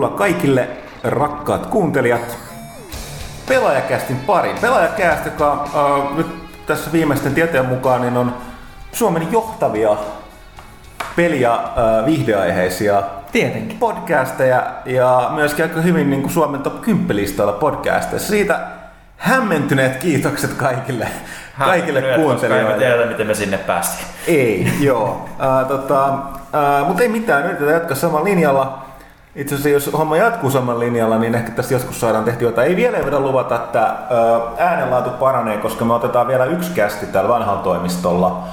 tervetuloa 0.00 0.18
kaikille 0.18 0.68
rakkaat 1.04 1.66
kuuntelijat 1.66 2.38
Pelaajakästin 3.48 4.16
pariin. 4.16 4.56
Pelaajakäst, 4.60 5.24
joka 5.24 5.64
äh, 5.74 6.16
nyt 6.16 6.26
tässä 6.66 6.92
viimeisten 6.92 7.34
tietojen 7.34 7.66
mukaan 7.66 8.00
niin 8.00 8.16
on 8.16 8.34
Suomen 8.92 9.32
johtavia 9.32 9.96
peli- 11.16 11.40
ja 11.40 11.54
äh, 11.54 12.06
viihdeaiheisia 12.06 13.02
Tietenkin. 13.32 13.78
podcasteja 13.78 14.62
ja 14.84 15.30
myöskin 15.34 15.64
aika 15.64 15.80
hyvin 15.80 16.10
niin 16.10 16.22
kuin 16.22 16.32
Suomen 16.32 16.60
top 16.62 16.80
10 16.80 17.16
listalla 17.16 17.52
podcasteissa. 17.52 18.28
Siitä 18.28 18.60
hämmentyneet 19.16 19.96
kiitokset 19.96 20.54
kaikille, 20.54 21.08
kaikille 21.58 22.02
Koska 22.02 22.16
kuuntelijoille. 22.16 22.70
emme 22.70 22.84
tiedä, 22.84 23.06
miten 23.06 23.26
me 23.26 23.34
sinne 23.34 23.58
päästiin. 23.58 24.06
Ei, 24.26 24.72
joo. 24.80 25.28
Uh, 25.30 25.68
tota, 25.68 26.06
uh, 26.08 26.86
mutta 26.86 27.02
ei 27.02 27.08
mitään, 27.08 27.44
yritetään 27.44 27.74
jatkaa 27.74 27.96
samalla 27.96 28.24
linjalla. 28.24 28.89
Itse 29.36 29.54
asiassa 29.54 29.88
jos 29.88 29.98
homma 29.98 30.16
jatkuu 30.16 30.50
samalla 30.50 30.80
linjalla, 30.80 31.18
niin 31.18 31.34
ehkä 31.34 31.50
tästä 31.50 31.74
joskus 31.74 32.00
saadaan 32.00 32.24
tehty 32.24 32.44
jotain. 32.44 32.68
Ei 32.68 32.76
vielä 32.76 32.98
voida 33.02 33.20
luvata, 33.20 33.54
että 33.54 33.94
äänenlaatu 34.58 35.10
paranee, 35.10 35.56
koska 35.56 35.84
me 35.84 35.94
otetaan 35.94 36.28
vielä 36.28 36.44
yksi 36.44 36.70
kästi 36.70 37.06
täällä 37.06 37.28
vanhalla 37.28 37.62
toimistolla. 37.62 38.44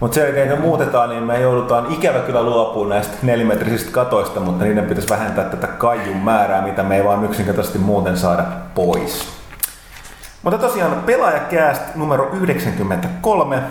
Mutta 0.00 0.14
sen 0.14 0.24
jälkeen 0.24 0.48
kun 0.48 0.60
muutetaan, 0.60 1.10
niin 1.10 1.22
me 1.22 1.40
joudutaan 1.40 1.86
ikävä 1.90 2.18
kyllä 2.18 2.42
luopumaan 2.42 2.88
näistä 2.88 3.16
nelimetrisistä 3.22 3.92
katoista, 3.92 4.40
mutta 4.40 4.64
niiden 4.64 4.86
pitäisi 4.86 5.08
vähentää 5.08 5.44
tätä 5.44 5.66
kaijun 5.66 6.16
määrää, 6.16 6.62
mitä 6.62 6.82
me 6.82 6.96
ei 6.96 7.04
vaan 7.04 7.24
yksinkertaisesti 7.24 7.78
muuten 7.78 8.16
saada 8.16 8.44
pois. 8.74 9.28
Mutta 10.42 10.58
tosiaan 10.58 11.02
pelaajakääst 11.06 11.82
numero 11.94 12.30
93. 12.32 13.62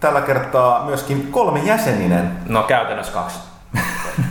Tällä 0.00 0.20
kertaa 0.20 0.84
myöskin 0.84 1.28
kolme 1.32 1.60
jäseninen. 1.60 2.30
No 2.48 2.62
käytännössä 2.62 3.12
kaksi. 3.12 3.51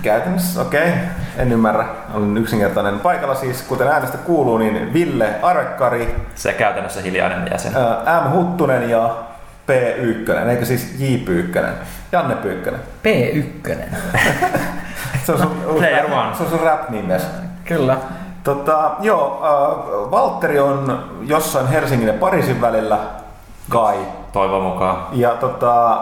Käytännössä, 0.01 0.61
okei. 0.61 0.89
Okay. 0.89 1.01
En 1.37 1.51
ymmärrä. 1.51 1.85
Olen 2.13 2.37
yksinkertainen. 2.37 2.99
Paikalla 2.99 3.35
siis, 3.35 3.61
kuten 3.61 3.87
äänestä 3.87 4.17
kuuluu, 4.17 4.57
niin 4.57 4.93
Ville 4.93 5.35
Arekkari, 5.41 6.15
Se 6.35 6.53
käytännössä 6.53 7.01
hiljainen 7.01 7.47
jäsen. 7.51 7.71
M. 8.25 8.31
Huttunen 8.31 8.89
ja 8.89 9.15
P1, 9.67 10.49
eikö 10.49 10.65
siis 10.65 10.95
J. 10.99 11.15
Pyykkönen? 11.25 11.73
Janne 12.11 12.35
Pyykkönen. 12.35 12.79
P1. 13.03 13.75
Se 15.25 15.31
on 15.31 15.37
sun, 15.37 15.75
Player 15.77 16.05
one. 16.05 16.35
se 16.35 16.43
on 16.43 16.49
sun 16.49 16.59
rap-nimes. 16.59 17.27
Kyllä. 17.65 17.97
Tota, 18.43 18.91
joo, 18.99 19.41
äh, 19.43 20.11
Valtteri 20.11 20.59
on 20.59 21.03
jossain 21.21 21.67
Helsingin 21.67 22.07
ja 22.07 22.13
Pariisin 22.13 22.61
välillä, 22.61 22.97
kai. 23.69 23.97
Toivon 24.33 24.63
mukaan. 24.63 24.97
Ja 25.11 25.29
tota, 25.29 26.01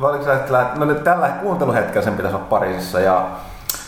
oliko 0.00 0.24
sä, 0.24 0.34
että 0.34 0.66
no 0.76 0.84
nyt 0.84 1.04
tällä 1.04 1.28
kuunteluhetkellä 1.28 2.02
sen 2.02 2.14
pitäisi 2.14 2.36
olla 2.36 2.46
Pariisissa. 2.46 3.00
Ja, 3.00 3.26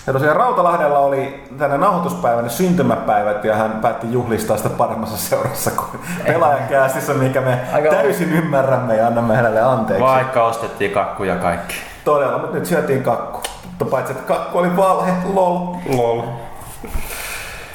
ja 0.07 0.13
tosiaan 0.13 0.37
Rautalahdella 0.37 0.99
oli 0.99 1.45
tänne 1.59 1.79
nauhoituspäivänä 1.79 2.49
syntymäpäivät 2.49 3.45
ja 3.45 3.57
hän 3.57 3.71
päätti 3.71 4.13
juhlistaa 4.13 4.57
sitä 4.57 4.69
paremmassa 4.69 5.17
seurassa 5.17 5.71
kuin 5.71 6.01
pelaajakäästissä, 6.27 7.15
mikä 7.15 7.41
me 7.41 7.61
Aika- 7.73 7.91
täysin 7.91 8.33
ymmärrämme 8.33 8.97
ja 8.97 9.07
annamme 9.07 9.37
hänelle 9.37 9.61
anteeksi. 9.61 10.05
Vaikka 10.05 10.45
ostettiin 10.45 10.91
kakkuja 10.91 11.37
kaikki. 11.37 11.75
Todella, 12.05 12.39
mutta 12.39 12.57
nyt 12.57 12.67
syötiin 12.67 13.03
kakku. 13.03 13.43
Mutta 13.65 13.85
paitsi, 13.85 14.13
että 14.13 14.25
kakku 14.35 14.59
oli 14.59 14.77
valhe, 14.77 15.13
lol. 15.35 15.75
Lol. 15.97 16.23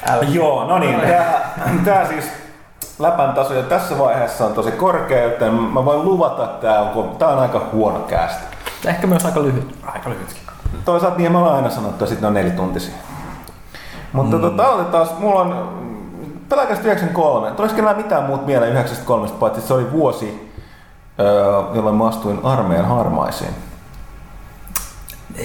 Älä. 0.09 0.23
Joo, 0.23 0.65
no 0.65 0.79
niin. 0.79 1.01
Tää, 1.01 1.49
tää 1.85 2.07
siis 2.07 2.40
läpän 3.01 3.33
taso 3.33 3.53
jo 3.53 3.63
tässä 3.63 3.99
vaiheessa 3.99 4.45
on 4.45 4.53
tosi 4.53 4.71
korkea, 4.71 5.23
joten 5.23 5.53
mä 5.53 5.85
voin 5.85 6.05
luvata, 6.05 6.43
että 6.43 6.67
tää 6.67 6.81
on, 6.81 7.15
tää 7.17 7.27
on 7.27 7.39
aika 7.39 7.61
huono 7.73 7.99
kästä. 7.99 8.41
Ehkä 8.85 9.07
myös 9.07 9.25
aika 9.25 9.43
lyhyt. 9.43 9.75
Aika 9.83 10.09
lyhytkin. 10.09 10.41
Toisaalta 10.85 11.17
niin 11.17 11.31
me 11.31 11.37
ollaan 11.37 11.55
aina 11.55 11.69
sanottu, 11.69 11.93
että 11.93 12.05
sitten 12.05 12.21
ne 12.21 12.27
on 12.27 12.33
nelituntisia. 12.33 12.93
Mutta 14.13 14.35
mm. 14.35 14.41
tota, 14.41 14.65
aloitetaan, 14.65 15.07
mulla 15.19 15.39
on 15.41 15.69
pelkästään 16.49 16.85
93. 16.85 17.51
Tulisiko 17.51 17.81
enää 17.81 17.93
mitään 17.93 18.23
muut 18.23 18.45
mieleen 18.45 18.71
93, 18.71 19.27
paitsi 19.39 19.59
että 19.59 19.67
se 19.67 19.73
oli 19.73 19.91
vuosi, 19.91 20.53
öö, 21.19 21.61
jolloin 21.73 21.95
mä 21.95 22.07
astuin 22.07 22.39
armeijan 22.43 22.85
harmaisiin. 22.85 23.51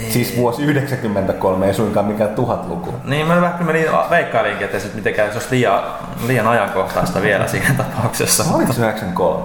Siis 0.08 0.36
vuosi 0.36 0.62
93, 0.62 1.66
ei 1.66 1.74
suinkaan 1.74 2.06
mikään 2.06 2.30
tuhatluku. 2.30 2.94
Niin 3.04 3.26
mä 3.26 3.40
vähän 3.40 3.66
menin 3.66 3.86
veikkailinkin, 4.10 4.64
että 4.64 4.78
se 4.78 4.88
mitenkään 4.94 5.28
se 5.28 5.34
olisi 5.34 5.50
liian, 5.50 5.82
liian 6.26 6.46
ajankohtaista 6.46 7.22
vielä 7.22 7.46
siinä 7.52 7.74
tapauksessa. 7.76 8.44
Oliko 8.54 8.72
se 8.72 8.80
93? 8.80 9.44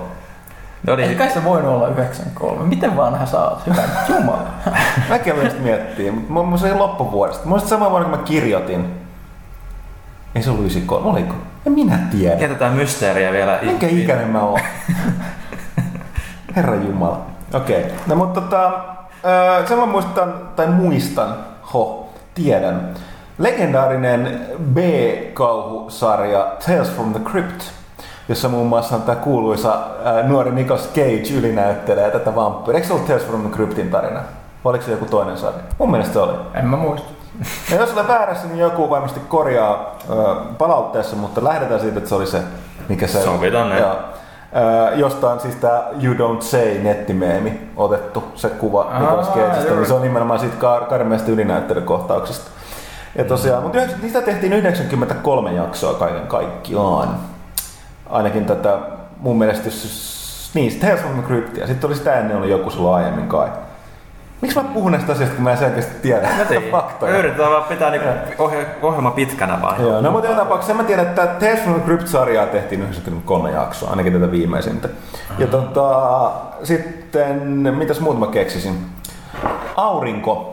Ne 0.87 0.93
oli, 0.93 1.03
Ei 1.03 1.15
kai 1.15 1.29
se 1.29 1.43
voinut 1.43 1.71
olla 1.71 1.87
93. 1.87 2.63
Miten 2.63 2.97
vanha 2.97 3.25
sä 3.25 3.39
oot? 3.39 3.67
Hyvä 3.67 3.81
Jumala. 4.09 4.47
Mäkin 5.09 5.33
aloin 5.33 5.49
sitä 5.49 5.61
miettiä, 5.61 6.11
mutta 6.11 6.49
mun 6.49 6.59
se 6.59 6.65
oli 6.65 6.79
loppuvuodesta. 6.79 7.49
Mä 7.49 7.59
sama 7.59 7.91
vuonna, 7.91 8.09
kun 8.09 8.19
mä 8.19 8.25
kirjoitin. 8.25 8.93
Ei 10.35 10.43
se 10.43 10.49
ollut 10.49 10.61
93, 10.61 11.09
oliko? 11.09 11.33
En 11.65 11.73
minä 11.73 11.99
tiedä. 12.11 12.41
jätetään 12.41 12.73
mysteeriä 12.73 13.31
vielä. 13.31 13.59
Minkä 13.61 13.87
ikäinen 13.87 14.27
mä 14.27 14.41
oon? 14.41 14.59
Herra 16.55 16.75
Jumala. 16.75 17.25
Okei. 17.53 17.81
Okay. 17.81 17.91
No 18.07 18.15
mutta 18.15 18.41
tota, 18.41 18.71
öö, 19.25 19.67
sen 19.67 19.77
mä 19.79 19.85
muistan, 19.85 20.33
tai 20.55 20.67
muistan, 20.67 21.35
ho, 21.73 22.09
tiedän. 22.35 22.93
Legendaarinen 23.37 24.41
B-kauhusarja 24.73 26.47
Tales 26.67 26.91
from 26.91 27.13
the 27.13 27.19
Crypt, 27.19 27.61
jossa 28.29 28.49
muun 28.49 28.67
muassa 28.67 28.95
on 28.95 29.01
tämä 29.01 29.15
kuuluisa 29.15 29.77
ää, 30.03 30.23
nuori 30.23 30.51
Nicolas 30.51 30.89
Cage 30.89 31.33
ylinäyttelee 31.37 32.11
tätä 32.11 32.35
vampyyriä. 32.35 32.77
Eikö 32.77 32.87
se 32.87 32.93
ollut 32.93 33.07
Tales 33.07 33.25
from 33.25 33.41
the 33.41 33.49
Cryptin 33.49 33.89
tarina? 33.91 34.19
Vai 34.63 34.69
oliko 34.69 34.85
se 34.85 34.91
joku 34.91 35.05
toinen 35.05 35.37
sarja? 35.37 35.59
Mun 35.77 35.91
mielestä 35.91 36.13
se 36.13 36.19
oli. 36.19 36.33
En 36.53 36.65
mä 36.65 36.77
muista. 36.77 37.07
Ja 37.71 37.77
jos 37.77 37.93
olen 37.93 38.07
väärässä, 38.07 38.47
niin 38.47 38.59
joku 38.59 38.89
varmasti 38.89 39.19
korjaa 39.19 39.95
ö, 40.09 40.13
palautteessa, 40.57 41.15
mutta 41.15 41.43
lähdetään 41.43 41.79
siitä, 41.79 41.97
että 41.97 42.09
se 42.09 42.15
oli 42.15 42.27
se, 42.27 42.41
mikä 42.89 43.07
se 43.07 43.21
Sovitaan. 43.21 43.77
Joo. 43.77 43.95
Jostain 44.95 45.39
siis 45.39 45.55
tämä 45.55 45.83
You 46.03 46.13
Don't 46.13 46.41
Say 46.41 46.79
nettimeemi 46.83 47.69
otettu, 47.77 48.23
se 48.35 48.49
kuva 48.49 48.87
Nicolas 48.99 49.29
Cageista, 49.29 49.73
niin 49.73 49.85
se 49.85 49.93
on 49.93 50.01
nimenomaan 50.01 50.39
siitä 50.39 50.55
kar- 50.59 50.85
karmeasta 50.89 51.31
ylinäyttelykohtauksesta. 51.31 52.51
Ja 53.17 53.23
tosiaan, 53.23 53.63
mutta 53.63 53.77
yhdeksän- 53.77 54.01
niistä 54.01 54.21
tehtiin 54.21 54.53
93 54.53 55.51
jaksoa 55.51 55.93
kaiken 55.93 56.27
kaikkiaan. 56.27 57.15
Ainakin 58.09 58.45
tätä 58.45 58.77
mun 59.17 59.37
mielestä, 59.37 59.67
jos, 59.67 60.51
niin, 60.53 60.79
Tales 60.79 60.99
from 60.99 61.13
the 61.13 61.21
Crypt, 61.27 61.57
ja 61.57 61.67
sitten 61.67 61.87
oli 61.87 61.95
sitä 61.95 62.13
ennen 62.19 62.37
oli 62.37 62.51
joku 62.51 62.69
sulla 62.69 62.95
aiemmin 62.95 63.27
kai. 63.27 63.47
Miksi 64.41 64.57
mä 64.61 64.63
puhun 64.73 64.91
näistä 64.91 65.11
asioista, 65.11 65.35
kun 65.35 65.43
mä 65.43 65.51
en 65.51 65.57
selkeästi 65.57 65.93
tiedä 66.01 66.27
Mä 66.37 66.45
tein. 66.45 66.71
faktoja? 66.71 67.11
Me 67.13 67.19
yritetään 67.19 67.51
vaan 67.51 67.63
pitää 67.63 67.89
niinku 67.91 68.07
ohje- 68.43 68.67
ohjelma 68.81 69.11
pitkänä 69.11 69.61
vaan. 69.61 69.81
Joo, 69.81 70.01
no 70.01 70.11
mutta 70.11 70.27
joka 70.29 70.41
tapauksessa 70.41 70.73
mä 70.73 70.83
tiedän, 70.83 71.05
että 71.07 71.27
Tales 71.27 71.59
from 71.63 71.73
the 71.81 71.83
Crypt-sarjaa 71.85 72.45
tehtiin 72.45 72.81
93 72.81 73.51
jaksoa, 73.51 73.89
ainakin 73.89 74.13
tätä 74.13 74.31
viimeisintä. 74.31 74.89
Ja 75.37 75.47
tota, 75.47 76.31
sitten, 76.63 77.41
mitäs 77.77 77.99
muuta 77.99 78.19
mä 78.19 78.27
keksisin? 78.27 78.85
Aurinko. 79.75 80.47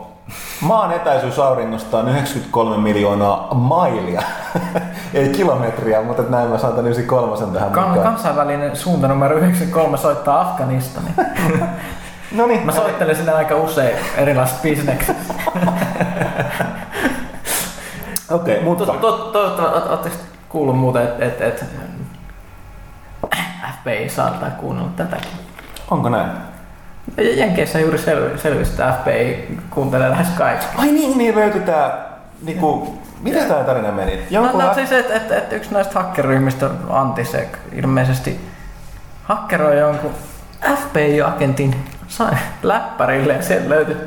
Maan 0.61 0.91
etäisyys 0.91 1.39
auringosta 1.39 1.97
on 1.97 2.09
93 2.09 2.77
miljoonaa 2.77 3.47
mailia. 3.53 4.21
Ei 5.13 5.29
kilometriä, 5.29 6.01
mutta 6.01 6.23
näin 6.29 6.49
mä 6.49 6.57
saatan 6.57 6.85
93 6.87 7.53
tähän 7.53 7.71
Kan- 7.71 7.87
mukaan. 7.89 8.07
kansainvälinen 8.07 8.75
suunta 8.75 9.07
numero 9.07 9.35
93 9.37 9.97
soittaa 9.97 10.41
Afganistaniin. 10.41 11.13
No 12.31 12.45
niin, 12.47 12.65
Mä 12.65 12.71
soittelen 12.71 13.15
sinne 13.15 13.31
aika 13.31 13.55
usein 13.55 13.95
erilaisissa 14.17 14.61
bisneksissä. 14.61 15.33
Okei, 18.31 18.61
mutta 18.61 18.85
Toivottavasti 18.85 19.89
ootteko 19.89 20.15
kuullut 20.49 20.77
muuten, 20.77 21.03
että 21.03 21.25
et, 21.25 21.41
et, 21.41 21.65
FBI 23.79 24.09
saattaa 24.09 24.49
kuunnella 24.49 24.89
tätäkin. 24.95 25.31
onko 25.91 26.09
näin? 26.09 26.29
Jenkeissä 27.17 27.79
juuri 27.79 27.97
sel- 27.97 28.37
selvisi, 28.37 28.71
että 28.71 28.97
FBI 29.01 29.57
kuuntelee 29.69 30.09
lähes 30.09 30.27
kaikki. 30.37 30.65
Ai 30.77 30.91
niin, 30.91 31.17
niin 31.17 31.35
löytyi 31.35 31.61
tää, 31.61 32.05
niinku, 32.41 32.97
mitä 33.21 33.39
tää 33.39 33.63
tarina 33.63 33.91
meni? 33.91 34.15
No, 34.15 34.21
Jonkun 34.29 34.61
no 34.61 34.73
siis, 34.73 34.91
että 34.91 35.13
et, 35.13 35.31
et 35.31 35.53
yksi 35.53 35.73
näistä 35.73 35.93
hakkeryhmistä, 35.99 36.69
Antisec, 36.89 37.47
ilmeisesti 37.73 38.39
hakkeroi 39.23 39.79
jonkun 39.79 40.11
FBI-agentin 40.75 41.75
sa- 42.09 42.37
läppärille 42.63 43.33
ja 43.33 43.41
sieltä 43.41 43.69
löytyi 43.69 43.97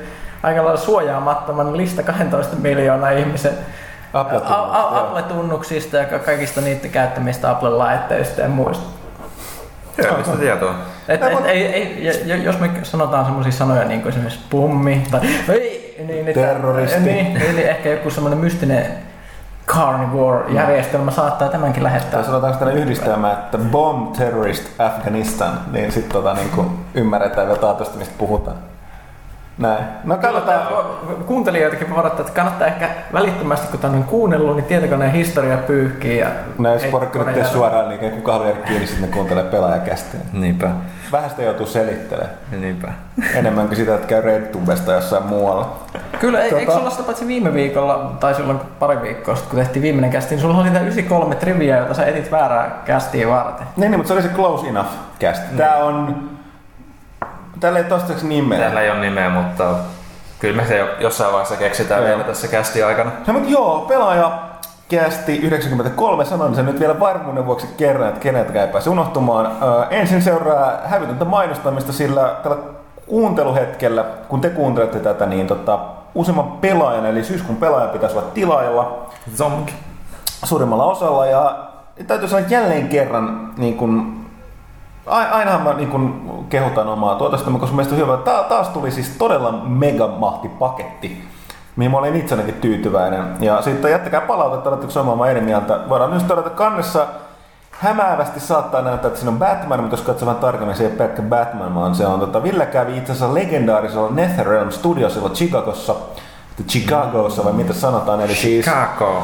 aika 0.42 0.64
lailla 0.64 0.80
suojaamattoman 0.80 1.76
lista 1.76 2.02
12 2.02 2.56
miljoonaa 2.56 3.10
ihmisen 3.10 3.52
Apple-tunnuksista, 4.14 5.96
ja 5.96 6.04
ka- 6.04 6.18
kaikista 6.18 6.60
niiden 6.60 6.90
käyttämistä 6.90 7.50
Apple-laitteista 7.50 8.40
ja 8.40 8.48
muista. 8.48 8.84
Hyödyllistä 9.98 10.36
tietoa. 10.36 10.74
Et, 11.08 11.22
et, 11.22 11.46
ei, 11.46 11.66
ei, 11.66 12.44
jos 12.44 12.58
me 12.60 12.70
sanotaan 12.82 13.24
semmoisia 13.24 13.52
sanoja 13.52 13.84
niin 13.84 14.02
kuin 14.02 14.10
esimerkiksi 14.10 14.40
pummi 14.50 15.02
tai 15.10 15.20
ei, 15.48 16.04
niin, 16.06 16.28
että- 16.28 16.40
Terroristi. 16.40 17.00
Niin, 17.00 17.34
niin, 17.34 17.58
ehkä 17.58 17.88
joku 17.88 18.10
semmoinen 18.10 18.38
mystinen 18.38 18.86
carnivore-järjestelmä 19.66 21.10
saattaa 21.10 21.48
tämänkin 21.48 21.82
lähettää. 21.82 22.10
Tai 22.10 22.24
sanotaanko 22.24 22.58
tänne 22.58 22.80
yhdistelmä, 22.80 23.32
että 23.32 23.58
Bomb 23.58 24.12
Terrorist 24.12 24.80
Afghanistan, 24.80 25.60
niin 25.72 25.92
sitten 25.92 26.12
tota, 26.12 26.34
niinku 26.34 26.66
ymmärretään 26.94 27.46
vielä 27.46 27.60
taatusti, 27.60 27.98
mistä 27.98 28.14
puhutaan. 28.18 28.56
Näin. 29.58 29.84
No 30.04 30.16
katsotaan. 30.16 30.66
Kuuntelijoitakin 31.26 31.96
varoittaa, 31.96 32.20
että 32.20 32.32
kannattaa 32.32 32.66
ehkä 32.66 32.88
välittömästi, 33.12 33.68
kun 33.68 33.80
tämän 33.80 33.98
on 33.98 34.04
kuunnellut, 34.04 34.56
niin 34.56 34.64
tietokoneen 34.64 35.12
historia 35.12 35.56
pyyhkii. 35.56 36.18
Ja 36.18 36.28
Näin 36.58 36.80
tee 37.34 37.44
suoraan, 37.44 37.88
niin 37.88 38.10
kuka 38.10 38.32
haluaa 38.32 38.48
jäädä 38.48 38.66
kiinni, 38.66 38.86
sitten 38.86 39.10
ne 39.10 39.16
kuuntelee 39.16 39.44
pelaajakästeen. 39.44 40.22
Niinpä. 40.32 40.70
Vähän 41.12 41.30
sitä 41.30 41.42
joutuu 41.42 41.66
selittelemään. 41.66 42.36
Niinpä. 42.60 42.88
Enemmänkin 43.34 43.76
sitä, 43.76 43.94
että 43.94 44.06
käy 44.06 44.22
RedTubesta 44.22 44.92
jossain 44.92 45.22
muualla. 45.22 45.76
Kyllä, 46.20 46.38
tota... 46.38 46.50
Tota- 46.50 46.58
eikö 46.58 46.72
sulla 46.72 46.90
sitä 46.90 47.02
paitsi 47.02 47.26
viime 47.26 47.54
viikolla, 47.54 48.16
tai 48.20 48.34
silloin 48.34 48.60
pari 48.78 49.02
viikkoa 49.02 49.34
sitten, 49.34 49.50
kun 49.50 49.58
tehtiin 49.64 49.82
viimeinen 49.82 50.10
kästi, 50.10 50.34
niin 50.34 50.42
sulla 50.42 50.54
oli 50.54 50.68
tämä 50.68 50.80
93 50.80 51.34
trivia, 51.34 51.76
jota 51.76 51.94
sä 51.94 52.06
etit 52.06 52.30
väärää 52.30 52.82
kästiä 52.84 53.28
varten. 53.28 53.66
Niin, 53.76 53.90
niin, 53.90 53.98
mutta 53.98 54.08
se 54.08 54.14
oli 54.14 54.22
se 54.22 54.28
Close 54.28 54.68
Enough 54.68 54.90
cast. 55.20 55.42
Tää 55.56 55.76
on... 55.76 56.30
Täällä 57.60 57.78
ei 57.78 57.84
toistaiseksi 57.84 58.26
nimeä. 58.26 58.58
Täällä 58.58 58.80
ei 58.80 58.90
ole 58.90 59.00
nimeä, 59.00 59.30
mutta 59.30 59.74
kyllä 60.38 60.62
me 60.62 60.68
se 60.68 60.78
jo 60.78 60.86
jossain 61.00 61.32
vaiheessa 61.32 61.56
keksitään 61.56 62.00
Joo. 62.02 62.08
vielä 62.08 62.24
tässä 62.24 62.48
kästi 62.48 62.82
aikana. 62.82 63.10
No, 63.26 63.32
mutta 63.32 63.50
joo, 63.50 63.84
pelaaja 63.88 64.51
kästi 64.96 65.36
93, 65.36 66.24
sanon 66.24 66.54
sen 66.54 66.66
nyt 66.66 66.80
vielä 66.80 67.00
varmuuden 67.00 67.46
vuoksi 67.46 67.66
kerran, 67.76 68.08
että 68.08 68.20
kenetkään 68.20 68.66
ei 68.66 68.72
pääse 68.72 68.90
unohtumaan. 68.90 69.46
Ö, 69.46 69.84
ensin 69.90 70.22
seuraa 70.22 70.72
hävytöntä 70.84 71.24
mainostamista, 71.24 71.92
sillä 71.92 72.34
tällä 72.42 72.56
kuunteluhetkellä, 73.06 74.04
kun 74.28 74.40
te 74.40 74.50
kuuntelette 74.50 74.98
tätä, 75.00 75.26
niin 75.26 75.46
tota, 75.46 75.78
useamman 76.14 76.52
pelaajan, 76.52 77.06
eli 77.06 77.24
syyskuun 77.24 77.56
pelaaja 77.58 77.88
pitäisi 77.88 78.18
olla 78.18 78.28
tilaajalla 78.34 78.96
Zonk. 79.36 79.68
suurimmalla 80.44 80.84
osalla. 80.84 81.26
Ja 81.26 81.56
täytyy 82.06 82.28
sanoa 82.28 82.46
jälleen 82.48 82.88
kerran, 82.88 83.50
niin 83.56 83.76
kun, 83.76 84.16
a- 85.06 85.16
ainahan 85.36 85.62
mä 85.62 85.72
niin 85.72 85.88
kun 85.90 86.30
kehutan 86.48 86.88
omaa 86.88 87.14
tuotostamme, 87.14 87.58
koska 87.58 87.76
meistä 87.76 87.94
on 87.94 88.00
hyvä. 88.00 88.16
Ta- 88.16 88.44
taas 88.48 88.68
tuli 88.68 88.90
siis 88.90 89.08
todella 89.18 89.52
megamahtipaketti, 89.52 91.28
mihin 91.76 91.90
mä 91.90 91.98
olin 91.98 92.16
itsenäkin 92.16 92.54
tyytyväinen. 92.54 93.24
Ja 93.40 93.62
sitten 93.62 93.90
jättäkää 93.90 94.20
palautetta, 94.20 94.68
oletteko 94.70 94.92
samaa 94.92 95.30
eri 95.30 95.40
mieltä. 95.40 95.78
Voidaan 95.88 96.10
myös 96.10 96.22
todeta 96.22 96.50
kannessa 96.50 97.06
hämäävästi 97.70 98.40
saattaa 98.40 98.82
näyttää, 98.82 99.08
että 99.08 99.20
siinä 99.20 99.32
on 99.32 99.38
Batman, 99.38 99.80
mutta 99.80 99.96
jos 99.96 100.06
katsoo 100.06 100.26
vähän 100.26 100.40
tarkemmin, 100.40 100.76
se 100.76 100.84
ei 100.84 100.90
pelkkä 100.90 101.22
Batman, 101.22 101.74
vaan 101.74 101.94
se 101.94 102.06
on, 102.06 102.20
tota, 102.20 102.42
Ville 102.42 102.66
kävi 102.66 102.96
itse 102.96 103.12
asiassa 103.12 103.34
legendaarisella 103.34 104.10
NetherRealm 104.10 104.70
Studiosilla 104.70 105.28
Chicagossa, 105.28 105.94
Chicagossa 106.68 107.44
vai 107.44 107.52
mitä 107.52 107.72
sanotaan, 107.72 108.20
eli 108.20 108.34
siis 108.34 108.64
Chicago. 108.64 109.22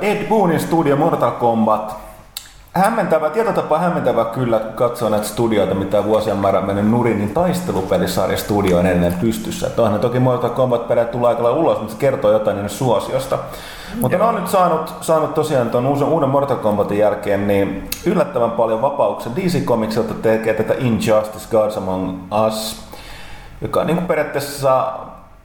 Ed 0.00 0.28
Boonin 0.28 0.60
studio 0.60 0.96
Mortal 0.96 1.30
Kombat. 1.30 2.09
Hämmentävä, 2.74 3.30
tietotapa 3.30 3.78
hämmentävä 3.78 4.24
kyllä, 4.24 4.58
kun 4.58 4.72
katsoo 4.72 5.08
näitä 5.08 5.26
studioita, 5.26 5.74
mitä 5.74 6.04
vuosien 6.04 6.36
määrä 6.36 6.60
mennyt 6.60 6.90
nurin, 6.90 7.18
niin 7.18 7.34
taistelupelisarja 7.34 8.36
studio 8.36 8.78
on 8.78 8.86
edelleen 8.86 9.14
pystyssä. 9.20 9.66
Että 9.66 9.82
onhan 9.82 10.00
toki 10.00 10.18
Mortal 10.20 10.50
Kombat 10.50 10.88
perät 10.88 11.10
tulee 11.10 11.28
aika 11.28 11.50
ulos, 11.50 11.78
mutta 11.78 11.92
se 11.92 11.98
kertoo 11.98 12.32
jotain 12.32 12.54
niiden 12.54 12.70
suosiosta. 12.70 13.38
Mutta 14.00 14.18
ne 14.18 14.24
on 14.24 14.34
nyt 14.34 14.48
saanut, 14.48 14.94
saanut 15.00 15.34
tosiaan 15.34 15.70
tuon 15.70 15.86
uuden, 15.86 16.08
uuden 16.08 16.28
Mortal 16.28 16.56
Kombatin 16.56 16.98
jälkeen 16.98 17.48
niin 17.48 17.90
yllättävän 18.06 18.50
paljon 18.50 18.82
vapauksia. 18.82 19.32
DC 19.36 19.64
Comicsilta 19.64 20.14
tekee 20.14 20.54
tätä 20.54 20.74
Injustice 20.78 21.48
Gods 21.50 21.76
Among 21.76 22.18
Us, 22.46 22.84
joka 23.60 23.80
on 23.80 23.86
niin 23.86 23.96
kuin 23.96 24.06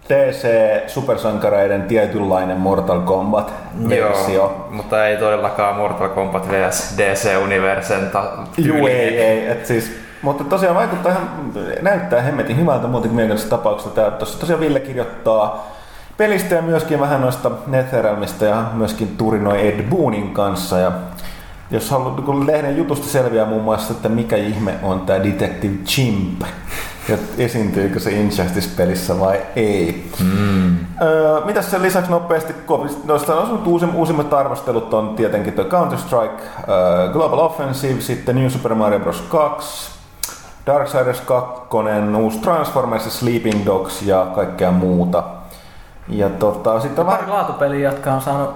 periaatteessa 0.07 0.47
DC-supersankareiden 0.47 1.81
tietynlainen 1.81 2.57
Mortal 2.57 2.99
Kombat-versio. 2.99 4.33
Joo, 4.33 4.67
mutta 4.71 5.07
ei 5.07 5.17
todellakaan 5.17 5.75
Mortal 5.75 6.09
Kombat 6.09 6.47
vs 6.49 6.93
DC-universen 6.97 8.09
ta- 8.09 8.31
Juu, 8.57 8.87
ei, 8.87 9.21
ei. 9.21 9.47
Et 9.47 9.65
siis, 9.65 9.91
mutta 10.21 10.43
tosiaan 10.43 10.75
vaikuttaa 10.75 11.11
ihan, 11.11 11.29
näyttää 11.81 12.21
hemmetin 12.21 12.57
hyvältä 12.57 12.87
muutenkin 12.87 13.15
mielenkiintoisesta 13.15 13.57
tapauksesta. 13.57 14.01
Tää, 14.01 14.11
tossa 14.11 14.39
tosiaan 14.39 14.59
Ville 14.61 14.79
kirjoittaa 14.79 15.71
pelistä 16.17 16.55
ja 16.55 16.61
myöskin 16.61 16.99
vähän 16.99 17.21
noista 17.21 17.51
Netherrealmista 17.67 18.45
ja 18.45 18.63
myöskin 18.73 19.17
turinoi 19.17 19.67
Ed 19.67 19.83
Boonin 19.83 20.33
kanssa. 20.33 20.77
Ja 20.79 20.91
jos 21.71 21.89
haluat, 21.91 22.21
kun 22.25 22.47
lehden 22.47 22.77
jutusta 22.77 23.07
selviää 23.07 23.45
muun 23.45 23.63
muassa, 23.63 23.93
että 23.93 24.09
mikä 24.09 24.35
ihme 24.35 24.73
on 24.83 25.01
tämä 25.01 25.23
Detective 25.23 25.83
Chimp, 25.85 26.41
ja 27.09 27.17
esiintyykö 27.37 27.99
se 27.99 28.11
Injustice-pelissä 28.11 29.19
vai 29.19 29.41
ei. 29.55 30.11
Mm. 30.19 30.77
Öö, 31.01 31.45
mitäs 31.45 31.71
sen 31.71 31.81
lisäksi 31.81 32.11
nopeasti, 32.11 32.53
noista 33.03 33.35
on 33.35 33.63
uusim, 33.67 33.95
uusimmat 33.95 34.33
arvostelut 34.33 34.93
on 34.93 35.15
tietenkin 35.15 35.53
tuo 35.53 35.65
Counter-Strike, 35.65 36.41
öö, 36.69 37.13
Global 37.13 37.39
Offensive, 37.39 38.01
sitten 38.01 38.35
New 38.35 38.49
Super 38.49 38.75
Mario 38.75 38.99
Bros. 38.99 39.21
2, 39.21 39.91
Darksiders 40.65 41.21
2, 41.21 41.61
uusi 42.17 42.39
Transformers, 42.39 43.19
Sleeping 43.19 43.65
Dogs 43.65 44.01
ja 44.01 44.27
kaikkea 44.35 44.71
muuta. 44.71 45.23
Ja 46.07 46.29
tota, 46.29 46.79
sitten 46.79 46.99
on 46.99 47.05
Pari 47.05 47.21
vähän... 47.21 47.33
laatupeliä, 47.35 47.89
jotka 47.89 48.13
on 48.13 48.21
saanut, 48.21 48.49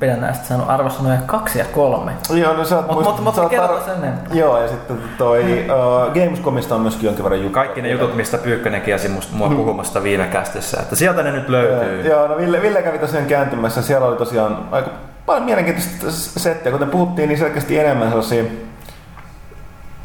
pidän 0.00 0.20
näistä 0.20 0.46
saanut 0.46 0.70
arvosanoja 0.70 1.18
kaksi 1.26 1.58
ja 1.58 1.64
kolme. 1.64 2.12
Joo, 2.30 2.52
no 2.52 2.64
sä 2.64 2.76
oot 2.76 2.86
Mut- 2.86 2.94
muist- 3.06 3.20
mut- 3.20 3.34
mut 3.40 3.48
kerro 3.50 3.78
tar- 3.78 3.84
sen 3.84 3.94
enempää. 4.04 4.34
Joo, 4.34 4.62
ja 4.62 4.68
sitten 4.68 4.98
toi 5.18 5.42
uh, 5.42 6.12
Gamescomista 6.24 6.74
on 6.74 6.80
myöskin 6.80 7.04
jonkin 7.06 7.24
verran 7.24 7.40
juttuja. 7.42 7.54
Kaikki 7.64 7.82
ne 7.82 7.88
jutut, 7.90 8.16
mistä 8.16 8.38
Pyykkönen 8.38 8.82
kiesi 8.82 9.08
musta- 9.08 9.36
mua 9.36 9.48
puhumasta 9.48 10.02
viime 10.02 10.24
kästissä, 10.26 10.80
että 10.80 10.96
sieltä 10.96 11.22
ne 11.22 11.32
nyt 11.32 11.48
löytyy. 11.48 12.02
Joo, 12.08 12.26
no 12.28 12.36
Ville, 12.36 12.62
Ville 12.62 12.82
kävi 12.82 12.98
tosiaan 12.98 13.26
kääntymässä. 13.26 13.82
Siellä 13.82 14.06
oli 14.06 14.16
tosiaan 14.16 14.58
aika 14.70 14.90
paljon 15.26 15.44
mielenkiintoista 15.44 16.10
settiä. 16.40 16.72
Kuten 16.72 16.90
puhuttiin, 16.90 17.28
niin 17.28 17.38
selkeästi 17.38 17.78
enemmän 17.78 18.08
sellaisia 18.08 18.44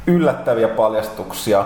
yllättäviä 0.07 0.67
paljastuksia 0.67 1.65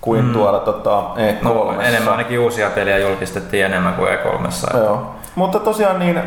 kuin 0.00 0.24
Mm. 0.24 0.32
tuolla 0.32 0.58
tota, 0.58 1.00
E3. 1.16 1.42
No, 1.42 1.80
enemmän 1.80 2.12
ainakin 2.12 2.38
uusia 2.40 2.70
pelejä 2.70 2.98
julkistettiin 2.98 3.64
enemmän 3.66 3.94
kuin 3.94 4.08
E3. 4.12 4.76
Joo. 4.78 5.14
Mutta 5.34 5.60
tosiaan 5.60 5.98
niin, 5.98 6.18
äh, 6.18 6.26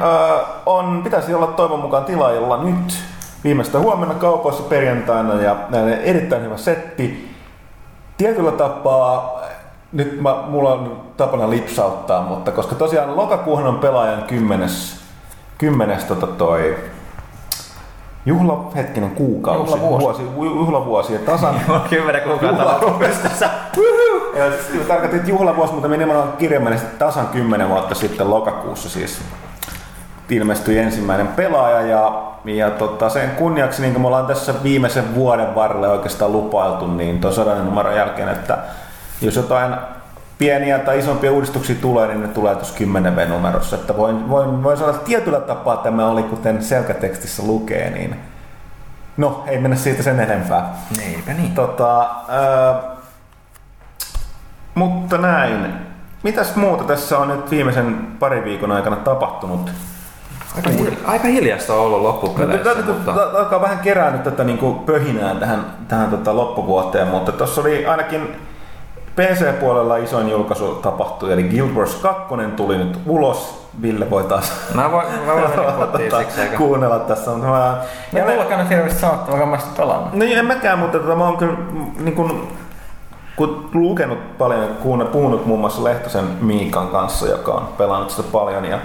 on, 0.65 1.01
pitäisi 1.03 1.33
olla 1.33 1.47
toivon 1.47 1.79
mukaan 1.79 2.05
tilaajilla 2.05 2.63
nyt 2.63 2.99
viimeistä 3.43 3.79
huomenna 3.79 4.13
kaupoissa 4.13 4.63
perjantaina 4.63 5.41
ja 5.41 5.55
näin 5.69 5.93
erittäin 5.93 6.43
hyvä 6.43 6.57
setti. 6.57 7.35
Tietyllä 8.17 8.51
tapaa, 8.51 9.41
nyt 9.91 10.21
mä, 10.21 10.35
mulla 10.47 10.73
on 10.73 11.01
tapana 11.17 11.49
lipsauttaa, 11.49 12.23
mutta 12.23 12.51
koska 12.51 12.75
tosiaan 12.75 13.15
lokakuuhan 13.15 13.67
on 13.67 13.79
pelaajan 13.79 14.23
kymmenes, 14.23 15.01
kymmenes 15.57 16.03
tota 16.03 16.27
toi 16.27 16.75
juhla, 18.27 18.71
hetkinen 18.75 19.09
kuukausi, 19.11 19.71
Juhlavuosi. 19.71 20.23
vuosi, 20.35 20.55
juhlavuosi 20.55 21.13
ja 21.13 21.19
tasan 21.19 21.55
Kymmenen 21.89 22.21
kuukautta 22.21 22.63
Juhla- 22.63 22.71
loppuun 22.71 22.93
pystyssä. 22.93 23.49
ja 24.35 24.51
siis 24.71 24.87
tarkoitin, 24.87 25.19
että 25.19 25.29
juhlavuosi, 25.31 25.73
mutta 25.73 25.87
me 25.87 25.97
nimenomaan 25.97 26.33
kirjaimellisesti 26.37 26.97
tasan 26.97 27.27
10 27.27 27.69
vuotta 27.69 27.95
sitten 27.95 28.29
lokakuussa 28.29 28.89
siis 28.89 29.21
ilmestyi 30.29 30.77
ensimmäinen 30.79 31.27
pelaaja 31.27 31.81
ja, 31.81 32.21
ja 32.45 32.69
tota, 32.71 33.09
sen 33.09 33.29
kunniaksi, 33.29 33.81
niin 33.81 33.93
kuin 33.93 34.01
me 34.01 34.07
ollaan 34.07 34.25
tässä 34.25 34.53
viimeisen 34.63 35.15
vuoden 35.15 35.55
varrelle 35.55 35.87
oikeastaan 35.87 36.31
lupailtu, 36.31 36.87
niin 36.87 37.21
tuon 37.21 37.33
sodan 37.33 37.65
numeron 37.65 37.95
jälkeen, 37.95 38.29
että 38.29 38.57
jos 39.21 39.35
jotain 39.35 39.75
pieniä 40.37 40.79
tai 40.79 40.99
isompia 40.99 41.31
uudistuksia 41.31 41.75
tulee, 41.81 42.07
niin 42.07 42.21
ne 42.21 42.27
tulee 42.27 42.55
tuossa 42.55 42.77
10 42.77 43.15
V-numerossa. 43.15 43.75
Että 43.75 43.97
voin, 43.97 44.29
voin, 44.29 44.63
voin 44.63 44.77
sanoa, 44.77 44.93
että 44.93 45.05
tietyllä 45.05 45.39
tapaa 45.39 45.77
tämä 45.77 46.07
oli, 46.07 46.23
kuten 46.23 46.63
selkätekstissä 46.63 47.43
lukee, 47.43 47.89
niin 47.89 48.15
no, 49.17 49.43
ei 49.47 49.59
mennä 49.59 49.77
siitä 49.77 50.03
sen 50.03 50.19
enempää. 50.19 50.73
Niinpä 50.97 51.33
niin. 51.33 51.55
Tota, 51.55 52.09
ää, 52.29 52.81
mutta 54.75 55.17
näin. 55.17 55.73
Mitäs 56.23 56.55
muuta 56.55 56.83
tässä 56.83 57.17
on 57.17 57.27
nyt 57.27 57.51
viimeisen 57.51 58.07
parin 58.19 58.43
viikon 58.43 58.71
aikana 58.71 58.95
tapahtunut? 58.95 59.71
Aika, 60.55 60.69
hil- 60.69 60.97
aika 61.05 61.27
hiljasta 61.27 61.73
on 61.73 61.79
ollut 61.79 62.01
loppupeleissä, 62.01 62.73
Nyt 62.73 62.87
mutta... 62.87 63.11
alkaa 63.11 63.61
vähän 63.61 63.79
kerää 63.79 64.11
nyt 64.11 64.23
tätä 64.23 64.43
niin 64.43 64.79
pöhinää 64.85 65.35
tähän, 65.35 65.65
tähän 65.87 66.09
tota 66.09 66.35
loppuvuoteen, 66.35 67.07
mutta 67.07 67.31
tuossa 67.31 67.61
oli 67.61 67.85
ainakin 67.85 68.35
PC-puolella 69.17 69.97
isoin 69.97 70.29
julkaisu 70.29 70.75
tapahtui, 70.75 71.33
eli 71.33 71.43
Guild 71.43 71.69
Wars 71.69 71.95
2 71.95 72.23
tuli 72.55 72.77
nyt 72.77 72.99
ulos. 73.05 73.67
Ville 73.81 74.09
voi 74.09 74.23
taas 74.23 74.53
Mä 74.73 74.91
voin, 74.91 75.07
mä 75.25 75.33
voin 75.33 75.49
mennä 75.49 75.71
kotiin 75.91 76.11
siksi, 76.17 76.41
eikä... 76.41 76.57
kuunnella 76.57 76.99
tässä. 76.99 77.31
Mutta 77.31 77.47
mä, 77.47 77.77
mulla 78.25 78.41
on 78.41 78.47
käynyt 78.47 78.69
hirveästi 78.69 78.99
sanottavaa, 78.99 79.39
kun 79.39 79.49
mä 79.49 79.57
sitä 79.57 79.71
pelannut. 79.77 80.13
No 80.13 80.25
en 80.25 80.45
mäkään, 80.45 80.79
mutta 80.79 80.99
tota, 80.99 81.15
mä 81.15 81.25
oon 81.25 81.37
kyllä 81.37 81.57
niin 81.99 82.15
kun, 82.15 82.47
kun 83.35 83.69
lukenut 83.73 84.37
paljon 84.37 84.67
kuunnellut, 84.83 85.11
puhunut 85.11 85.45
muun 85.45 85.59
muassa 85.59 85.83
Lehtosen 85.83 86.25
Miikan 86.41 86.87
kanssa, 86.87 87.27
joka 87.27 87.51
on 87.51 87.67
pelannut 87.77 88.09
sitä 88.09 88.23
paljon. 88.31 88.65
Ja, 88.65 88.79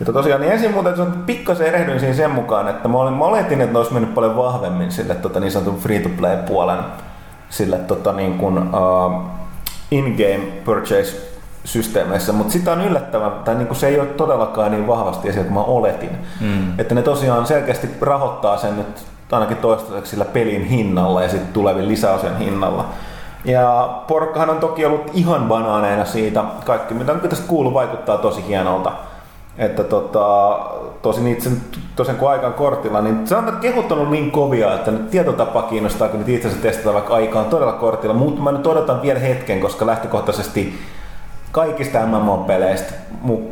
ja 0.00 0.12
tosiaan 0.12 0.40
niin 0.40 0.52
ensin 0.52 0.72
muuten 0.72 0.92
että 0.92 1.18
pikkasen 1.26 1.66
erehdyin 1.66 2.00
siinä 2.00 2.14
sen 2.14 2.30
mukaan, 2.30 2.68
että 2.68 2.88
mä, 2.88 2.98
olin, 2.98 3.14
mä 3.14 3.24
oletin, 3.24 3.60
että 3.60 3.72
ne 3.72 3.78
olisi 3.78 3.92
mennyt 3.92 4.14
paljon 4.14 4.36
vahvemmin 4.36 4.92
sille 4.92 5.14
tota, 5.14 5.40
niin 5.40 5.52
sanotun 5.52 5.78
free-to-play-puolen 5.78 6.78
sille 7.48 7.76
tota, 7.76 8.12
niin 8.12 8.38
kuin, 8.38 8.58
uh, 8.58 9.39
in-game 9.90 10.44
purchase 10.64 11.30
systeemeissä, 11.64 12.32
mutta 12.32 12.52
sitä 12.52 12.72
on 12.72 12.84
yllättävän, 12.84 13.32
tai 13.44 13.54
niin 13.54 13.66
kuin 13.66 13.76
se 13.76 13.88
ei 13.88 14.00
ole 14.00 14.08
todellakaan 14.08 14.70
niin 14.70 14.86
vahvasti 14.86 15.28
esillä 15.28 15.44
kuin 15.44 15.54
mä 15.54 15.62
oletin. 15.62 16.10
Mm. 16.40 16.78
Että 16.78 16.94
ne 16.94 17.02
tosiaan 17.02 17.46
selkeästi 17.46 17.88
rahoittaa 18.00 18.56
sen 18.56 18.76
nyt 18.76 19.06
ainakin 19.32 19.56
toistaiseksi 19.56 20.10
sillä 20.10 20.24
pelin 20.24 20.64
hinnalla 20.64 21.22
ja 21.22 21.28
sitten 21.28 21.52
tulevin 21.52 21.88
lisäosien 21.88 22.38
hinnalla. 22.38 22.84
Ja 23.44 23.88
porukkahan 24.08 24.50
on 24.50 24.58
toki 24.58 24.86
ollut 24.86 25.10
ihan 25.14 25.42
banaaneina 25.48 26.04
siitä. 26.04 26.44
Kaikki 26.64 26.94
mitä 26.94 27.12
nyt 27.12 27.28
tästä 27.28 27.48
kuuluu 27.48 27.74
vaikuttaa 27.74 28.18
tosi 28.18 28.46
hienolta. 28.46 28.92
Että 29.60 29.84
tota, 29.84 30.58
tosin 31.02 31.26
itse 31.26 31.50
tosin 31.96 32.16
kun 32.16 32.30
aikaan 32.30 32.52
kortilla, 32.52 33.00
niin 33.00 33.24
kehut 33.60 33.92
on 33.92 33.98
ollut 33.98 34.10
niin 34.10 34.30
kovia, 34.30 34.74
että 34.74 34.90
nyt 34.90 35.10
tietotapa 35.10 35.62
kiinnostaa, 35.62 36.08
kun 36.08 36.18
nyt 36.18 36.28
itse 36.28 36.48
asiassa 36.48 36.68
testata 36.68 36.94
vaikka 36.94 37.14
aikaan 37.14 37.46
todella 37.46 37.72
kortilla. 37.72 38.14
Mutta 38.14 38.42
mä 38.42 38.52
nyt 38.52 38.66
odotan 38.66 39.02
vielä 39.02 39.18
hetken, 39.18 39.60
koska 39.60 39.86
lähtökohtaisesti 39.86 40.78
kaikista 41.52 41.98
MMO-peleistä, 42.06 42.92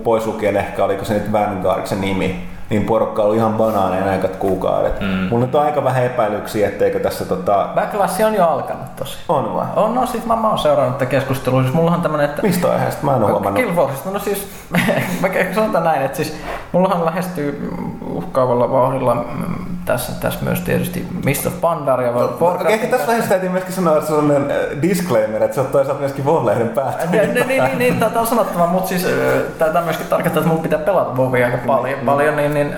pois 0.05 0.27
lukien 0.27 0.57
ehkä 0.57 0.85
oliko 0.85 1.05
se 1.05 1.15
nyt 1.15 1.33
Vanguard 1.33 1.87
se 1.87 1.95
nimi, 1.95 2.49
niin 2.71 2.85
porukka 2.85 3.23
oli 3.23 3.37
ihan 3.37 3.53
banaaneja 3.53 4.11
aikat 4.11 4.37
kuukaudet. 4.37 5.01
Mm. 5.01 5.07
Mulla 5.07 5.47
nyt 5.47 5.55
on 5.55 5.63
aika 5.63 5.85
vähän 5.85 6.05
epäilyksiä, 6.05 6.69
etteikö 6.69 7.01
tässä 7.01 7.25
tota... 7.25 7.69
Backlash 7.75 8.25
on 8.27 8.35
jo 8.35 8.47
alkanut 8.47 8.97
tosi. 8.97 9.19
On 9.29 9.55
vai? 9.55 9.67
On, 9.77 9.95
no 9.95 10.07
siis 10.07 10.27
mä, 10.27 10.37
mä 10.37 10.49
oon 10.49 10.59
seurannut 10.59 10.99
tätä 10.99 11.11
keskustelua. 11.11 11.63
Siis 11.63 11.75
mullahan 11.75 12.03
tämmönen, 12.03 12.31
että... 12.31 12.43
Mistä 12.43 12.73
aiheesta? 12.73 13.07
Mä 13.07 13.17
en 13.17 13.23
ole 13.23 13.31
huomannut. 13.31 13.63
Killforceista, 13.63 14.11
no 14.11 14.19
siis, 14.19 14.49
mä 15.23 15.29
sanotaan 15.55 15.85
näin, 15.85 16.03
että 16.03 16.17
siis 16.17 16.37
mullahan 16.73 17.05
lähestyy 17.05 17.71
uhkaavalla 18.11 18.71
vauhdilla 18.71 19.15
mm, 19.15 19.77
tässä, 19.88 20.12
tässä 20.21 20.40
myös 20.45 20.61
tietysti 20.61 21.07
Mr. 21.25 21.50
Pandar 21.61 22.00
ja 22.02 22.12
no, 22.12 22.37
Warcraft. 22.40 22.71
Ehkä 22.71 22.87
tässä 22.87 23.07
vaiheessa 23.07 23.28
täytyy 23.28 23.49
myöskin 23.49 23.75
sanoa, 23.75 23.97
että 23.97 24.07
se 24.07 24.14
on 24.14 24.30
äh, 24.30 24.83
disclaimer, 24.83 25.42
että 25.42 25.54
se 25.54 25.61
on 25.61 25.66
toisaalta 25.66 26.00
myöskin 26.00 26.25
Vollehden 26.25 26.68
päät. 26.68 27.11
Niin, 27.11 27.35
niin, 27.35 27.49
niin, 27.49 27.78
niin, 27.78 27.99
tämä 27.99 28.21
on 28.21 28.26
sanottava, 28.26 28.66
mutta 28.66 28.88
siis 28.88 29.04
äh, 29.04 29.12
tämä 29.59 29.85
myöskin 29.85 30.07
tarkoittaa, 30.07 30.40
että 30.40 30.52
mun 30.52 30.62
pitää 30.62 30.78
pelata 30.78 31.16
Vovia 31.16 31.47
aika 31.47 31.59
paljon, 31.66 31.99
mm. 31.99 32.07
paljon 32.07 32.37
niin, 32.37 32.54
niin 32.54 32.75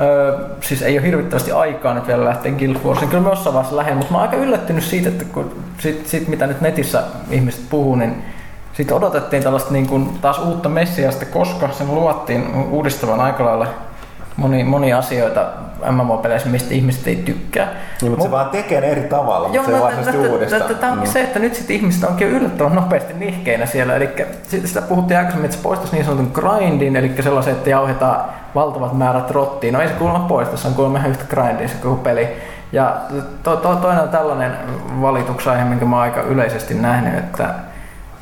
Öö, 0.00 0.38
siis 0.60 0.82
ei 0.82 0.98
ole 0.98 1.06
hirvittävästi 1.06 1.52
aikaa 1.52 1.94
nyt 1.94 2.06
vielä 2.06 2.24
lähteä 2.24 2.52
Guild 2.52 2.76
Warseen. 2.84 3.08
Kyllä 3.08 3.22
mä 3.22 3.28
jossain 3.28 3.54
vaiheessa 3.54 3.76
lähden, 3.76 3.96
mutta 3.96 4.12
mä 4.12 4.18
oon 4.18 4.28
aika 4.28 4.42
yllättynyt 4.42 4.84
siitä, 4.84 5.08
että 5.08 5.24
kun 5.24 5.64
sit, 5.78 6.06
sit, 6.06 6.28
mitä 6.28 6.46
nyt 6.46 6.60
netissä 6.60 7.02
ihmiset 7.30 7.64
puhuu, 7.70 7.94
niin 7.94 8.24
sitten 8.72 8.96
odotettiin 8.96 9.42
tällaista 9.42 9.72
niin 9.72 9.86
kuin 9.86 10.18
taas 10.20 10.38
uutta 10.38 10.68
messiasta, 10.68 11.26
koska 11.26 11.68
sen 11.72 11.94
luottiin 11.94 12.54
uudistavan 12.70 13.20
aika 13.20 13.44
lailla 13.44 13.66
moni, 14.36 14.64
moni 14.64 14.92
asioita 14.92 15.46
MMO-peleissä, 15.90 16.48
mistä 16.48 16.74
ihmiset 16.74 17.06
ei 17.06 17.16
tykkää. 17.16 17.66
Niin, 17.66 18.10
mutta 18.10 18.16
Mut, 18.16 18.22
se 18.22 18.30
vaan 18.30 18.50
tekee 18.50 18.80
ne 18.80 18.86
eri 18.86 19.02
tavalla, 19.02 19.48
mutta 19.48 19.70
se 19.70 19.80
varsinaisesti 19.80 20.28
uudestaan. 20.28 20.74
Tämä 20.74 20.92
onkin 20.92 21.10
se, 21.10 21.20
että 21.20 21.38
nyt 21.38 21.54
sitten 21.54 21.76
ihmiset 21.76 22.04
onkin 22.04 22.28
yllättävän 22.28 22.74
nopeasti 22.74 23.14
nihkeinä 23.14 23.66
siellä. 23.66 23.94
Eli 23.96 24.10
sitä 24.64 24.82
puhuttiin 24.82 25.18
aikaisemmin, 25.18 25.44
että 25.44 25.56
se 25.56 25.62
poistaisi 25.62 25.94
niin 25.94 26.04
sanotun 26.04 26.30
grindin, 26.34 26.96
eli 26.96 27.12
sellaisen, 27.20 27.54
että 27.54 27.70
jauhetaan 27.70 28.24
valtavat 28.54 28.98
määrät 28.98 29.30
rottiin. 29.30 29.74
No 29.74 29.80
ei 29.80 29.88
se 29.88 29.94
kuulemma 29.94 30.28
poista, 30.28 30.56
se 30.56 30.68
on 30.68 30.74
kuulemma 30.74 30.98
ihan 30.98 31.10
yhtä 31.10 31.24
grindin 31.28 31.68
se 31.68 31.74
koko 31.82 31.96
peli. 31.96 32.28
Ja 32.72 32.96
to, 33.42 33.56
to, 33.56 33.76
toinen 33.76 34.02
on 34.02 34.08
tällainen 34.08 34.52
valituksa, 35.00 35.54
minkä 35.54 35.84
mä 35.84 35.96
oon 35.96 36.02
aika 36.02 36.22
yleisesti 36.22 36.74
nähnyt, 36.74 37.18
että 37.18 37.54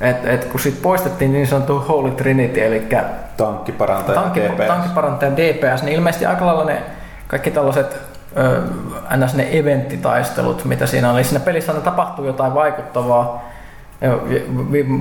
et, 0.02 0.26
et 0.26 0.44
kun 0.44 0.61
sit 0.61 0.82
poistettiin 0.82 1.32
niin 1.32 1.47
sanottu 1.47 1.78
Holy 1.78 2.11
Trinity, 2.11 2.64
eli 2.64 2.88
tankkiparantaja 3.37 4.21
tankki, 4.21 4.40
DPS. 4.40 4.66
tankkiparantaja 4.66 5.32
DPS, 5.37 5.82
niin 5.82 5.97
ilmeisesti 5.97 6.26
aika 6.26 6.47
lailla 6.47 6.64
ne 6.64 6.82
kaikki 7.26 7.50
tällaiset 7.50 8.00
ö, 8.37 8.62
ns. 9.16 9.35
ne 9.35 9.59
eventtitaistelut, 9.59 10.64
mitä 10.64 10.87
siinä 10.87 11.11
oli. 11.11 11.25
Siinä 11.25 11.44
pelissä 11.44 11.73
aina 11.73 11.85
tapahtuu 11.85 12.26
jotain 12.26 12.54
vaikuttavaa, 12.54 13.52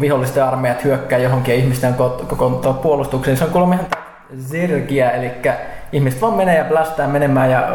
vihollisten 0.01 0.43
armeijat 0.43 0.84
hyökkää 0.84 1.20
johonkin 1.20 1.53
ja 1.53 1.60
ihmisten 1.60 1.93
kokoontuu 2.27 2.74
puolustukseen. 2.74 3.38
Se 3.38 3.43
on 3.43 3.51
kuulemma 3.51 3.74
ihan 3.74 3.88
zergiä, 4.39 5.12
eli 5.12 5.31
ihmiset 5.91 6.22
vaan 6.22 6.34
menee 6.34 6.58
ja 6.58 6.63
blastaa 6.63 7.08
menemään 7.08 7.51
ja 7.51 7.70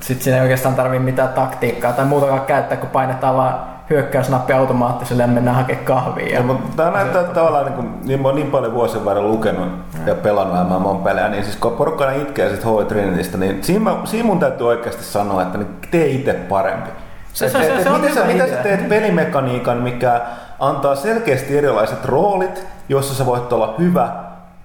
sitten 0.00 0.24
siinä 0.24 0.36
ei 0.36 0.42
oikeastaan 0.42 0.74
tarvitse 0.74 1.04
mitään 1.04 1.28
taktiikkaa 1.28 1.92
tai 1.92 2.04
muutakaan 2.04 2.40
käyttää, 2.40 2.76
kun 2.76 2.88
painetaan 2.88 3.36
vaan 3.36 3.79
hyökkäysnappi 3.90 4.52
automaattiselle 4.52 5.22
ja 5.22 5.26
mennään 5.26 5.56
hakemaan 5.56 5.84
kahvia. 5.84 6.34
Ja, 6.34 6.42
mutta 6.42 6.76
tämä 6.76 6.90
näyttää 6.90 7.20
että 7.20 7.34
tavallaan, 7.34 7.64
niin, 7.64 7.74
kuin, 7.74 7.88
niin, 8.04 8.22
mä 8.22 8.28
oon 8.28 8.34
niin 8.34 8.50
paljon 8.50 8.74
vuosien 8.74 9.04
varrella 9.04 9.28
lukenut 9.28 9.68
ja 10.06 10.14
pelannut 10.14 10.80
MMOn 10.80 11.02
pelejä, 11.02 11.28
niin 11.28 11.44
siis 11.44 11.56
kun 11.56 11.72
porukka 11.72 12.12
itkee 12.12 12.48
sitten 12.48 12.70
Holy 12.70 12.84
Trinitystä, 12.84 13.38
niin 13.38 13.64
siinä, 13.64 13.80
mä, 13.80 13.96
siinä 14.04 14.26
mun 14.26 14.40
täytyy 14.40 14.66
oikeasti 14.66 15.04
sanoa, 15.04 15.42
että 15.42 15.58
niin 15.58 15.76
tee 15.90 16.06
itse 16.06 16.32
parempi. 16.32 16.90
Se, 17.32 17.48
se, 17.48 17.58
se, 17.58 17.82
se, 17.82 17.90
miten, 17.90 18.14
sä, 18.14 18.24
mitä 18.24 18.46
sä 18.46 18.56
teet 18.56 18.88
pelimekaniikan, 18.88 19.76
mikä 19.76 20.20
antaa 20.58 20.94
selkeästi 20.96 21.58
erilaiset 21.58 22.04
roolit, 22.04 22.66
jossa 22.88 23.14
sä 23.14 23.26
voit 23.26 23.52
olla 23.52 23.74
hyvä 23.78 24.12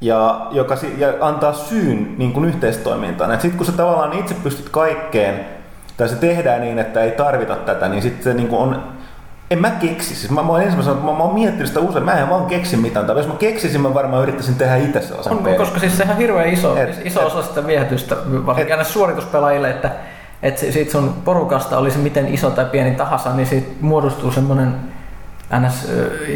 ja, 0.01 0.47
joka, 0.51 0.77
ja 0.97 1.07
antaa 1.21 1.53
syyn 1.53 2.15
niin 2.17 2.33
kuin 2.33 2.45
yhteistoimintaan. 2.45 3.31
Sitten 3.31 3.57
kun 3.57 3.65
sä 3.65 3.71
tavallaan 3.71 4.13
itse 4.13 4.35
pystyt 4.43 4.69
kaikkeen, 4.69 5.45
tai 5.97 6.09
se 6.09 6.15
tehdään 6.15 6.61
niin, 6.61 6.79
että 6.79 7.01
ei 7.01 7.11
tarvita 7.11 7.55
tätä, 7.55 7.89
niin 7.89 8.01
sitten 8.01 8.23
se 8.23 8.33
niin 8.33 8.47
kuin 8.47 8.61
on 8.61 8.83
en 9.51 9.59
mä 9.59 9.69
keksi. 9.69 10.15
Siis 10.15 10.31
mä, 10.31 10.43
mä, 10.43 10.61
ensimmäisenä, 10.61 10.95
mä, 10.95 11.11
mä 11.11 11.23
oon 11.23 11.33
miettinyt 11.33 11.67
sitä 11.67 11.79
usein, 11.79 12.05
mä 12.05 12.13
en 12.13 12.29
vaan 12.29 12.45
keksi 12.45 12.77
mitään. 12.77 13.05
Tai 13.05 13.17
jos 13.17 13.27
mä 13.27 13.33
keksisin, 13.33 13.81
mä 13.81 13.93
varmaan 13.93 14.23
yrittäisin 14.23 14.55
tehdä 14.55 14.75
itse 14.75 15.01
sellaisen 15.01 15.33
on, 15.33 15.43
pelin. 15.43 15.57
Koska 15.57 15.79
siis 15.79 15.97
sehän 15.97 16.15
on 16.15 16.21
hirveän 16.21 16.49
iso, 16.49 16.77
et, 16.77 17.01
iso 17.03 17.19
et, 17.19 17.25
osa 17.25 17.43
sitä 17.43 17.67
viehätystä, 17.67 18.15
varsinkin 18.45 18.73
aina 18.73 18.83
suorituspelaajille, 18.83 19.69
että 19.69 19.91
että 20.43 20.61
siitä 20.61 20.91
sun 20.91 21.13
porukasta 21.25 21.77
olisi 21.77 21.97
miten 21.97 22.33
iso 22.33 22.49
tai 22.49 22.65
pieni 22.65 22.91
tahansa, 22.91 23.33
niin 23.33 23.47
siitä 23.47 23.67
muodostuu 23.81 24.31
semmoinen 24.31 24.75
ns. 25.59 25.87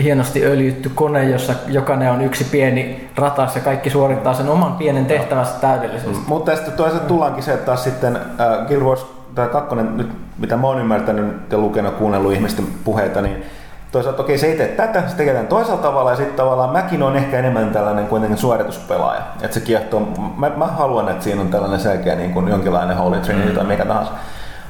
hienosti 0.03 0.45
öljytty 0.45 0.89
kone, 0.89 1.23
jossa 1.23 1.53
jokainen 1.67 2.11
on 2.11 2.21
yksi 2.21 2.43
pieni 2.43 3.09
ratas 3.15 3.55
ja 3.55 3.61
kaikki 3.61 3.89
suorittaa 3.89 4.33
sen 4.33 4.49
oman 4.49 4.73
pienen 4.73 5.05
tehtävänsä 5.05 5.51
täydellisesti. 5.61 6.17
Mutta 6.27 6.55
sitten 6.55 6.73
toisaalta 6.73 7.07
tullaankin 7.07 7.43
se, 7.43 7.53
että 7.53 7.65
taas 7.65 7.83
sitten 7.83 8.15
äh, 8.15 8.67
Guild 8.67 8.81
Wars 8.81 9.05
tämä 9.39 9.51
kakkonen, 9.51 9.97
nyt 9.97 10.09
mitä 10.37 10.57
mä 10.57 10.67
oon 10.67 10.79
ymmärtänyt 10.79 11.51
ja 11.51 11.57
lukenut, 11.57 11.93
kuunnellut 11.93 12.33
ihmisten 12.33 12.67
puheita, 12.83 13.21
niin 13.21 13.45
toisaalta 13.91 14.21
okei, 14.21 14.37
se 14.37 14.47
ei 14.47 14.57
tee 14.57 14.67
tätä, 14.67 15.03
se 15.07 15.15
tekee 15.15 15.33
tämän 15.33 15.47
toisella 15.47 15.77
tavalla 15.77 16.09
ja 16.09 16.15
sitten 16.15 16.35
tavallaan 16.35 16.69
mäkin 16.69 17.03
on 17.03 17.15
ehkä 17.15 17.39
enemmän 17.39 17.71
tällainen 17.71 18.07
kuitenkin 18.07 18.37
suorituspelaaja. 18.37 19.21
Että 19.41 19.53
se 19.53 19.59
kiehtoo, 19.59 20.07
mä, 20.37 20.49
mä, 20.49 20.67
haluan, 20.67 21.09
että 21.09 21.23
siinä 21.23 21.41
on 21.41 21.47
tällainen 21.47 21.79
selkeä 21.79 22.15
niin 22.15 22.33
kuin 22.33 22.47
jonkinlainen 22.47 22.97
Holy 22.97 23.17
Trinity 23.17 23.49
mm. 23.49 23.55
tai 23.55 23.65
mikä 23.65 23.85
tahansa. 23.85 24.11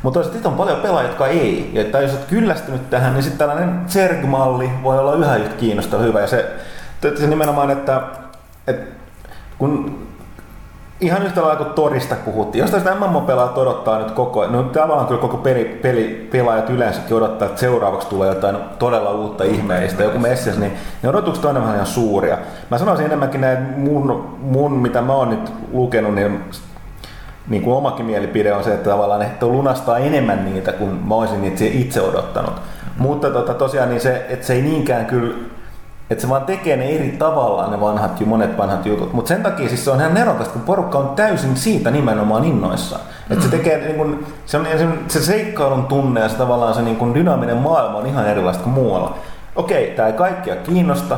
Mutta 0.04 0.20
toisaalta 0.20 0.50
on 0.50 0.56
paljon 0.56 0.80
pelaajia, 0.80 1.10
jotka 1.10 1.28
ei. 1.28 1.72
Ja 1.74 1.82
että 1.82 2.00
jos 2.00 2.12
olet 2.12 2.26
kyllästynyt 2.26 2.90
tähän, 2.90 3.14
niin 3.14 3.24
sitten 3.24 3.40
tällainen 3.40 3.82
Zerg-malli 3.88 4.70
voi 4.84 5.00
olla 5.00 5.16
yhä 5.16 5.36
yhtä 5.36 5.56
kiinnostava 5.56 6.02
hyvä. 6.02 6.20
Ja 6.22 6.28
se, 6.28 6.58
se 7.16 7.28
nimenomaan, 7.28 7.72
että, 7.72 8.02
että 8.68 8.96
kun 9.58 10.09
ihan 11.02 11.24
yhtä 11.24 11.42
lailla 11.42 11.56
kuin 11.56 11.74
Torista 11.74 12.16
puhuttiin. 12.26 12.62
Jos 12.62 12.72
tästä 12.72 12.96
MMO-pelaajat 12.96 13.58
odottaa 13.58 14.00
nyt 14.00 14.12
koko 14.12 14.40
ajan, 14.40 14.54
no 14.54 14.64
tavallaan 14.64 15.08
kyllä 15.08 15.22
koko 15.22 15.38
peli, 15.38 15.80
peli, 15.82 16.28
pelaajat 16.32 16.70
yleensäkin 16.70 17.18
odottaa, 17.18 17.48
että 17.48 17.60
seuraavaksi 17.60 18.08
tulee 18.08 18.30
jotain 18.30 18.58
todella 18.80 19.12
uutta 19.12 19.44
ihmeellistä, 19.44 20.04
joku 20.04 20.20
messias, 20.20 20.58
niin 20.58 20.74
ne 21.04 21.10
odotukset 21.10 21.46
on 21.46 21.56
vähän 21.56 21.76
ihan 21.76 21.88
suuria. 21.88 22.38
Mä 22.72 22.78
sanoisin 22.78 23.06
enemmänkin 23.06 23.42
näin 23.42 23.64
mun, 23.78 24.38
mun 24.42 24.72
mitä 24.72 25.02
mä 25.02 25.14
oon 25.14 25.30
nyt 25.30 25.54
lukenut, 25.74 26.16
niin 26.16 26.44
niin 27.48 27.62
kuin 27.62 27.76
omakin 27.76 28.06
mielipide 28.06 28.54
on 28.54 28.64
se, 28.64 28.74
että 28.74 28.90
tavallaan 28.90 29.22
että 29.22 29.46
lunastaa 29.46 29.98
enemmän 29.98 30.46
niitä 30.46 30.72
kuin 30.72 30.90
mä 31.08 31.16
olisin 31.16 31.44
itse, 31.44 31.68
itse 31.68 32.02
odottanut. 32.02 32.54
Mutta 32.98 33.30
tota, 33.30 33.54
tosiaan 33.54 33.90
niin 33.90 34.02
se, 34.02 34.26
että 34.30 34.46
se 34.46 34.54
ei 34.54 34.62
niinkään 34.62 35.06
kyllä 35.06 35.36
että 36.10 36.22
se 36.22 36.30
vaan 36.30 36.46
tekee 36.46 36.78
ne 36.78 36.90
eri 36.90 37.16
tavalla 37.20 37.68
ne 37.68 37.82
vanhat, 37.82 38.26
monet 38.26 38.58
vanhat 38.58 38.86
jutut. 38.86 39.14
Mutta 39.14 39.30
sen 39.30 39.44
takia 39.44 39.70
siis 39.70 39.86
se 39.86 39.92
on 39.92 40.00
ihan 40.00 40.14
nerokasta, 40.14 40.54
kun 40.54 40.62
porukka 40.62 40.98
on 40.98 41.16
täysin 41.16 41.58
siitä 41.58 41.92
nimenomaan 41.92 42.46
innoissaan. 42.46 43.02
Mm. 43.02 43.34
Että 43.34 43.46
se 43.46 43.52
tekee 43.52 43.78
niin 43.78 43.96
kun, 43.96 44.26
se, 44.46 44.58
on, 44.58 44.68
se 45.08 45.20
seikkailun 45.20 45.86
tunne 45.86 46.20
ja 46.20 46.30
se 46.30 46.36
tavallaan 46.36 46.74
se 46.74 46.82
niin 46.82 46.96
kun 46.96 47.14
dynaaminen 47.14 47.58
maailma 47.58 47.98
on 47.98 48.06
ihan 48.06 48.28
erilaista 48.28 48.64
kuin 48.64 48.74
muualla. 48.74 49.16
Okei, 49.56 49.88
tämä 49.88 50.08
ei 50.08 50.14
kaikkia 50.14 50.56
kiinnosta 50.56 51.18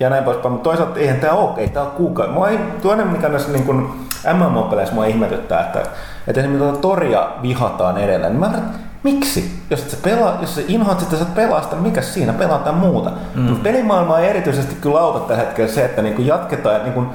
ja 0.00 0.10
näin 0.10 0.24
poispäin, 0.24 0.52
mutta 0.52 0.70
toisaalta 0.70 1.00
eihän 1.00 1.20
tämä 1.20 1.32
ole, 1.32 1.50
ei 1.56 1.68
tämä 1.68 1.86
ole 1.86 1.94
kuukausi. 1.96 2.32
Mua 2.32 2.48
ei, 2.48 2.58
toinen 2.82 3.06
mikä 3.06 3.28
näissä 3.28 3.52
niin 3.52 3.64
kun 3.64 3.94
MMO-peleissä 4.32 4.94
mua 4.94 5.06
ihmetyttää, 5.06 5.60
että, 5.60 5.80
että 6.26 6.40
esimerkiksi 6.40 6.58
tuota 6.58 6.78
toria 6.78 7.28
vihataan 7.42 7.98
edelleen. 7.98 8.36
Mä 8.36 8.50
Miksi? 9.02 9.52
Jos 9.70 9.82
et 9.82 9.90
sä 9.90 9.96
pelaa, 10.02 10.38
jos 10.40 10.54
sä 10.54 10.60
inhoat 10.68 11.02
että 11.02 11.16
sä 11.16 11.24
pelasta, 11.24 11.76
niin 11.76 11.82
mikä 11.82 12.02
siinä 12.02 12.32
pelataan 12.32 12.76
muuta? 12.76 13.12
Mm. 13.34 13.56
Pelimaailma 13.56 14.18
ei 14.18 14.30
erityisesti 14.30 14.74
kyllä 14.80 15.00
auta 15.00 15.20
tällä 15.20 15.42
hetkellä 15.42 15.70
se, 15.70 15.84
että 15.84 16.02
niinku 16.02 16.22
jatketaan, 16.22 16.76
että 16.76 16.88
niinku, 16.88 17.14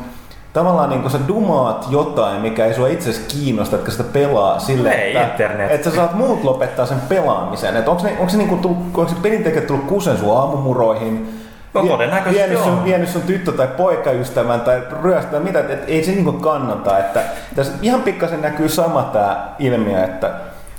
tavallaan 0.53 0.89
niinku 0.89 1.09
sä 1.09 1.19
dumaat 1.27 1.87
jotain, 1.89 2.41
mikä 2.41 2.65
ei 2.65 2.73
sua 2.73 2.87
itse 2.87 3.11
kiinnosta, 3.27 3.75
että 3.75 3.91
sitä 3.91 4.03
pelaa 4.03 4.59
sille, 4.59 4.91
ei, 4.91 5.17
että, 5.17 5.27
internet. 5.27 5.71
että 5.71 5.89
sä 5.89 5.95
saat 5.95 6.13
muut 6.13 6.43
lopettaa 6.43 6.85
sen 6.85 7.01
pelaamisen. 7.09 7.77
Että 7.77 7.91
onko, 7.91 8.03
ne, 8.03 8.11
onko, 8.11 8.29
se 8.29 8.37
niinku 8.37 8.55
tullut, 8.55 8.77
onko 8.77 9.07
se 9.07 9.15
pelintekijät 9.21 9.67
tullut 9.67 9.85
kusen 9.85 10.17
sun 10.17 10.37
aamumuroihin, 10.37 11.43
No 11.73 11.87
todennäköisesti 11.87 12.49
vienyt 12.49 12.63
sun, 12.63 12.83
vienyt 12.85 13.09
sun 13.09 13.21
tyttö- 13.21 13.51
tai 13.51 13.67
poikaystävän 13.67 14.61
tai 14.61 14.81
ryöstää 15.03 15.39
mitä, 15.39 15.59
että 15.59 15.87
ei 15.87 16.03
se 16.03 16.11
niinku 16.11 16.31
kannata. 16.31 16.97
Että 16.97 17.21
tässä 17.55 17.73
ihan 17.81 18.01
pikkasen 18.01 18.41
näkyy 18.41 18.69
sama 18.69 19.03
tämä 19.03 19.49
ilmiö, 19.59 20.03
että 20.03 20.31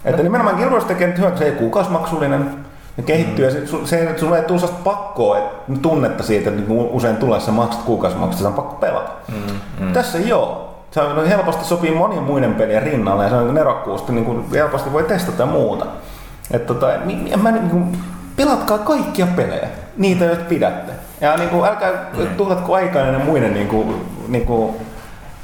että 0.04 0.22
nimenomaan 0.22 0.56
Guild 0.56 0.82
tekee 0.82 1.06
nyt 1.06 1.18
hyvä, 1.18 1.28
kun 1.28 1.38
se 1.38 1.44
ei 1.44 1.52
kuukausimaksullinen, 1.52 2.50
ne 2.96 3.02
kehittyy 3.02 3.50
mm. 3.50 3.56
ja 3.56 3.66
se, 3.66 3.86
se, 3.86 4.02
että 4.02 4.20
sulla 4.20 4.36
ei 4.36 4.42
tule 4.42 4.58
sellaista 4.58 4.84
pakkoa, 4.84 5.38
että 5.38 5.72
tunnetta 5.82 6.22
siitä, 6.22 6.50
että 6.50 6.62
niin 6.62 6.88
usein 6.92 7.16
tulee 7.16 7.40
se 7.40 7.50
maksat 7.50 7.82
kuukausimaksusta, 7.82 8.42
se 8.42 8.48
on 8.48 8.54
pakko 8.54 8.74
pelata. 8.74 9.10
Mm. 9.28 9.86
Mm. 9.86 9.92
Tässä 9.92 10.18
ole. 10.34 10.68
Se 10.90 11.00
on 11.00 11.26
helposti 11.26 11.64
sopii 11.64 11.94
monien 11.94 12.22
muiden 12.22 12.54
pelien 12.54 12.82
rinnalle 12.82 13.24
ja 13.24 13.30
se 13.30 13.36
on 13.36 13.54
nerokkuusti, 13.54 14.12
niin 14.12 14.24
kuin 14.24 14.44
helposti 14.52 14.92
voi 14.92 15.02
testata 15.02 15.42
ja 15.42 15.46
muuta. 15.46 15.86
Että 16.50 16.74
tota, 16.74 16.94
en 16.94 17.40
mä, 17.42 17.50
niin 17.50 17.70
kuin, 17.70 17.98
pelatkaa 18.36 18.78
kaikkia 18.78 19.26
pelejä, 19.36 19.68
niitä 19.96 20.24
joita 20.24 20.44
pidätte. 20.48 20.92
Ja 21.20 21.36
niin 21.36 21.48
kuin, 21.48 21.68
älkää 21.68 21.92
mm. 22.18 22.26
tuhlatko 22.36 22.74
aikaa 22.74 23.02
ja 23.02 23.18
muiden 23.18 23.54
niin 23.54 23.68
kuin, 23.68 24.06
niin 24.28 24.46
kuin, 24.46 24.76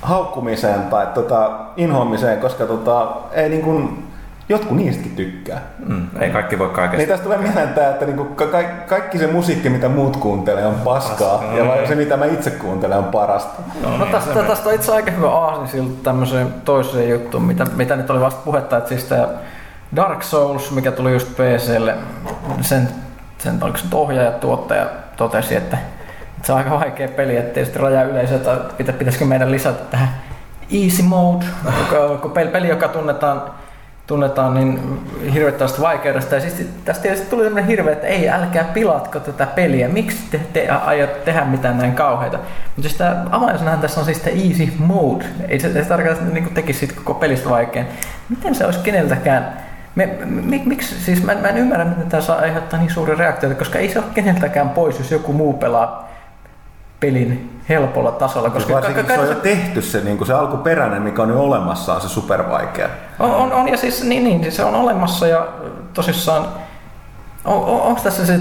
haukkumiseen 0.02 0.82
tai 0.82 1.06
tota, 1.06 1.50
inhoamiseen, 1.76 2.38
koska 2.40 2.66
tota, 2.66 3.08
ei 3.32 3.48
niin 3.48 3.62
kuin, 3.62 4.04
jotkut 4.48 4.76
niistäkin 4.76 5.16
tykkää. 5.16 5.60
Mm, 5.86 6.06
ei 6.20 6.30
kaikki 6.30 6.58
voi 6.58 6.68
kaikesta. 6.68 6.96
Niin 6.96 7.08
tästä 7.08 7.24
tulee 7.24 7.38
mieleen 7.38 7.68
tämä, 7.68 7.88
että 7.88 8.06
niinku 8.06 8.24
ka- 8.24 8.46
ka- 8.46 8.86
kaikki 8.88 9.18
se 9.18 9.26
musiikki, 9.26 9.68
mitä 9.68 9.88
muut 9.88 10.16
kuuntelee, 10.16 10.66
on 10.66 10.74
paskaa. 10.74 11.38
Paskaa. 11.38 11.56
Ja 11.56 11.66
vaan 11.66 11.88
se, 11.88 11.94
mitä 11.94 12.16
mä 12.16 12.24
itse 12.24 12.50
kuuntelen, 12.50 12.98
on 12.98 13.04
parasta. 13.04 13.62
No, 13.82 13.96
no 13.96 14.06
tästä, 14.06 14.42
tästä 14.42 14.68
on 14.68 14.74
itse 14.74 14.92
aika 14.92 15.10
hyvä 15.10 15.30
aasin 15.30 15.68
siltä 15.68 16.02
tämmöiseen 16.02 16.54
toiseen 16.64 17.08
juttuun, 17.08 17.42
mitä, 17.44 17.64
mitä 17.76 17.96
nyt 17.96 18.10
oli 18.10 18.20
vasta 18.20 18.40
puhetta, 18.44 18.76
että 18.76 18.88
siis 18.88 19.04
tämä 19.04 19.28
Dark 19.96 20.22
Souls, 20.22 20.70
mikä 20.70 20.92
tuli 20.92 21.12
just 21.12 21.28
PClle, 21.32 21.94
sen, 22.60 22.88
sen 23.38 23.58
oliko 23.62 23.78
se 23.78 23.84
ohjaaja, 23.92 24.30
tuottaja 24.30 24.86
totesi, 25.16 25.56
että, 25.56 25.78
että 26.36 26.46
se 26.46 26.52
on 26.52 26.58
aika 26.58 26.70
vaikea 26.70 27.08
peli, 27.08 27.36
että 27.36 27.54
tietysti 27.54 27.78
raja 27.78 28.02
yleisö, 28.02 28.34
että 28.34 28.56
pitä, 28.76 28.92
pitäisikö 28.92 29.24
meidän 29.24 29.50
lisätä 29.50 29.84
tähän 29.90 30.08
easy 30.72 31.02
mode, 31.02 31.44
joka, 31.92 32.28
peli, 32.28 32.68
joka 32.68 32.88
tunnetaan 32.88 33.42
tunnetaan 34.06 34.54
niin 34.54 35.00
hirvittävästä 35.32 35.82
vaikeudesta. 35.82 36.34
Ja 36.34 36.40
siis 36.40 36.68
tästä 36.84 37.02
tietysti 37.02 37.30
tuli 37.30 37.44
tämmöinen 37.44 37.68
hirveä, 37.68 37.92
että 37.92 38.06
ei, 38.06 38.30
älkää 38.30 38.64
pilatko 38.64 39.20
tätä 39.20 39.46
peliä. 39.46 39.88
Miksi 39.88 40.18
te, 40.30 40.40
te 40.52 40.68
aiot 40.68 41.24
tehdä 41.24 41.44
mitään 41.44 41.78
näin 41.78 41.94
kauheita? 41.94 42.38
Mutta 42.76 42.88
siis 42.88 42.94
tämä 42.96 43.78
tässä 43.80 44.00
on 44.00 44.06
siis 44.06 44.20
tämä 44.20 44.36
easy 44.36 44.72
mode. 44.78 45.24
Ei 45.48 45.60
se, 45.60 45.72
se 45.72 45.88
tarkoita, 45.88 46.20
että 46.20 46.34
niin 46.34 46.54
tekisi 46.54 46.78
siitä 46.78 46.94
koko 46.94 47.14
pelistä 47.14 47.50
vaikean. 47.50 47.86
Miten 48.28 48.54
se 48.54 48.64
olisi 48.64 48.80
keneltäkään 48.80 49.64
me, 49.94 50.06
mi, 50.24 50.62
miksi, 50.64 51.00
siis 51.00 51.22
mä, 51.22 51.34
mä 51.34 51.48
en 51.48 51.58
ymmärrä, 51.58 51.84
miten 51.84 52.08
tämä 52.08 52.20
saa 52.20 52.38
aiheuttaa 52.38 52.80
niin 52.80 52.90
suuri 52.90 53.14
reaktioita, 53.14 53.58
koska 53.58 53.78
ei 53.78 53.88
se 53.88 53.98
ole 53.98 54.06
keneltäkään 54.14 54.70
pois, 54.70 54.98
jos 54.98 55.10
joku 55.10 55.32
muu 55.32 55.52
pelaa 55.52 56.13
pelin 57.00 57.60
helpolla 57.68 58.12
tasolla. 58.12 58.50
Koska 58.50 58.74
Varsinkin 58.74 59.04
ka- 59.04 59.08
ka- 59.08 59.14
se 59.14 59.20
on 59.20 59.36
jo 59.36 59.40
tehty 59.42 59.82
se, 59.82 60.00
niin 60.00 60.16
kuin 60.16 60.26
se 60.26 60.32
alkuperäinen, 60.34 61.02
mikä 61.02 61.22
on 61.22 61.28
jo 61.28 61.40
olemassa, 61.40 61.94
on 61.94 62.00
se 62.00 62.08
supervaikea. 62.08 62.88
On, 63.18 63.30
on, 63.34 63.52
on 63.52 63.68
ja 63.68 63.76
siis 63.76 64.04
niin, 64.04 64.24
niin, 64.24 64.52
se 64.52 64.64
on 64.64 64.74
olemassa 64.74 65.26
ja 65.26 65.48
tosissaan 65.94 66.46
on, 67.44 67.64
on, 67.64 67.80
onko 67.82 68.00
tässä 68.04 68.26
se, 68.26 68.40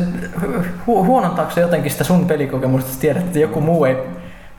hu, 0.88 1.06
huonontaako 1.06 1.52
se 1.52 1.62
jotenkin 1.62 1.92
sitä 1.92 2.04
sun 2.04 2.26
pelikokemusta, 2.26 2.90
että 2.90 3.02
tiedät, 3.02 3.24
että 3.24 3.40
joku 3.40 3.62
muu 3.62 3.86
ei 3.86 3.98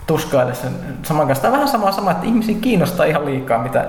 tuskaile 0.06 0.54
sen 0.54 0.72
saman 1.02 1.26
kanssa. 1.26 1.42
Tämä 1.42 1.52
on 1.52 1.58
vähän 1.58 1.72
sama, 1.72 1.92
sama 1.92 2.10
että 2.10 2.26
ihmisiä 2.26 2.56
kiinnostaa 2.60 3.06
ihan 3.06 3.24
liikaa, 3.24 3.58
mitä, 3.62 3.86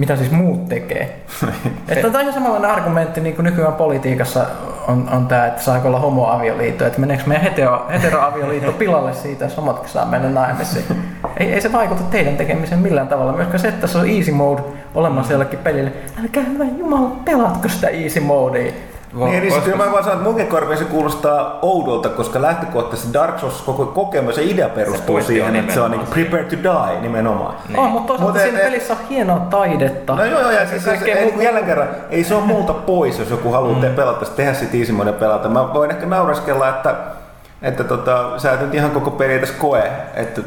mitä 0.00 0.16
siis 0.16 0.30
muut 0.30 0.68
tekee. 0.68 1.16
että 1.88 2.02
tämä 2.02 2.14
on 2.14 2.20
ihan 2.20 2.34
samanlainen 2.34 2.70
argumentti, 2.70 3.20
niin 3.20 3.34
kuin 3.34 3.44
nykyään 3.44 3.72
politiikassa 3.72 4.46
on, 4.88 5.08
on 5.12 5.26
tämä, 5.26 5.46
että 5.46 5.62
saako 5.62 5.88
olla 5.88 6.00
homoavioliitto, 6.00 6.86
että 6.86 7.00
meneekö 7.00 7.22
meidän 7.26 7.44
hetero, 7.44 7.86
heteroavioliitto 7.92 8.72
pilalle 8.72 9.14
siitä, 9.14 9.44
jos 9.44 9.56
homotkin 9.56 9.88
saa 9.88 10.04
mennä 10.04 10.28
naimisiin. 10.28 10.84
Ei, 11.36 11.52
ei 11.52 11.60
se 11.60 11.72
vaikuta 11.72 12.02
teidän 12.02 12.36
tekemiseen 12.36 12.80
millään 12.80 13.08
tavalla. 13.08 13.32
Myöskään 13.32 13.58
se, 13.58 13.68
että 13.68 13.86
se 13.86 13.98
on 13.98 14.10
easy 14.10 14.30
mode 14.30 14.62
olemassa 14.94 15.32
jollekin 15.32 15.58
pelille. 15.58 15.92
Älkää 16.22 16.42
hyvä 16.42 16.64
jumala, 16.64 17.16
pelatko 17.24 17.68
sitä 17.68 17.88
easy 17.88 18.20
modea? 18.20 18.72
Niin, 19.12 19.34
eli 19.34 19.50
sitten 19.50 19.76
mä 19.76 19.92
vaan 19.92 20.04
sanon, 20.04 20.18
että 20.18 20.24
munkin 20.28 20.46
korviin 20.46 20.78
se 20.78 20.84
kuulostaa 20.84 21.58
oudolta, 21.62 22.08
koska 22.08 22.42
lähtökohtaisesti 22.42 23.12
Dark 23.12 23.38
Souls 23.38 23.62
koko 23.62 23.86
kokemus 23.86 24.36
ja 24.36 24.42
idea 24.42 24.68
perustuu 24.68 25.20
Se 25.20 25.26
siihen, 25.26 25.56
että 25.56 25.74
se 25.74 25.80
on 25.80 25.90
niin 25.90 26.06
prepare 26.10 26.44
to 26.44 26.56
die 26.62 27.00
nimenomaan. 27.00 27.54
Niin. 27.68 27.78
On, 27.78 27.90
mutta 27.90 28.06
toisaalta 28.06 28.32
Mutta 28.32 28.42
siinä 28.42 28.58
et- 28.58 28.64
pelissä 28.64 28.92
on 28.92 28.98
hienoa 29.10 29.38
taidetta. 29.38 30.14
No 30.14 30.24
joo, 30.24 30.40
joo, 30.40 30.50
ja 30.50 30.66
siis, 30.66 30.84
siis 30.84 31.02
ei, 31.02 31.14
muuta. 31.14 31.36
niin 31.36 31.44
jälleen 31.44 31.66
kerran, 31.66 31.88
ei 32.10 32.24
se 32.24 32.34
ole 32.34 32.44
muuta 32.44 32.72
pois, 32.72 33.18
jos 33.18 33.30
joku 33.30 33.52
haluaa 33.52 33.82
mm. 33.82 33.94
pelata, 33.94 34.26
tehdä 34.26 34.54
sit 34.54 34.74
easy 34.74 34.92
mode 34.92 35.12
pelata. 35.12 35.48
Mä 35.48 35.74
voin 35.74 35.90
ehkä 35.90 36.06
naureskella, 36.06 36.68
että, 36.68 36.94
että 37.62 37.84
tota, 37.84 38.38
sä 38.38 38.52
et 38.52 38.60
nyt 38.60 38.74
ihan 38.74 38.90
koko 38.90 39.10
peli 39.10 39.34
edes 39.34 39.50
koe, 39.52 39.90
että 40.14 40.40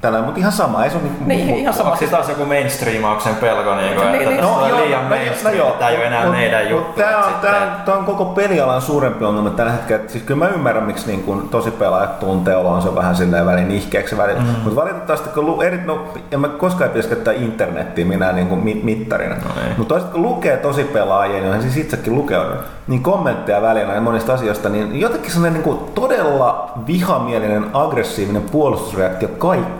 tällä, 0.00 0.22
mutta 0.22 0.40
ihan 0.40 0.52
sama, 0.52 0.84
ei 0.84 0.90
se 0.90 0.96
ole 0.96 1.04
niinku 1.04 1.24
Niin, 1.26 1.54
ihan 1.56 1.74
sama. 1.74 1.90
Onko 1.90 2.04
taas 2.10 2.28
joku 2.28 2.44
mainstreamauksen 2.44 3.34
pelko, 3.34 3.74
niin 3.74 3.94
kuin, 3.94 4.06
Niin, 4.06 4.14
että 4.14 4.30
niin, 4.30 4.40
tässä 4.40 4.52
no, 4.52 4.62
on 4.62 4.68
joo, 4.68 4.80
liian 4.80 5.02
no, 5.02 5.08
mainstream, 5.08 5.58
no 5.58 5.70
tämä 5.78 5.90
ei 5.90 5.96
ole 5.96 6.04
enää 6.06 6.24
mut- 6.24 6.30
meidän 6.30 6.70
juttu. 6.70 7.00
Tämä 7.00 7.18
on, 7.18 7.30
että 7.30 7.48
tää, 7.48 7.82
tää 7.84 7.94
on 7.94 8.04
koko 8.04 8.24
pelialan 8.24 8.82
suurempi 8.82 9.24
ongelma 9.24 9.50
tällä 9.50 9.72
hetkellä. 9.72 10.08
Siis 10.08 10.24
kyllä 10.24 10.44
mä 10.44 10.50
ymmärrän, 10.50 10.84
miksi 10.84 11.06
niin 11.06 11.22
kun 11.22 11.48
tosi 11.48 11.70
pelaajat 11.70 12.20
tuntee 12.20 12.56
olonsa 12.56 12.94
vähän 12.94 13.16
silleen 13.16 13.46
välin 13.46 13.70
ihkeäksi 13.70 14.16
välillä. 14.16 14.40
Mm. 14.40 14.48
Mutta 14.48 14.76
valitettavasti, 14.76 15.28
kun 15.28 15.46
lu, 15.46 15.60
eri, 15.60 15.80
no, 15.84 16.08
en 16.32 16.40
mä 16.40 16.48
koskaan 16.48 16.90
pitäisi 16.90 17.08
käyttää 17.08 17.34
internettiä 17.34 18.04
minä 18.04 18.32
niin 18.32 18.46
kuin 18.46 18.60
mit, 18.64 18.84
mittarina. 18.84 19.34
No. 19.34 19.50
Mutta 19.76 19.88
toisaalta 19.94 20.14
kun 20.14 20.22
lukee 20.22 20.56
tosi 20.56 20.84
pelaajia, 20.84 21.40
niin 21.40 21.62
siis 21.62 21.76
itsekin 21.76 22.14
lukenut, 22.14 22.46
niin 22.88 23.02
kommentteja 23.02 23.62
välillä 23.62 23.94
ja 23.94 24.00
monista 24.00 24.34
asioista, 24.34 24.68
niin 24.68 25.00
jotenkin 25.00 25.30
sellainen 25.30 25.54
niin 25.54 25.64
kuin 25.64 25.78
todella 25.94 26.72
vihamielinen, 26.86 27.66
aggressiivinen 27.72 28.42
puolustusreaktio 28.42 29.28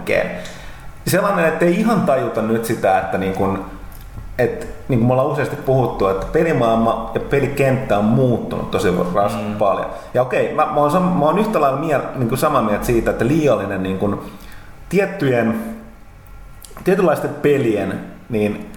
kaikkeen. 0.06 0.30
Sellainen, 1.06 1.44
että 1.44 1.64
ei 1.64 1.80
ihan 1.80 2.00
tajuta 2.00 2.42
nyt 2.42 2.64
sitä, 2.64 2.98
että 2.98 3.18
niin 3.18 3.32
kuin, 3.32 3.58
et, 4.38 4.68
niin 4.88 4.98
kuin 4.98 5.06
me 5.06 5.12
ollaan 5.12 5.28
useasti 5.28 5.56
puhuttu, 5.56 6.08
että 6.08 6.26
pelimaailma 6.32 7.10
ja 7.14 7.20
pelikenttä 7.20 7.98
on 7.98 8.04
muuttunut 8.04 8.70
tosi 8.70 8.88
ras- 8.88 9.46
mm. 9.46 9.56
paljon. 9.56 9.90
Ja 10.14 10.22
okei, 10.22 10.54
mä, 10.54 10.66
mä, 10.66 10.74
oon, 10.74 10.90
sam- 10.90 11.18
mä 11.18 11.24
oon 11.24 11.38
yhtä 11.38 11.60
lailla 11.60 11.78
miel, 11.78 12.00
niin 12.14 12.28
kuin 12.28 12.38
samaa 12.38 12.62
mieltä 12.62 12.84
siitä, 12.86 13.10
että 13.10 13.26
liiallinen 13.26 13.82
niin 13.82 13.98
kuin, 13.98 14.18
tiettyjen, 14.88 15.76
tietynlaisten 16.84 17.30
pelien, 17.30 18.00
niin 18.28 18.72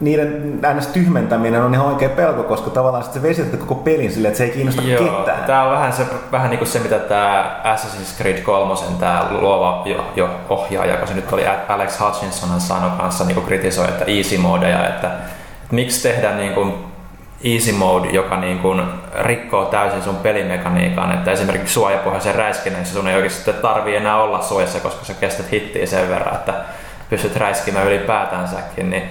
niiden 0.00 0.60
ns. 0.76 0.86
tyhmentäminen 0.86 1.62
on 1.62 1.74
ihan 1.74 1.86
oikea 1.86 2.08
pelko, 2.08 2.42
koska 2.42 2.70
tavallaan 2.70 3.04
sit 3.04 3.12
se 3.12 3.22
vesittää 3.22 3.60
koko 3.60 3.74
pelin 3.74 4.12
silleen, 4.12 4.30
että 4.30 4.38
se 4.38 4.44
ei 4.44 4.50
kiinnosta 4.50 4.82
ketään. 4.82 5.44
Tää 5.44 5.64
on 5.64 5.72
vähän, 5.72 5.92
se, 5.92 6.06
vähän 6.32 6.50
niin 6.50 6.58
kuin 6.58 6.68
se, 6.68 6.78
mitä 6.78 6.98
tämä 6.98 7.60
Assassin's 7.64 8.22
Creed 8.22 8.42
3, 8.42 8.74
tämä 9.00 9.26
luova 9.30 9.82
jo, 9.84 10.04
jo 10.16 10.30
ohjaaja, 10.48 10.92
joka 10.92 11.06
se 11.06 11.14
nyt 11.14 11.32
oli 11.32 11.42
Alex 11.68 12.00
Hutchinson 12.00 12.60
sanoi 12.60 12.90
kanssa, 12.98 13.24
niin 13.24 13.42
kritisoi, 13.42 13.88
että 13.88 14.04
easy 14.04 14.38
modeja, 14.38 14.88
että, 14.88 15.06
että 15.62 15.74
miksi 15.74 16.08
tehdä 16.08 16.36
niin 16.36 16.54
kuin 16.54 16.74
easy 17.44 17.72
mode, 17.72 18.08
joka 18.08 18.36
niin 18.36 18.58
kuin 18.58 18.82
rikkoo 19.20 19.64
täysin 19.64 20.02
sun 20.02 20.16
pelimekaniikan, 20.16 21.12
että 21.12 21.32
esimerkiksi 21.32 21.74
suojapohjaisen 21.74 22.34
räiskinnässä 22.34 22.94
sun 22.94 23.08
ei 23.08 23.16
oikeasti 23.16 23.52
tarvii 23.52 23.96
enää 23.96 24.22
olla 24.22 24.42
suojassa, 24.42 24.80
koska 24.80 25.04
sä 25.04 25.14
kestät 25.14 25.52
hittiä 25.52 25.86
sen 25.86 26.08
verran, 26.08 26.34
että 26.34 26.54
pystyt 27.10 27.36
räiskimään 27.36 27.86
ylipäätänsäkin, 27.86 28.90
niin 28.90 29.02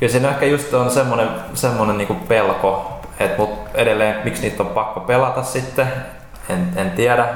kyllä 0.00 0.12
siinä 0.12 0.28
ehkä 0.28 0.46
just 0.46 0.74
on 0.74 0.90
semmoinen, 0.90 1.28
semmoinen 1.54 1.98
niin 1.98 2.20
pelko, 2.28 3.00
että 3.20 3.38
mut 3.38 3.50
edelleen 3.74 4.16
miksi 4.24 4.42
niitä 4.42 4.62
on 4.62 4.68
pakko 4.68 5.00
pelata 5.00 5.42
sitten, 5.42 5.86
en, 6.48 6.68
en 6.76 6.90
tiedä, 6.90 7.26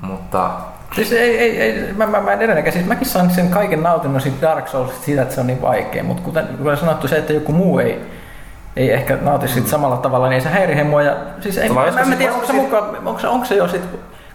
mutta 0.00 0.50
Siis 0.94 1.12
ei, 1.12 1.38
ei, 1.38 1.60
ei 1.60 1.92
mä, 1.92 2.06
mä, 2.06 2.20
mä 2.20 2.32
en 2.32 2.42
edelleenkään, 2.42 2.72
siis 2.72 2.86
mäkin 2.86 3.08
saan 3.08 3.30
sen 3.30 3.48
kaiken 3.48 3.82
nautinnon 3.82 4.20
siitä 4.20 4.46
Dark 4.46 4.68
Soulsista 4.68 5.04
siitä, 5.04 5.22
että 5.22 5.34
se 5.34 5.40
on 5.40 5.46
niin 5.46 5.62
vaikea, 5.62 6.04
mutta 6.04 6.22
kuten, 6.22 6.46
kuten 6.58 6.76
sanottu, 6.76 7.08
se, 7.08 7.16
että 7.16 7.32
joku 7.32 7.52
muu 7.52 7.78
ei, 7.78 8.00
ei 8.76 8.92
ehkä 8.92 9.18
nauti 9.20 9.48
siitä 9.48 9.68
samalla 9.68 9.96
tavalla, 9.96 10.28
niin 10.28 10.34
ei 10.34 10.40
se 10.40 10.48
häirihe 10.48 10.84
mua. 10.84 11.02
Ja, 11.02 11.16
siis 11.40 11.58
ei, 11.58 11.68
mä, 11.68 11.84
en 11.86 12.18
tiedä, 12.18 12.32
onko 12.32 12.46
se, 12.46 12.52
mukaan, 12.52 13.06
onko, 13.06 13.20
se, 13.20 13.28
onko 13.28 13.46
se 13.46 13.54
jo 13.54 13.68
sit 13.68 13.82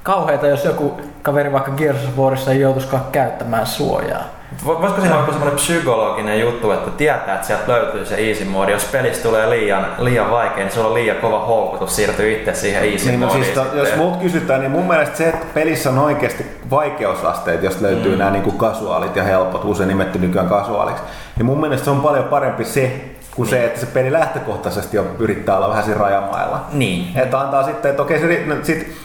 kauheita, 0.04 0.48
jos 0.48 0.66
joku 0.66 1.02
kaveri 1.22 1.52
vaikka 1.52 1.72
Gears 1.72 2.08
of 2.08 2.18
Warissa 2.18 2.52
ei 2.52 2.60
joutuisikaan 2.60 3.04
käyttämään 3.12 3.66
suojaa. 3.66 4.24
Vo- 4.66 4.82
Voisiko 4.82 5.02
siinä 5.02 5.16
olla 5.18 5.28
semmoinen 5.28 5.56
psykologinen 5.56 6.40
juttu, 6.40 6.72
että 6.72 6.92
tietää, 6.92 7.36
että 7.36 7.48
sieltä 7.48 7.72
löytyy 7.72 8.06
se 8.06 8.16
easy 8.16 8.46
mode. 8.46 8.72
Jos 8.72 8.86
pelistä 8.86 9.24
tulee 9.24 9.50
liian, 9.50 9.88
liian 10.00 10.32
vaikea, 10.32 10.64
niin 10.64 10.72
sulla 10.72 10.88
on 10.88 10.94
liian 10.94 11.18
kova 11.18 11.46
houkutus 11.46 11.96
siirtyä 11.96 12.28
itse 12.28 12.54
siihen 12.54 12.92
easy 12.92 13.10
Niin, 13.10 13.20
no 13.20 13.30
siis 13.30 13.48
to, 13.48 13.66
jos 13.74 13.96
muut 13.96 14.18
kysytään, 14.18 14.60
niin 14.60 14.72
mun 14.72 14.88
mielestä 14.88 15.18
se, 15.18 15.30
että 15.30 15.46
pelissä 15.54 15.90
on 15.90 16.00
oikeasti 16.00 16.46
vaikeusasteet, 16.70 17.64
jos 17.64 17.82
löytyy 17.82 18.12
mm. 18.12 18.18
nämä 18.18 18.32
niin 18.32 18.44
kuin 18.44 18.58
kasuaalit 18.58 19.16
ja 19.16 19.24
helpot, 19.24 19.66
usein 19.66 19.88
nimetty 19.88 20.20
nykyään 20.20 20.50
kasuaaliksi, 20.50 21.04
niin 21.38 21.46
mun 21.46 21.60
mielestä 21.60 21.86
se 21.86 21.92
on 21.92 22.02
paljon 22.02 22.26
parempi 22.26 22.66
se, 22.66 23.02
kuin 23.36 23.50
se, 23.50 23.66
että 23.66 23.80
se 23.80 23.86
peli 23.86 24.12
lähtökohtaisesti 24.12 24.98
jo 24.98 25.06
yrittää 25.20 25.58
olla 25.58 25.70
vähän 25.70 25.84
siinä 25.84 26.00
rajamailla. 26.00 26.62
Niin. 26.72 27.18
Että 27.18 27.40
antaa 27.40 27.64
sitten, 27.64 27.90
että 27.90 28.02
okei, 28.02 28.20
se, 28.20 28.44
no, 28.46 28.56
sit, 28.64 28.98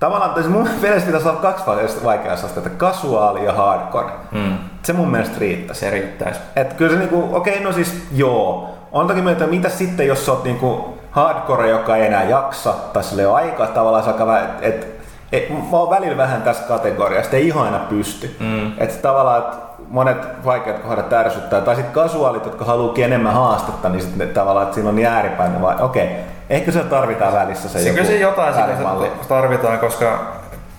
tavallaan 0.00 0.34
siis 0.34 0.48
mun 0.48 0.68
mielestä 0.80 1.06
pitäisi 1.06 1.28
olla 1.28 1.40
kaksi 1.40 1.64
vaikeusastetta, 2.04 2.70
kasuaali 2.70 3.44
ja 3.44 3.52
hardcore. 3.52 4.12
Mm. 4.32 4.58
Se 4.84 4.92
mun 4.92 5.10
mielestä 5.10 5.36
riittäisi. 5.38 5.80
Se 5.80 5.90
riittäisi. 5.90 6.40
Et 6.56 6.72
kyllä 6.72 6.90
se 6.92 6.98
niinku, 6.98 7.28
okei, 7.32 7.60
no 7.60 7.72
siis 7.72 8.06
joo. 8.12 8.70
On 8.92 9.06
toki 9.06 9.22
mieltä, 9.22 9.46
mitä 9.46 9.68
sitten, 9.68 10.06
jos 10.06 10.26
sä 10.26 10.32
oot 10.32 10.44
niinku 10.44 10.98
hardcore, 11.10 11.68
joka 11.68 11.96
ei 11.96 12.06
enää 12.06 12.24
jaksa, 12.24 12.74
tai 12.92 13.04
sillä 13.04 13.22
ei 13.22 13.26
ole 13.26 13.34
aikaa 13.34 13.66
tavallaan, 13.66 14.04
alkaa 14.04 14.40
et, 14.40 14.50
et, 14.60 14.86
et, 15.32 15.70
mä 15.70 15.76
oon 15.76 15.90
välillä 15.90 16.16
vähän 16.16 16.42
tässä 16.42 16.64
kategoriassa, 16.68 17.36
ei 17.36 17.46
ihan 17.46 17.64
aina 17.64 17.78
pysty. 17.78 18.36
Mm. 18.40 18.72
Että 18.78 19.02
tavallaan, 19.02 19.42
että 19.42 19.56
monet 19.88 20.44
vaikeat 20.44 20.78
kohdat 20.78 21.12
ärsyttää, 21.12 21.60
tai 21.60 21.76
sitten 21.76 21.94
kasuaalit, 21.94 22.44
jotka 22.44 22.64
haluukin 22.64 23.04
enemmän 23.04 23.32
haastetta, 23.34 23.88
niin 23.88 24.02
sitten 24.02 24.28
tavallaan, 24.28 24.64
että 24.64 24.74
siinä 24.74 24.88
on 24.88 24.96
niin 24.96 25.08
ääripäin, 25.08 25.62
vai 25.62 25.76
okei, 25.80 26.08
ehkä 26.50 26.72
se 26.72 26.84
tarvitaan 26.84 27.32
välissä 27.32 27.68
se 27.68 27.78
Se 27.78 27.88
joku 27.88 27.96
kyllä 27.96 28.08
se 28.08 28.18
jotain 28.18 28.54
sitä 28.54 28.68
tarvitaan, 29.28 29.78
koska 29.78 30.32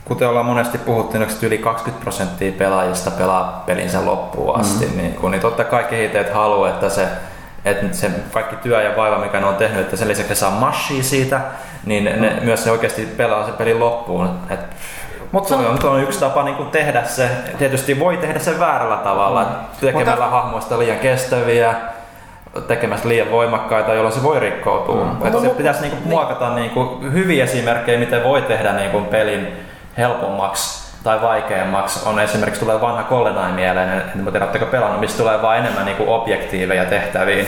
kuten 0.06 0.30
ollaan 0.30 0.46
monesti 0.46 0.78
puhuttu, 0.78 1.18
niin 1.18 1.30
yli 1.42 1.58
20 1.58 2.04
prosenttia 2.04 2.52
pelaajista 2.52 3.12
pelaa 3.12 3.64
pelinsä 3.66 4.06
loppuun 4.06 4.60
asti, 4.60 4.86
mm. 4.86 4.98
niin, 4.98 5.14
kun, 5.14 5.32
niin 5.32 5.42
totta 5.42 5.64
kai 5.64 5.84
kehittäjät 5.84 6.34
haluaa, 6.34 6.70
että 6.70 6.90
se 6.90 7.08
että 7.66 7.98
se 7.98 8.12
kaikki 8.34 8.56
työ 8.56 8.82
ja 8.82 8.96
vaiva, 8.96 9.18
mikä 9.18 9.40
ne 9.40 9.46
on 9.46 9.56
tehnyt, 9.56 9.80
että 9.80 9.96
sen 9.96 10.08
lisäksi 10.08 10.36
saa 10.36 10.52
mashia 10.52 11.04
siitä, 11.04 11.42
niin 11.86 12.04
ne, 12.04 12.12
mm. 12.12 12.46
myös 12.46 12.64
se 12.64 12.72
oikeasti 12.72 13.06
pelaa 13.18 13.46
se 13.46 13.52
pelin 13.52 13.80
loppuun. 13.80 14.30
Et 14.50 14.60
mutta 15.32 15.50
se 15.50 15.56
on, 15.56 15.80
on 15.84 16.04
yksi 16.04 16.20
tapa 16.20 16.44
niin 16.44 16.66
tehdä 16.72 17.04
se. 17.04 17.30
Tietysti 17.58 18.00
voi 18.00 18.18
tehdä 18.18 18.40
se 18.40 18.60
väärällä 18.60 18.98
tavalla, 18.98 19.44
mm. 19.44 19.50
tekemällä 19.82 20.12
Mutta... 20.12 20.30
hahmoista 20.30 20.80
liian 20.80 21.00
kestäviä, 21.00 21.76
tekemässä 22.68 23.10
liian 23.10 23.32
voimakkaita, 23.32 23.94
jolloin 23.94 24.16
se 24.16 24.24
voi 24.24 24.40
rikkoutua. 24.40 25.04
Mm. 25.04 25.26
Että 25.26 25.42
se 25.42 25.50
pitäisi 25.50 25.82
niinku 25.82 25.98
niin. 25.98 26.10
muokata 26.10 26.56
niinku 26.56 27.00
hyviä 27.14 27.44
esimerkkejä, 27.44 28.00
miten 28.00 28.24
voi 28.24 28.42
tehdä 28.42 28.74
niinku 28.74 29.02
pelin 29.02 29.48
helpommaksi 29.98 30.86
tai 31.04 31.22
vaikeammaksi. 31.22 32.10
On 32.10 32.20
esimerkiksi 32.20 32.60
tulee 32.62 32.82
vanha 32.82 33.04
GoldenEye 33.04 33.52
mieleen, 33.52 33.90
en 33.92 34.26
tiedä, 34.32 34.46
oletteko 34.46 34.66
pelannut, 34.66 35.00
missä 35.00 35.18
tulee 35.18 35.42
vain 35.42 35.60
enemmän 35.60 35.86
niinku 35.86 36.14
objektiiveja 36.14 36.86
tehtäviin 36.86 37.48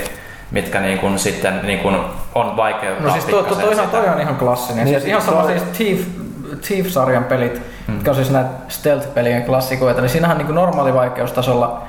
mitkä 0.50 0.80
niin 0.80 0.98
kuin 0.98 1.18
sitten 1.18 1.60
niin 1.62 1.78
kuin 1.78 1.96
on 2.34 2.56
vaikeuttaa 2.56 3.06
No 3.06 3.12
siis 3.12 3.24
toi, 3.24 3.44
toi, 3.44 3.56
toi, 3.56 3.86
toi, 3.86 4.08
on 4.08 4.20
ihan 4.20 4.36
klassinen. 4.36 4.84
Niin, 4.84 5.00
siis 5.00 5.08
ihan 5.08 5.22
sama 5.22 5.46
siis 5.46 5.62
Thief, 5.62 6.00
Thief-sarjan 6.66 7.24
pelit, 7.24 7.62
mm. 7.86 7.94
jotka 7.94 8.10
on 8.10 8.16
siis 8.16 8.30
näitä 8.30 8.50
stealth-pelien 8.68 9.42
klassikoita, 9.42 10.00
niin 10.00 10.10
siinähän 10.10 10.38
niin 10.38 10.54
normaali 10.54 10.94
vaikeustasolla 10.94 11.82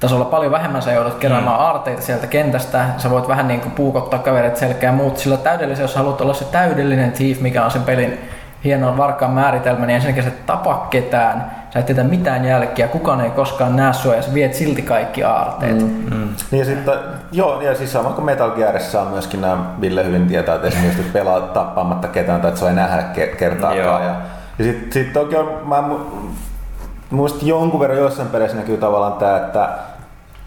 tasolla 0.00 0.24
paljon 0.24 0.52
vähemmän 0.52 0.82
sä 0.82 0.92
joudut 0.92 1.14
keräämään 1.14 1.56
mm. 1.56 1.64
aarteita 1.64 2.02
sieltä 2.02 2.26
kentästä, 2.26 2.86
sä 2.98 3.10
voit 3.10 3.28
vähän 3.28 3.48
niin 3.48 3.60
kuin 3.60 3.72
puukottaa 3.72 4.18
kaverit 4.18 4.56
selkeä 4.56 4.92
muut, 4.92 5.18
sillä 5.18 5.36
täydellisen, 5.36 5.82
jos 5.82 5.94
haluat 5.94 6.20
olla 6.20 6.34
se 6.34 6.44
täydellinen 6.44 7.12
thief, 7.12 7.40
mikä 7.40 7.64
on 7.64 7.70
sen 7.70 7.82
pelin 7.82 8.18
hieno 8.66 8.96
varkaan 8.96 9.32
määritelmä, 9.32 9.86
niin 9.86 9.94
ensinnäkin 9.94 10.24
sä 10.24 10.30
tapa 10.46 10.86
ketään, 10.90 11.50
sä 11.70 11.78
et 11.78 11.86
tiedä 11.86 12.04
mitään 12.04 12.44
jälkiä, 12.44 12.88
kukaan 12.88 13.20
ei 13.20 13.30
koskaan 13.30 13.76
näe 13.76 13.92
sua 13.92 14.14
ja 14.14 14.22
sä 14.22 14.34
viet 14.34 14.54
silti 14.54 14.82
kaikki 14.82 15.24
aarteet. 15.24 15.78
Mm. 15.78 16.14
Mm. 16.14 16.28
Niin 16.50 16.58
ja 16.58 16.64
sitten, 16.64 16.94
joo, 17.32 17.60
ja 17.60 17.74
siis 17.74 17.92
sama 17.92 18.10
kuin 18.10 18.24
Metal 18.24 18.50
Gearissa 18.50 19.02
on 19.02 19.08
myöskin 19.08 19.40
nämä, 19.40 19.56
Ville 19.80 20.04
hyvin 20.04 20.26
tietää, 20.26 20.54
että 20.54 20.68
esimerkiksi 20.68 21.02
pelaa 21.12 21.40
tappaamatta 21.40 22.08
ketään 22.08 22.40
tai 22.40 22.48
että 22.48 22.60
se 22.60 22.66
ei 22.66 22.74
nähdä 22.74 23.02
kertaakaan. 23.38 23.76
Joo. 23.76 23.98
Ja, 23.98 24.14
ja 24.58 24.64
sitten 24.64 24.92
sit 24.92 25.12
toki 25.12 25.36
on, 25.36 25.48
mä 25.64 25.84
muistin 27.10 27.48
jonkun 27.48 27.80
verran 27.80 27.98
jossain 27.98 28.28
peleissä 28.28 28.56
näkyy 28.56 28.76
tavallaan 28.76 29.12
tämä, 29.12 29.36
että 29.36 29.68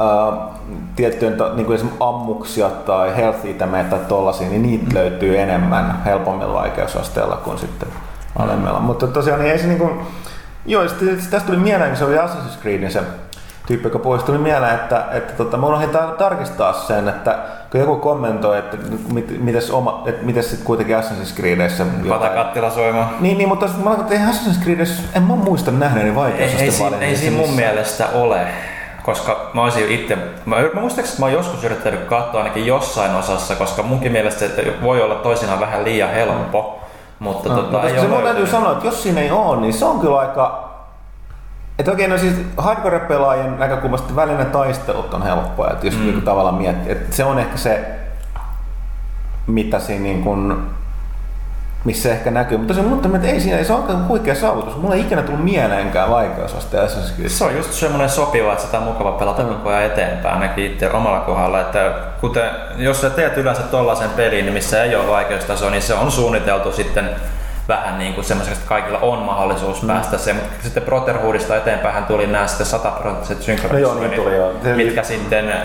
Uh, 0.01 0.33
tiettyjen 0.95 1.37
niin 1.55 1.65
kuin 1.65 1.75
esimerkiksi 1.75 2.03
ammuksia 2.03 2.69
tai 2.69 3.15
health 3.17 3.45
itemeitä 3.45 3.89
tai 3.89 3.99
tollasia, 4.07 4.49
niin 4.49 4.61
niitä 4.61 4.85
löytyy 4.93 5.39
enemmän 5.39 6.01
helpommilla 6.05 6.53
vaikeusasteella 6.53 7.35
kuin 7.35 7.57
sitten 7.57 7.87
alemmilla. 8.39 8.79
Mm. 8.79 8.85
Mutta 8.85 9.07
tosiaan 9.07 9.39
niin 9.39 9.51
ei 9.51 9.59
se 9.59 9.67
niin 9.67 9.79
kuin, 9.79 9.99
joo, 10.65 10.87
sitten, 10.87 11.17
tästä 11.17 11.47
tuli 11.47 11.57
mieleen, 11.57 11.89
kun 11.89 11.97
se 11.97 12.05
oli 12.05 12.17
Assassin's 12.17 12.61
Creedin 12.61 12.91
se 12.91 13.01
tyyppi, 13.67 13.87
joka 13.87 13.99
pois 13.99 14.23
tuli 14.23 14.37
mieleen, 14.37 14.75
että, 14.75 15.05
että 15.11 15.33
tota, 15.33 15.57
mä 15.57 15.67
unohdin 15.67 15.89
tar- 15.89 16.17
tarkistaa 16.17 16.73
sen, 16.73 17.07
että 17.07 17.37
kun 17.71 17.79
joku 17.79 17.95
kommentoi, 17.95 18.57
että 18.57 18.77
mit, 19.13 19.43
mites, 19.43 19.71
oma, 19.71 20.03
että 20.05 20.25
mites 20.25 20.49
sitten 20.49 20.65
kuitenkin 20.65 20.97
Assassin's 20.97 21.35
Creedissä... 21.35 21.85
Patakattila 22.09 22.69
soimaan. 22.69 23.09
Niin, 23.19 23.37
niin, 23.37 23.49
mutta 23.49 23.69
mä 23.83 23.93
että 23.93 24.13
ei 24.13 24.19
Assassin's 24.19 24.63
Creedissä, 24.63 25.03
en 25.15 25.23
mä 25.23 25.35
muista 25.35 25.71
nähneeni 25.71 26.15
vaikeusaste 26.15 26.63
ei, 26.63 26.69
ei, 26.69 26.93
ei, 26.99 27.09
ei 27.09 27.15
siinä 27.15 27.37
mun 27.37 27.53
mielestä 27.55 28.07
ole 28.13 28.47
koska 29.03 29.51
mä 29.53 29.63
olisin 29.63 29.91
itse, 29.91 30.15
mä, 30.45 30.55
mä 30.73 30.81
muistaakseni, 30.81 31.09
että 31.09 31.21
mä 31.21 31.25
oon 31.25 31.33
joskus 31.33 31.63
yrittänyt 31.63 31.99
katsoa 31.99 32.41
ainakin 32.41 32.65
jossain 32.65 33.15
osassa, 33.15 33.55
koska 33.55 33.83
munkin 33.83 34.11
mielestä 34.11 34.45
että 34.45 34.61
voi 34.81 35.01
olla 35.01 35.15
toisinaan 35.15 35.59
vähän 35.59 35.83
liian 35.83 36.09
helppo. 36.09 36.78
Mutta 37.19 37.49
no, 37.49 37.55
tota, 37.55 37.77
no, 37.77 37.83
ei 37.83 37.99
se 37.99 38.07
mun 38.07 38.21
täytyy 38.23 38.47
sanoa, 38.47 38.71
että 38.71 38.85
jos 38.85 39.03
siinä 39.03 39.21
ei 39.21 39.31
ole, 39.31 39.61
niin 39.61 39.73
se 39.73 39.85
on 39.85 39.99
kyllä 39.99 40.19
aika... 40.19 40.69
Että 41.79 41.91
oikein, 41.91 42.09
no 42.09 42.17
siis 42.17 42.35
hardcore-pelaajien 42.57 43.59
näkökulmasta 43.59 44.15
välinen 44.15 44.45
taistelut 44.45 45.13
on 45.13 45.23
helppoja, 45.23 45.71
että 45.71 45.87
jos 45.87 45.95
mm. 45.95 46.01
niinku 46.01 46.21
tavallaan 46.21 46.55
miettii, 46.55 46.91
että 46.91 47.15
se 47.15 47.25
on 47.25 47.39
ehkä 47.39 47.57
se, 47.57 47.99
mitä 49.47 49.79
siinä 49.79 50.03
niin 50.03 50.23
kun 50.23 50.69
missä 51.83 52.11
ehkä 52.11 52.31
näkyy. 52.31 52.57
Mutta 52.57 52.73
se 52.73 52.81
mutta 52.81 53.09
että 53.15 53.27
ei 53.27 53.39
siinä, 53.39 53.63
se 53.63 53.73
olekaan 53.73 54.07
huikea 54.07 54.35
saavutus. 54.35 54.77
Mulla 54.77 54.95
ei 54.95 55.01
ikinä 55.01 55.21
tullut 55.21 55.43
mieleenkään 55.43 56.09
vaikeusaste 56.09 56.77
Se 57.27 57.43
on 57.43 57.55
just 57.55 57.73
semmoinen 57.73 58.09
sopiva, 58.09 58.51
että 58.51 58.65
sitä 58.65 58.77
on 58.77 58.83
mukava 58.83 59.11
pelata 59.11 59.43
mm. 59.43 59.49
koko 59.49 59.69
ajan 59.69 59.83
eteenpäin, 59.83 60.35
ainakin 60.35 60.65
itse 60.65 60.91
omalla 60.91 61.19
kohdalla. 61.19 61.61
Että 61.61 61.93
kuten, 62.21 62.49
jos 62.77 63.01
sä 63.01 63.09
teet 63.09 63.37
yleensä 63.37 63.61
tollaisen 63.61 64.09
pelin, 64.09 64.53
missä 64.53 64.83
ei 64.83 64.95
ole 64.95 65.07
vaikeustaso, 65.07 65.69
niin 65.69 65.81
se 65.81 65.93
on 65.93 66.11
suunniteltu 66.11 66.71
sitten 66.71 67.09
vähän 67.69 67.97
niin 67.97 68.13
kuin 68.13 68.25
semmoiseksi, 68.25 68.59
että 68.59 68.69
kaikilla 68.69 68.99
on 68.99 69.19
mahdollisuus 69.19 69.81
mm. 69.81 69.87
päästä 69.87 70.17
se, 70.17 70.33
mutta 70.33 70.49
sitten 70.63 70.83
Brotherhoodista 70.83 71.55
eteenpäin 71.55 72.05
tuli 72.05 72.27
nämä 72.27 72.47
sitten 72.47 72.67
sataprosenttiset 72.67 73.41
synkronisoinnit, 73.41 74.17
no 74.17 74.29
joo, 74.29 74.51
niin 74.63 74.75
mitkä 74.75 75.03
sitten 75.03 75.49
äh, 75.49 75.59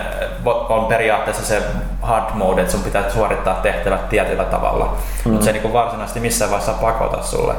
on 0.69 0.85
periaatteessa 0.85 1.45
se 1.45 1.61
hard 2.01 2.25
mode, 2.33 2.61
että 2.61 2.71
sun 2.71 2.83
pitää 2.83 3.09
suorittaa 3.09 3.55
tehtävät 3.55 4.09
tietyllä 4.09 4.43
tavalla, 4.43 4.97
mm. 5.25 5.31
mutta 5.31 5.43
se 5.43 5.49
ei 5.49 5.53
niin 5.53 5.61
kuin 5.61 5.73
varsinaisesti 5.73 6.19
missään 6.19 6.51
vaiheessa 6.51 6.81
pakota 6.81 7.23
sulle. 7.23 7.53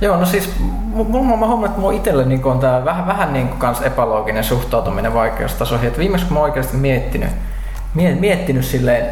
Joo, 0.00 0.16
no 0.16 0.26
siis 0.26 0.52
mulla 0.92 1.36
mä 1.36 1.46
huomannut, 1.46 1.66
että 1.66 1.80
mulla 1.80 1.96
itselle 1.96 2.24
niin 2.24 2.44
on 2.44 2.58
tää 2.58 2.84
vähän, 2.84 3.06
vähän 3.06 3.32
niin 3.32 3.48
kuin 3.48 3.58
kans 3.58 3.82
epälooginen 3.82 4.44
suhtautuminen 4.44 5.14
vaikeustasoihin. 5.14 5.86
Että 5.86 5.98
viimeksi 5.98 6.26
kun 6.26 6.36
mä 6.36 6.40
oikeasti 6.42 6.76
miettinyt, 6.76 7.30
miettinyt 7.94 8.64
silleen 8.64 9.06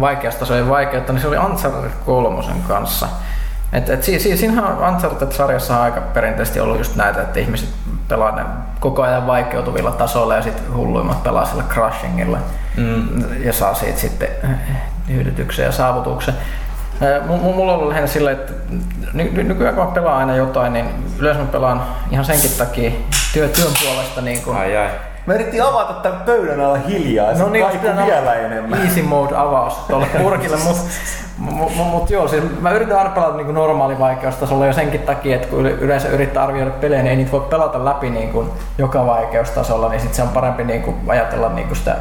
vaikeustasojen 0.00 0.68
vaikeutta, 0.68 1.12
niin 1.12 1.20
se 1.20 1.28
oli 1.28 1.38
Uncharted 1.38 1.90
kolmosen 2.06 2.62
kanssa. 2.68 3.08
Et, 3.72 3.90
et 3.90 4.02
si, 4.02 4.18
si, 4.18 4.36
siinähän 4.36 4.78
Uncharted-sarjassa 4.78 5.76
on 5.76 5.82
aika 5.82 6.00
perinteisesti 6.00 6.60
ollut 6.60 6.78
just 6.78 6.96
näitä, 6.96 7.22
että 7.22 7.40
ihmiset 7.40 7.68
pelaa 8.08 8.36
ne 8.36 8.42
koko 8.80 9.02
ajan 9.02 9.26
vaikeutuvilla 9.26 9.90
tasoilla 9.90 10.34
ja 10.34 10.42
sitten 10.42 10.74
hulluimmat 10.74 11.22
pelaa 11.22 11.44
sillä 11.44 11.64
crushingilla 11.68 12.38
mm. 12.76 13.44
ja 13.44 13.52
saa 13.52 13.74
siitä 13.74 13.98
sitten 13.98 14.28
hyödytyksen 15.08 15.64
ja 15.64 15.72
saavutuksen. 15.72 16.34
Mulla 17.26 17.72
on 17.72 17.78
ollut 17.78 17.88
lähinnä 17.88 18.06
sillä, 18.06 18.30
että 18.30 18.52
ny- 19.12 19.42
nykyään 19.42 19.74
kun 19.74 19.84
mä 19.84 19.90
pelaan 19.90 20.18
aina 20.18 20.36
jotain, 20.36 20.72
niin 20.72 20.86
yleensä 21.18 21.42
mä 21.42 21.48
pelaan 21.48 21.82
ihan 22.10 22.24
senkin 22.24 22.50
takia 22.58 22.90
työ, 23.32 23.48
työn 23.48 23.72
puolesta 23.84 24.20
niin 24.20 24.42
kun, 24.42 24.56
ai, 24.56 24.76
ai 24.76 24.90
Mä 25.28 25.34
yritin 25.34 25.62
avata 25.62 25.92
tämän 25.92 26.20
pöydän 26.20 26.60
alla 26.60 26.78
hiljaa, 26.78 27.32
no 27.32 27.48
niin, 27.48 27.66
vielä 28.06 28.34
enemmän. 28.34 28.82
Easy 28.82 29.02
mode 29.02 29.36
avaus 29.36 29.74
tuolle 29.74 30.06
purkille, 30.22 30.56
mutta 30.56 30.82
mut, 31.38 31.76
mut, 31.76 31.86
mut 31.86 32.10
joo, 32.10 32.28
siis 32.28 32.44
mä 32.60 32.72
yritän 32.72 32.98
aina 32.98 33.10
pelata 33.10 33.36
niin 33.36 33.54
normaali 33.54 33.98
vaikeustasolla 33.98 34.66
jo 34.66 34.72
senkin 34.72 35.00
takia, 35.00 35.36
että 35.36 35.48
kun 35.48 35.66
yleensä 35.66 36.08
yrittää 36.08 36.42
arvioida 36.42 36.70
pelejä, 36.70 37.02
niin 37.02 37.10
ei 37.10 37.16
niitä 37.16 37.32
voi 37.32 37.40
pelata 37.40 37.84
läpi 37.84 38.10
niin 38.10 38.28
kuin 38.28 38.50
joka 38.78 39.06
vaikeustasolla, 39.06 39.88
niin 39.88 40.00
sit 40.00 40.14
se 40.14 40.22
on 40.22 40.28
parempi 40.28 40.64
niin 40.64 40.82
kuin 40.82 40.96
ajatella 41.06 41.48
niin 41.48 41.66
kuin 41.66 41.76
sitä... 41.76 41.96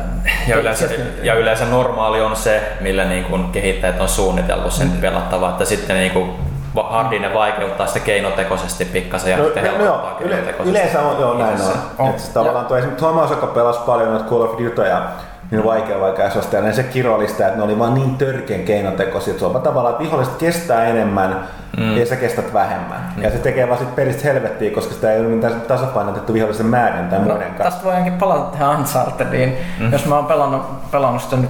Ja 0.48 0.56
yleensä, 0.56 0.90
ja 1.24 1.34
yleensä 1.34 1.66
normaali 1.66 2.22
on 2.22 2.36
se, 2.36 2.78
millä 2.82 3.06
niin 3.06 3.24
kuin 3.24 3.52
kehittäjät 3.52 4.02
on 4.02 4.10
suunniteltu 4.10 4.72
sen 4.72 4.88
mm. 4.88 4.98
pelattavaa, 4.98 5.50
että 5.50 5.66
sitten 5.66 5.96
niin 5.96 6.12
kuin 6.12 6.47
hardin 6.84 7.22
ne 7.22 7.34
vaikeuttaa 7.34 7.88
sitä 7.88 8.00
keinotekoisesti 8.00 8.86
pikkasen 8.86 9.32
ja 9.32 9.38
no, 9.38 9.44
sitten 9.44 9.78
no, 9.78 9.86
joo, 9.86 10.18
yle, 10.20 10.44
yleensä 10.66 11.02
on, 11.02 11.22
joo, 11.22 11.38
näin 11.38 11.62
on. 11.62 11.72
on. 11.98 12.10
Että 12.10 12.34
tavallaan 12.34 12.66
tuo 12.66 12.78
esimerkiksi 12.78 13.06
Thomas, 13.06 13.30
joka 13.30 13.48
pelasi 13.48 13.80
paljon 13.86 14.10
noita 14.10 14.30
Call 14.30 14.42
of 14.42 14.60
Dutyja, 14.60 15.02
niin 15.52 15.64
vaikea 15.64 16.00
vaikeasusta 16.00 16.56
ja 16.56 16.74
se 16.74 16.84
kirollista, 16.84 17.46
että 17.46 17.58
ne 17.58 17.64
oli 17.64 17.80
vaan 17.80 17.94
niin 17.94 18.18
törkeän 18.18 18.64
keinotekoisia, 18.64 19.32
että 19.32 19.40
se 19.40 19.46
on 19.46 19.62
tavallaan, 19.62 19.94
että 19.94 20.04
viholliset 20.04 20.36
kestää 20.36 20.86
enemmän 20.86 21.48
mm. 21.78 21.98
ja 21.98 22.06
sä 22.06 22.16
kestät 22.16 22.54
vähemmän. 22.54 23.14
Mm. 23.16 23.24
Ja 23.24 23.32
se 23.32 23.38
tekee 23.38 23.68
vaan 23.68 23.80
sit 23.80 23.96
pelistä 23.96 24.24
helvettiä, 24.24 24.72
koska 24.72 24.94
sitä 24.94 25.14
ei 25.14 25.20
ole 25.20 25.28
mitään 25.28 25.62
tasapainotettu 25.62 26.34
vihollisen 26.34 26.66
määrin 26.66 27.10
tai 27.10 27.20
no, 27.20 27.26
muiden 27.26 27.48
kanssa. 27.48 27.64
Tästä 27.64 27.84
voi 27.84 27.94
ainakin 27.94 28.14
palata 28.14 28.58
tähän 28.58 28.78
Unchartediin. 28.78 29.58
Mm. 29.80 29.92
Jos 29.92 30.06
mä 30.06 30.16
oon 30.16 30.26
pelannut, 30.26 30.92
pelannut 30.92 31.22
sitä 31.22 31.36
nyt 31.36 31.50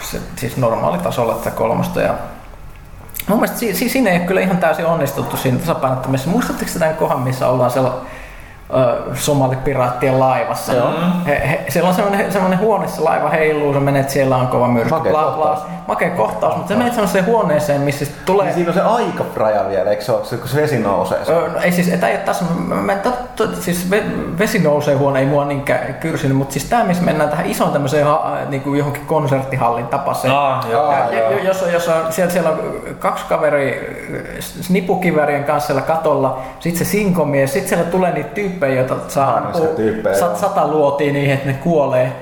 se, 0.00 0.18
siis 0.36 0.56
normaalitasolla 0.56 1.34
tätä 1.34 1.50
kolmosta 1.50 2.00
ja 2.00 2.14
Mun 3.30 3.38
mielestä 3.38 3.58
si- 3.58 3.74
si- 3.74 3.88
siinä 3.88 4.10
ei 4.10 4.16
ole 4.18 4.26
kyllä 4.26 4.40
ihan 4.40 4.56
täysin 4.58 4.86
onnistuttu 4.86 5.36
siinä 5.36 5.58
tasapainottamisessa. 5.58 6.30
Muistatteko 6.30 6.70
tämän 6.78 6.94
kohan, 6.96 7.20
missä 7.20 7.48
ollaan 7.48 7.70
sellainen 7.70 8.00
somalipiraattien 9.14 10.20
laivassa. 10.20 10.72
Joo. 10.72 10.90
He, 11.26 11.42
he, 11.50 11.64
siellä 11.68 11.88
on 11.88 11.94
semmoinen, 11.94 12.32
semmoinen 12.32 12.58
huone, 12.58 12.88
se 12.88 13.00
laiva 13.00 13.28
heiluu, 13.28 13.74
sä 13.74 13.80
menet, 13.80 14.10
siellä 14.10 14.36
on 14.36 14.48
kova 14.48 14.68
myrsky. 14.68 14.90
Makea 14.90 15.12
bla, 15.12 15.22
kohtaus. 15.22 15.58
Makea 15.88 16.10
kohtaus, 16.10 16.56
mutta 16.56 16.72
sä 16.72 16.78
menet 16.78 16.92
semmoiseen 16.92 17.26
huoneeseen, 17.26 17.80
missä 17.80 18.06
tulee... 18.26 18.46
Niin 18.46 18.54
siinä 18.54 18.70
on 18.70 18.74
se 18.74 18.80
aikafraja 18.80 19.68
vielä, 19.68 19.90
eikö 19.90 20.02
se 20.02 20.12
ole, 20.12 20.38
kun 20.38 20.48
se 20.48 20.62
vesi 20.62 20.78
nousee? 20.78 21.18
Öö, 21.28 21.48
no, 21.48 21.60
ei 21.60 21.72
siis, 21.72 21.88
tämä 21.88 22.08
ei 22.08 22.14
ole 22.14 22.24
tässä, 22.24 22.44
mä, 22.66 22.74
mä, 22.74 22.94
t, 22.94 23.08
t, 23.36 23.40
siis 23.60 23.90
vesi 24.38 24.58
nousee 24.58 24.94
huone 24.94 25.20
ei 25.20 25.26
mua 25.26 25.44
niinkään 25.44 25.94
kyrsinyt, 25.94 26.36
mutta 26.36 26.52
siis 26.52 26.64
tämä, 26.64 26.84
missä 26.84 27.02
mennään 27.02 27.30
tähän 27.30 27.46
isoon 27.46 27.72
tämmöiseen 27.72 28.06
niin 28.48 28.62
kuin 28.62 28.78
johonkin 28.78 29.06
konserttihallin 29.06 29.86
tapaseen. 29.86 30.34
Ah, 30.34 30.66
joo, 30.70 30.92
ja, 30.92 31.18
joo. 31.18 31.30
Jos, 31.30 31.64
jos 31.72 31.88
on, 31.88 32.12
siellä, 32.12 32.32
siellä 32.32 32.50
on 32.50 32.58
kaksi 32.98 33.24
kaveri 33.28 33.96
snipukivärien 34.40 35.44
kanssa 35.44 35.66
siellä 35.66 35.82
katolla, 35.82 36.38
sitten 36.60 36.86
se 36.86 36.90
sinkomies, 36.90 37.52
sitten 37.52 37.68
siellä 37.68 37.84
tulee 37.84 38.12
niitä 38.12 38.30
tyyppejä, 38.30 38.59
joita 38.66 38.94
saa, 39.08 39.42
saa 40.18 40.34
sata 40.36 40.68
luotiin 40.68 41.14
niin, 41.14 41.30
että 41.30 41.46
ne 41.48 41.54
kuolee. 41.54 42.12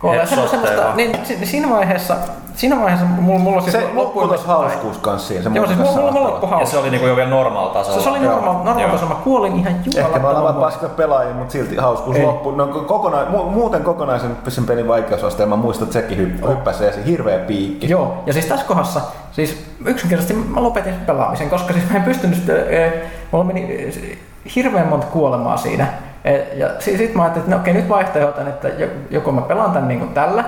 Kuolee 0.00 0.22
Et 0.22 0.28
semmo- 0.28 0.48
semmoista, 0.48 0.82
niin, 0.96 1.18
si- 1.24 1.46
siinä 1.46 1.70
vaiheessa, 1.70 2.16
siinä 2.54 2.80
vaiheessa 2.80 3.06
mulla, 3.06 3.38
mulla 3.38 3.60
siis 3.60 3.72
Se 3.72 3.86
loppui 3.94 4.28
tuossa 4.28 4.46
hauskuus 4.46 4.98
kanssa 4.98 5.28
siinä. 5.28 5.42
Se 5.42 5.50
Joo, 5.54 5.66
siis 5.66 5.78
mulla, 5.78 5.90
mulla, 5.92 6.02
kanssa 6.04 6.20
mulla 6.20 6.40
loppu 6.40 6.60
Ja 6.60 6.66
se 6.66 6.78
oli 6.78 6.90
niinku 6.90 7.06
jo 7.06 7.16
vielä 7.16 7.30
normaal 7.30 7.68
tasolla. 7.68 7.98
Se, 7.98 8.04
se 8.04 8.10
oli 8.10 8.18
normaal, 8.18 8.54
normaal 8.64 8.90
tasolla. 8.90 9.14
Mä 9.14 9.20
kuolin 9.24 9.56
ihan 9.56 9.72
Ehkä 9.72 9.90
jumalattoman 9.90 10.32
vaan 10.32 10.44
monta. 10.44 10.60
paska 10.60 10.88
pelaajia, 10.88 11.34
mutta 11.34 11.52
silti 11.52 11.76
hauskuus 11.76 12.16
Ei. 12.16 12.22
loppu. 12.26 12.50
No, 12.50 12.66
kokona, 12.66 13.18
mu, 13.28 13.44
muuten 13.44 13.82
kokonaisen 13.84 14.36
sen 14.48 14.64
pelin 14.64 14.88
vaikeusaste, 14.88 15.42
ja 15.42 15.46
mä 15.46 15.56
muistan, 15.56 15.86
että 15.88 16.00
sekin 16.00 16.18
hypp, 16.18 16.48
hyppäsi 16.48 16.84
ja 16.84 16.92
se 16.92 17.04
hirveä 17.06 17.38
piikki. 17.38 17.88
Joo, 17.90 18.14
ja 18.26 18.32
siis 18.32 18.46
tässä 18.46 18.66
kohdassa, 18.66 19.00
siis 19.32 19.64
yksinkertaisesti 19.86 20.48
mä 20.48 20.62
lopetin 20.62 20.92
sen 20.94 21.06
pelaamisen, 21.06 21.50
koska 21.50 21.72
siis 21.72 21.90
mä 21.90 21.96
en 21.96 22.02
pystynyt 22.04 22.48
eh, 22.68 22.92
mulla 23.32 23.44
meni 23.44 23.84
eh, 23.86 24.18
hirveän 24.56 24.86
monta 24.86 25.06
kuolemaa 25.06 25.56
siinä. 25.56 25.86
Eh, 26.24 26.40
Ja 26.54 26.68
sitten 26.78 27.16
mä 27.16 27.22
ajattelin, 27.22 27.44
että 27.44 27.56
no 27.56 27.60
okei, 27.62 27.74
nyt 27.74 27.88
vaihtoehto 27.88 28.40
on, 28.40 28.48
että 28.48 28.68
jo- 28.68 28.88
joko 29.10 29.32
mä 29.32 29.40
pelaan 29.40 29.70
tän 29.72 29.88
niin 29.88 30.08
tällä, 30.08 30.44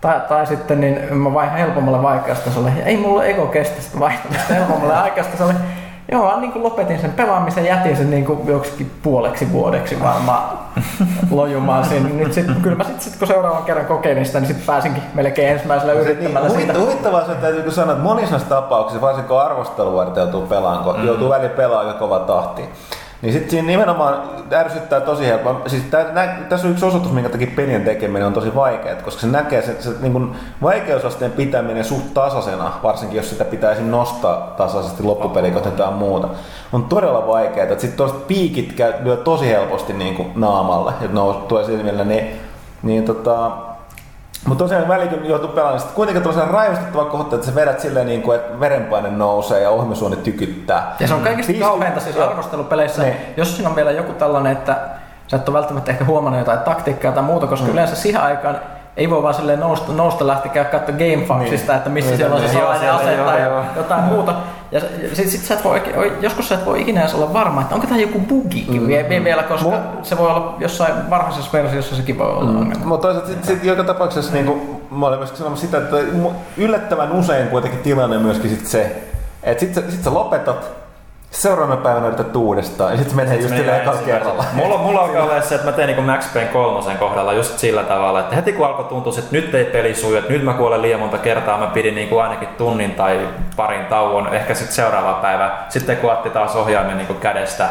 tai, 0.00 0.20
tai 0.28 0.46
sitten 0.46 0.80
niin 0.80 1.14
mä 1.16 1.34
vaihan 1.34 1.58
helpommalle 1.58 2.02
vaikeustasolle. 2.02 2.72
Ja 2.78 2.84
ei 2.84 2.96
mulla 2.96 3.24
ego 3.24 3.46
kestä 3.46 3.82
sitä 3.82 3.98
vaihtamista 4.00 4.54
helpommalle 4.54 4.94
vaikeustasolle. 5.02 5.54
Joo, 6.12 6.32
mä 6.34 6.40
niin 6.40 6.62
lopetin 6.62 6.98
sen 7.00 7.12
pelaamisen, 7.12 7.64
jätin 7.64 7.96
sen 7.96 8.10
niin 8.10 8.24
kuin 8.24 8.46
joksikin 8.46 8.90
puoleksi 9.02 9.52
vuodeksi 9.52 10.02
varmaan 10.02 10.58
lojumaan 11.30 11.84
siinä. 11.84 12.08
Nyt 12.08 12.32
sit, 12.32 12.46
kyllä 12.62 12.76
mä 12.76 12.84
sitten 12.84 13.02
sit, 13.02 13.16
kun 13.18 13.28
seuraavan 13.28 13.62
kerran 13.62 13.86
kokeilin 13.86 14.26
sitä, 14.26 14.40
niin 14.40 14.46
sitten 14.48 14.66
pääsinkin 14.66 15.02
melkein 15.14 15.48
ensimmäisellä 15.48 15.92
Se, 15.92 15.98
niin, 15.98 16.08
yrittämällä 16.18 16.48
siitä. 16.48 16.72
huvitt- 16.72 16.80
huvittavaa 16.80 17.24
se 17.26 17.34
täytyy 17.34 17.70
sanoa, 17.70 17.92
että 17.92 18.04
monissa 18.04 18.38
tapauksissa, 18.48 19.00
varsinkin 19.00 19.28
kun 19.28 19.40
arvosteluvuodet 19.42 20.16
joutuu 20.16 20.46
pelaamaan, 20.46 20.84
kun 20.84 20.96
mm. 21.00 21.06
joutuu 21.06 21.28
välillä 21.30 21.54
pelaamaan 21.56 21.86
aika 21.86 21.98
kova 21.98 22.18
tahti. 22.18 22.68
Niin 23.26 23.32
sitten 23.32 23.50
siinä 23.50 23.66
nimenomaan 23.66 24.22
ärsyttää 24.52 25.00
tosi 25.00 25.26
helppo. 25.26 25.60
Siis 25.66 25.82
tässä 26.48 26.66
on 26.66 26.72
yksi 26.72 26.84
osoitus, 26.84 27.12
minkä 27.12 27.28
takia 27.28 27.50
pelien 27.56 27.84
tekeminen 27.84 28.26
on 28.26 28.32
tosi 28.32 28.54
vaikeaa, 28.54 29.02
koska 29.02 29.20
se 29.20 29.26
näkee 29.26 29.62
se, 29.62 29.82
se 29.82 29.90
niin 30.00 30.12
kun 30.12 30.34
vaikeusasteen 30.62 31.32
pitäminen 31.32 31.84
suht 31.84 32.14
tasaisena, 32.14 32.72
varsinkin 32.82 33.16
jos 33.16 33.30
sitä 33.30 33.44
pitää 33.44 33.72
esim. 33.72 33.90
nostaa 33.90 34.54
tasaisesti 34.56 35.02
loppupeliin, 35.02 35.52
kun 35.52 35.62
jotain 35.64 35.94
muuta, 35.94 36.28
on 36.72 36.84
todella 36.84 37.26
vaikeaa. 37.26 37.68
Sitten 37.68 37.96
tuollaiset 37.96 38.26
piikit 38.26 38.72
käy, 38.72 38.92
lyö 39.00 39.16
tosi 39.16 39.48
helposti 39.48 39.92
niin 39.92 40.14
kuin 40.14 40.32
naamalle, 40.34 40.90
että 40.90 41.08
tulee 41.48 41.64
silmillä, 41.64 42.04
niin, 42.04 42.40
niin 42.82 43.04
tota, 43.04 43.50
mutta 44.46 44.64
tosiaan 44.64 44.88
väliin 44.88 45.08
kun 45.08 45.24
joutuu 45.24 45.48
pelaamaan, 45.48 45.82
niin 45.82 45.94
kuitenkin 45.94 46.22
tällaisen 46.22 46.50
raivostuttava 46.54 47.04
kohta, 47.04 47.34
että 47.36 47.46
sä 47.46 47.54
vedät 47.54 47.80
silleen, 47.80 48.06
niin 48.06 48.22
kuin, 48.22 48.36
että 48.36 48.60
verenpaine 48.60 49.10
nousee 49.10 49.60
ja 49.60 49.70
ohjelmisuoni 49.70 50.16
tykyttää. 50.16 50.94
Ja 51.00 51.08
se 51.08 51.14
on 51.14 51.20
kaikista 51.20 51.52
Viisi- 51.52 51.64
kauheinta 51.64 52.00
siis 52.00 52.16
arvostelupeleissä, 52.16 53.02
Niin. 53.02 53.16
jos 53.36 53.56
siinä 53.56 53.68
on 53.70 53.76
vielä 53.76 53.90
joku 53.90 54.12
tällainen, 54.12 54.52
että 54.52 54.76
sä 55.28 55.36
et 55.36 55.48
ole 55.48 55.56
välttämättä 55.58 55.90
ehkä 55.92 56.04
huomannut 56.04 56.38
jotain 56.38 56.58
taktiikkaa 56.58 57.12
tai 57.12 57.22
muuta, 57.22 57.46
koska 57.46 57.66
mm. 57.66 57.72
yleensä 57.72 57.96
siihen 57.96 58.20
aikaan 58.22 58.56
ei 58.96 59.10
voi 59.10 59.22
vaan 59.22 59.34
silleen 59.34 59.60
nousta, 59.60 59.92
nousta 59.92 60.26
lähteä 60.26 60.64
katsoa 60.64 60.94
Gamefaxista, 60.96 61.72
Niin. 61.72 61.76
että 61.78 61.90
missä 61.90 62.10
Niin, 62.10 62.16
siellä 62.18 62.34
on 62.36 62.40
se 62.42 62.46
niin, 62.48 62.58
salainen 62.60 62.92
ase 62.92 63.16
tai 63.16 63.42
joo. 63.42 63.62
jotain 63.76 64.02
muuta. 64.02 64.34
Ja 64.76 65.16
sit, 65.16 65.28
sit 65.28 65.44
sä 65.44 65.54
et 65.54 65.64
voi, 65.64 65.82
joskus 66.20 66.48
sä 66.48 66.54
et 66.54 66.66
voi 66.66 66.80
ikinä 66.80 67.00
edes 67.00 67.14
olla 67.14 67.32
varma, 67.32 67.60
että 67.60 67.74
onko 67.74 67.86
tämä 67.86 68.00
joku 68.00 68.18
bugikin 68.18 68.82
mm. 68.82 68.88
vie- 68.88 69.24
vielä, 69.24 69.42
koska 69.42 69.68
Mu- 69.68 70.04
se 70.04 70.18
voi 70.18 70.26
olla 70.26 70.56
jossain 70.58 71.10
varhaisessa 71.10 71.52
versiossa 71.52 71.96
sekin 71.96 72.18
voi 72.18 72.30
olla 72.30 72.50
mm. 72.50 72.56
ongelma. 72.56 72.84
Mutta 72.84 73.08
toisaalta 73.08 73.32
sitten 73.32 73.56
sit 73.56 73.64
joka 73.64 73.84
tapauksessa 73.84 74.32
niin 74.32 74.46
kuin, 74.46 74.80
mä 74.90 75.06
olin 75.06 75.18
myöskin 75.18 75.38
sanomassa 75.38 75.66
sitä, 75.66 75.78
että 75.78 75.96
yllättävän 76.56 77.12
usein 77.12 77.48
kuitenkin 77.48 77.80
tilanne 77.80 78.16
on 78.16 78.22
myöskin 78.22 78.50
sit 78.50 78.66
se, 78.66 79.02
että 79.42 79.60
sit, 79.60 79.74
sä- 79.74 79.90
sit 79.90 80.04
sä 80.04 80.14
lopetat, 80.14 80.85
seuraavana 81.36 81.80
päivänä 81.80 82.06
yrität 82.06 82.36
uudestaan 82.36 82.92
ja 82.92 82.98
sitten 82.98 83.16
menee 83.16 83.36
just 83.36 83.48
silleen 83.48 83.76
ensimmäisenä. 83.76 84.06
kerralla. 84.06 84.44
Mulla, 84.52 84.78
mulla 84.78 85.00
alkaa 85.00 85.22
olla 85.22 85.40
se, 85.40 85.54
että 85.54 85.66
mä 85.66 85.72
teen 85.72 85.88
niin 85.88 86.04
Max 86.04 86.32
Payne 86.32 86.48
kolmosen 86.48 86.98
kohdalla 86.98 87.32
just 87.32 87.58
sillä 87.58 87.82
tavalla, 87.82 88.20
että 88.20 88.36
heti 88.36 88.52
kun 88.52 88.66
alkoi 88.66 88.84
tuntua, 88.84 89.12
että 89.18 89.32
nyt 89.32 89.54
ei 89.54 89.64
peli 89.64 89.94
suju, 89.94 90.16
että 90.16 90.32
nyt 90.32 90.42
mä 90.42 90.52
kuolen 90.52 90.82
liian 90.82 91.00
monta 91.00 91.18
kertaa, 91.18 91.58
mä 91.58 91.66
pidin 91.66 91.94
niin 91.94 92.08
kuin 92.08 92.22
ainakin 92.22 92.48
tunnin 92.48 92.94
tai 92.94 93.28
parin 93.56 93.86
tauon, 93.86 94.34
ehkä 94.34 94.54
sitten 94.54 94.74
seuraava 94.74 95.12
päivä. 95.12 95.50
Sitten 95.68 95.96
kun 95.96 96.12
otti 96.12 96.30
taas 96.30 96.56
ohjaimen 96.56 96.96
niin 96.96 97.06
kuin 97.06 97.20
kädestä 97.20 97.68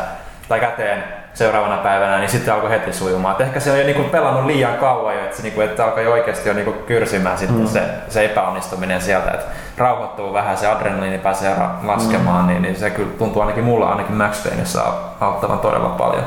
tai 0.50 0.60
käteen 0.60 1.25
seuraavana 1.36 1.78
päivänä, 1.78 2.18
niin 2.18 2.30
sitten 2.30 2.54
alkoi 2.54 2.70
heti 2.70 2.94
sujumaan. 2.94 3.36
Et 3.36 3.42
ehkä 3.42 3.60
se 3.60 3.72
on 3.72 3.80
jo 3.80 3.86
niin 3.86 3.96
kuin 3.96 4.10
pelannut 4.10 4.46
liian 4.46 4.78
kauan 4.78 5.16
jo, 5.16 5.24
että, 5.24 5.38
se, 5.38 5.44
niin 5.44 5.54
kuin, 5.54 5.70
että 5.70 5.86
alkoi 5.86 6.04
jo 6.04 6.12
oikeasti 6.12 6.50
jo 6.50 6.56
niin 6.56 6.66
kuin 6.66 6.78
kyrsimään 6.88 7.38
sitten 7.38 7.60
mm. 7.60 7.68
se, 7.68 7.82
se 8.10 8.26
epäonnistuminen 8.26 9.02
sieltä, 9.02 9.32
että 9.32 9.46
rauhoittuu 9.78 10.34
vähän, 10.34 10.58
se 10.58 10.68
adrenaliini 10.68 11.18
pääsee 11.18 11.56
laskemaan, 11.84 12.42
mm. 12.42 12.48
niin, 12.48 12.62
niin, 12.62 12.76
se 12.76 12.90
kyllä 12.90 13.12
tuntuu 13.18 13.42
ainakin 13.42 13.64
mulla 13.64 13.90
ainakin 13.90 14.16
Max 14.16 14.44
Payneissa 14.44 14.84
auttavan 15.22 15.60
todella 15.60 15.90
paljon. 15.90 16.24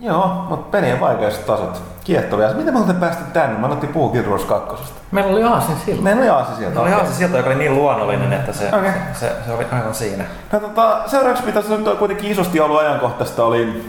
Joo, 0.00 0.46
mutta 0.48 0.70
pelien 0.70 1.00
vaikeustasot 1.00 1.91
kiehtovia. 2.04 2.48
Miten 2.48 2.74
me 2.74 2.80
oltiin 2.80 2.96
päästy 2.96 3.24
tänne? 3.32 3.58
Mä 3.58 3.76
puhua 3.92 4.12
Guild 4.12 4.26
Wars 4.26 4.44
2. 4.44 4.92
Meillä 5.10 5.32
oli 5.32 5.42
Aasin 5.42 5.76
silloin. 5.76 6.04
Meillä 6.04 6.20
oli 6.20 6.28
aasi 6.28 6.56
sieltä. 6.56 6.74
Se 6.74 6.80
oli 6.80 7.06
se 7.06 7.14
silta, 7.14 7.36
joka 7.36 7.48
oli 7.50 7.58
niin 7.58 7.74
luonnollinen, 7.74 8.32
että 8.32 8.52
se, 8.52 8.68
Okei. 8.76 8.90
se, 9.12 9.32
se 9.46 9.52
oli 9.52 9.66
aivan 9.72 9.94
siinä. 9.94 10.24
No, 10.52 10.60
tota, 10.60 11.00
seuraavaksi, 11.06 11.46
mitä 11.46 11.62
se 11.62 11.76
nyt 11.76 11.88
on 11.88 11.96
kuitenkin 11.96 12.30
isosti 12.30 12.60
ollut 12.60 12.80
ajankohtaista, 12.80 13.44
oli 13.44 13.84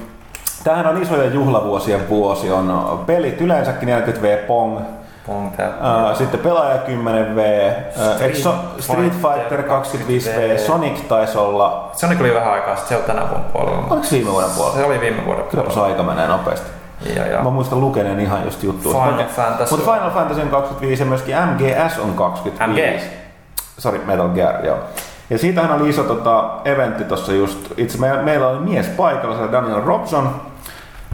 Tämähän 0.64 0.88
on 0.88 1.02
isojen 1.02 1.34
juhlavuosien 1.34 2.10
vuosi, 2.10 2.52
on 2.52 3.04
pelit 3.06 3.42
yleensäkin 3.42 3.90
40V 3.90 4.38
Pong, 4.48 4.80
Pong. 5.28 5.50
Ää, 5.60 6.16
sitten 6.16 6.40
pelaaja 6.40 6.78
10V, 6.88 7.40
ää, 7.40 8.18
eikö 8.22 8.38
so- 8.38 8.56
Street 8.80 9.14
Fighter 9.14 9.64
25V, 9.64 10.58
Sonic 10.60 11.08
taisi 11.08 11.38
olla, 11.38 11.92
Sonic 11.94 12.22
oli 12.22 12.34
vähän 12.34 12.54
aikaa 12.54 12.76
sitten, 12.76 12.98
se 12.98 13.04
on 13.04 13.04
tänä 13.04 13.30
vuonna 13.30 13.48
puolella. 13.54 13.88
oliko 13.90 14.06
se 14.06 14.16
viime 14.16 14.32
vuoden 14.32 14.50
puolella? 14.56 14.78
Se 14.78 14.86
oli 14.86 15.00
viime 15.00 15.26
vuoden 15.26 15.44
puolella. 15.52 15.84
aika 15.84 16.04
menee 16.04 16.28
nopeasti. 16.28 16.83
Ja, 17.16 17.28
ja. 17.28 17.44
Mä 17.44 17.50
muistan 17.50 17.82
lukeneen 17.82 18.20
ihan 18.20 18.44
just 18.44 18.64
juttuja. 18.64 18.96
Final 18.96 19.12
Mutta- 19.12 19.34
Fantasy 19.42 19.76
Mutta 19.76 19.92
Final 19.94 20.12
Fantasy 20.12 20.42
on 20.42 20.48
25 20.50 21.02
ja 21.02 21.06
myöskin 21.06 21.36
MGS 21.36 22.00
on 22.00 22.14
25. 22.14 23.06
MG. 23.06 23.12
Sorry, 23.78 24.02
Metal 24.06 24.30
Gear, 24.30 24.66
joo. 24.66 24.78
Ja 25.30 25.38
siitähän 25.38 25.82
oli 25.82 25.90
iso 25.90 26.04
tota, 26.04 26.50
eventti 26.66 27.04
tuossa 27.04 27.34
just. 27.34 27.60
Itse 27.78 27.98
me, 27.98 28.22
meillä 28.24 28.48
oli 28.48 28.60
mies 28.60 28.88
paikalla, 28.88 29.38
se 29.38 29.52
Daniel 29.52 29.82
Robson, 29.86 30.42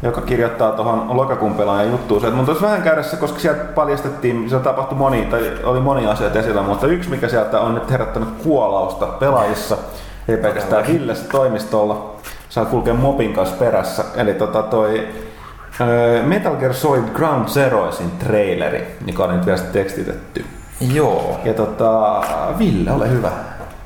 joka 0.03 0.21
kirjoittaa 0.21 0.71
tuohon 0.71 1.17
lokakuun 1.17 1.53
pelaajan 1.53 1.91
juttuun. 1.91 2.33
Mutta 2.33 2.51
olisi 2.51 2.65
vähän 2.65 2.81
käydä 2.81 3.03
se, 3.03 3.17
koska 3.17 3.39
sieltä 3.39 3.63
paljastettiin, 3.63 4.49
se 4.49 4.59
tapahtui 4.59 4.97
moni, 4.97 5.25
tai 5.25 5.51
oli 5.63 5.79
moni 5.79 6.07
asioita 6.07 6.39
esillä, 6.39 6.61
mutta 6.61 6.87
yksi 6.87 7.09
mikä 7.09 7.27
sieltä 7.27 7.59
on 7.59 7.75
nyt 7.75 7.91
herättänyt 7.91 8.29
kuolausta 8.43 9.05
pelaajissa, 9.05 9.77
ei 10.27 10.37
pelkästään 10.37 10.87
Villessä 10.87 11.29
toimistolla, 11.31 12.15
saa 12.49 12.65
kulkea 12.65 12.93
mopin 12.93 13.33
kanssa 13.33 13.55
perässä. 13.55 14.03
Eli 14.15 14.33
tota 14.33 14.63
toi 14.63 15.07
Metal 16.25 16.55
Gear 16.55 16.73
Solid 16.73 17.03
Ground 17.13 17.47
Zeroisin 17.47 18.11
traileri, 18.11 18.97
joka 19.05 19.23
oli 19.23 19.33
nyt 19.33 19.45
vielä 19.45 19.59
tekstitetty. 19.59 20.45
Joo. 20.93 21.39
Ja 21.43 21.53
tota, 21.53 22.21
Ville, 22.59 22.91
ole 22.91 23.09
hyvä. 23.09 23.29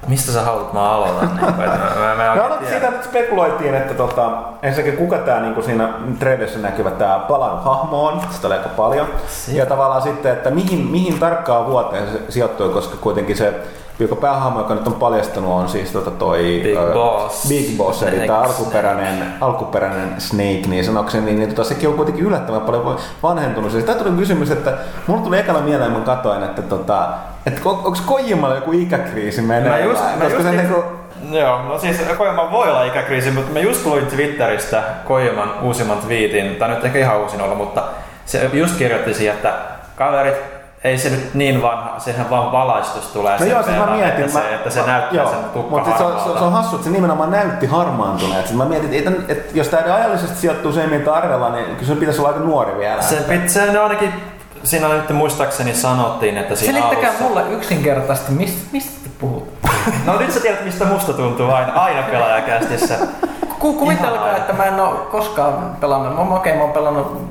Mistä 0.08 0.32
sä 0.32 0.42
haluat 0.42 0.74
mä 0.74 0.92
aloitan? 0.92 1.36
Niin, 1.36 1.50
että 1.50 1.80
mä, 2.00 2.16
mä, 2.16 2.32
aloitin 2.32 2.58
tiedä. 2.58 2.72
siitä 2.72 2.90
nyt 2.90 3.04
spekuloitiin, 3.04 3.76
että 3.76 3.94
tota, 3.94 4.32
ensinnäkin 4.64 4.98
kuka 4.98 5.18
tää 5.18 5.42
niinku 5.42 5.62
siinä 5.62 5.90
trailerissä 6.20 6.60
näkyvä 6.60 6.92
tää 6.92 7.20
palan 7.20 7.64
hahmo 7.64 8.06
on, 8.08 8.22
sitä 8.30 8.48
oli 8.48 8.56
aika 8.56 8.70
paljon. 8.70 9.08
Si- 9.28 9.58
Ja 9.58 9.66
tavallaan 9.66 10.02
sitten, 10.02 10.34
että 10.34 10.52
mihin, 10.52 10.80
mihin 10.88 11.20
tarkkaan 11.20 11.66
vuoteen 11.68 12.08
se 12.12 12.20
sijoittui, 12.30 12.70
koska 12.70 12.98
kuitenkin 13.02 13.38
se 13.38 13.54
joka 14.00 14.16
päähahmo, 14.16 14.60
joka 14.60 14.76
nyt 14.76 14.88
on 14.88 14.94
paljastunut, 14.94 15.52
on 15.52 15.70
siis 15.70 15.92
tota 15.92 16.12
toi 16.12 16.62
Big 16.64 16.78
ö, 16.78 16.94
Boss. 16.94 17.48
Big 17.50 17.78
Boss, 17.78 18.04
eli 18.04 18.28
tämä 18.28 18.40
alkuperäinen, 18.40 19.34
alkuperäinen 19.42 20.22
Snake, 20.22 20.68
niin 20.68 20.86
sanokseni, 20.86 21.26
niin, 21.26 21.40
niin 21.40 21.50
tota, 21.50 21.64
sekin 21.64 21.90
on 21.90 21.96
kuitenkin 21.96 22.26
yllättävän 22.26 22.62
paljon 22.62 22.98
vanhentunut. 23.24 23.72
Siis 23.72 23.84
tää 23.84 23.96
tuli 23.96 24.18
kysymys, 24.18 24.52
että 24.52 24.74
mulla 25.08 25.22
tuli 25.22 25.40
ekana 25.40 25.62
mieleen, 25.62 25.92
kun 25.92 26.04
katoin, 26.04 26.44
että, 26.44 26.62
tota, 26.62 27.08
että 27.46 27.62
onko 27.66 27.98
Kojimalla 28.06 28.56
joku 28.56 28.72
ikäkriisi 28.72 29.42
menee? 29.42 29.70
Mä 29.70 29.80
just, 29.80 30.02
mä 30.18 30.24
just 30.24 30.44
se 30.44 30.52
niinku, 30.52 30.84
Joo, 31.32 31.62
no 31.62 31.80
siis 31.80 32.02
Koiman 32.18 32.52
voi 32.52 32.70
olla 32.70 32.84
ikäkriisi, 32.84 33.32
mutta 33.32 33.52
mä 33.52 33.60
just 33.60 33.86
luin 33.86 34.06
Twitteristä 34.06 34.84
Koiman 35.06 35.60
uusimman 35.62 35.98
twiitin, 35.98 36.56
tai 36.56 36.70
nyt 36.70 36.86
ehkä 36.86 37.00
ihan 37.00 37.20
uusin 37.20 37.42
ollut, 37.42 37.58
mutta 37.58 37.84
se 38.26 38.50
just 38.54 38.78
kirjoitti 38.78 39.14
siihen, 39.14 39.36
että 39.36 39.54
kaverit, 39.96 40.53
ei 40.84 40.98
se 40.98 41.10
nyt 41.10 41.34
niin 41.34 41.62
vanha, 41.62 42.00
sehän 42.00 42.30
vaan 42.30 42.52
valaistus 42.52 43.08
tulee 43.08 43.32
No 43.34 43.38
sen 43.40 43.50
joo, 43.50 43.64
siis 43.64 43.76
mä 43.76 43.80
verran, 43.82 43.98
mietin. 44.00 44.24
että, 44.26 44.38
mä, 44.40 44.46
se, 44.46 44.56
että 44.56 44.70
se 44.70 44.80
mä, 44.80 44.86
näyttää 44.88 45.14
joo, 45.22 45.30
sen 45.30 45.40
tukka 45.54 45.70
Mutta 45.78 45.98
se, 45.98 46.04
on- 46.04 46.20
se, 46.24 46.30
on- 46.30 46.38
se 46.38 46.44
on 46.44 46.52
hassu, 46.54 46.76
että 46.76 46.86
se 46.86 46.92
nimenomaan 46.92 47.32
näytti 47.32 47.66
harmaantuneet. 47.66 48.40
Sitten 48.42 48.58
mä 48.58 48.66
mietin, 48.66 48.94
että, 48.94 49.10
että, 49.10 49.32
että 49.34 49.58
jos 49.58 49.68
tämä 49.68 49.96
ajallisesti 49.96 50.36
sijoittuu 50.40 50.72
Semmin 50.74 51.02
tarrella, 51.02 51.50
niin 51.50 51.66
kyllä 51.66 51.88
se 51.94 51.96
pitäisi 51.96 52.20
olla 52.20 52.30
aika 52.30 52.40
nuori 52.40 52.78
vielä. 52.78 53.02
Se, 53.02 53.16
pit- 53.30 53.48
se 53.50 53.80
ainakin, 53.80 54.14
siinä 54.64 54.88
nyt 54.88 55.10
muistaakseni 55.10 55.74
sanottiin, 55.74 56.38
että 56.38 56.56
siinä 56.56 56.74
Selittäkää 56.80 57.10
alussa... 57.10 57.24
mulle 57.28 57.44
yksinkertaisesti, 57.50 58.32
mistä, 58.32 58.62
mistä 58.72 58.92
te 59.04 59.10
puhut? 59.20 59.50
No 60.06 60.18
nyt 60.20 60.32
sä 60.32 60.40
tiedät, 60.40 60.66
mistä 60.66 60.86
musta 60.86 61.14
tuntuu 61.14 61.52
aina, 61.52 61.74
aina 61.74 62.04
pelaajakästissä. 62.12 62.96
Ku, 63.64 63.74
kuvitelkaa, 63.74 64.26
Ihan. 64.28 64.38
että 64.38 64.54
mä 64.54 64.66
en 64.66 64.80
oo 64.80 65.08
koskaan 65.12 65.54
pelannut. 65.82 66.30
Mä, 66.30 66.36
okei, 66.36 66.56
mä 66.56 66.62
oon 66.64 66.72
pelannut 66.72 67.22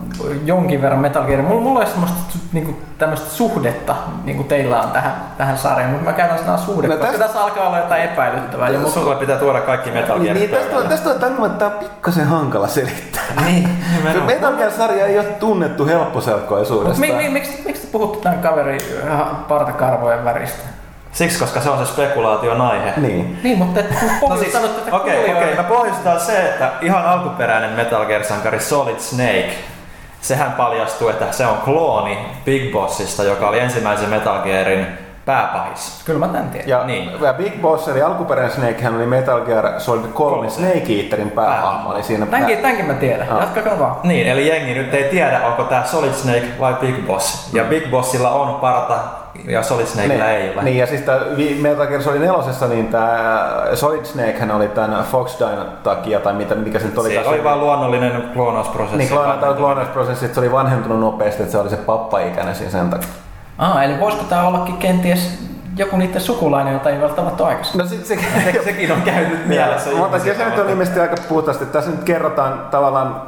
jonkin 0.44 0.82
verran 0.82 1.00
Metal 1.00 1.24
Gear. 1.24 1.42
Mulla, 1.42 1.60
mulla 1.60 1.80
ei 1.80 1.86
semmoista 1.86 2.18
niinku, 2.52 2.76
tämmöistä 2.98 3.30
suhdetta, 3.30 3.94
niin 4.24 4.36
kuin 4.36 4.48
teillä 4.48 4.80
on 4.80 4.90
tähän, 4.90 5.12
tähän 5.38 5.58
sarjaan, 5.58 5.90
mutta 5.90 6.04
mä 6.10 6.12
käytän 6.16 6.38
sanaa 6.38 6.56
suhde, 6.58 6.88
No 6.88 6.94
koska 6.94 7.06
tästä- 7.10 7.24
tässä 7.24 7.42
alkaa 7.44 7.66
olla 7.66 7.78
jotain 7.78 8.02
epäilyttävää. 8.02 8.68
Ja 8.68 8.78
musta, 8.78 9.00
Sulle 9.00 9.16
pitää 9.16 9.36
tuoda 9.36 9.60
kaikki 9.60 9.90
Metal 9.90 10.18
Niin, 10.18 10.24
Gear 10.24 10.36
niin 10.38 10.50
tästä, 10.50 10.76
on, 10.76 10.88
tästä 10.88 11.10
on 11.10 11.20
tämä, 11.20 11.46
että 11.46 11.58
tämä 11.58 11.70
on 11.70 11.78
pikkasen 11.78 12.26
hankala 12.26 12.68
selittää. 12.68 13.22
Niin, 13.46 13.68
nimenomaan. 13.96 14.26
Metal 14.26 14.52
Gear-sarja 14.52 15.06
ei 15.06 15.18
ole 15.18 15.26
tunnettu 15.26 15.82
Mut 15.82 15.92
helpposelkoisuudesta. 15.92 17.00
mi, 17.00 17.12
mi, 17.12 17.28
miksi, 17.28 17.62
miksi 17.66 17.82
te 17.82 17.88
puhutte 17.92 18.18
tämän 18.22 18.38
kaverin 18.38 18.80
äh, 19.10 19.20
partakarvojen 19.48 20.24
väristä? 20.24 20.62
Siksi, 21.12 21.38
koska 21.38 21.60
se 21.60 21.70
on 21.70 21.86
se 21.86 21.92
spekulaation 21.92 22.60
aihe. 22.60 22.92
Niin. 22.96 23.40
Niin, 23.42 23.58
mutta 23.58 23.80
et 23.80 23.86
No 24.28 24.36
siis, 24.36 24.52
tätä 24.52 24.66
okei, 24.96 25.14
kuulijoille. 25.16 25.44
okei, 25.44 25.54
mä 25.56 25.62
pohjustan 25.62 26.20
se, 26.20 26.38
että 26.48 26.70
ihan 26.80 27.04
alkuperäinen 27.06 27.70
Metal 27.70 28.04
Gear-sankari 28.04 28.60
Solid 28.60 28.98
Snake, 28.98 29.50
sehän 30.20 30.52
paljastui, 30.52 31.10
että 31.10 31.32
se 31.32 31.46
on 31.46 31.56
klooni 31.64 32.18
Big 32.44 32.72
Bossista, 32.72 33.22
joka 33.24 33.48
oli 33.48 33.58
ensimmäisen 33.58 34.08
Metal 34.10 34.38
Gearin 34.42 34.86
pääpahis. 35.24 36.02
Kyllä 36.04 36.18
mä 36.26 36.28
tän 36.32 36.50
tiedän. 36.50 36.68
Ja, 36.68 36.84
Niin. 36.84 37.10
ja 37.20 37.32
Big 37.34 37.52
Boss 37.62 37.88
eli 37.88 38.02
alkuperäinen 38.02 38.52
Snake, 38.54 38.82
hän 38.82 38.96
oli 38.96 39.06
Metal 39.06 39.40
Gear 39.40 39.80
Solid 39.80 40.04
3 40.14 40.50
Snake 40.50 40.92
Eaterin 41.02 41.30
päähahmo. 41.30 41.90
Oli 41.90 42.02
siinä 42.02 42.26
Tämänkin, 42.26 42.58
tämänkin 42.58 42.86
mä 42.86 42.94
tiedän. 42.94 43.28
Ah. 43.30 43.40
Jatkakaa 43.40 43.78
vaan. 43.78 43.96
Niin, 44.02 44.26
eli 44.26 44.48
jengi 44.48 44.74
nyt 44.74 44.94
ei 44.94 45.04
tiedä, 45.04 45.40
onko 45.46 45.64
tämä 45.64 45.84
Solid 45.84 46.12
Snake 46.12 46.46
vai 46.60 46.74
Big 46.74 47.06
Boss. 47.06 47.50
Ja 47.54 47.64
Big 47.64 47.90
Bossilla 47.90 48.30
on 48.30 48.54
parta 48.60 48.94
ja 49.44 49.62
Solid 49.62 49.86
Snakella 49.86 50.28
ei 50.28 50.54
ole. 50.54 50.62
Niin, 50.62 50.76
ja 50.76 50.86
siis 50.86 51.00
tää 51.00 51.20
Metal 51.60 51.86
Gear 51.86 52.02
Solid 52.02 52.20
4, 52.20 52.68
niin 52.68 52.88
tää 52.88 53.76
Solid 53.76 54.04
Snake 54.04 54.38
hän 54.38 54.50
oli 54.50 54.68
tämän 54.68 55.04
Fox 55.04 55.38
Dino 55.38 55.64
takia, 55.82 56.20
tai 56.20 56.32
mitä, 56.32 56.54
mikä 56.54 56.78
se 56.78 56.86
nyt 56.86 56.98
oli. 56.98 57.10
Se 57.10 57.28
oli 57.28 57.44
vaan 57.44 57.60
luonnollinen 57.60 58.22
kloonausprosessi. 58.34 58.96
Niin, 58.96 59.08
kloonata 59.08 59.54
kloonausprosessi, 59.54 60.24
että 60.24 60.34
se 60.34 60.40
oli 60.40 60.52
vanhentunut 60.52 61.00
nopeasti, 61.00 61.42
että 61.42 61.52
se 61.52 61.58
oli 61.58 61.70
se 61.70 61.76
pappa-ikäinen 61.76 62.54
siinä 62.54 62.70
sen 62.70 62.90
takia. 62.90 63.08
Ah, 63.58 63.84
eli 63.84 64.00
voisiko 64.00 64.24
tää 64.24 64.48
ollakin 64.48 64.76
kenties 64.76 65.38
joku 65.76 65.96
niiden 65.96 66.20
sukulainen, 66.20 66.72
jota 66.72 66.90
ei 66.90 67.02
ole 67.02 67.12
tavattu 67.12 67.44
aikaisemmin? 67.44 67.84
No 67.84 67.90
se, 67.90 68.04
se, 68.04 68.18
Se, 68.52 68.62
sekin 68.64 68.92
on 68.92 69.02
käynyt 69.02 69.46
mielessä. 69.46 69.90
Mutta 69.90 70.18
se 70.18 70.44
nyt 70.44 70.58
on 70.58 70.70
ilmeisesti 70.70 71.00
aika 71.00 71.16
puhtaasti. 71.28 71.66
Tässä 71.66 71.90
nyt 71.90 72.04
kerrotaan 72.04 72.66
tavallaan, 72.70 73.22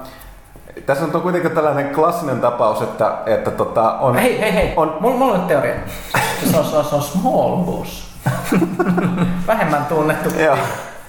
tässä 0.86 1.04
on 1.04 1.22
kuitenkin 1.22 1.50
tällainen 1.50 1.94
klassinen 1.94 2.40
tapaus, 2.40 2.82
että, 2.82 3.18
että 3.26 3.50
tota, 3.50 3.92
on... 3.92 4.14
Hei, 4.14 4.40
hei, 4.40 4.54
hei. 4.54 4.72
On, 4.76 4.96
Mulla, 5.00 5.16
mulla 5.16 5.34
on 5.34 5.46
teoria. 5.46 5.74
Se 6.50 6.56
on, 6.58 6.64
se 6.64 6.76
on, 6.76 6.84
se 6.84 6.94
on 6.94 7.02
small 7.02 7.56
boss. 7.56 8.14
Vähemmän 9.46 9.84
tunnettu 9.84 10.30
kuin. 10.30 10.58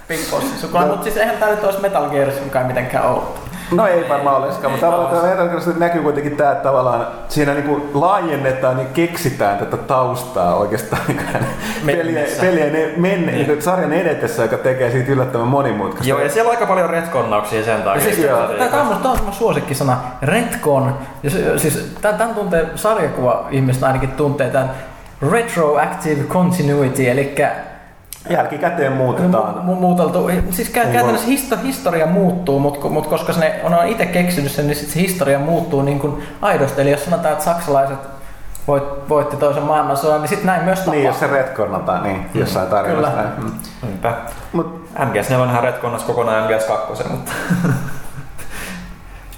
Big 0.08 0.20
Boss. 0.32 0.46
Mutta 0.88 1.04
siis 1.04 1.18
eihän 1.18 1.38
tää 1.38 1.50
nyt 1.50 1.64
olisi 1.64 1.82
Metal 1.82 2.10
Gear 2.10 2.32
kai 2.52 2.64
mitenkään 2.64 3.06
outo. 3.06 3.45
No 3.72 3.88
ei 3.88 4.10
varmaan 4.10 4.44
olisikaan, 4.44 4.72
mutta 4.72 4.86
tavallaan 4.86 5.36
tämä 5.36 5.74
näkyy 5.78 6.02
kuitenkin 6.02 6.38
tämä, 6.38 6.52
että 6.52 6.64
tavallaan 6.64 7.08
siinä 7.28 7.54
niinku 7.54 7.90
laajennetaan 7.94 8.80
ja 8.80 8.86
keksitään 8.94 9.58
tätä 9.58 9.78
taustaa 9.78 10.56
oikeastaan 10.56 11.02
niin 11.08 11.20
pelien, 11.86 12.28
pelien 12.42 13.00
menne, 13.00 13.32
niin. 13.32 13.62
sarjan 13.62 13.94
edetessä, 13.94 14.42
joka 14.42 14.58
tekee 14.58 14.92
siitä 14.92 15.12
yllättävän 15.12 15.48
monimutkaista. 15.48 16.10
Joo, 16.10 16.20
ja 16.20 16.30
siellä 16.30 16.50
on 16.50 16.56
aika 16.56 16.66
paljon 16.66 16.90
retkonnauksia 16.90 17.64
sen 17.64 17.84
takia. 17.84 18.04
Siis, 18.04 18.20
Joo. 18.20 18.48
tää, 18.48 18.68
tää 18.68 18.82
on 18.82 18.98
tää 19.02 19.12
on 19.12 19.24
mun 19.24 19.34
suosikkisana, 19.34 19.98
se, 21.28 21.60
siis 21.60 21.96
tän 22.02 22.36
tuntee 22.36 22.70
sarjakuva 22.76 23.48
ihmiset 23.52 23.84
ainakin 23.84 24.12
tuntee 24.12 24.50
tämän 24.50 24.72
retroactive 25.32 26.24
continuity, 26.24 27.10
eli 27.10 27.36
Jälkikäteen 28.30 28.92
muutetaan. 28.94 29.56
mu- 29.56 29.76
muuteltu, 29.80 30.30
siis 30.52 30.70
kä- 30.72 30.80
Niin 30.84 30.94
käytännössä 30.94 31.28
histo, 31.28 31.58
historia 31.64 32.06
muuttuu, 32.06 32.60
mutta 32.60 32.90
mut 32.90 33.08
koska 33.08 33.34
ne 33.40 33.60
on 33.64 33.88
itse 33.88 34.06
keksinyt 34.06 34.52
sen, 34.52 34.68
niin 34.68 34.76
sit 34.78 34.90
se 34.90 35.00
historia 35.00 35.40
muuttuu 35.40 35.82
niin 35.82 36.00
kuin 36.00 36.24
aidosti. 36.42 36.82
Eli 36.82 36.92
jos 36.92 37.06
sanotaan, 37.06 37.32
että 37.34 37.46
saksalaiset 37.46 37.98
voit, 38.68 38.84
voitti 39.10 39.38
toisen 39.38 39.64
maailmansodan, 39.64 40.22
niin 40.22 40.30
sitten 40.30 40.46
näin 40.48 40.64
myös 40.64 40.80
tapahtuu. 40.80 40.94
Niin, 41.02 41.08
jos 41.08 41.20
se 41.20 41.28
retkonnataan, 41.28 42.04
niin 42.04 42.26
jossain 42.34 42.68
tarinassa. 42.68 43.12
Kyllä. 43.12 43.24
Mm. 43.38 43.52
Niinpä. 43.82 44.14
Mut, 44.54 44.86
MGS4 45.00 45.34
on 45.42 45.50
ihan 45.50 45.64
retkonnas 45.64 46.04
kokonaan 46.04 46.50
MGS2, 46.50 47.10
mutta 47.12 47.32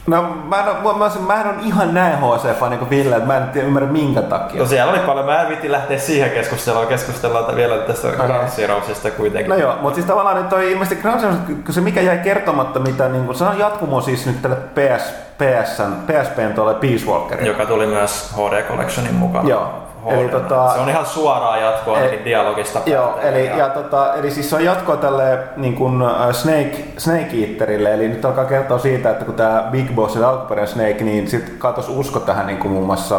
no, 0.08 0.22
mä 0.50 0.60
en, 0.60 0.68
oo- 0.68 0.94
mä, 0.94 1.06
mä, 1.06 1.12
mä 1.28 1.42
en 1.42 1.48
ole 1.48 1.56
ihan 1.62 1.94
näin 1.94 2.18
HC-fani 2.18 2.78
kuin 2.78 2.90
Ville, 2.90 3.16
että 3.16 3.28
mä 3.28 3.38
en 3.38 3.50
tiedä, 3.50 3.68
ymmärrä 3.68 3.90
minkä 3.90 4.22
takia. 4.22 4.62
no 4.62 4.68
siellä 4.68 4.92
oli 4.92 5.00
paljon. 5.00 5.26
Mä 5.26 5.42
en 5.42 5.48
viitti 5.50 5.72
lähteä 5.72 5.98
siihen 5.98 6.30
keskusteluun. 6.32 6.88
Keskustellaan 6.88 7.56
vielä 7.56 7.78
tästä 7.78 8.08
Okei. 8.08 8.26
Ground 8.28 8.50
Zeroesista 8.50 9.12
kuitenkin. 9.12 9.50
No 9.50 9.56
joo, 9.56 9.76
mutta 9.82 9.96
siis 9.96 10.06
tavallaan 10.08 10.36
nyt 10.38 10.50
toi 10.50 10.72
ilmeisesti 10.72 11.02
Ground 11.02 11.20
Zeroes, 11.20 11.38
kun 11.66 11.74
se 11.74 11.82
mikä 11.82 12.02
jäi 12.02 12.18
kertomatta, 12.18 12.80
mitä 12.80 13.10
niin 13.10 13.36
se 13.36 13.44
on 13.44 13.60
jatkumo 13.60 14.02
siis 14.02 14.26
nyt 14.26 14.42
tälle 14.42 14.56
PS, 14.56 15.14
PSN, 15.38 15.92
PSPn 16.08 16.54
tuolle 16.56 16.74
Peace 16.74 17.06
Walkerille. 17.06 17.48
Joka 17.52 17.66
tuli 17.66 17.88
myös 17.88 18.32
HD 18.36 18.64
Collectionin 18.64 19.14
mukaan. 19.16 19.48
Joo. 19.48 19.68
Eli 20.08 20.28
tota- 20.30 20.74
Se 20.74 20.80
on 20.80 20.90
ihan 20.90 21.06
suoraa 21.06 21.58
jatkoa 21.58 21.96
ainakin 21.98 22.26
dialogista. 22.26 22.80
Joo, 22.86 23.20
eli, 23.22 23.46
ja, 23.58 23.70
tota, 23.70 24.14
eli 24.14 24.32
siis 24.32 24.50
se 24.50 24.56
on 24.56 24.66
jatkoa 24.66 24.98
tälle 24.98 25.40
niin 25.58 25.76
kuin 25.76 26.02
äh, 26.02 26.32
Snake, 26.32 26.84
Snake 26.98 27.30
Eaterille, 27.48 27.94
eli 27.94 28.08
nyt 28.08 28.26
alkaa 28.26 28.46
kertoa 28.46 28.78
siitä, 28.80 29.10
että 29.12 29.26
kun 29.26 29.34
tämä 29.36 29.64
Big 29.72 29.96
Boss 29.96 30.16
ja 30.16 30.30
alkuperäinen 30.30 30.74
Snake, 30.74 31.04
niin 31.04 31.28
sitten 31.28 31.56
katos 31.58 31.90
usko 31.90 32.20
tähän 32.20 32.46
niin 32.48 32.58
kuin 32.60 32.72
muun 32.72 32.86
muassa 32.86 33.16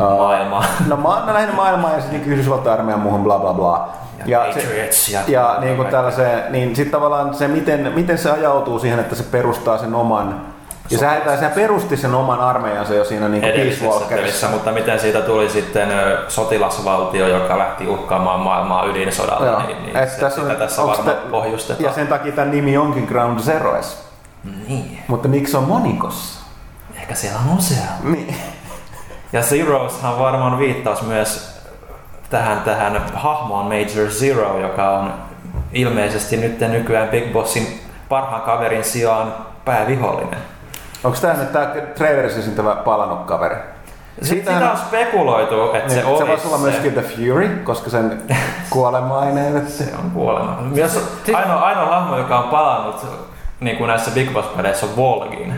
äh, 0.00 0.06
Maailmaa. 0.18 0.64
No, 0.88 0.96
ma- 0.96 1.22
no 1.26 1.34
lähinnä 1.34 1.54
maailmaa 1.54 1.90
ja 1.92 2.00
sitten 2.00 2.20
niin 2.20 2.32
Yhdysvaltain 2.32 2.78
armeijan 2.78 3.00
muuhun 3.00 3.22
bla 3.24 3.38
bla 3.38 3.54
bla. 3.54 3.88
Ja 4.26 4.52
se, 4.52 4.60
Patriots 4.60 5.08
ja- 5.08 5.20
ja 5.28 5.56
niin 5.60 5.76
kuin 5.76 5.88
tällaiseen, 5.88 6.52
niin 6.52 6.76
sitten 6.76 6.92
tavallaan 6.92 7.34
se, 7.34 7.48
miten, 7.48 7.92
miten 7.94 8.18
se 8.18 8.30
ajautuu 8.30 8.78
siihen, 8.78 8.98
että 8.98 9.14
se 9.14 9.22
perustaa 9.22 9.78
sen 9.78 9.94
oman, 9.94 10.40
ja 10.90 10.98
sehän, 10.98 11.22
tai 11.22 11.36
sehän 11.36 11.52
perusti 11.52 11.96
sen 11.96 12.14
oman 12.14 12.40
armeijansa 12.40 12.94
jo 12.94 13.04
siinä 13.04 13.28
niin 13.28 13.42
Peace 13.42 14.48
mutta 14.48 14.72
miten 14.72 15.00
siitä 15.00 15.20
tuli 15.20 15.48
sitten 15.50 15.88
sotilasvaltio, 16.28 17.28
joka 17.28 17.58
lähti 17.58 17.86
uhkaamaan 17.88 18.40
maailmaa 18.40 18.84
ydinsodalla, 18.84 19.46
Joo. 19.46 19.62
niin, 19.66 19.82
niin 19.82 19.96
Et 19.96 20.10
se, 20.10 20.20
tässä 20.20 20.40
on- 20.42 20.56
tässä 20.56 20.82
varmaan 20.86 21.16
te- 21.16 21.30
pohjustetaan. 21.30 21.84
Ja 21.84 21.92
sen 21.92 22.06
takia 22.06 22.32
tämän 22.32 22.50
nimi 22.50 22.76
onkin 22.76 23.04
Ground 23.04 23.40
Zeroes. 23.40 24.06
Niin, 24.68 24.98
Mutta 25.08 25.28
miksi 25.28 25.56
on 25.56 25.64
monikossa? 25.64 26.40
ehkä 26.96 27.14
siellä 27.14 27.38
on 27.50 27.58
useampi. 27.58 28.08
Niin. 28.10 28.36
Ja 29.32 29.42
Zeroeshan 29.42 30.18
varmaan 30.18 30.58
viittaus 30.58 31.02
myös 31.02 31.60
tähän, 32.30 32.60
tähän 32.60 33.02
hahmoon 33.14 33.64
Major 33.66 34.08
Zero, 34.10 34.58
joka 34.60 34.90
on 34.90 35.14
ilmeisesti 35.72 36.36
nyt 36.36 36.60
nykyään 36.60 37.08
Big 37.08 37.32
Bossin 37.32 37.80
parhaan 38.08 38.42
kaverin 38.42 38.84
sijaan 38.84 39.34
päävihollinen. 39.64 40.38
Onko 41.04 41.18
tämä 41.20 41.34
nyt 41.34 41.52
tämä 41.52 41.66
trailerissa 41.94 42.38
esiintyvä 42.38 42.74
palannut 42.74 43.26
kaveri? 43.26 43.56
Siitä 44.22 44.52
sitä 44.52 44.70
on 44.70 44.78
spekuloitu, 44.78 45.64
että 45.64 45.78
niin, 45.78 45.90
se 45.90 46.00
se 46.00 46.06
olisi 46.06 46.26
voisi 46.26 46.46
olla 46.46 46.58
myöskin 46.58 46.92
The 46.92 47.02
Fury, 47.02 47.48
koska 47.64 47.90
sen 47.90 48.22
kuolemainen. 48.70 49.66
Se 49.68 49.84
on 49.98 50.10
kuolema. 50.10 50.58
Myös 50.60 51.22
ainoa, 51.34 51.60
ainoa 51.60 51.86
hahmo, 51.86 52.18
joka 52.18 52.38
on 52.38 52.48
palannut 52.48 53.06
niin 53.60 53.76
kuin 53.76 53.88
näissä 53.88 54.10
Big 54.10 54.32
Boss-peleissä 54.32 54.86
on 54.86 54.96
Volgin. 54.96 55.54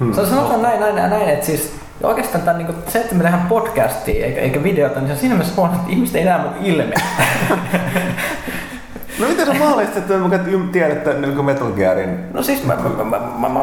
Hmm. 0.00 0.14
Se 0.14 0.26
sanotaan 0.26 0.62
näin, 0.62 0.80
näin, 0.80 0.96
näin, 0.96 1.10
näin, 1.10 1.28
että 1.28 1.46
siis 1.46 1.76
oikeastaan 2.02 2.44
tämän, 2.44 2.58
niin 2.58 2.66
kuin, 2.66 2.78
se, 2.88 2.98
että 2.98 3.14
me 3.14 3.22
tehdään 3.22 3.46
podcastia 3.48 4.26
eikä, 4.26 4.40
eikä 4.40 4.62
videota, 4.62 5.00
niin 5.00 5.06
se 5.06 5.12
on 5.12 5.18
siinä 5.18 5.34
mielessä 5.34 5.56
huono, 5.56 5.74
että 5.74 5.92
ihmiset 5.92 6.16
ei 6.16 6.24
näe 6.24 6.38
mun 6.38 6.52
ilme. 6.62 6.94
No 9.18 9.28
miten 9.28 9.46
se 9.46 9.52
mahdollista, 9.52 9.98
että 9.98 10.14
ym- 10.14 10.68
tiedätte 10.72 11.14
niin 11.14 11.44
Metal 11.44 11.70
Gearin? 11.70 12.32
No 12.32 12.42
siis 12.42 12.64
mä, 12.64 12.76
mä, 12.76 13.04
mä, 13.04 13.04
mä, 13.04 13.18
mä, 13.38 13.48
mä 13.48 13.60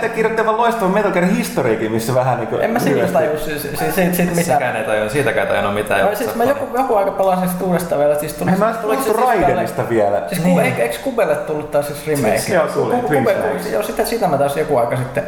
te 0.00 0.08
kirjoitti 0.08 0.40
aivan 0.40 0.56
loistavan 0.56 0.94
Metal 0.94 1.10
Gearin 1.12 1.36
historiikin, 1.36 1.92
missä 1.92 2.14
vähän 2.14 2.38
niin 2.38 2.48
kuin... 2.48 2.62
En 2.62 2.70
mä 2.70 2.78
siitä 2.78 3.06
tajua 3.06 3.38
siis, 3.38 3.62
siis, 3.62 3.78
siis, 3.78 3.94
siis 4.16 4.18
mitään. 4.18 4.44
Sekään 4.44 4.76
ei 4.76 4.84
tajua, 4.84 5.08
siitäkään 5.08 5.48
tajunnut 5.48 5.74
mitään. 5.74 6.06
No, 6.06 6.14
siis 6.14 6.34
mä 6.34 6.44
joku, 6.44 6.76
joku 6.76 6.94
aika 6.94 7.10
pelasin 7.10 7.48
sitä 7.48 7.64
uudestaan 7.64 8.00
vielä. 8.00 8.14
Siis 8.14 8.32
tuli, 8.34 8.50
mä 8.50 8.74
tuliko 8.82 9.02
puhuttu 9.02 9.24
siis 9.26 9.40
Raidenista 9.40 9.88
vielä. 9.88 10.22
Siis 10.28 10.44
Niin. 10.44 10.60
eikö, 10.60 10.82
eikö 10.82 10.96
Kubelle 11.04 11.36
tullut 11.36 11.70
taas 11.70 11.86
siis 11.86 12.06
remake? 12.06 12.38
Siis, 12.38 12.54
joo, 12.54 12.66
tuli, 12.66 12.94
Kube-. 12.94 13.70
Joo, 13.72 13.82
sitä, 13.82 14.04
sitä 14.04 14.28
mä 14.28 14.38
taas 14.38 14.56
joku 14.56 14.76
aika 14.76 14.96
sitten 14.96 15.24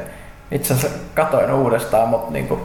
itse 0.50 0.74
asiassa 0.74 0.98
katoin 1.14 1.52
uudestaan, 1.52 2.08
mutta 2.08 2.32
niinku, 2.32 2.60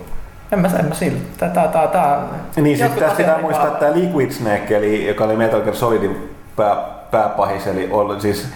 en 0.51 0.59
mä, 0.59 0.69
en 0.79 0.85
mä 0.85 0.93
silti. 0.95 1.21
Tää, 1.37 1.49
tää, 1.49 1.67
tää, 1.67 1.87
tää, 1.87 2.19
Niin, 2.55 2.65
siis 2.65 2.79
jotkut 2.79 2.99
tässä 2.99 3.17
pitää 3.17 3.41
muistaa, 3.41 3.67
tämä 3.67 3.93
Liquid 3.93 4.31
Snake, 4.31 4.77
eli, 4.77 5.07
joka 5.07 5.23
oli 5.23 5.35
Metal 5.35 5.61
Gear 5.61 5.75
Solidin 5.75 6.36
pää, 6.57 6.75
pääpahis, 7.11 7.67
eli 7.67 7.87
oli 7.91 8.21
siis 8.21 8.47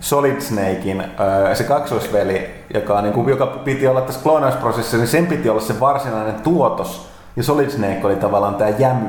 Solid 0.00 0.40
Snakein 0.40 1.04
öö, 1.20 1.54
se 1.54 1.64
kaksoisveli, 1.64 2.50
joka, 2.74 3.02
niin 3.02 3.12
kuin, 3.14 3.28
joka 3.28 3.46
piti 3.46 3.86
olla 3.86 4.00
tässä 4.00 4.20
kloonausprosessissa, 4.22 4.96
niin 4.96 5.08
sen 5.08 5.26
piti 5.26 5.48
olla 5.48 5.60
se 5.60 5.80
varsinainen 5.80 6.34
tuotos. 6.34 7.10
Ja 7.36 7.42
Solid 7.42 7.70
Snake 7.70 8.00
oli 8.04 8.16
tavallaan 8.16 8.54
tämä 8.54 8.70
jämy. 8.78 9.06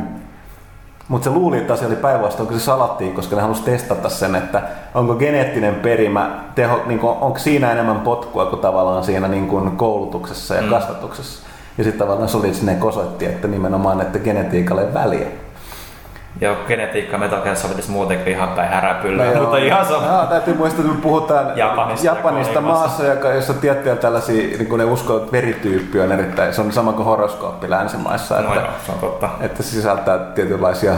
Mutta 1.08 1.24
se 1.24 1.30
luuli, 1.36 1.58
että 1.58 1.74
asia 1.74 1.88
oli 1.88 1.96
päinvastoin, 1.96 2.50
kun 2.50 2.60
se 2.60 2.66
salattiin, 2.66 3.14
koska 3.14 3.36
ne 3.36 3.42
halusi 3.42 3.64
testata 3.64 4.10
sen, 4.10 4.36
että 4.36 4.62
onko 4.96 5.16
geneettinen 5.16 5.76
perimä, 5.76 6.40
teho, 6.56 6.82
niin 6.86 7.00
kuin, 7.00 7.18
onko 7.22 7.40
siinä 7.40 7.72
enemmän 7.72 8.00
potkua 8.00 8.46
kuin 8.46 8.62
tavallaan 8.62 9.04
siinä 9.04 9.28
niin 9.28 9.48
kuin 9.48 9.72
koulutuksessa 9.72 10.56
ja 10.56 10.62
Mm. 10.62 10.70
kasvatuksessa. 10.70 11.44
Ja 11.78 11.84
sitten 11.84 12.00
tavallaan 12.00 12.30
Solid 12.30 12.54
Snake 12.54 12.86
osoitti, 12.86 13.26
että 13.26 13.48
nimenomaan, 13.48 14.02
että 14.02 14.20
genetiikalle 14.20 14.82
ei 14.82 14.94
väliä. 14.94 15.28
Ja 16.42 16.56
genetiikka 16.68 17.18
Metal 17.18 17.42
Gear 17.42 17.56
Solidissa 17.56 17.92
muutenkin 17.92 18.28
ihan 18.34 18.50
päin 18.50 18.70
häräpyllä, 18.70 19.26
No 19.26 19.32
joo. 19.32 19.42
mutta 19.42 19.58
ihan 19.58 19.86
sama. 19.86 20.08
No, 20.08 20.26
täytyy 20.26 20.54
muistaa, 20.54 20.82
että 20.82 20.96
me 20.96 21.02
puhutaan 21.02 21.58
Japanista 21.58 22.06
Japanista 22.08 22.54
ja 22.54 22.62
maassa, 22.62 23.04
joka, 23.06 23.28
jossa 23.30 23.54
tiettyjä 23.54 23.96
tällaisia, 23.96 24.58
niin 24.58 24.68
kuin 24.68 24.80
ne 24.80 24.86
uskoo, 24.86 25.18
että 25.18 25.32
verityyppi 25.32 26.00
on 26.00 26.12
erittäin, 26.12 26.54
se 26.54 26.62
on 26.62 26.72
sama 26.72 26.94
kuin 26.94 27.06
horoskooppi 27.06 27.70
länsimaissa, 27.70 28.36
No 28.36 28.42
että, 28.42 28.56
joo, 28.56 28.70
se 28.86 28.92
on 28.92 29.00
totta. 29.00 29.30
että 29.42 29.64
se 29.64 29.70
sisältää 29.70 30.18
tietynlaisia, 30.20 30.94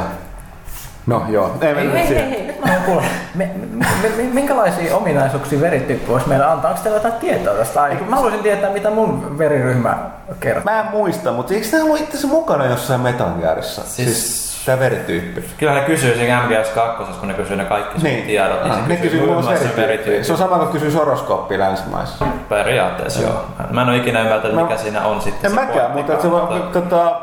no 1.07 1.25
joo, 1.29 1.51
ei 1.61 1.67
Hei, 1.67 1.75
mennä 1.75 1.93
hei, 1.99 2.07
siihen. 2.07 2.29
hei, 2.29 2.37
hei, 2.39 2.47
nyt 2.47 2.65
mä 2.65 2.71
kuulla. 2.85 3.03
Me, 3.35 3.49
me, 3.73 3.85
me, 4.17 4.23
minkälaisia 4.33 4.95
ominaisuuksia 4.95 5.61
verityyppi 5.61 6.07
voisi 6.11 6.29
meillä 6.29 6.51
antaa? 6.51 6.71
Onko 6.71 6.83
teillä 6.83 6.97
jotain 6.97 7.13
tietoa 7.13 7.53
tästä? 7.53 7.81
Ai, 7.81 7.97
Mä 8.09 8.15
haluaisin 8.15 8.43
tietää, 8.43 8.69
mitä 8.69 8.89
mun 8.89 9.37
veriryhmä 9.37 9.97
kertoo. 10.39 10.63
Mä 10.63 10.79
en 10.79 10.85
muista, 10.91 11.31
mutta 11.31 11.53
eikö 11.53 11.67
tämä 11.71 11.83
ollut 11.83 11.99
itse 11.99 12.09
asiassa 12.17 12.27
mukana 12.27 12.65
jossain 12.65 13.01
Metal 13.01 13.29
Gearissa? 13.41 13.81
Siis, 13.85 13.95
Siis- 14.21 14.52
siis 14.63 14.65
tämä 14.65 14.79
verityyppi. 14.79 15.43
Kyllä 15.57 15.73
ne 15.73 15.81
kysyy 15.81 16.15
siinä 16.15 16.41
MGS2, 16.47 17.15
kun 17.19 17.27
ne 17.27 17.33
kysyy 17.33 17.55
ne 17.57 17.65
kaikki 17.65 17.99
sun 17.99 18.03
Niin, 18.09 18.23
tiedot, 18.25 18.63
niin 18.63 18.71
Ah, 18.71 18.77
se 18.81 18.87
ne 18.87 18.95
kysyy 18.95 19.01
kysyy 19.09 19.19
muun 19.19 19.31
muun 19.33 19.43
muassa 19.43 19.49
muassa 19.65 19.77
verityyppiä. 19.77 19.87
verityyppi. 19.87 20.23
Se 20.23 20.31
on 20.31 20.37
sama 20.37 20.57
kuin 20.57 20.69
kysyy 20.69 20.91
horoskooppia 20.93 21.59
länsimaissa. 21.59 22.25
Periaatteessa 22.49 23.21
joo. 23.21 23.45
Mä 23.71 23.81
en 23.81 23.87
ole 23.89 23.97
ikinä 23.97 24.21
ymmärtänyt, 24.21 24.55
Mä- 24.55 24.61
mikä 24.63 24.77
siinä 24.77 25.05
on 25.05 25.21
sitten 25.21 25.51
En 25.51 25.57
se 25.57 25.65
mäkään, 25.65 25.91
mutta 25.91 26.21
se 26.21 26.31
voi, 26.31 26.41
tota, 26.73 27.21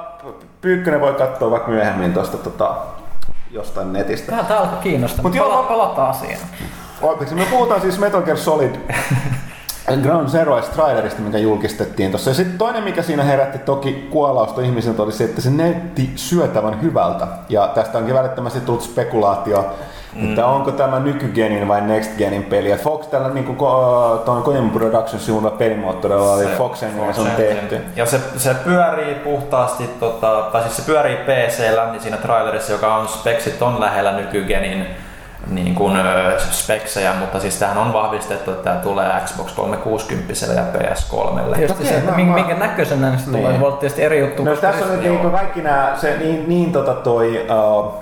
Pyykkönen 0.60 1.00
voi 1.00 1.14
katsoa 1.14 1.50
vaikka 1.50 1.70
myöhemmin 1.70 2.12
tuosta 2.14 2.36
tota, 2.36 2.74
jostain 3.50 3.92
netistä. 3.92 4.32
Tää, 4.32 4.44
tää 4.44 4.58
alkoi 4.58 4.78
kiinnostaa. 4.82 5.22
Mut 5.22 5.32
Mut 5.32 5.38
joo, 5.38 5.48
Pala, 5.50 5.62
mä- 5.62 5.68
palataan 5.68 6.14
siihen. 6.14 6.38
Oikeasti 7.02 7.34
me 7.34 7.44
puhutaan 7.50 7.80
siis 7.80 7.98
Metal 7.98 8.22
Gear 8.22 8.36
Solid 8.36 8.74
Ground 9.96 10.28
Zero 10.28 10.60
trailerista, 10.60 11.22
mikä 11.22 11.38
julkistettiin 11.38 12.10
tuossa. 12.10 12.30
Ja 12.30 12.34
sitten 12.34 12.58
toinen, 12.58 12.84
mikä 12.84 13.02
siinä 13.02 13.22
herätti 13.22 13.58
toki 13.58 14.08
kuolausta 14.10 14.60
ihmisiltä, 14.60 15.02
oli 15.02 15.12
se, 15.12 15.24
että 15.24 15.40
se 15.40 15.50
näytti 15.50 16.12
syötävän 16.16 16.82
hyvältä. 16.82 17.26
Ja 17.48 17.70
tästä 17.74 17.98
onkin 17.98 18.14
välittömästi 18.14 18.60
tullut 18.60 18.82
spekulaatio, 18.82 19.76
mm. 20.14 20.28
että 20.28 20.46
onko 20.46 20.72
tämä 20.72 20.98
nykygenin 20.98 21.68
vai 21.68 21.80
next 21.80 22.10
genin 22.18 22.44
peli. 22.44 22.70
Ja 22.70 22.76
Fox 22.76 23.06
tällä 23.06 23.28
niin 23.28 23.44
kuin, 23.44 23.56
tuon 24.24 24.42
Kojima 24.42 24.70
Productions 24.72 25.26
sivulla 25.26 25.50
pelimoottorilla 25.50 26.32
oli 26.32 26.46
Fox 26.46 26.82
Engine, 26.82 27.12
se 27.12 27.20
on 27.20 27.30
tehty. 27.36 27.80
Ja 27.96 28.06
se, 28.06 28.20
se 28.36 28.54
pyörii 28.54 29.14
puhtaasti, 29.14 29.90
tota, 30.00 30.48
tai 30.52 30.62
siis 30.62 30.76
se 30.76 30.82
pyörii 30.82 31.16
PCllä, 31.16 31.90
niin 31.90 32.02
siinä 32.02 32.16
trailerissa, 32.16 32.72
joka 32.72 32.96
on 32.96 33.08
speksit 33.08 33.62
on 33.62 33.80
lähellä 33.80 34.12
nykygenin 34.12 34.86
niin 35.46 35.74
kuin, 35.74 35.96
ö, 35.96 36.38
speksejä, 36.50 37.12
mutta 37.14 37.40
siis 37.40 37.56
tähän 37.58 37.78
on 37.78 37.92
vahvistettu, 37.92 38.50
että 38.50 38.64
tämä 38.64 38.76
tulee 38.76 39.06
Xbox 39.24 39.52
360 39.54 40.32
ja 40.56 40.62
PS3. 40.74 41.54
Tietysti 41.54 41.72
Okei, 41.82 41.86
se, 41.86 41.96
että 41.98 42.10
mä- 42.10 42.16
minkä, 42.16 42.30
mä- 42.32 42.36
minkä 42.38 42.54
näköisenä 42.54 43.18
se 43.18 43.24
tulee, 43.24 43.40
Niin. 43.40 43.50
niin. 43.50 43.60
voi 43.60 43.68
olla 43.68 43.76
tietysti 43.80 44.02
eri 44.02 44.20
juttu. 44.20 44.44
No 44.44 44.56
tässä 44.56 44.84
on 44.84 44.90
nyt 44.90 45.00
niin 45.00 45.30
kaikki 45.30 45.62
nämä, 45.62 45.92
se 46.00 46.16
niin, 46.18 46.48
niin 46.48 46.72
tota 46.72 46.94
toi 46.94 47.46
uh, 47.76 47.94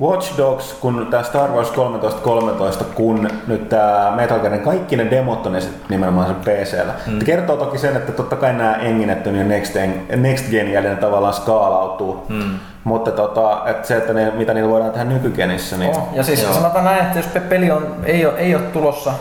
Watch 0.00 0.36
Dogs, 0.38 0.74
kun 0.80 1.06
tämä 1.10 1.22
Star 1.22 1.50
Wars 1.50 1.70
1313, 1.70 2.84
kun 2.84 3.28
nyt 3.46 3.68
tämä 3.68 4.12
Metal 4.16 4.38
Gearin 4.38 4.60
kaikki 4.60 4.96
ne 4.96 5.10
demot 5.10 5.46
on 5.46 5.56
esitetty 5.56 5.86
nimenomaan 5.88 6.26
sen 6.26 6.36
PCllä. 6.36 6.94
Mm. 7.06 7.18
Kertoo 7.18 7.56
toki 7.56 7.78
sen, 7.78 7.96
että 7.96 8.12
totta 8.12 8.36
kai 8.36 8.52
nämä 8.52 8.74
Enginet 8.74 9.26
on 9.26 9.36
jo 9.36 9.44
Next, 9.44 9.74
next 10.16 10.50
Gen 10.50 10.72
jälleen 10.72 10.98
tavallaan 10.98 11.34
skaalautuu. 11.34 12.26
Mm. 12.28 12.58
Mutta 12.84 13.10
tota, 13.10 13.62
että 13.66 13.88
se, 13.88 13.96
että 13.96 14.12
ne, 14.12 14.30
mitä 14.30 14.54
niillä 14.54 14.70
voidaan 14.70 14.92
tehdä 14.92 15.04
nykygenissä, 15.04 15.76
niin... 15.76 15.90
Oh, 15.90 16.08
ja 16.12 16.22
siis 16.22 16.42
Joo. 16.42 16.52
sanotaan 16.52 16.84
näin, 16.84 17.02
että 17.02 17.18
jos 17.18 17.26
pe- 17.26 17.40
peli 17.40 17.70
on, 17.70 17.96
ei, 18.04 18.26
ole, 18.26 18.38
ei 18.38 18.54
ole 18.54 18.62
tulossa, 18.62 19.12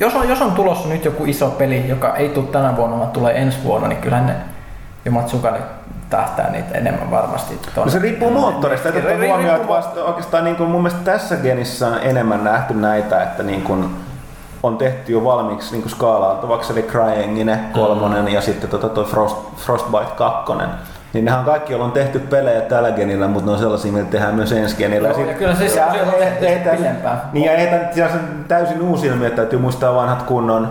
jos 0.00 0.14
on, 0.14 0.28
jos 0.28 0.42
on 0.42 0.52
tulossa 0.52 0.88
nyt 0.88 1.04
joku 1.04 1.24
iso 1.24 1.46
peli, 1.46 1.88
joka 1.88 2.16
ei 2.16 2.28
tule 2.28 2.46
tänä 2.46 2.76
vuonna, 2.76 2.98
vaan 2.98 3.10
tulee 3.10 3.42
ensi 3.42 3.58
vuonna, 3.64 3.88
niin 3.88 4.00
kyllähän 4.00 4.26
ne 4.26 4.34
Jomatsuka 5.04 5.50
nyt 5.50 5.62
tähtää 6.16 6.50
niitä 6.50 6.78
enemmän 6.78 7.10
varmasti. 7.10 7.60
No 7.76 7.90
se 7.90 7.98
riippuu 7.98 8.30
moottorista. 8.30 8.88
Ri- 8.90 8.96
Että 8.98 9.10
ri- 9.10 9.26
huomioon, 9.28 9.56
että 9.56 9.68
vasta 9.68 10.04
oikeastaan 10.04 10.44
niin 10.44 10.56
kuin 10.56 10.70
mun 10.70 10.82
mielestä 10.82 11.04
tässä 11.12 11.36
genissä 11.36 11.86
on 11.88 11.98
enemmän 12.02 12.44
nähty 12.44 12.74
näitä, 12.74 13.22
että 13.22 13.42
niin 13.42 13.62
kuin 13.62 13.96
on 14.62 14.76
tehty 14.78 15.12
jo 15.12 15.24
valmiiksi 15.24 15.72
niin 15.72 15.82
kuin 15.82 15.90
skaalautuvaksi, 15.90 16.72
eli 16.72 16.82
CryEngine 16.82 17.58
kolmonen 17.72 18.28
ja 18.28 18.40
sitten 18.40 18.70
tota 18.70 18.88
toi 18.88 19.04
Frost, 19.04 19.36
Frostbite 19.56 20.12
2. 20.16 20.52
Niin 21.12 21.24
nehän 21.24 21.40
on 21.40 21.46
kaikki, 21.46 21.72
joilla 21.72 21.84
on 21.86 21.92
tehty 21.92 22.18
pelejä 22.18 22.60
tällä 22.60 22.90
genillä, 22.90 23.28
mutta 23.28 23.46
ne 23.46 23.52
on 23.52 23.58
sellaisia, 23.58 23.92
mitä 23.92 24.10
tehdään 24.10 24.34
myös 24.34 24.52
ensi 24.52 24.76
genillä. 24.76 25.08
Joo, 25.08 25.20
ja 25.24 25.34
kyllä 25.34 25.54
siis 25.54 25.74
se 25.74 25.84
on 25.84 25.92
ei- 25.94 26.30
tehty 26.40 26.68
pidempään. 26.76 27.22
Niin 27.32 27.44
ja 27.46 27.52
ei 27.52 27.66
tämä 27.66 27.78
nyt 27.82 27.92
sellaisen 27.94 28.44
täysin 28.48 28.82
uusi 28.82 29.06
ilmiö, 29.06 29.26
että 29.28 29.36
täytyy 29.42 29.58
muistaa 29.58 29.94
vanhat 29.94 30.22
kunnon, 30.22 30.68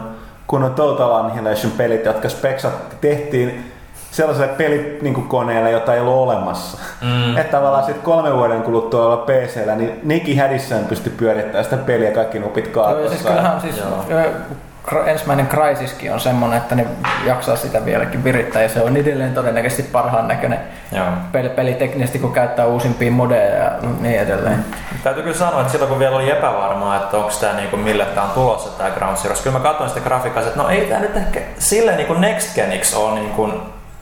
kunnon 0.48 0.74
Total 0.74 1.12
Annihilation 1.12 1.72
pelit, 1.72 2.06
jotka 2.06 2.30
speksat 2.30 2.74
tehtiin 3.02 3.73
sellaiselle 4.14 4.54
pelikoneelle, 4.54 5.72
jota 5.72 5.94
ei 5.94 6.02
ollut 6.02 6.14
olemassa. 6.14 6.78
Mm. 7.02 7.38
Että 7.38 7.58
tavallaan 7.58 7.84
sitten 7.84 8.04
kolmen 8.04 8.38
vuoden 8.38 8.64
kuluttua 8.64 9.06
olla 9.06 9.18
PCllä, 9.18 9.76
niin 9.76 10.00
nekin 10.04 10.38
hädissään 10.38 10.86
pysty 10.86 11.10
pyörittämään 11.10 11.64
sitä 11.64 11.78
peliä 11.78 12.12
kaikki 12.12 12.40
nupit 12.40 12.66
Joo, 12.66 12.74
kaatossa. 12.74 13.10
siis 13.10 13.22
kyllähän 13.22 13.62
siis 13.62 13.78
Joo. 14.10 15.04
ensimmäinen 15.06 15.48
Crysiskin 15.48 16.14
on 16.14 16.20
semmonen, 16.20 16.58
että 16.58 16.76
ne 16.76 16.88
jaksaa 17.26 17.56
sitä 17.56 17.86
vieläkin 17.86 18.24
virittää 18.24 18.62
ja 18.62 18.70
se 18.70 18.82
on 18.82 18.98
edelleen 18.98 19.34
todennäköisesti 19.34 19.84
parhaan 19.92 20.28
näköinen 20.28 20.60
Joo. 20.92 21.06
peli, 21.32 21.50
peli 21.50 21.74
teknisesti, 21.74 22.20
kun 22.20 22.34
käyttää 22.34 22.66
uusimpia 22.66 23.12
modeja 23.12 23.64
ja 23.64 23.72
niin 24.00 24.20
edelleen. 24.20 24.66
Täytyy 25.04 25.24
kyllä 25.24 25.38
sanoa, 25.38 25.62
että 25.62 25.72
silloin 25.72 25.90
kun 25.90 26.00
vielä 26.00 26.16
oli 26.16 26.32
epävarmaa, 26.32 26.98
että 26.98 27.18
onko 27.18 27.32
tämä 27.42 27.54
niinku, 27.54 27.78
mille 27.78 28.06
tämä 28.06 28.28
on 28.28 28.34
tulossa 28.34 28.70
tämä 28.78 28.90
Ground 28.90 29.18
Zero, 29.18 29.36
kyllä 29.44 29.58
mä 29.58 29.64
katsoin 29.64 29.90
sitä 29.90 30.02
grafiikkaa, 30.02 30.44
että 30.44 30.62
no 30.62 30.70
ei 30.70 30.82
tämä 30.82 31.00
nyt 31.00 31.18
ehkä 31.18 31.40
sille 31.60 31.96
niinku 31.96 32.14
Next 32.14 32.56
Geniksi 32.56 32.96
ole 32.96 33.20
niinku 33.20 33.50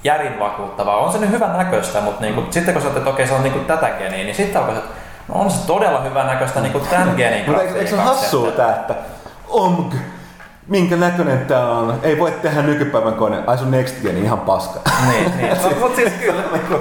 järin 0.04 0.40
vakuuttavaa. 0.40 0.98
On 0.98 1.12
se 1.12 1.18
nyt 1.18 1.32
hyvän 1.32 1.58
näköistä, 1.58 2.02
mutta 2.02 2.22
niinku, 2.22 2.44
sitten 2.50 2.74
kun 2.74 2.84
sä 2.84 2.88
että 2.88 3.10
okei 3.10 3.28
se 3.28 3.34
on 3.34 3.44
niinku 3.44 3.60
tätä 3.60 3.90
geniä, 3.90 4.24
niin 4.24 4.36
sitten 4.36 4.62
alkoi 4.62 4.76
se, 4.76 4.80
että 4.80 4.94
no 5.28 5.36
on 5.36 5.52
se 5.52 5.68
todella 5.68 6.02
hyvän 6.02 6.28
näköistä 6.28 6.62
niinku 6.62 6.80
tämän 6.80 7.14
genin 7.18 7.46
Mutta 7.46 7.62
eikö, 7.62 7.74
se 7.74 7.80
ole 7.80 8.04
grafiikaksi, 8.04 8.22
hassua 8.22 8.52
tää, 8.52 8.76
että 8.76 8.96
OMG, 9.48 9.94
minkä 10.68 10.96
näköinen 10.96 11.46
tää 11.46 11.70
on? 11.70 12.00
Ei 12.04 12.20
voi 12.20 12.32
tehdä 12.32 12.62
nykypäivän 12.62 13.14
kone. 13.14 13.44
Ai 13.48 13.58
sun 13.58 13.72
Next 13.72 13.96
Gen 14.02 14.18
ihan 14.18 14.40
paska. 14.40 14.80
Niin, 15.08 15.38
niin. 15.38 15.58
Mutta 15.82 15.96
siis 15.96 16.14
kyllä. 16.14 16.42
Niinku, 16.54 16.80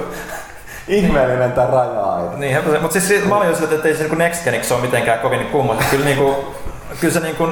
Ihmeellinen 0.87 1.51
tää 1.51 1.67
raja-aita. 1.67 2.37
Niin, 2.37 2.57
mutta 2.81 2.93
siis 2.93 3.07
si- 3.07 3.27
mä 3.27 3.35
olin 3.35 3.49
jo 3.49 3.55
sillä, 3.55 3.75
että 3.75 3.87
ei 3.87 3.93
se 3.93 3.99
niinku 3.99 4.15
Next 4.15 4.43
Geniksi 4.43 4.73
ole 4.73 4.81
mitenkään 4.81 5.19
kovin 5.19 5.45
kummoista. 5.45 5.85
Kyllä, 5.91 6.05
niinku, 6.05 6.55
kyllä 6.99 7.13
se 7.13 7.19
niinku, 7.19 7.47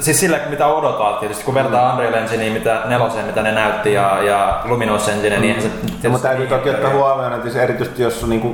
siis 0.00 0.20
sillä 0.20 0.38
mitä 0.50 0.66
odotaa 0.66 1.12
tietysti, 1.12 1.44
kun 1.44 1.54
vertaa 1.54 1.92
Unreal 1.92 2.14
Engineen, 2.14 2.52
mitä 2.52 2.82
neloseen, 2.84 3.26
mitä 3.26 3.42
ne 3.42 3.52
näytti 3.52 3.92
ja, 3.92 4.22
ja 4.22 4.60
Luminous 4.64 5.08
Engine, 5.08 5.38
niin 5.38 5.62
se 5.62 5.68
tietysti 5.68 6.06
No, 6.08 6.10
mutta 6.10 6.28
täytyy 6.28 6.46
toki 6.46 6.70
ottaa 6.70 6.90
niin 6.90 6.98
huomioon, 6.98 7.32
että 7.32 7.48
jos 7.48 7.56
erityisesti 7.56 8.02
jos 8.02 8.22
on 8.22 8.30
niinku, 8.30 8.48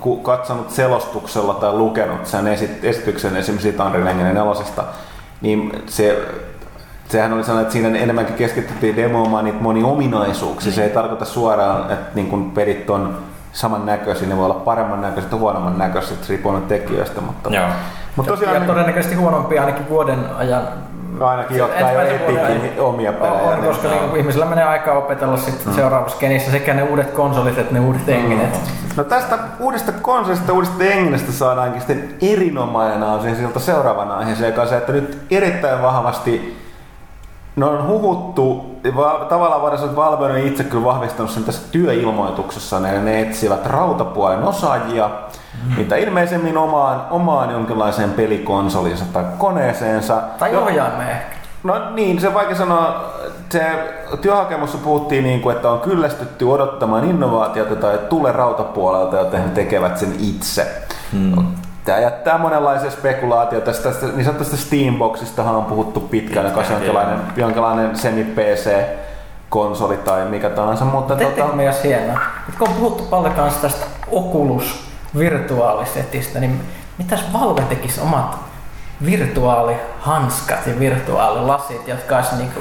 ku- 0.00 0.16
katsonut 0.16 0.70
selostuksella 0.70 1.54
tai 1.54 1.72
lukenut 1.72 2.26
sen 2.26 2.46
esit- 2.46 2.84
esityksen 2.84 3.36
esimerkiksi 3.36 3.68
siitä 3.68 3.84
Unreal 3.84 4.06
Engine 4.06 4.32
4, 4.32 4.52
niin 5.40 5.82
se, 5.86 6.18
sehän 7.08 7.32
oli 7.32 7.44
sellainen, 7.44 7.62
että 7.62 7.72
siinä 7.72 7.98
enemmänkin 7.98 8.34
keskityttiin 8.34 8.96
demoamaan 8.96 9.44
niitä 9.44 9.62
monia 9.62 9.86
ominaisuuksia. 9.86 10.72
Se 10.72 10.84
ei 10.84 10.90
tarkoita 10.90 11.24
suoraan, 11.24 11.90
että 11.92 12.10
niin 12.14 12.26
kun 12.26 12.50
pelit 12.50 12.90
on 12.90 13.18
samannäköisiä, 13.52 14.28
ne 14.28 14.36
voi 14.36 14.44
olla 14.44 14.54
paremman 14.54 15.00
näköiset 15.00 15.32
ja 15.32 15.38
huonomman 15.38 15.78
näköiset, 15.78 16.28
riippuen 16.28 16.62
tekijöistä. 16.62 17.20
Mutta, 17.20 17.50
Joo. 17.54 17.66
Mutta 18.16 18.32
ja 18.32 18.36
tosiaan 18.36 18.56
niin, 18.56 18.66
todennäköisesti 18.66 19.14
huonompia 19.16 19.60
ainakin 19.60 19.88
vuoden 19.88 20.18
ajan. 20.36 20.68
ainakin, 21.20 21.56
jotka 21.56 21.90
ei 21.90 21.96
ole 21.96 22.80
omia 22.80 23.12
pelejä. 23.12 23.42
On, 23.42 23.64
koska 23.64 23.88
niin, 23.88 24.16
ihmisillä 24.16 24.46
menee 24.46 24.64
aikaa 24.64 24.98
opetella 24.98 25.36
sit 25.36 25.68
seuraavassa 25.74 26.18
genissä 26.18 26.50
sekä 26.50 26.74
ne 26.74 26.82
uudet 26.82 27.10
konsolit 27.10 27.58
että 27.58 27.74
ne 27.74 27.80
uudet 27.80 28.08
enginet. 28.08 28.60
No 28.96 29.04
tästä 29.04 29.38
uudesta 29.60 29.92
konsolista, 29.92 30.52
uudesta 30.52 30.84
enginestä 30.84 31.32
saadaankin 31.32 31.80
sitten 31.80 32.14
erinomainen 32.22 33.02
asia 33.02 33.34
siltä 33.34 33.58
seuraavan 33.58 34.10
aiheeseen, 34.10 34.50
joka 34.50 34.62
on 34.62 34.68
se, 34.68 34.76
että 34.76 34.92
nyt 34.92 35.18
erittäin 35.30 35.82
vahvasti 35.82 36.56
no 37.56 37.70
on 37.70 37.86
huhuttu, 37.86 38.76
va- 38.96 39.26
tavallaan 39.28 39.60
sanoa, 39.60 39.84
että 39.84 39.96
Valve 39.96 40.24
on 40.24 40.38
itse 40.38 40.64
kyllä 40.64 40.84
vahvistanut 40.84 41.30
sen 41.30 41.44
tässä 41.44 41.72
työilmoituksessa, 41.72 42.88
eli 42.88 42.98
ne 42.98 43.20
etsivät 43.20 43.66
rautapuolen 43.66 44.42
osaajia, 44.42 45.08
mm. 45.08 45.14
Mitä 45.76 45.96
ilmeisemmin 45.96 46.58
omaan, 46.58 47.06
omaan 47.10 47.50
jonkinlaiseen 47.50 48.10
pelikonsolinsa 48.10 49.04
tai 49.12 49.24
koneeseensa. 49.38 50.22
Tai 50.38 50.56
ohjaimme 50.56 51.10
ehkä. 51.10 51.36
No 51.62 51.90
niin, 51.94 52.20
se 52.20 52.28
on 52.28 52.34
vaikea 52.34 52.56
sanoa. 52.56 53.12
Se 53.48 53.62
työhakemussa 54.20 54.78
puhuttiin 54.78 55.24
niin 55.24 55.40
kuin, 55.40 55.56
että 55.56 55.70
on 55.70 55.80
kyllästytty 55.80 56.44
odottamaan 56.44 57.04
innovaatiota 57.04 57.76
tai 57.76 57.98
tulee 58.08 58.32
rautapuolelta, 58.32 59.16
joten 59.16 59.42
he 59.42 59.48
tekevät 59.48 59.98
sen 59.98 60.12
itse. 60.20 60.82
Hmm. 61.12 61.46
Tämä 61.84 61.98
jättää 61.98 62.38
monenlaisia 62.38 62.90
spekulaatioita. 62.90 63.66
Tästä, 63.66 63.90
tästä 63.90 64.06
niin 64.06 64.24
sanotusta 64.24 64.56
Steamboxistahan 64.56 65.54
on 65.54 65.64
puhuttu 65.64 66.00
pitkään, 66.00 66.46
joka 66.46 66.60
on 66.60 66.66
jonkinlainen, 66.70 67.18
jonkinlainen 67.36 67.96
semi-PC-konsoli 67.96 69.96
tai 69.96 70.24
mikä 70.24 70.50
tahansa. 70.50 70.84
Mutta 70.84 71.16
Teettekö 71.16 71.42
tota, 71.42 71.56
myös 71.56 71.84
hienoa? 71.84 72.18
Nyt 72.46 72.58
kun 72.58 72.68
on 72.68 72.74
puhuttu 72.74 73.04
paljon 73.04 73.34
kanssa 73.34 73.62
tästä 73.62 73.86
Oculus 74.10 74.85
virtuaalisetistä, 75.18 76.40
niin 76.40 76.60
mitäs 76.98 77.24
Valve 77.32 77.62
tekisi 77.62 78.00
omat 78.00 78.38
virtuaalihanskat 79.04 80.66
ja 80.66 80.78
virtuaalilasit, 80.78 81.88
jotka 81.88 82.16
olisi 82.16 82.36
niinku 82.36 82.60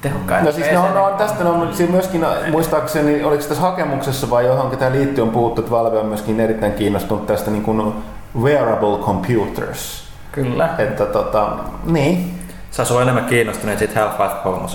tehokkain. 0.00 0.44
No 0.44 0.52
siis 0.52 0.72
no, 0.72 0.94
no, 0.94 1.10
tästä 1.18 1.44
no, 1.44 1.72
siinä 1.72 1.92
myöskin 1.92 2.26
muistaakseni, 2.50 3.24
oliko 3.24 3.42
tässä 3.42 3.62
hakemuksessa 3.62 4.30
vai 4.30 4.46
johonkin 4.46 4.78
tämä 4.78 4.92
liitti 4.92 5.20
on 5.20 5.30
puhuttu, 5.30 5.60
että 5.60 5.70
Valve 5.70 5.98
on 5.98 6.06
myöskin 6.06 6.40
erittäin 6.40 6.72
kiinnostunut 6.72 7.26
tästä 7.26 7.50
niin 7.50 7.62
kuin 7.62 7.94
wearable 8.40 8.98
computers. 8.98 10.06
Kyllä. 10.32 10.68
Että 10.78 11.06
tota, 11.06 11.52
niin. 11.84 12.35
Sä 12.76 12.84
sun 12.84 13.02
enemmän 13.02 13.24
kiinnostuneet 13.24 13.78
siitä 13.78 14.00
Half-Life 14.00 14.42
3. 14.42 14.68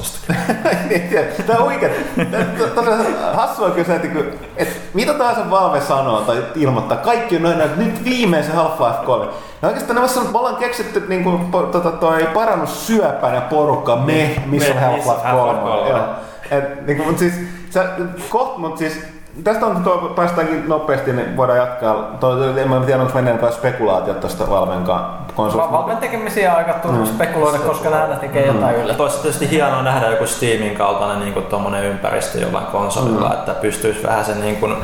Tämä 1.47 1.59
on 1.59 1.65
oikein. 1.65 1.91
Hassua 3.33 3.69
kyllä 3.69 3.83
se, 3.83 3.95
että, 3.95 4.07
että 4.57 4.75
mitä 4.93 5.13
tahansa 5.13 5.49
Valve 5.49 5.81
sanoo 5.81 6.21
tai 6.21 6.43
ilmoittaa, 6.55 6.97
kaikki 6.97 7.37
on 7.37 7.45
aina, 7.45 7.63
että 7.63 7.81
nyt 7.81 8.03
viimeisen 8.03 8.55
Half-Life 8.55 9.05
3. 9.05 9.25
No 9.61 9.67
oikeastaan 9.69 10.01
ne 10.01 10.31
me 10.31 10.39
ollaan 10.39 10.55
keksitty 10.55 11.03
niin 11.07 11.23
kuin, 11.23 11.51
tota, 11.51 11.91
toi 11.91 12.27
parannus 12.33 12.87
syöpään 12.87 13.35
ja 13.35 13.41
porukka, 13.41 13.95
me, 13.95 14.43
missä 14.45 14.73
on 14.73 14.79
Half-Life 14.79 15.31
3. 15.31 15.89
Joo. 15.89 15.99
Et, 16.51 16.87
niin 16.87 16.97
kuin, 16.97 17.07
mutta 17.07 17.19
siis, 17.19 17.33
sä, 17.69 17.85
koht, 18.29 18.57
mutta 18.57 18.79
siis 18.79 19.10
Tästä 19.43 19.65
on, 19.65 19.83
tuo, 19.83 19.97
päästäänkin 20.15 20.69
nopeasti, 20.69 21.13
niin 21.13 21.37
voidaan 21.37 21.59
jatkaa. 21.59 21.95
Tuo, 22.19 22.43
en 22.57 22.69
mä 22.69 22.79
tiedä, 22.79 23.01
onko 23.01 23.13
mennään 23.13 23.53
spekulaatiot 23.53 24.19
tästä 24.19 24.49
Valven 24.49 24.83
konsolista. 25.35 25.71
Valven 25.71 25.97
tekemisiä 25.97 26.53
aika 26.53 26.73
turha 26.73 26.97
mm. 26.97 27.05
spekuloida, 27.05 27.59
koska 27.59 27.89
nämä 27.89 28.15
tekee 28.15 28.51
mm. 28.51 28.55
jotain 28.55 28.75
yllä. 28.75 28.93
Toisaalta 28.93 29.23
tietysti 29.23 29.49
hienoa 29.49 29.81
nähdä 29.81 30.07
joku 30.07 30.27
Steamin 30.27 30.75
kaltainen 30.75 31.19
niin 31.19 31.33
kuin, 31.33 31.75
ympäristö 31.75 32.39
jollain 32.39 32.65
konsolilla, 32.65 33.27
mm. 33.27 33.33
että 33.33 33.53
pystyisi 33.53 34.03
vähän 34.03 34.25
sen 34.25 34.41
niin 34.41 34.55
kuin, 34.55 34.75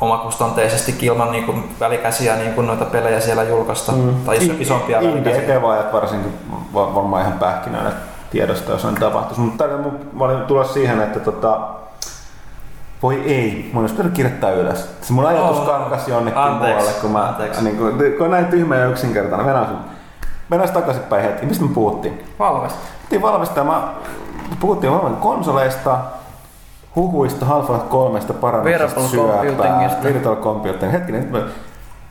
omakustanteisesti 0.00 0.96
ilman 1.02 1.32
niin 1.32 1.44
kuin, 1.44 1.74
välikäsiä 1.80 2.36
niin 2.36 2.54
kuin, 2.54 2.66
noita 2.66 2.84
pelejä 2.84 3.20
siellä 3.20 3.42
julkaista. 3.42 3.92
Mm. 3.92 4.14
Tai 4.26 4.36
iso, 4.36 4.52
isompia 4.58 4.98
välikäsiä. 4.98 5.40
Indie-devaajat 5.40 5.92
varsinkin 5.92 6.32
varmaan 6.74 7.22
ihan 7.22 7.38
pähkinöinä 7.38 7.90
tiedosta, 8.30 8.72
jos 8.72 8.84
on 8.84 8.94
tapahtuisi. 8.94 9.40
Mutta 9.40 9.64
mä 10.12 10.24
olin 10.24 10.42
tulossa 10.42 10.74
siihen, 10.74 11.00
että 11.00 11.20
tota, 11.20 11.60
voi 13.02 13.22
ei, 13.26 13.70
mun 13.72 13.82
olisi 13.82 13.94
pitänyt 13.94 14.14
kirjoittaa 14.14 14.50
ylös. 14.50 14.96
Se 15.00 15.12
mun 15.12 15.26
ajatus 15.26 15.58
oh, 15.58 15.66
kankasi 15.66 16.10
jonnekin 16.10 16.40
anteeksi, 16.40 16.74
muualle, 16.74 17.00
kun 17.00 17.10
mä, 17.10 17.34
niin 17.62 17.76
kun, 17.76 17.98
kun 18.18 18.30
näin 18.30 18.46
tyhmä 18.46 18.76
ja 18.76 18.86
yksinkertainen. 18.86 19.46
Mennään, 19.46 19.78
mennään 20.48 20.72
takaisinpäin 20.72 21.22
hetki. 21.22 21.46
Mistä 21.46 21.64
me 21.64 21.74
puhuttiin? 21.74 22.24
Valvesta. 22.38 22.78
Puhuttiin 22.98 23.22
Valvesta. 23.22 23.64
Mä, 23.64 23.88
puhuttiin 24.60 24.92
Valven 24.92 25.16
konsoleista, 25.16 25.98
huhuista, 26.96 27.46
Half-Life 27.46 27.88
3 27.88 28.20
parannus 28.40 29.10
syöpää. 29.10 29.42
Virtual 30.02 30.36
Computing. 30.36 30.92
Hetkinen, 30.92 31.32
nyt 31.32 31.46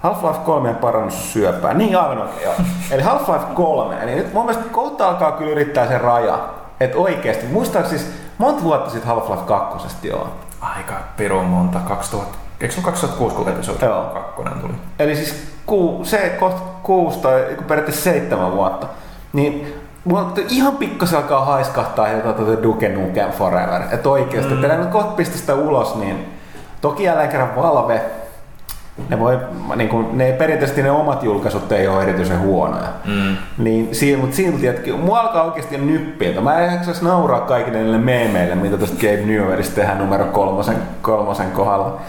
Half-Life 0.03 0.39
3 0.45 0.73
parannus 0.73 1.33
syöpää. 1.33 1.73
Niin 1.73 1.97
aivan 1.97 2.21
oikein, 2.21 2.43
joo. 2.43 2.53
Eli 2.91 3.01
Half-Life 3.03 3.53
3. 3.53 4.03
Eli 4.03 4.15
nyt 4.15 4.33
mun 4.33 4.45
mielestä 4.45 4.69
kohta 4.71 5.09
alkaa 5.09 5.31
kyllä 5.31 5.51
yrittää 5.51 5.87
se 5.87 5.97
raja. 5.97 6.39
Että 6.79 6.97
oikeasti, 6.97 7.45
muistaaks 7.45 7.89
siis 7.89 8.11
monta 8.37 8.63
vuotta 8.63 8.89
sitten 8.89 9.11
Half-Life 9.11 9.45
2 9.45 10.07
joo? 10.07 10.27
Aika 10.63 10.93
pirun 11.17 11.45
monta. 11.45 11.79
2000, 11.79 12.37
eikö 12.61 12.73
2006, 12.81 13.35
kun 13.35 13.49
episodi 13.49 13.85
Joo. 13.85 14.03
kakkonen 14.03 14.53
tuli? 14.53 14.73
Eli 14.99 15.15
siis 15.15 15.47
ku, 15.65 15.99
se 16.03 16.35
kohta 16.39 16.61
kuusi 16.83 17.19
tai 17.19 17.57
periaatteessa 17.67 18.03
seitsemän 18.03 18.51
vuotta. 18.51 18.87
Niin 19.33 19.83
Mulla 20.05 20.31
ihan 20.49 20.77
pikkasen 20.77 21.19
alkaa 21.19 21.45
haiskahtaa 21.45 22.07
jotain 22.07 22.35
tuota 22.35 22.63
Duke 22.63 22.89
Nukem 22.89 23.31
Forever. 23.31 23.81
Että 23.91 24.09
oikeasti, 24.09 24.53
mm. 24.53 24.63
että 24.63 24.77
nyt 24.77 24.89
kohta 24.89 25.11
pistä 25.11 25.37
sitä 25.37 25.55
ulos, 25.55 25.95
niin 25.95 26.33
toki 26.81 27.03
jälleen 27.03 27.29
kerran 27.29 27.55
Valve, 27.55 28.01
ne, 29.09 29.19
voi, 29.19 29.39
niin 29.75 29.89
kuin, 29.89 30.17
ne 30.17 30.31
perinteisesti 30.31 30.83
ne 30.83 30.91
omat 30.91 31.23
julkaisut 31.23 31.71
ei 31.71 31.87
ole 31.87 32.03
erityisen 32.03 32.39
huonoja. 32.39 32.87
Mm. 33.05 33.37
Niin, 33.57 34.19
mutta 34.19 34.35
silti, 34.35 34.67
että 34.67 34.91
mua 34.91 35.19
alkaa 35.19 35.43
oikeasti 35.43 35.77
nyppiä. 35.77 36.41
Mä 36.41 36.59
en 36.59 36.73
jaksaisi 36.73 37.05
nauraa 37.05 37.41
kaikille 37.41 37.77
niille 37.77 37.97
meemeille, 37.97 38.55
mitä 38.55 38.77
tästä 38.77 38.95
Gabe 38.95 39.25
Newellista 39.25 39.75
tehdään 39.75 39.97
numero 39.97 40.25
kolmosen, 40.25 40.77
kolmosen 41.01 41.51
kohdalla. 41.51 42.01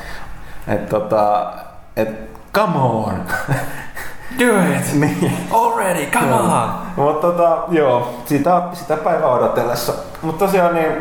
Että 0.68 0.91
tota, 0.91 1.53
et, 1.97 2.09
come 2.55 2.78
on. 2.78 3.22
Do 4.39 4.45
it! 4.76 4.95
niin. 5.01 5.37
Already, 5.51 6.07
come 6.07 6.35
on! 6.35 6.70
Mutta 6.97 7.26
tota, 7.26 7.59
joo, 7.68 8.20
sitä, 8.24 8.62
sitä 8.72 8.97
päivää 8.97 9.28
odotellessa. 9.28 9.93
Mutta 10.22 10.47
tosiaan 10.47 10.74
niin, 10.74 10.93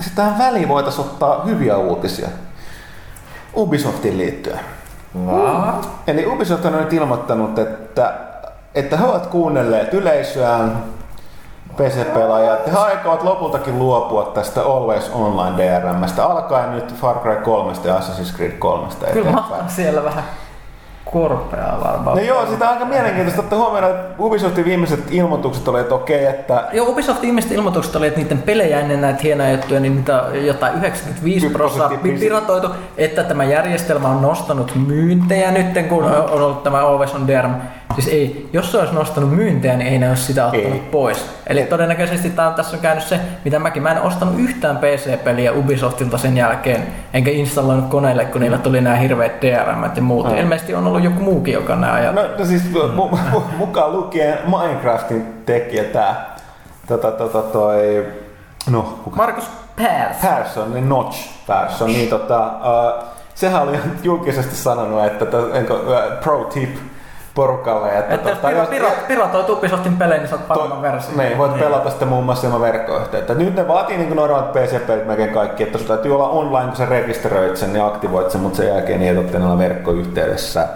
sitä 0.00 0.32
väliin 0.38 0.68
voitaisiin 0.68 1.06
ottaa 1.06 1.44
hyviä 1.44 1.76
uutisia. 1.76 2.28
Ubisoftin 3.54 4.18
liittyen. 4.18 4.60
What? 5.26 5.88
Eli 6.06 6.26
Ubisoft 6.26 6.64
on 6.64 6.72
nyt 6.72 6.92
ilmoittanut, 6.92 7.58
että, 7.58 8.14
että 8.74 8.96
he 8.96 9.04
ovat 9.04 9.26
kuunnelleet 9.26 9.94
yleisöään, 9.94 10.84
PC-pelaajat, 11.76 12.72
he 12.72 12.76
aikovat 12.76 13.22
lopultakin 13.22 13.78
luopua 13.78 14.24
tästä 14.34 14.62
Always 14.62 15.10
Online 15.14 15.56
DRMstä, 15.56 16.26
alkaen 16.26 16.70
nyt 16.70 16.94
Far 16.94 17.18
Cry 17.18 17.36
3 17.36 17.72
ja 17.84 17.98
Assassin's 17.98 18.36
Creed 18.36 18.52
3 18.52 18.88
Kyllä 19.12 19.42
siellä 19.66 20.04
vähän 20.04 20.24
korpea 21.12 21.78
varmaan. 21.84 22.16
No 22.16 22.22
joo, 22.22 22.46
sitä 22.46 22.64
on 22.64 22.74
aika 22.74 22.84
mielenkiintoista 22.84 23.42
ottaa 23.42 23.58
huomioon, 23.58 23.90
että 23.90 24.22
Ubisoftin 24.22 24.64
viimeiset 24.64 25.00
ilmoitukset 25.10 25.68
oli, 25.68 25.80
että 25.80 25.94
okei, 25.94 26.26
että... 26.26 26.64
Joo, 26.72 26.88
Ubisoftin 26.88 27.22
viimeiset 27.22 27.52
ilmoitukut 27.52 27.96
oli, 27.96 28.06
että 28.06 28.20
niiden 28.20 28.42
pelejä 28.42 28.80
ennen 28.80 29.00
näitä 29.00 29.20
hienoja 29.22 29.52
juttuja, 29.52 29.80
niin 29.80 29.96
niitä 29.96 30.24
jotain 30.46 30.74
95 30.74 31.48
prosenttia 31.48 32.18
piratoitu, 32.18 32.68
että 32.96 33.24
tämä 33.24 33.44
järjestelmä 33.44 34.08
on 34.08 34.22
nostanut 34.22 34.72
myyntejä 34.86 35.50
nyt, 35.50 35.88
kun 35.88 36.04
on 36.04 36.42
ollut 36.42 36.62
tämä 36.62 36.78
Always 36.78 37.14
on 37.14 37.26
DRM 37.26 37.54
Siis 37.94 38.08
ei, 38.08 38.48
jos 38.52 38.72
se 38.72 38.78
olisi 38.78 38.94
nostanut 38.94 39.36
myyntejä, 39.36 39.76
niin 39.76 39.88
ei 39.88 39.98
ne 39.98 40.08
olisi 40.08 40.22
sitä 40.22 40.46
ottanut 40.46 40.72
ei. 40.72 40.88
pois. 40.90 41.26
Eli 41.46 41.62
todennäköisesti 41.62 42.30
tää 42.30 42.48
on, 42.48 42.54
tässä 42.54 42.76
on 42.76 42.82
käynyt 42.82 43.04
se, 43.04 43.20
mitä 43.44 43.58
mäkin. 43.58 43.82
Mä 43.82 43.90
en 43.90 44.02
ostanut 44.02 44.40
yhtään 44.40 44.76
PC-peliä 44.76 45.52
Ubisoftilta 45.52 46.18
sen 46.18 46.36
jälkeen, 46.36 46.86
enkä 47.12 47.30
installoinut 47.30 47.88
koneelle, 47.88 48.24
kun 48.24 48.40
niillä 48.40 48.58
tuli 48.58 48.80
nämä 48.80 48.96
hirveät 48.96 49.42
DRM 49.42 49.90
ja 49.96 50.02
muut. 50.02 50.30
Mm. 50.30 50.38
Ilmeisesti 50.38 50.74
on 50.74 50.86
ollut 50.86 50.99
joku 51.04 51.20
muukin, 51.20 51.54
joka 51.54 51.76
nämä 51.76 51.92
ajat. 51.92 52.14
No, 52.14 52.22
no 52.38 52.44
siis 52.44 52.62
mu- 52.72 53.18
mu- 53.32 53.56
mukaan 53.56 53.92
lukien 53.92 54.38
Minecraftin 54.46 55.42
tekijä 55.46 55.84
tää. 55.84 56.36
Tota, 56.88 57.10
tota, 57.10 57.42
toi, 57.42 58.06
no, 58.70 58.82
kuka? 59.04 59.16
Markus 59.16 59.50
Persson. 59.76 60.30
Persson, 60.30 60.74
niin 60.74 60.88
Notch 60.88 61.30
Persson, 61.46 61.88
niin 61.88 62.08
tota, 62.08 62.46
uh, 62.46 63.04
sehän 63.34 63.62
oli 63.62 63.78
julkisesti 64.02 64.54
sanonut, 64.54 65.04
että, 65.04 65.24
että 65.54 65.74
uh, 65.74 66.20
pro 66.20 66.44
tip, 66.44 66.76
porukalle. 67.34 67.98
Että, 67.98 68.14
että 68.14 68.30
tota, 68.30 68.50
jos 68.50 68.68
piro, 68.68 68.90
piratoit 69.08 69.50
Ubisoftin 69.50 69.96
pelejä, 69.96 70.20
niin 70.20 70.28
saat 70.28 70.48
paremman 70.48 70.82
version. 70.82 71.18
Niin, 71.18 71.38
voit 71.38 71.52
niin. 71.52 71.64
pelata 71.64 71.90
sitten 71.90 72.08
muun 72.08 72.24
muassa 72.24 72.46
ilman 72.46 72.60
verkkoyhteyttä. 72.60 73.34
Nyt 73.34 73.56
ne 73.56 73.68
vaatii 73.68 73.96
niin 73.96 74.16
normaalit 74.16 74.52
PC-pelit 74.52 75.06
melkein 75.06 75.34
kaikki, 75.34 75.62
että 75.62 75.78
sulla 75.78 75.94
täytyy 75.94 76.14
olla 76.14 76.28
online, 76.28 76.66
kun 76.66 76.76
sä 76.76 76.86
rekisteröit 76.86 77.56
sen 77.56 77.76
ja 77.76 77.86
aktivoit 77.86 78.30
sen, 78.30 78.40
mutta 78.40 78.56
sen 78.56 78.68
jälkeen 78.68 79.00
niin 79.00 79.18
et 79.18 79.34
ole 79.34 79.58
verkkoyhteydessä. 79.58 80.68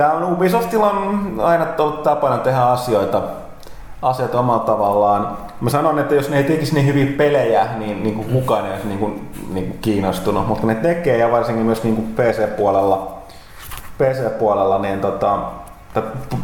Tämä 0.00 0.12
on 0.12 0.32
Ubisoftilla 0.32 0.90
on 0.90 1.34
aina 1.42 1.66
ollut 1.78 2.02
tapana 2.02 2.38
tehdä 2.38 2.62
asioita, 2.62 3.22
asioita 4.02 4.40
omalla 4.40 4.64
tavallaan. 4.64 5.36
Mä 5.60 5.70
sanon, 5.70 5.98
että 5.98 6.14
jos 6.14 6.30
ne 6.30 6.36
ei 6.36 6.44
tekisi 6.44 6.74
niin 6.74 6.86
hyviä 6.86 7.16
pelejä, 7.16 7.66
niin, 7.78 8.02
niin 8.02 8.14
kuin 8.14 8.28
kukaan 8.28 8.66
ei 8.66 8.72
olisi 8.72 8.86
niin 8.86 8.98
kuin, 8.98 9.30
niin 9.52 9.66
kuin 9.66 9.78
kiinnostunut, 9.78 10.48
mutta 10.48 10.66
ne 10.66 10.74
tekee 10.74 11.16
ja 11.16 11.30
varsinkin 11.32 11.66
myös 11.66 11.82
niin 11.84 11.96
kuin 11.96 12.14
PC-puolella 12.14 13.12
PC-puolella, 13.98 14.78
niin 14.78 15.00
tota, 15.00 15.38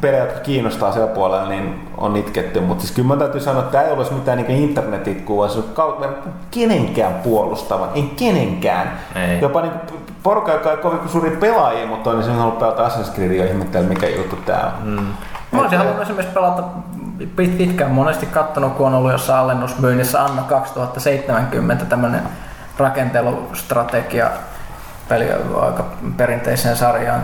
pelejä, 0.00 0.24
jotka 0.24 0.40
kiinnostaa 0.40 0.92
siellä 0.92 1.14
puolella, 1.14 1.48
niin 1.48 1.88
on 1.96 2.16
itketty. 2.16 2.60
Mutta 2.60 2.82
siis 2.82 2.94
kyllä 2.94 3.08
mä 3.08 3.16
täytyy 3.16 3.40
sanoa, 3.40 3.62
että 3.62 3.72
tämä 3.72 3.84
ei 3.84 3.92
olisi 3.92 4.12
mitään 4.12 4.38
niin 4.38 4.50
internetitkua, 4.50 5.38
vaan 5.38 5.50
se 5.50 5.58
on 5.78 6.14
kenenkään 6.50 7.14
puolustava, 7.14 7.88
ei 7.94 8.12
kenenkään. 8.16 8.92
Ei. 9.14 9.40
Jopa 9.40 9.60
niin 9.60 9.72
porukka, 10.22 10.52
joka 10.52 10.70
on 10.70 10.78
kovin 10.78 11.08
suuri 11.08 11.30
pelaajia, 11.30 11.86
mutta 11.86 12.10
on 12.10 12.16
niin 12.16 12.26
sen 12.26 12.34
halunnut 12.34 12.58
pelata 12.58 12.88
Assassin's 12.88 13.14
Creedia 13.14 13.44
ja 13.44 13.50
ihmettellä, 13.50 13.88
mikä 13.88 14.08
juttu 14.08 14.36
tämä 14.36 14.72
on. 14.82 14.90
Mm. 14.90 15.06
Mä 15.52 15.60
olisin 15.60 15.78
halunnut 15.78 16.02
esimerkiksi 16.02 16.34
pelata 16.34 16.62
pitkään 17.36 17.90
monesti 17.90 18.26
kattonut, 18.26 18.72
kun 18.72 18.86
on 18.86 18.94
ollut 18.94 19.12
jossain 19.12 19.44
alennusmyynnissä 19.44 20.24
Anna 20.24 20.42
2070 20.42 21.84
tämmöinen 21.84 22.22
rakentelustrategia 22.78 24.30
peli 25.08 25.32
aika 25.60 25.84
perinteiseen 26.16 26.76
sarjaan 26.76 27.22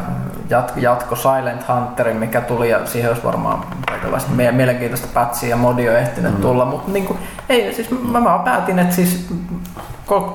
jatko, 0.52 0.80
jatko 0.80 1.16
Silent 1.16 1.68
Hunterin, 1.68 2.16
mikä 2.16 2.40
tuli 2.40 2.70
ja 2.70 2.86
siihen 2.86 3.10
olisi 3.10 3.24
varmaan 3.24 3.64
kaikenlaista 3.88 4.30
mielenkiintoista 4.30 5.08
patsia 5.14 5.48
ja 5.48 5.56
modio 5.56 5.96
ehtinyt 5.96 6.34
mm. 6.34 6.42
tulla, 6.42 6.64
mutta 6.64 6.92
niin 6.92 7.06
kuin, 7.06 7.18
ei, 7.48 7.74
siis 7.74 7.90
mä, 7.90 8.20
mä 8.20 8.38
päätin, 8.44 8.78
että 8.78 8.94
siis 8.94 9.28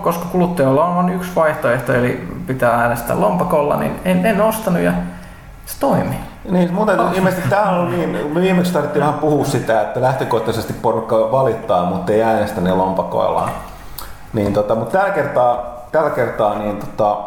koska 0.02 0.26
kuluttajalla 0.32 0.86
on 0.86 1.10
yksi 1.10 1.32
vaihtoehto, 1.36 1.94
eli 1.94 2.28
pitää 2.48 2.82
äänestää 2.82 3.20
lompakolla, 3.20 3.78
niin 3.78 3.96
en, 4.06 4.26
en 4.26 4.42
ostanut 4.42 4.82
ja 4.82 4.94
se 5.66 5.80
toimii. 5.80 6.18
Niin, 6.52 6.74
muuten 6.74 7.00
oh. 7.00 7.14
ilmeisesti 7.14 7.50
tämä 7.50 7.70
on 7.70 7.92
niin, 7.92 8.10
me 8.10 8.42
viimeksi 8.42 8.74
tarvittiin 8.74 9.06
vähän 9.06 9.20
puhua 9.20 9.46
sitä, 9.46 9.82
että 9.82 10.02
lähtökohtaisesti 10.02 10.74
porukka 10.74 11.32
valittaa, 11.32 11.86
mutta 11.86 12.12
ei 12.12 12.24
äänestä 12.24 12.62
ne 12.62 12.74
lompakoillaan. 12.74 13.52
Niin, 14.34 14.54
tota, 14.54 14.76
mutta 14.76 14.98
tällä 14.98 15.14
kertaa, 15.14 15.88
tällä 15.92 16.10
kertaa 16.10 16.60
niin, 16.60 16.78
tota, 16.78 17.18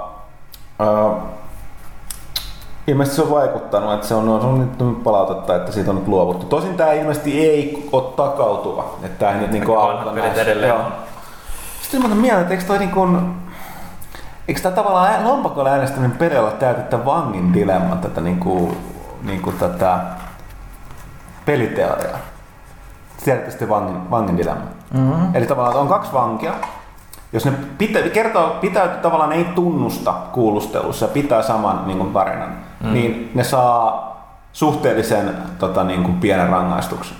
ilmeisesti 2.91 3.16
se 3.16 3.22
on 3.22 3.30
vaikuttanut, 3.30 3.93
että 3.93 4.07
se 4.07 4.14
on, 4.14 4.28
on 4.28 4.59
nyt 4.78 5.03
palautetta, 5.03 5.57
että 5.57 5.72
siitä 5.72 5.91
on 5.91 5.97
nyt 5.97 6.09
luovuttu. 6.09 6.47
Tosin 6.47 6.76
tämä 6.76 6.93
ilmeisesti 6.93 7.49
ei 7.49 7.88
ole 7.93 8.03
takautuva, 8.16 8.84
että 9.03 9.18
tämä 9.18 9.32
ei 9.32 9.41
nyt 9.41 9.51
niin 9.51 9.78
auta 9.78 10.12
näissä. 10.12 10.43
edelleen 10.43 10.68
Joo. 10.68 10.82
Sitten 11.82 12.11
mä 12.11 12.14
mieleen, 12.14 12.43
että 12.43 12.55
eikö 12.55 12.66
toi 12.66 12.78
niin 12.78 12.91
kuin, 12.91 13.34
eikö 14.49 14.61
tämä 14.61 14.74
tavallaan 14.74 15.24
lompakolla 15.24 15.70
äänestäminen 15.70 16.18
perillä 16.18 16.51
täytettä 16.51 17.05
vangin 17.05 17.55
dilemma 17.55 17.97
tätä, 17.97 18.20
niin 18.20 18.41
kuin, 18.41 18.76
niin 19.22 19.43
kuin 19.43 19.57
tätä 19.57 19.99
peliteoriaa? 21.47 22.18
Tiedätte 23.24 23.51
sitten 23.51 23.68
vangin, 23.68 24.11
vangin 24.11 24.36
dilemma. 24.36 24.64
Mm-hmm. 24.95 25.34
Eli 25.34 25.47
tavallaan 25.47 25.76
on 25.76 25.88
kaksi 25.88 26.12
vankia, 26.12 26.53
jos 27.32 27.45
ne 27.45 27.53
pitä, 27.78 28.01
kertoo, 28.01 28.57
pitää 28.61 28.88
tavallaan 28.88 29.32
ei 29.32 29.45
tunnusta 29.45 30.12
kuulustelussa 30.32 31.07
ja 31.07 31.12
pitää 31.12 31.43
saman 31.43 31.86
niin 31.86 31.99
kuin 31.99 32.12
tarinan, 32.12 32.70
mm. 32.81 32.93
niin 32.93 33.31
ne 33.35 33.45
saa 33.45 34.11
suhteellisen 34.53 35.37
tota, 35.59 35.85
niin 35.85 36.03
kuin 36.03 36.20
pienen 36.20 36.49
rangaistuksen. 36.49 37.16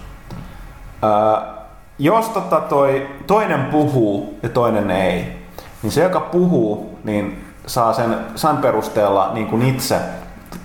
Öö, 1.05 1.61
jos 1.99 2.29
tota, 2.29 2.61
toi, 2.61 3.09
toinen 3.27 3.65
puhuu 3.65 4.39
ja 4.43 4.49
toinen 4.49 4.91
ei, 4.91 5.47
niin 5.83 5.93
se, 5.93 6.03
joka 6.03 6.21
puhuu, 6.21 6.99
niin 7.05 7.55
saa 7.67 7.93
sen, 7.93 8.17
sen 8.37 8.57
perusteella 8.57 9.31
niin 9.35 9.47
kuin 9.47 9.63
itse, 9.63 10.01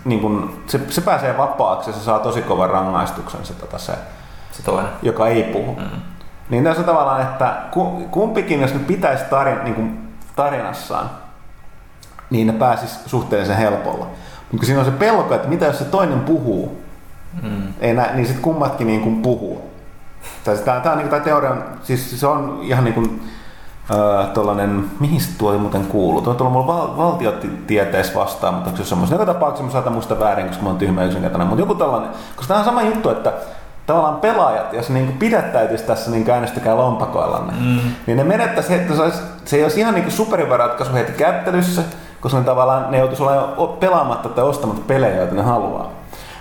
niin 0.05 0.19
kuin, 0.19 0.63
se, 0.67 0.79
se 0.89 1.01
pääsee 1.01 1.37
vapaaksi 1.37 1.89
ja 1.89 1.95
se 1.95 2.03
saa 2.03 2.19
tosi 2.19 2.41
kovan 2.41 2.69
rangaistuksen 2.69 3.45
se, 3.45 3.53
tota, 3.53 3.77
se, 3.77 3.93
se 4.51 4.63
toinen. 4.63 4.91
joka 5.01 5.27
ei 5.27 5.43
puhu. 5.43 5.75
Mm. 5.75 6.01
Niin 6.49 6.63
tässä 6.63 6.79
on 6.79 6.85
tavallaan, 6.85 7.21
että 7.21 7.53
kumpikin, 8.11 8.61
jos 8.61 8.73
ne 8.73 8.79
pitäisi 8.79 9.25
tarin, 9.29 9.63
niin 9.63 9.75
kuin 9.75 10.15
tarinassaan, 10.35 11.09
niin 12.29 12.47
ne 12.47 12.53
pääsis 12.53 12.99
suhteellisen 13.05 13.57
helpolla. 13.57 14.07
Mutta 14.55 14.65
siinä 14.65 14.79
on 14.79 14.85
se 14.85 14.91
pelko, 14.91 15.35
että 15.35 15.47
mitä 15.47 15.65
jos 15.65 15.77
se 15.77 15.85
toinen 15.85 16.19
puhuu, 16.19 16.81
mm. 17.43 17.73
ei 17.79 17.93
nä, 17.93 18.09
niin 18.13 18.25
sitten 18.25 18.43
kummatkin 18.43 18.87
niin 18.87 19.01
kuin 19.01 19.21
puhuu. 19.21 19.69
Tämä, 20.43 20.79
tämä, 20.79 20.91
on, 20.91 20.97
niin, 20.97 21.09
tämä 21.09 21.21
teoria, 21.21 21.55
siis 21.83 22.19
se 22.19 22.27
on 22.27 22.59
ihan 22.61 22.83
niin 22.83 22.93
kuin, 22.93 23.21
äh, 23.91 24.27
tuollainen, 24.33 24.85
mihin 24.99 25.21
se 25.21 25.37
tuo 25.37 25.57
muuten 25.57 25.85
kuuluu? 25.85 26.21
Tuo 26.21 26.31
on 26.31 26.37
tullut 26.37 26.53
mulla 26.53 26.67
val, 26.67 26.97
valtiotieteessä 26.97 28.15
vastaan, 28.15 28.53
mutta 28.53 28.69
onko 28.69 28.83
se 28.83 28.89
semmoista? 28.89 29.15
Joka 29.15 29.25
tapauksessa 29.25 29.65
mä 29.65 29.71
saatan 29.71 29.93
muista 29.93 30.19
väärin, 30.19 30.47
koska 30.47 30.63
mä 30.63 30.69
oon 30.69 30.77
tyhmä 30.77 31.03
yksinkertainen, 31.03 31.47
mutta 31.47 31.61
joku 31.61 31.75
tällainen, 31.75 32.09
koska 32.35 32.47
tämä 32.47 32.59
on 32.59 32.65
sama 32.65 32.81
juttu, 32.81 33.09
että 33.09 33.33
tavallaan 33.85 34.15
pelaajat, 34.15 34.73
jos 34.73 34.89
ne 34.89 34.99
niin 34.99 35.17
pidättäytyisi 35.17 35.83
tässä 35.83 36.11
niin 36.11 36.29
äänestäkää 36.29 36.77
lompakoillanne, 36.77 37.53
mm. 37.53 37.79
niin 38.07 38.17
ne 38.17 38.23
menettäisi, 38.23 38.73
että 38.73 38.95
se, 38.95 39.01
olisi, 39.01 39.19
se 39.45 39.55
ei 39.57 39.63
olisi 39.63 39.79
ihan 39.79 39.93
niin 39.93 40.11
superhyvä 40.11 40.57
ratkaisu 40.57 40.93
heti 40.93 41.11
kättelyssä, 41.11 41.81
koska 42.25 42.39
ne 42.39 42.45
tavallaan 42.45 42.91
ne 42.91 42.97
joutuisi 42.97 43.23
olemaan 43.23 43.77
pelaamatta 43.79 44.29
tai 44.29 44.43
ostamatta 44.43 44.81
pelejä, 44.87 45.15
joita 45.15 45.35
ne 45.35 45.41
haluaa. 45.41 45.91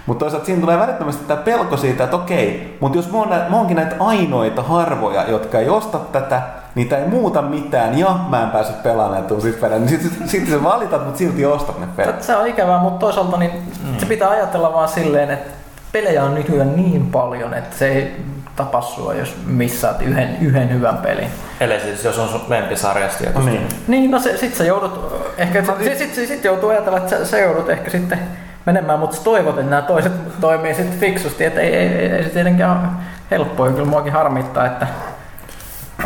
Mutta 0.06 0.24
toisaalta 0.24 0.46
siinä 0.46 0.60
tulee 0.60 0.78
välittömästi 0.78 1.24
tämä 1.24 1.42
pelko 1.42 1.76
siitä, 1.76 2.04
että 2.04 2.16
okei, 2.16 2.76
mutta 2.80 2.98
jos 2.98 3.12
mä, 3.12 3.18
oon, 3.18 3.28
mä 3.28 3.56
oonkin 3.56 3.76
näitä 3.76 3.96
ainoita 3.98 4.62
harvoja, 4.62 5.30
jotka 5.30 5.58
ei 5.58 5.68
osta 5.68 5.98
tätä, 5.98 6.42
niitä 6.74 6.98
ei 6.98 7.08
muuta 7.08 7.42
mitään 7.42 7.98
ja 7.98 8.18
mä 8.28 8.42
en 8.42 8.50
pääse 8.50 8.72
pelaamaan 8.72 9.28
näitä 9.30 9.58
pelejä, 9.60 9.78
niin 9.78 9.88
sitten 9.88 10.28
sit 10.28 10.48
sä 10.48 10.64
valitat, 10.64 11.04
mutta 11.04 11.18
silti 11.18 11.46
ostat 11.46 11.80
ne 11.80 11.86
pelit. 11.96 12.22
Se 12.22 12.36
on 12.36 12.46
ikävää, 12.46 12.78
mutta 12.78 12.98
toisaalta 12.98 13.36
niin 13.36 13.52
mm. 13.84 13.98
se 13.98 14.06
pitää 14.06 14.30
ajatella 14.30 14.72
vaan 14.72 14.88
silleen, 14.88 15.30
että 15.30 15.50
pelejä 15.92 16.24
on 16.24 16.34
nykyään 16.34 16.76
niin 16.76 17.06
paljon, 17.06 17.54
että 17.54 17.76
se 17.76 17.88
ei 17.88 18.24
tapa 18.56 18.80
sua, 18.80 19.14
jos 19.14 19.36
missaat 19.46 20.02
yhden, 20.02 20.36
yhden 20.40 20.70
hyvän 20.70 20.96
pelin. 20.96 21.28
Eli 21.60 21.80
siis 21.80 22.04
jos 22.04 22.18
on 22.18 22.28
sun 22.28 22.40
lempisarjasta 22.48 23.18
tietysti. 23.18 23.50
Niin. 23.50 23.68
niin, 23.88 24.10
no 24.10 24.18
se, 24.18 24.36
sit 24.36 24.54
sä 24.54 24.64
joudut, 24.64 25.14
ehkä, 25.38 25.62
no, 25.62 25.76
sit, 25.82 25.98
sit, 25.98 26.14
sit, 26.14 26.28
sit 26.28 26.44
joutuu 26.44 26.68
ajatella, 26.68 26.98
että 26.98 27.10
sä, 27.10 27.24
sä 27.24 27.38
joudut 27.38 27.70
ehkä 27.70 27.90
sitten 27.90 28.18
menemään, 28.66 28.98
mutta 28.98 29.16
toivot, 29.24 29.58
että 29.58 29.70
nämä 29.70 29.82
toiset 29.82 30.40
toimii 30.40 30.74
sitten 30.74 30.98
fiksusti, 31.00 31.44
että 31.44 31.60
ei, 31.60 31.74
ei, 31.74 31.88
ei, 31.88 32.12
ei 32.12 32.24
se 32.24 32.30
tietenkään 32.30 32.70
ole 32.70 32.88
helppoa, 33.30 33.70
kyllä 33.70 33.84
muakin 33.84 34.12
harmittaa, 34.12 34.66
että 34.66 34.86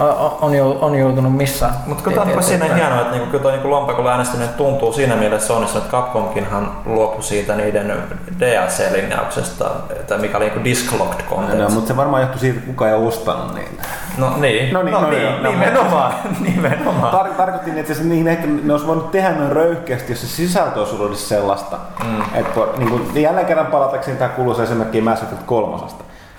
on, 0.00 0.78
on 0.80 0.98
joutunut 0.98 1.36
missään. 1.36 1.74
Mutta 1.86 2.04
kun 2.04 2.12
tämä 2.12 2.32
on 2.36 2.42
siinä 2.42 2.74
hienoa, 2.74 3.00
että 3.00 3.12
niinku, 3.12 3.30
kyllä 3.30 3.42
tuo 3.42 3.50
niinku 3.50 3.70
lompakolla 3.70 4.10
äänestäminen 4.10 4.54
tuntuu 4.54 4.92
siinä 4.92 5.16
mielessä 5.16 5.54
onnistunut, 5.54 5.84
että 5.84 5.96
Capcomkinhan 5.96 6.72
luopui 6.86 7.22
siitä 7.22 7.56
niiden 7.56 8.02
DLC-linjauksesta, 8.40 9.70
että 9.90 10.18
mikä 10.18 10.36
oli 10.36 10.44
niinku 10.44 10.64
disclocked 10.64 11.26
content. 11.30 11.58
No, 11.58 11.70
mutta 11.70 11.88
se 11.88 11.96
varmaan 11.96 12.22
johtui 12.22 12.40
siitä, 12.40 12.58
että 12.58 12.70
kukaan 12.70 12.90
ei 12.90 12.96
ostanut 12.96 13.54
niitä. 13.54 13.82
No 14.18 14.36
niin, 14.36 14.72
no, 14.72 14.82
niin, 14.82 14.92
no, 14.92 15.00
no, 15.00 15.10
niin, 15.10 15.42
no, 15.42 15.50
nimenomaan. 15.50 16.14
nimenomaan. 16.54 17.14
Tar- 17.14 17.34
tarkoitin, 17.34 17.78
että 17.78 17.94
se, 17.94 18.04
niin 18.04 18.28
ehkä 18.28 18.46
ne 18.46 18.72
olisi 18.72 18.86
voinut 18.86 19.10
tehdä 19.10 19.30
noin 19.30 19.52
röyhkeästi, 19.52 20.12
jos 20.12 20.20
se 20.20 20.26
sisältö 20.26 20.80
olisi 20.80 20.94
ollut 20.94 21.18
sellaista. 21.18 21.76
Mm. 22.04 22.20
Että 22.34 22.60
niin 22.78 22.90
kuin, 22.90 23.22
jälleen 23.22 23.46
kerran 23.46 23.66
palatakseni 23.66 24.16
tämä 24.16 24.28
kuuluisa 24.28 24.62
esimerkki 24.62 25.00
Mass 25.00 25.22
Effect 25.22 25.42
3. 25.46 25.76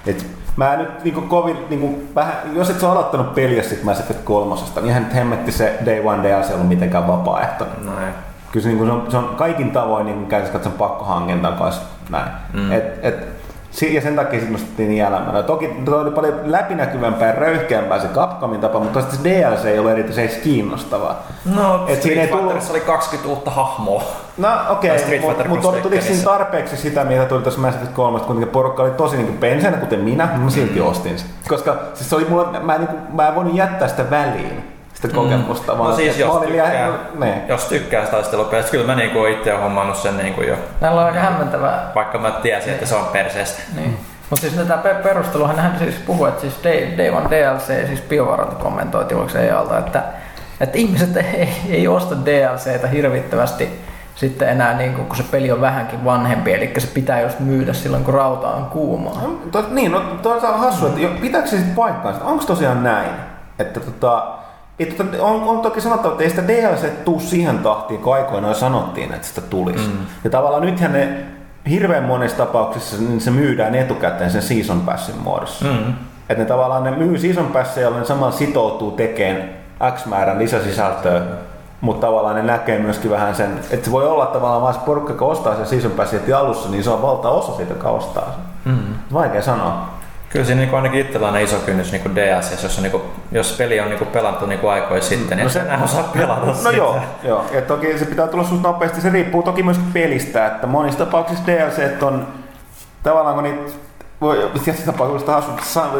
Et 0.05 0.25
mä 0.59 0.75
nyt 0.75 1.03
niinku 1.03 1.21
kovin, 1.21 1.57
niinku, 1.69 2.03
vähän, 2.15 2.33
jos 2.53 2.69
et 2.69 2.79
sä 2.79 2.91
aloittanut 2.91 3.35
peliä 3.35 3.63
sit 3.63 3.83
Mass 3.83 3.99
Effect 3.99 4.19
3, 4.23 4.55
niin 4.75 4.85
ihan 4.85 5.03
nyt 5.03 5.13
hemmetti 5.13 5.51
se 5.51 5.79
Day 5.85 6.01
One 6.05 6.23
DLC 6.23 6.51
ollut 6.53 6.67
mitenkään 6.67 7.07
vapaaehtoinen. 7.07 7.85
No 7.85 7.91
ei. 7.91 8.13
Kyllä 8.51 8.63
se, 8.63 8.69
niinku, 8.69 8.85
se, 8.85 8.91
on, 8.91 9.11
se 9.11 9.17
on 9.17 9.35
kaikin 9.37 9.71
tavoin 9.71 10.05
niin 10.05 10.25
käytössä 10.25 10.53
katson 10.53 10.71
pakkohankinta 10.71 11.51
kanssa 11.51 11.81
näin. 12.09 12.31
Mm. 12.53 12.71
Et, 12.71 13.05
et, 13.05 13.38
ja 13.89 14.01
sen 14.01 14.15
takia 14.15 14.39
sitten 14.39 14.51
nostettiin 14.51 14.89
niin 14.89 15.05
elämänä. 15.05 15.43
Toki 15.43 15.69
toi 15.85 16.01
oli 16.01 16.11
paljon 16.11 16.33
läpinäkyvämpää 16.45 17.27
ja 17.27 17.35
röyhkeämpää 17.35 17.99
se 17.99 18.07
Capcomin 18.07 18.59
tapa, 18.59 18.79
mutta 18.79 19.01
se 19.01 19.23
DLC 19.23 19.65
ei 19.65 19.79
ole 19.79 19.91
erityisen 19.91 20.29
kiinnostavaa. 20.43 21.23
No, 21.55 21.85
Et 21.87 22.01
siinä 22.01 22.21
ei 22.21 22.27
tullut... 22.27 22.69
oli 22.69 22.79
20 22.79 23.29
uutta 23.29 23.51
hahmoa. 23.51 24.03
No 24.37 24.49
okei, 24.69 24.91
okay, 24.95 25.19
mutta 25.19 25.47
mut, 25.47 25.61
mut 25.61 25.81
tuliko 25.81 26.01
siinä 26.01 26.23
tarpeeksi 26.23 26.77
sitä, 26.77 27.03
mitä 27.03 27.25
tuli 27.25 27.41
tuossa 27.41 27.61
Mass 27.61 27.75
Effect 27.75 27.93
3, 27.93 28.19
kun 28.19 28.49
porukka 28.51 28.83
oli 28.83 28.91
tosi 28.91 29.17
niin 29.17 29.37
pensenä, 29.37 29.77
kuten 29.77 29.99
minä, 29.99 30.29
mä 30.37 30.49
silti 30.49 30.81
ostin 30.81 31.19
sen. 31.19 31.29
Koska 31.49 31.77
siis 31.93 32.09
se 32.09 32.15
oli 32.15 32.25
mulla, 32.29 32.59
mä, 32.61 32.75
en, 32.75 32.81
niin 32.81 32.87
kuin, 32.87 33.15
mä 33.15 33.27
en 33.27 33.35
voinut 33.35 33.55
jättää 33.55 33.87
sitä 33.87 34.09
väliin 34.09 34.78
sitä 35.01 35.15
kokemusta. 35.15 35.71
Mm. 35.71 35.77
Vaan, 35.77 35.89
no 35.89 35.95
siis 35.95 36.19
jos 36.19 36.37
tykkää, 36.37 36.69
liian, 36.71 36.99
ne. 37.19 37.41
jos 37.47 37.65
tykkää 37.65 38.05
taistelupelistä, 38.05 38.71
kyllä 38.71 38.85
mä 38.85 38.95
niinku 38.95 39.25
itse 39.25 39.51
olen 39.51 39.63
hommannut 39.63 39.97
sen 39.97 40.17
niinku 40.17 40.41
jo. 40.41 40.55
Näillä 40.81 41.01
on 41.01 41.07
aika 41.07 41.19
hämmentävää. 41.19 41.91
Vaikka 41.95 42.17
mä 42.17 42.31
tiesin, 42.31 42.73
että 42.73 42.85
se 42.85 42.95
on 42.95 43.05
perseestä. 43.05 43.61
Niin. 43.75 43.97
Mutta 44.29 44.41
siis 44.41 44.67
tätä 44.67 44.93
perusteluhan 45.03 45.59
hän 45.59 45.75
siis 45.79 45.95
puhuu, 45.95 46.25
että 46.25 46.41
siis 46.41 46.59
Day, 46.63 46.97
Day 46.97 47.09
One 47.09 47.29
DLC, 47.29 47.87
siis 47.87 48.01
BioWare 48.01 48.45
kommentoi 48.59 49.05
se 49.27 49.51
alta, 49.51 49.79
että, 49.79 50.03
että 50.61 50.77
ihmiset 50.77 51.17
ei, 51.37 51.49
ei 51.69 51.87
osta 51.87 52.15
DLCtä 52.25 52.87
hirvittävästi 52.87 53.79
sitten 54.15 54.49
enää 54.49 54.77
niin 54.77 54.93
kun 54.95 55.15
se 55.15 55.23
peli 55.31 55.51
on 55.51 55.61
vähänkin 55.61 56.05
vanhempi, 56.05 56.53
eli 56.53 56.73
se 56.77 56.87
pitää 56.87 57.21
just 57.21 57.39
myydä 57.39 57.73
silloin 57.73 58.03
kun 58.03 58.13
rauta 58.13 58.47
on 58.47 58.65
kuumaa. 58.65 59.21
No, 59.21 59.39
to, 59.51 59.65
niin, 59.69 59.91
no 59.91 60.01
toisaalta 60.21 60.57
hassu, 60.57 60.87
että 60.87 61.21
pitääkö 61.21 61.47
se 61.47 61.55
sitten 61.57 61.75
paikkaansa? 61.75 62.25
Onko 62.25 62.43
tosiaan 62.43 62.83
näin? 62.83 63.09
Että 63.59 63.79
tota, 63.79 64.27
on, 65.19 65.43
on 65.43 65.61
toki 65.61 65.81
sanottava, 65.81 66.11
että 66.11 66.23
ei 66.23 66.29
sitä 66.29 66.47
DLC 66.47 67.03
tuu 67.05 67.19
siihen 67.19 67.59
tahtiin, 67.59 67.99
kun 67.99 68.13
aikoinaan 68.13 68.55
sanottiin, 68.55 69.13
että 69.13 69.27
sitä 69.27 69.41
tulisi. 69.41 69.87
Mm. 69.87 69.97
Ja 70.23 70.29
tavallaan 70.29 70.65
nythän 70.65 70.93
ne 70.93 71.23
hirveän 71.69 72.03
monessa 72.03 72.37
tapauksessa 72.37 72.97
niin 72.97 73.21
se 73.21 73.31
myydään 73.31 73.75
etukäteen 73.75 74.31
sen 74.31 74.41
season 74.41 74.81
passin 74.81 75.17
muodossa. 75.17 75.65
Mm. 75.65 75.93
Että 76.29 76.43
ne 76.43 76.45
tavallaan 76.45 76.83
ne 76.83 76.91
myy 76.91 77.17
season 77.17 77.47
passia, 77.47 77.83
jolloin 77.83 78.05
samalla 78.05 78.31
sitoutuu 78.31 78.91
tekemään 78.91 79.49
X 79.95 80.05
määrän 80.05 80.39
lisäsisältöä, 80.39 81.21
mutta 81.81 82.07
tavallaan 82.07 82.35
ne 82.35 82.43
näkee 82.43 82.79
myöskin 82.79 83.11
vähän 83.11 83.35
sen, 83.35 83.59
että 83.71 83.85
se 83.85 83.91
voi 83.91 84.07
olla 84.07 84.25
tavallaan 84.25 84.61
vaan 84.61 84.73
se 84.73 84.79
porukka, 84.79 85.13
joka 85.13 85.25
ostaa 85.25 85.55
sen 85.55 85.65
season 85.65 85.91
passin 85.91 86.19
heti 86.19 86.33
alussa, 86.33 86.69
niin 86.69 86.83
se 86.83 86.89
on 86.89 87.01
valtaosa 87.01 87.55
siitä, 87.55 87.73
joka 87.73 87.89
ostaa 87.89 88.25
sen. 88.31 88.73
Mm. 88.73 88.93
Vaikea 89.13 89.41
sanoa. 89.41 89.98
Kyllä 90.29 90.45
siinä 90.45 90.61
niin 90.61 90.75
ainakin 90.75 91.01
itsellä 91.01 91.27
on 91.27 91.37
iso 91.37 91.55
kynnys 91.55 91.91
niin 91.91 92.15
DS, 92.15 92.63
jos, 92.63 92.77
on, 92.77 92.83
niin 92.83 92.91
kuin, 92.91 93.03
jos 93.31 93.55
peli 93.57 93.79
on 93.79 93.87
niin 93.89 93.97
kuin 93.97 94.09
pelattu 94.09 94.45
niin 94.45 94.59
kuin 94.59 94.71
aikoja 94.71 95.01
sitten, 95.01 95.37
niin 95.37 95.43
no 95.43 95.49
se, 95.49 95.59
enää 95.59 95.83
osaa 95.83 96.03
pelata 96.03 96.45
No 96.45 96.53
sitä. 96.53 96.71
joo, 96.71 96.99
joo. 97.23 97.45
Ja 97.53 97.61
toki 97.61 97.99
se 97.99 98.05
pitää 98.05 98.27
tulla 98.27 98.43
susta 98.43 98.67
nopeasti, 98.67 99.01
se 99.01 99.09
riippuu 99.09 99.43
toki 99.43 99.63
myös 99.63 99.79
pelistä, 99.93 100.47
että 100.47 100.67
monissa 100.67 101.05
tapauksissa 101.05 101.47
DLC 101.47 102.03
on 102.03 102.27
tavallaan 103.03 103.35
kun 103.35 103.43
niitä 103.43 103.71
voi 104.21 104.51
tietysti 104.63 104.85
tapauksessa 104.85 105.41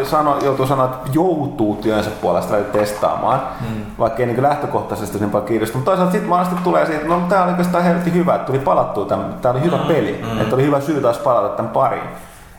sano, 0.04 0.40
joutuu 0.44 0.68
sanoa, 0.68 0.86
että 0.86 1.10
joutuu 1.14 1.76
työnsä 1.76 2.10
puolesta 2.10 2.56
testaamaan, 2.56 3.42
hmm. 3.60 3.86
vaikka 4.00 4.20
ei 4.20 4.26
niin 4.26 4.44
lähtökohtaisesti 4.44 5.20
niin 5.20 5.30
paljon 5.30 5.48
kiinnosta. 5.48 5.78
Mutta 5.78 5.92
toisaalta 5.92 6.12
sitten 6.12 6.30
monesti 6.30 6.56
tulee 6.64 6.86
siitä, 6.86 7.02
että 7.02 7.14
no 7.14 7.22
tämä 7.30 7.44
oli 7.44 7.52
oikeastaan 7.52 7.84
helvetin 7.84 8.14
hyvä, 8.14 8.36
että 8.36 8.48
tuli 8.48 8.60
palattua, 8.60 9.06
tämä 9.06 9.54
oli 9.54 9.62
hyvä 9.62 9.78
hmm. 9.78 9.88
peli, 9.88 10.22
hmm. 10.22 10.42
että 10.42 10.56
oli 10.56 10.64
hyvä 10.64 10.82
syy 10.82 11.02
taas 11.02 11.18
palata 11.18 11.56
tämän 11.56 11.72
pariin. 11.72 12.10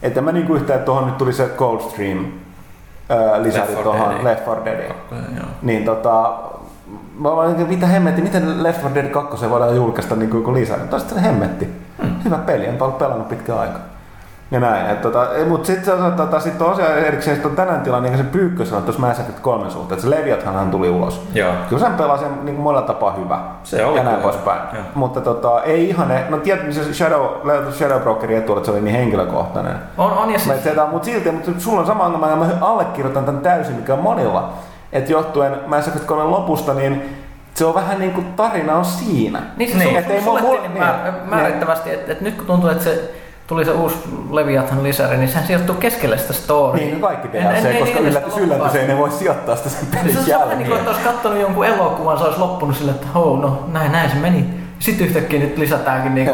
Että 0.02 0.20
mä 0.20 0.32
niinku 0.32 0.54
yhtään, 0.54 0.76
että 0.76 0.86
tuohon 0.86 1.06
nyt 1.06 1.18
tuli 1.18 1.32
se 1.32 1.50
Coldstream 1.56 2.24
ää, 3.08 3.42
lisäri 3.42 3.76
tuohon 3.82 4.24
Left 4.24 4.46
4 4.46 4.64
Dead. 4.64 4.92
Niin 5.62 5.84
tota, 5.84 6.38
mä 7.18 7.28
olin, 7.28 7.68
mitä 7.68 7.86
hemmetti, 7.86 8.22
miten 8.22 8.62
Left 8.62 8.82
4 8.82 9.02
Dead 9.02 9.12
2 9.12 9.50
voidaan 9.50 9.76
julkaista 9.76 10.16
niin 10.16 10.30
kuin 10.30 10.54
lisäri. 10.54 10.82
Toista 10.90 11.14
se 11.14 11.22
hemmetti. 11.22 11.68
Hmm. 12.02 12.10
Hyvä 12.24 12.38
peli, 12.38 12.66
en 12.66 12.82
ollut 12.82 12.98
pelannut 12.98 13.28
pitkään 13.28 13.58
aikaa. 13.58 13.80
Ja 14.50 14.60
näin. 14.60 14.86
Et, 14.86 15.02
tota, 15.02 15.26
mutta 15.48 15.66
sitten 15.66 15.94
tota, 16.16 16.40
sit 16.40 16.58
tosiaan 16.58 16.98
erikseen 16.98 17.36
sit 17.36 17.46
on 17.46 17.56
tänään 17.56 17.80
tilanne, 17.80 18.08
niin 18.08 18.16
kuin 18.18 18.26
se 18.26 18.32
Pyykkä 18.32 18.64
sanoi 18.64 18.82
tuossa 18.82 19.00
Mass 19.00 19.20
Effect 19.20 19.40
3 19.40 19.70
suhteen, 19.70 19.98
että 19.98 20.10
se 20.10 20.10
Leviathan 20.10 20.54
hän 20.54 20.70
tuli 20.70 20.88
ulos. 20.90 21.22
Joo. 21.34 21.52
Kyllä 21.68 21.82
sen 21.82 21.94
pelaa 21.94 22.18
sen 22.18 22.44
niin 22.44 22.60
monella 22.60 22.86
tapaa 22.86 23.12
hyvä. 23.12 23.38
Se 23.64 23.84
oli 23.84 23.96
ja 23.98 24.04
näin 24.04 24.16
poispäin. 24.20 24.60
Mutta 24.94 25.20
tota, 25.20 25.62
ei 25.62 25.88
ihan 25.88 26.08
ne, 26.08 26.24
no 26.28 26.36
tiedät, 26.36 26.72
se 26.72 26.94
Shadow, 26.94 27.26
Shadow 27.72 28.00
Brokerin 28.02 28.38
etu, 28.38 28.52
että 28.56 28.66
se 28.66 28.72
oli 28.72 28.80
niin 28.80 28.96
henkilökohtainen. 28.96 29.74
On, 29.98 30.12
on 30.12 30.30
ja 30.30 30.38
siis, 30.38 30.56
mutta 30.90 31.04
silti, 31.06 31.30
mutta 31.30 31.50
sulla 31.58 31.80
on 31.80 31.86
sama 31.86 32.04
ongelma, 32.04 32.28
ja 32.28 32.36
mä 32.36 32.46
allekirjoitan 32.60 33.24
tämän 33.24 33.40
täysin, 33.40 33.74
mikä 33.76 33.94
on 33.94 34.02
monilla. 34.02 34.52
Että 34.92 35.12
johtuen 35.12 35.52
Mass 35.66 35.88
Effect 35.88 36.04
3 36.04 36.24
lopusta, 36.24 36.74
niin 36.74 37.16
se 37.54 37.64
on 37.64 37.74
vähän 37.74 37.98
niin 37.98 38.10
kuin 38.12 38.26
tarina 38.36 38.74
on 38.76 38.84
siinä. 38.84 39.42
niin 39.56 39.70
se 39.72 39.76
Niin. 39.78 39.86
niin. 39.88 39.98
Et 39.98 40.10
ei 40.10 40.22
sulle 40.22 40.40
mulla- 40.40 40.60
niin, 40.60 40.74
niin. 40.74 40.82
määr, 40.84 41.12
määrittävästi, 41.30 41.92
että, 41.92 42.12
että 42.12 42.24
nyt 42.24 42.34
kun 42.34 42.46
tuntuu, 42.46 42.70
että 42.70 42.84
se 42.84 43.10
tuli 43.50 43.64
se 43.64 43.70
uusi 43.70 43.96
Leviathan 44.30 44.82
lisäri, 44.82 45.16
niin 45.16 45.28
sehän 45.28 45.46
sijoittuu 45.46 45.74
keskelle 45.74 46.18
sitä 46.18 46.32
storya. 46.32 46.84
Niin, 46.84 47.00
no 47.00 47.08
kaikki 47.08 47.28
en- 47.38 47.44
DLC, 47.44 47.64
en- 47.64 47.78
koska 47.80 47.98
en- 47.98 48.04
yllätys, 48.06 48.36
yllätys, 48.36 48.74
ei 48.74 48.86
ne 48.86 48.96
voi 48.98 49.10
sijoittaa 49.10 49.56
sitä 49.56 49.68
sen 49.68 49.80
Se 49.80 49.96
pelin 49.98 50.18
on 50.18 50.24
sama 50.24 50.38
niin 50.38 50.48
kuin, 50.48 50.58
jälkeen. 50.58 50.78
että 50.78 50.90
olisi 50.90 51.02
katsonut 51.04 51.40
jonkun 51.40 51.66
elokuvan, 51.66 52.18
se 52.18 52.24
olisi 52.24 52.40
loppunut 52.40 52.76
sille, 52.76 52.90
että 52.90 53.06
hou, 53.14 53.36
no 53.36 53.64
näin, 53.72 53.92
näin 53.92 54.10
se 54.10 54.16
meni. 54.16 54.44
Sitten 54.78 55.06
yhtäkkiä 55.06 55.38
nyt 55.40 55.58
lisätäänkin 55.58 56.14
niin. 56.14 56.30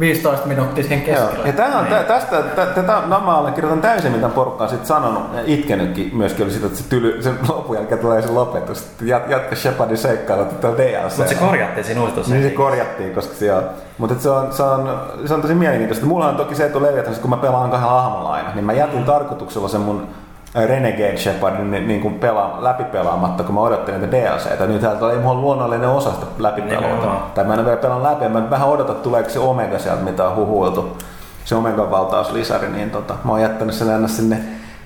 15 0.00 0.46
minuuttia 0.46 0.84
siihen 0.84 1.06
Joo. 1.06 1.16
keskelle. 1.16 1.46
Ja 1.46 1.52
tämä 1.52 1.78
on, 1.78 1.86
tä, 1.86 2.02
tästä, 2.02 2.42
tä, 2.42 2.66
tätä 2.66 3.02
no, 3.06 3.20
mä 3.20 3.38
allekirjoitan 3.38 3.80
täysin, 3.80 4.12
mitä 4.12 4.28
porukka 4.28 4.64
on 4.64 4.70
sit 4.70 4.86
sanonut, 4.86 5.22
ja 5.34 5.42
itkenytkin 5.46 6.10
myöskin 6.16 6.44
oli 6.44 6.52
sitä, 6.52 6.66
että 6.66 6.78
se, 6.78 6.88
tyly, 6.88 7.22
sen 7.22 7.38
lopun 7.48 7.76
jälkeen 7.76 8.00
tulee 8.00 8.22
se 8.22 8.30
lopetus, 8.30 8.82
että 8.82 9.04
jat, 9.04 9.30
jatka 9.30 9.56
Shepardin 9.56 9.98
seikkailut 9.98 10.60
tällä 10.60 10.78
DLC. 10.78 11.16
Mutta 11.16 11.34
se 11.34 11.34
korjattiin 11.34 11.84
siinä 11.84 12.00
uudistussa. 12.00 12.34
Niin 12.34 12.44
se 12.44 12.50
korjattiin, 12.50 13.14
koska 13.14 13.34
se 13.34 13.52
on, 13.54 13.62
mutta 13.98 14.14
se 14.18 14.30
on, 14.30 14.52
se, 14.52 14.62
on, 14.62 15.00
se 15.26 15.34
on 15.34 15.42
tosi 15.42 15.54
mielenkiintoista. 15.54 16.06
Mulla 16.06 16.28
on 16.28 16.36
toki 16.36 16.54
se 16.54 16.66
etu 16.66 16.82
Leviathan, 16.82 17.14
kun 17.20 17.30
mä 17.30 17.36
pelaan 17.36 17.70
kahden 17.70 17.90
hahmolla 17.90 18.32
aina, 18.32 18.54
niin 18.54 18.64
mä 18.64 18.72
jätin 18.72 19.04
tarkoituksella 19.04 19.68
sen 19.68 19.80
mun 19.80 20.08
Renegade 20.54 21.16
Shepardin 21.16 21.70
niin, 21.70 21.88
niin 21.88 22.00
kuin 22.00 22.14
pelaa, 22.14 22.58
läpipelaamatta, 22.64 23.42
kun 23.42 23.54
mä 23.54 23.60
odottelin 23.60 24.00
niitä 24.00 24.16
DLCtä. 24.16 24.66
Nyt 24.66 24.80
täältä 24.80 25.10
ei 25.10 25.18
mulla 25.18 25.40
luonnollinen 25.40 25.88
osa 25.88 26.12
sitä. 26.12 26.26
Nimenomaan. 26.56 27.22
Tai 27.34 27.44
mä 27.44 27.52
en 27.54 27.58
ole 27.58 27.66
vielä 27.66 27.80
pelannut 27.80 28.10
läpi, 28.10 28.28
mä 28.28 28.50
vähän 28.50 28.68
odotan, 28.68 28.96
tuleeko 28.96 29.30
se 29.30 29.38
Omega 29.38 29.78
sieltä, 29.78 30.02
mitä 30.02 30.28
on 30.28 30.36
huhuiltu. 30.36 30.96
Se 31.44 31.54
Omegan 31.54 31.90
valtauslisäri, 31.90 32.68
niin 32.68 32.90
tota, 32.90 33.14
mä 33.24 33.32
oon 33.32 33.42
jättänyt 33.42 33.74
sen 33.74 33.90
aina 33.90 34.08
sinne 34.08 34.36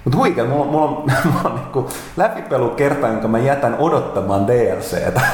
mutta 0.05 0.19
huikea, 0.19 0.45
mulla, 0.45 0.65
mulla 0.65 0.85
on, 0.85 0.91
mulla 1.33 1.41
on 1.51 1.55
niinku 1.55 1.89
läpipelu 2.17 2.69
kerta, 2.69 3.07
jonka 3.09 3.29
mä 3.29 3.39
jätän 3.39 3.77
odottamaan 3.79 4.47
DLCtä. 4.47 5.21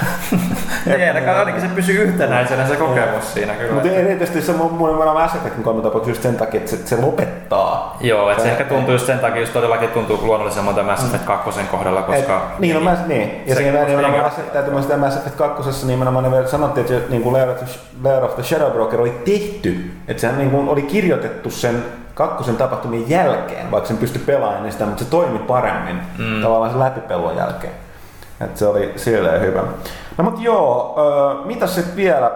Niin, 0.86 1.08
ainakaan 1.08 1.38
ainakin 1.38 1.60
se 1.60 1.68
pysyy 1.68 2.02
yhtenäisenä 2.02 2.66
se 2.68 2.76
kokemus 2.76 3.34
siinä 3.34 3.52
kyllä. 3.54 3.72
Mutta 3.72 3.88
erityisesti 3.90 4.42
se 4.42 4.52
mun, 4.52 4.72
mun 4.72 4.90
on 4.90 5.14
Mass 5.14 5.34
Effectin 5.34 5.64
kolme 5.64 5.82
tapauksessa 5.82 6.10
just 6.10 6.22
sen 6.22 6.36
takia, 6.36 6.58
että 6.58 6.70
se, 6.70 6.76
se 6.86 6.96
lopettaa. 7.00 7.96
Joo, 8.00 8.30
että 8.30 8.42
se 8.42 8.46
Se- 8.48 8.52
ehkä 8.52 8.64
tuntuu 8.64 8.92
just 8.92 9.06
sen 9.06 9.18
takia, 9.18 9.40
just 9.40 9.52
todellakin 9.52 9.88
tuntuu 9.88 10.18
luonnollisemmalta 10.22 10.82
Mass 10.82 11.04
Effect 11.04 11.24
2 11.24 11.60
kohdalla, 11.70 12.02
koska... 12.02 12.36
Et, 12.52 12.58
niin, 12.58 12.74
no, 12.74 12.80
mä, 12.80 12.96
niin. 13.06 13.42
Ja 13.46 13.54
Se- 13.54 13.60
siinä 13.62 13.84
nimenomaan 13.84 14.32
niin- 14.54 14.72
muistaa, 14.72 14.94
että 14.94 15.06
Mass 15.06 15.16
Effect 15.16 15.36
2 15.36 15.86
nimenomaan 15.86 16.24
ne 16.24 16.30
vielä 16.30 16.46
sanottiin, 16.46 16.86
että 16.96 17.10
niin 17.10 17.22
kuin 17.22 17.32
Lair 17.32 17.48
of 17.50 17.56
the- 17.58 18.08
Lair 18.08 18.24
of 18.24 18.34
the 18.34 18.42
Shadow 18.42 18.72
Broker 18.72 19.00
oli 19.00 19.20
tehty. 19.24 19.90
Että 20.08 20.20
sehän 20.20 20.38
niin 20.38 20.50
kuin 20.50 20.68
oli 20.68 20.82
kirjoitettu 20.82 21.50
sen 21.50 21.84
kakkosen 22.14 22.56
tapahtumien 22.56 23.10
jälkeen, 23.10 23.70
vaikka 23.70 23.88
sen 23.88 23.96
pystyi 23.96 24.22
pelaamaan 24.26 24.56
ennen 24.56 24.72
sitä, 24.72 24.86
mutta 24.86 25.04
se 25.04 25.10
toimi 25.10 25.38
paremmin 25.38 26.00
mm. 26.18 26.42
tavallaan 26.42 26.70
sen 26.70 26.80
läpipelun 26.80 27.36
jälkeen. 27.36 27.72
Että 28.40 28.58
se 28.58 28.66
oli 28.66 28.92
silleen 28.96 29.40
hyvä. 29.40 29.62
No 30.16 30.24
mutta 30.24 30.40
joo, 30.42 30.96
äh, 31.40 31.46
mitä 31.46 31.66
sitten 31.66 31.96
vielä? 31.96 32.30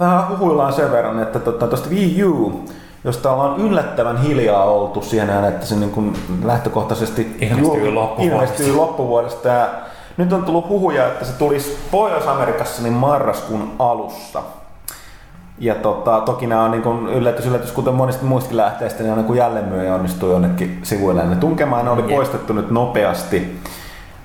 Vähän 0.00 0.28
huhuillaan 0.28 0.72
sen 0.72 0.92
verran, 0.92 1.22
että 1.22 1.38
tuosta 1.38 1.66
tota, 1.66 1.88
Wii 1.90 2.24
U, 2.24 2.64
josta 3.04 3.32
ollaan 3.32 3.60
yllättävän 3.60 4.16
hiljaa 4.16 4.64
oltu 4.64 5.02
siihen, 5.02 5.44
että 5.44 5.66
se 5.66 5.74
niin 5.76 5.90
kuin 5.90 6.16
lähtökohtaisesti 6.44 7.36
Ilmestyy 7.40 7.90
jul- 7.90 7.94
loppuvuodesta. 7.94 8.34
ilmestyy 8.36 8.76
loppuvuodesta. 8.76 9.48
Ja 9.48 9.68
nyt 10.16 10.32
on 10.32 10.44
tullut 10.44 10.68
huhuja, 10.68 11.06
että 11.06 11.24
se 11.24 11.32
tulisi 11.32 11.78
Pohjois-Amerikassa 11.90 12.82
niin 12.82 12.92
marraskuun 12.92 13.72
alussa. 13.78 14.42
Ja 15.60 15.74
tota, 15.74 16.20
toki 16.20 16.46
nämä 16.46 16.62
on 16.62 16.70
niin 16.70 16.82
kuin 16.82 17.08
yllätys, 17.08 17.46
yllätys, 17.46 17.72
kuten 17.72 17.94
monista 17.94 18.24
muistakin 18.24 18.56
lähteistä, 18.56 19.02
niin 19.02 19.10
on 19.10 19.18
niin 19.18 19.26
kuin 19.26 19.38
jälleenmyyjä 19.38 19.94
onnistuu 19.94 20.30
jonnekin 20.30 20.80
sivuille 20.82 21.26
ne 21.26 21.36
tunkemaan. 21.36 21.84
Ne 21.84 21.90
oli 21.90 22.00
Jep. 22.00 22.10
poistettu 22.10 22.52
nyt 22.52 22.70
nopeasti. 22.70 23.60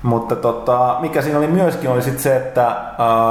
Mutta 0.02 0.36
tota, 0.36 0.96
mikä 1.00 1.22
siinä 1.22 1.38
oli 1.38 1.46
myöskin 1.46 1.90
oli 1.90 2.02
sit 2.02 2.18
se, 2.18 2.36
että 2.36 2.76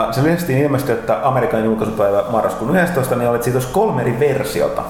uh, 0.07 0.13
se 0.13 0.23
lisäksi 0.23 0.59
ilmestyi, 0.59 0.95
että 0.95 1.19
Amerikan 1.23 1.65
julkaisupäivä 1.65 2.23
marraskuun 2.31 2.77
11, 2.77 3.15
niin 3.15 3.29
oli, 3.29 3.35
että 3.35 3.45
siitä 3.45 3.57
olisi 3.57 3.73
kolme 3.73 4.01
eri 4.01 4.19
versiota. 4.19 4.81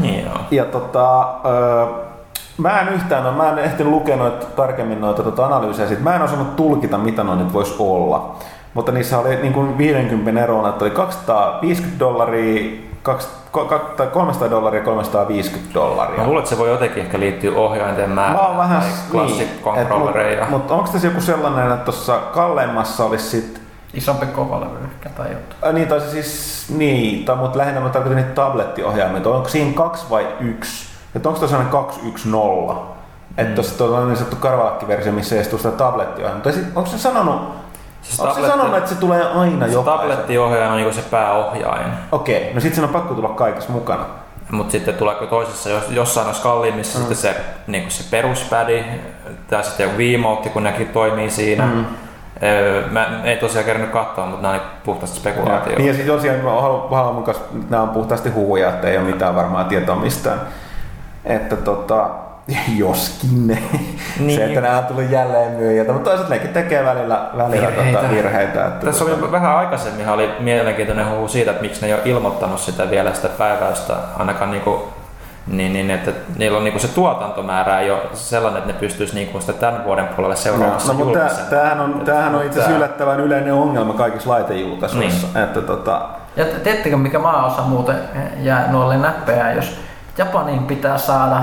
Niin 0.00 0.24
joo. 0.24 0.34
Ja 0.50 0.64
tota, 0.64 1.20
uh, 1.20 2.12
mä 2.58 2.80
en 2.80 2.88
yhtään 2.88 3.34
mä 3.34 3.48
en 3.48 3.58
ehtinyt 3.58 3.92
lukea 3.92 4.16
noita, 4.16 4.46
tarkemmin 4.46 5.00
noita 5.00 5.22
tota 5.22 5.46
analyysejä. 5.46 5.98
Mä 6.00 6.16
en 6.16 6.22
osannut 6.22 6.56
tulkita, 6.56 6.98
mitä 6.98 7.24
noin 7.24 7.38
nyt 7.38 7.52
voisi 7.52 7.74
olla. 7.78 8.36
Mutta 8.74 8.92
niissä 8.92 9.18
oli 9.18 9.36
niin 9.36 9.52
kuin 9.52 9.78
50 9.78 10.42
eroa, 10.42 10.68
että 10.68 10.84
oli 10.84 10.90
250 10.90 11.98
dollaria, 11.98 12.80
kaksi- 13.02 13.28
ko- 13.56 13.64
ka- 13.68 13.92
tai 13.96 14.06
300 14.06 14.50
dollaria 14.50 14.80
ja 14.80 14.84
350 14.84 15.74
dollaria. 15.74 16.18
Mä 16.18 16.24
luulen, 16.26 16.38
että 16.38 16.50
se 16.50 16.58
voi 16.58 16.68
jotenkin 16.68 17.02
ehkä 17.02 17.20
liittyä 17.20 17.56
ohjainten 17.56 18.10
määrään 18.10 18.36
Mä 18.36 18.48
oon 18.48 18.56
vähän 18.58 18.82
controllereja. 19.64 20.46
Mutta 20.50 20.56
mut 20.74 20.78
onko 20.80 20.92
tässä 20.92 21.08
joku 21.08 21.20
sellainen, 21.20 21.72
että 21.72 21.84
tuossa 21.84 22.18
kalleimmassa 22.32 23.04
olisi 23.04 23.30
sit 23.30 23.62
Isompi 23.94 24.26
kovalevy 24.26 24.78
ehkä 24.94 25.08
tai 25.08 25.26
jotain. 25.28 25.64
Äh, 25.66 25.72
niin, 25.72 25.88
tai 25.88 26.00
siis, 26.00 26.64
niin, 26.76 27.24
tai, 27.24 27.36
mutta 27.36 27.58
lähinnä 27.58 27.80
mä 27.80 27.88
tarkoitan 27.88 28.16
niitä 28.22 28.34
tablettiohjaimia. 28.42 29.22
Onko 29.30 29.48
siinä 29.48 29.72
kaksi 29.74 30.04
vai 30.10 30.28
yksi? 30.40 30.86
Että 31.14 31.28
onko 31.28 31.38
tuossa 31.38 31.56
210? 31.70 32.76
Että 33.36 33.48
Mm. 33.50 33.54
tuossa 33.54 33.84
on 33.84 34.08
niin 34.08 34.16
sanottu 34.16 34.36
karvalakkiversio, 34.36 35.12
missä 35.12 35.34
ei 35.34 35.40
istu 35.40 35.56
sitä 35.58 35.70
tablettiohjaimia. 35.70 36.42
Tai 36.42 36.52
sit, 36.52 36.64
onko 36.74 36.90
se 36.90 36.98
sanonut, 36.98 37.42
Siis 38.02 38.20
onko 38.20 38.34
se 38.34 38.40
tabletti- 38.40 38.50
sanonut, 38.50 38.76
että 38.76 38.90
se 38.90 38.96
tulee 38.96 39.22
aina 39.24 39.66
Se 39.66 39.72
jokaisen? 39.72 40.00
tablettiohjaaja 40.00 40.70
on 40.70 40.76
niinku 40.76 40.94
se 40.94 41.02
pääohjain. 41.10 41.86
Okei, 42.12 42.54
no 42.54 42.60
sit 42.60 42.74
sen 42.74 42.84
on 42.84 42.90
pakko 42.90 43.14
tulla 43.14 43.28
kaikessa 43.28 43.72
mukana. 43.72 44.04
Mutta 44.50 44.72
sitten 44.72 44.94
tuleeko 44.94 45.26
toisessa, 45.26 45.70
jos, 45.70 45.84
jossain 45.90 46.26
olisi 46.26 46.42
kalliimmissa 46.42 46.98
mm. 46.98 47.00
sitten 47.00 47.16
se, 47.16 47.36
niin 47.66 47.90
se 47.90 48.04
peruspädi 48.10 48.84
tai 49.50 49.64
sitten 49.64 49.84
joku 49.84 49.96
Wiimote, 49.98 50.48
kun 50.48 50.62
nekin 50.62 50.88
toimii 50.88 51.30
siinä. 51.30 51.66
Mm. 51.66 51.84
Mä 52.90 53.06
en 53.24 53.38
tosiaan 53.38 53.64
kerännyt 53.64 53.90
katsoa, 53.90 54.26
mutta 54.26 54.42
nämä 54.42 54.54
on 54.54 54.60
puhtaasti 54.84 55.16
spekulaatio. 55.20 55.78
Niin 55.78 55.88
ja 55.88 55.94
sitten 55.94 56.14
tosiaan 56.14 56.40
mä 56.44 56.50
haluan, 56.50 56.90
haluan 56.90 57.14
mukaan, 57.14 57.36
nämä 57.70 57.82
on 57.82 57.88
puhtaasti 57.88 58.30
huhuja, 58.30 58.68
että 58.68 58.88
ei 58.88 58.96
ole 58.98 59.06
mitään 59.06 59.34
varmaa 59.34 59.64
tietoa 59.64 59.96
mistään. 59.96 60.40
Että 61.24 61.56
tota, 61.56 62.10
joskin 62.78 63.46
ne. 63.46 63.58
Niin. 64.20 64.38
Se, 64.38 64.44
että 64.44 64.60
nämä 64.60 64.78
on 64.78 64.84
tullut 64.84 65.10
jälleen 65.10 65.52
myyjiltä, 65.52 65.92
mutta 65.92 66.10
toisaalta 66.10 66.34
nekin 66.34 66.50
tekee 66.50 66.84
välillä, 66.84 67.26
välillä 67.36 67.66
Virheitä. 67.68 67.98
Tota, 68.00 68.10
virheitä 68.14 68.66
että 68.66 68.86
Tässä 68.86 69.04
tota, 69.04 69.16
oli 69.22 69.32
vähän 69.32 69.56
aikaisemmin 69.56 70.08
oli 70.08 70.30
mielenkiintoinen 70.40 71.10
huhu 71.10 71.28
siitä, 71.28 71.50
että 71.50 71.62
miksi 71.62 71.80
ne 71.80 71.86
ei 71.86 71.94
ole 71.94 72.02
ilmoittanut 72.04 72.60
sitä 72.60 72.90
vielä 72.90 73.14
sitä 73.14 73.28
päiväystä, 73.28 73.94
ainakaan 74.18 74.50
niinku, 74.50 74.88
niin, 75.46 75.72
niin, 75.72 75.90
että 75.90 76.10
niillä 76.36 76.58
on 76.58 76.64
niinku 76.64 76.78
se 76.78 76.88
tuotantomäärä 76.88 77.80
ei 77.80 77.90
ole 77.90 78.00
sellainen, 78.12 78.58
että 78.62 78.72
ne 78.72 78.78
pystyisi 78.78 79.14
niinku 79.14 79.40
sitä 79.40 79.52
tämän 79.52 79.84
vuoden 79.84 80.06
puolelle 80.08 80.34
No, 80.34 80.40
seuraavassa 80.40 80.92
no, 80.92 80.98
mutta 80.98 81.18
tää- 81.18 81.28
julkaisemaan. 81.28 81.50
tämähän 81.50 81.80
on, 81.80 82.02
tämähän 82.04 82.34
on 82.34 82.44
itse 82.44 82.58
asiassa 82.60 82.76
yllättävän 82.76 83.20
yleinen 83.20 83.54
ongelma 83.54 83.94
kaikissa 83.94 84.30
laitejulkaisuissa. 84.30 85.26
Niin. 85.34 85.44
Että 85.44 85.60
tota, 85.60 86.08
Ja 86.36 86.44
te- 86.44 86.60
tiedättekö 86.60 86.96
mikä 86.96 87.18
maaosa 87.18 87.62
muuten 87.62 87.96
jää 88.40 88.70
nuolle 88.72 88.96
näppejä, 88.96 89.52
jos 89.52 89.76
Japaniin 90.18 90.62
pitää 90.64 90.98
saada 90.98 91.40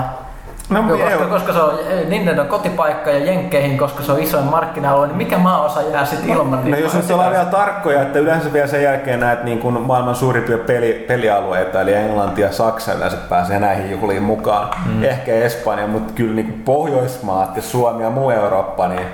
No, 0.70 0.82
koska, 0.82 1.10
joo. 1.10 1.26
koska 1.26 1.52
se 1.52 1.58
on 1.58 1.78
Nintendo 2.08 2.44
kotipaikka 2.44 3.10
ja 3.10 3.18
Jenkkeihin, 3.18 3.78
koska 3.78 4.02
se 4.02 4.12
on 4.12 4.22
isoin 4.22 4.44
markkina-alue, 4.44 5.06
niin 5.06 5.16
mikä 5.16 5.38
maaosa 5.38 5.82
jää 5.82 6.04
sitten 6.04 6.30
ilman 6.30 6.50
No 6.50 6.64
niitä 6.64 6.78
jos 6.78 6.94
nyt 6.94 7.10
ollaan 7.10 7.30
vielä 7.30 7.44
tarkkoja, 7.44 8.02
että 8.02 8.18
yleensä 8.18 8.52
vielä 8.52 8.66
sen 8.66 8.82
jälkeen 8.82 9.20
näet 9.20 9.44
niin 9.44 9.58
kuin 9.58 9.80
maailman 9.80 10.14
suurimpia 10.14 10.58
peli, 10.58 11.04
pelialueita, 11.08 11.80
eli 11.80 11.94
Englanti 11.94 12.42
ja 12.42 12.52
Saksa 12.52 12.92
yleensä 12.92 13.16
pääsee 13.16 13.58
näihin 13.58 13.90
juhliin 13.90 14.22
mukaan. 14.22 14.68
Mm. 14.86 15.04
Ehkä 15.04 15.34
Espanja, 15.34 15.86
mutta 15.86 16.12
kyllä 16.12 16.34
niin 16.34 16.46
kuin 16.46 16.62
Pohjoismaat 16.62 17.56
ja 17.56 17.62
Suomi 17.62 18.02
ja 18.02 18.10
muu 18.10 18.30
Eurooppa, 18.30 18.88
niin 18.88 19.06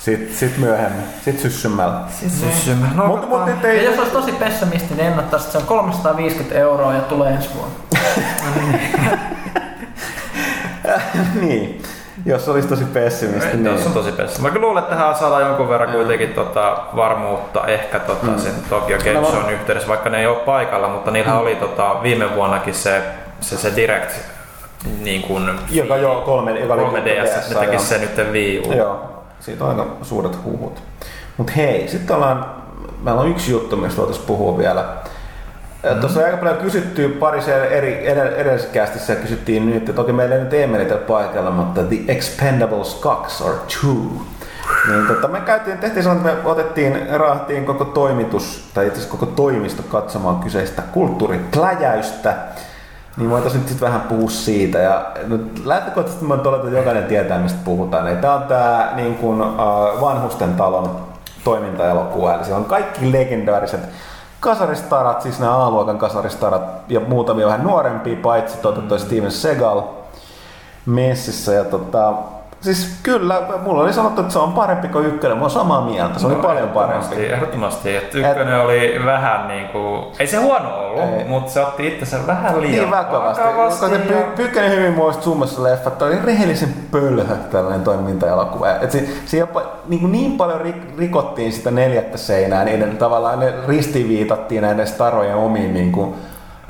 sitten 0.00 0.36
sit 0.36 0.58
myöhemmin, 0.58 1.04
sit 1.24 1.40
syssymällä. 1.40 2.00
Syssymä. 2.28 2.86
No, 2.94 3.06
Mutta 3.06 3.26
mut 3.26 3.46
nyt 3.46 3.62
Ja 3.62 3.68
ei... 3.68 3.84
jos 3.84 3.98
olisi 3.98 4.12
tosi 4.12 4.32
pessimistinen, 4.32 4.96
niin 4.98 5.10
ennottaa, 5.10 5.40
että 5.40 5.52
se 5.52 5.58
on 5.58 5.64
350 5.64 6.58
euroa 6.58 6.94
ja 6.94 7.00
tulee 7.00 7.32
ensi 7.32 7.50
vuonna. 7.54 7.74
niin. 11.40 11.82
Jos 12.26 12.48
olisi 12.48 12.68
tosi 12.68 12.84
pessimisti, 12.84 13.56
niin. 13.56 13.74
Tässä 13.74 13.88
on 13.88 13.94
tosi 13.94 14.12
pessi. 14.12 14.42
Mä 14.42 14.50
kyllä 14.50 14.66
luulen, 14.66 14.82
että 14.84 14.96
tähän 14.96 15.14
saadaan 15.16 15.42
jonkun 15.42 15.68
verran 15.68 15.90
kuitenkin 15.92 16.34
tota 16.34 16.76
varmuutta 16.96 17.66
ehkä 17.66 17.98
tota 17.98 18.26
Mm. 18.26 18.38
sen 18.38 18.52
Tokyo 18.70 18.98
Game 18.98 19.12
No, 19.12 19.30
Shown 19.30 19.50
yhteydessä, 19.50 19.88
vaikka 19.88 20.10
ne 20.10 20.20
ei 20.20 20.26
ole 20.26 20.36
paikalla, 20.36 20.88
mutta 20.88 21.10
niillä 21.10 21.32
Mm. 21.32 21.38
oli 21.38 21.56
tota 21.56 21.96
viime 22.02 22.34
vuonnakin 22.34 22.74
se, 22.74 23.02
se, 23.40 23.56
se 23.56 23.72
Direct 23.76 24.10
niin 25.00 25.22
kuin 25.22 25.50
Joka 25.70 25.96
jo 25.96 26.22
kolme, 26.26 26.60
joka 26.60 26.74
oli 26.74 26.82
3DS, 26.82 27.28
että 27.28 27.48
ne 27.48 27.52
joo. 27.54 27.60
tekis 27.60 27.88
sen 27.88 28.00
nyt 28.00 28.32
Wii 28.32 28.62
U. 28.68 28.72
Joo, 28.72 29.00
siitä 29.40 29.64
on 29.64 29.70
aika 29.70 29.86
suuret 30.02 30.44
huhut. 30.44 30.82
Mutta 31.36 31.52
hei, 31.56 31.88
sitten 31.88 32.16
ollaan, 32.16 32.46
meillä 33.02 33.20
on 33.20 33.28
yksi 33.28 33.52
juttu, 33.52 33.76
mistä 33.76 33.96
voitaisiin 33.96 34.26
puhua 34.26 34.58
vielä. 34.58 34.84
Mm-hmm. 35.82 36.00
Tuossa 36.00 36.24
aika 36.24 36.36
paljon 36.36 36.56
kysytty 36.56 37.08
parissa 37.08 37.54
eri 37.54 38.08
edellisessä 38.36 39.14
kysyttiin 39.14 39.66
nyt, 39.66 39.76
että 39.76 39.92
toki 39.92 40.12
meillä 40.12 40.34
ei 40.34 40.40
nyt 40.40 40.54
Emelitä 40.54 40.94
paikalla, 40.94 41.50
mutta 41.50 41.82
The 41.82 41.96
Expendables 42.08 42.94
2 42.94 43.44
or 43.44 43.52
2. 43.54 43.86
Niin, 44.88 45.06
tota, 45.06 45.28
me 45.28 45.40
käytiin, 45.40 45.78
tehtiin 45.78 46.02
sellainen, 46.02 46.32
että 46.32 46.42
me 46.44 46.50
otettiin, 46.50 47.06
raahtiin 47.10 47.64
koko 47.64 47.84
toimitus, 47.84 48.70
tai 48.74 48.86
itse 48.86 49.08
koko 49.08 49.26
toimisto 49.26 49.82
katsomaan 49.82 50.36
kyseistä 50.36 50.82
kulttuuripläjäystä. 50.82 52.34
Niin 53.16 53.30
voitaisiin 53.30 53.60
nyt 53.60 53.68
sitten 53.68 53.88
vähän 53.88 54.00
puhua 54.00 54.30
siitä. 54.30 54.78
Ja 54.78 55.12
nyt 55.26 55.66
lähtökohtaisesti 55.66 56.24
mä 56.24 56.36
todetaan, 56.36 56.68
että 56.68 56.78
jokainen 56.78 57.04
tietää, 57.04 57.38
mistä 57.38 57.58
puhutaan. 57.64 58.08
Eli 58.08 58.16
tämä 58.16 58.34
on 58.34 58.42
tämä 58.42 58.92
niin 58.96 59.14
kuin, 59.14 59.42
uh, 59.42 60.00
vanhusten 60.00 60.54
talon 60.54 61.00
toimintaelokuva. 61.44 62.34
Eli 62.34 62.44
siellä 62.44 62.58
on 62.58 62.64
kaikki 62.64 63.12
legendaariset 63.12 63.80
kasaristarat, 64.46 65.22
siis 65.22 65.40
nämä 65.40 65.56
A-luokan 65.56 65.98
kasaristarat 65.98 66.62
ja 66.88 67.00
muutamia 67.00 67.46
vähän 67.46 67.64
nuorempia, 67.64 68.16
paitsi 68.22 68.58
tuota, 68.58 68.98
Steven 68.98 69.30
Segal 69.30 69.82
messissä. 70.86 71.52
Ja 71.52 71.64
tota, 71.64 72.14
Siis 72.60 72.98
kyllä, 73.02 73.42
mulla 73.62 73.82
oli 73.82 73.92
sanottu, 73.92 74.20
että 74.20 74.32
se 74.32 74.38
on 74.38 74.52
parempi 74.52 74.88
kuin 74.88 75.06
ykkönen. 75.06 75.36
Mä 75.36 75.42
oon 75.42 75.50
samaa 75.50 75.84
mieltä, 75.84 76.18
se 76.18 76.26
no, 76.26 76.34
oli 76.34 76.42
paljon 76.42 76.68
parempi. 76.68 77.26
Ehdottomasti, 77.26 77.96
että 77.96 78.18
ykkönen 78.18 78.54
Et, 78.54 78.60
oli 78.60 79.00
vähän 79.04 79.48
niin 79.48 79.68
kuin, 79.68 80.04
ei 80.18 80.26
se 80.26 80.36
huono 80.36 80.78
ollut, 80.78 81.18
ei. 81.18 81.24
mutta 81.24 81.52
se 81.52 81.60
otti 81.60 81.86
itsensä 81.86 82.26
vähän 82.26 82.60
liian 82.60 82.72
niin 82.72 82.90
vakavasti. 82.90 83.44
vakavasti 83.44 83.92
ja... 83.92 83.98
py, 83.98 84.14
Pyykkänen 84.36 84.70
hyvin 84.70 84.92
muista 84.92 85.22
summassa 85.22 85.62
leffa, 85.62 85.88
että 85.88 86.04
oli 86.04 86.18
rehellisen 86.24 86.74
pölhö 86.90 87.36
tällainen 87.50 87.82
toimintaelokuva. 87.82 88.70
Et 88.70 88.90
se, 88.90 89.08
se 89.24 89.36
jopa, 89.36 89.62
niin, 89.86 90.00
kuin 90.00 90.12
niin 90.12 90.36
paljon 90.36 90.60
rikottiin 90.98 91.52
sitä 91.52 91.70
neljättä 91.70 92.18
seinää, 92.18 92.64
niin 92.64 92.96
tavallaan 92.96 93.40
ne 93.40 93.52
ristiviitattiin 93.68 94.62
näiden 94.62 94.86
starojen 94.86 95.36
omiin 95.36 95.74
niin 95.74 95.92
kuin, 95.92 96.14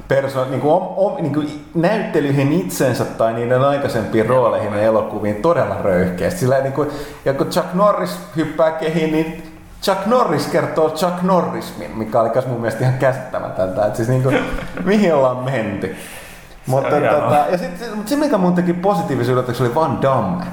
perso- 0.09 0.45
niin 0.51 0.61
kuin, 0.61 0.75
om, 0.75 0.89
om, 0.97 1.23
niin 1.23 1.35
kuin 1.35 1.65
näyttelyihin 1.75 2.53
itsensä 2.53 3.05
tai 3.05 3.33
niiden 3.33 3.65
aikaisempiin 3.65 4.27
rooleihin 4.27 4.73
ja 4.73 4.81
elokuviin 4.81 5.37
todella 5.37 5.77
röyhkeästi. 5.85 6.41
Sillä 6.41 6.61
niin 6.61 6.73
kuin, 6.73 6.91
ja 7.25 7.35
kun 7.35 7.47
Chuck 7.47 7.75
Norris 7.75 8.19
hyppää 8.37 8.71
kehiin, 8.71 9.13
niin 9.13 9.53
Chuck 9.83 10.07
Norris 10.07 10.47
kertoo 10.47 10.91
Chuck 10.91 11.23
Norrismin, 11.23 11.99
mikä 11.99 12.21
oli 12.21 12.31
mun 12.47 12.61
mielestä 12.61 12.85
ihan 12.85 12.99
käsittämätöntä. 12.99 13.87
Että 13.87 13.97
siis 13.97 14.09
niin 14.09 14.23
kuin, 14.23 14.39
mihin 14.85 15.15
ollaan 15.15 15.37
menty. 15.37 15.97
Mutta, 16.67 16.91
tota, 16.91 17.45
ja 17.51 17.59
sit, 17.59 17.95
mutta 17.95 18.11
se, 18.11 18.17
mikä 18.17 18.39
mun 18.39 18.55
teki 18.55 18.73
positiivisen 18.73 19.33
yllätyksen, 19.33 19.67
oli 19.67 19.75
Van 19.75 20.03
Damme. 20.03 20.45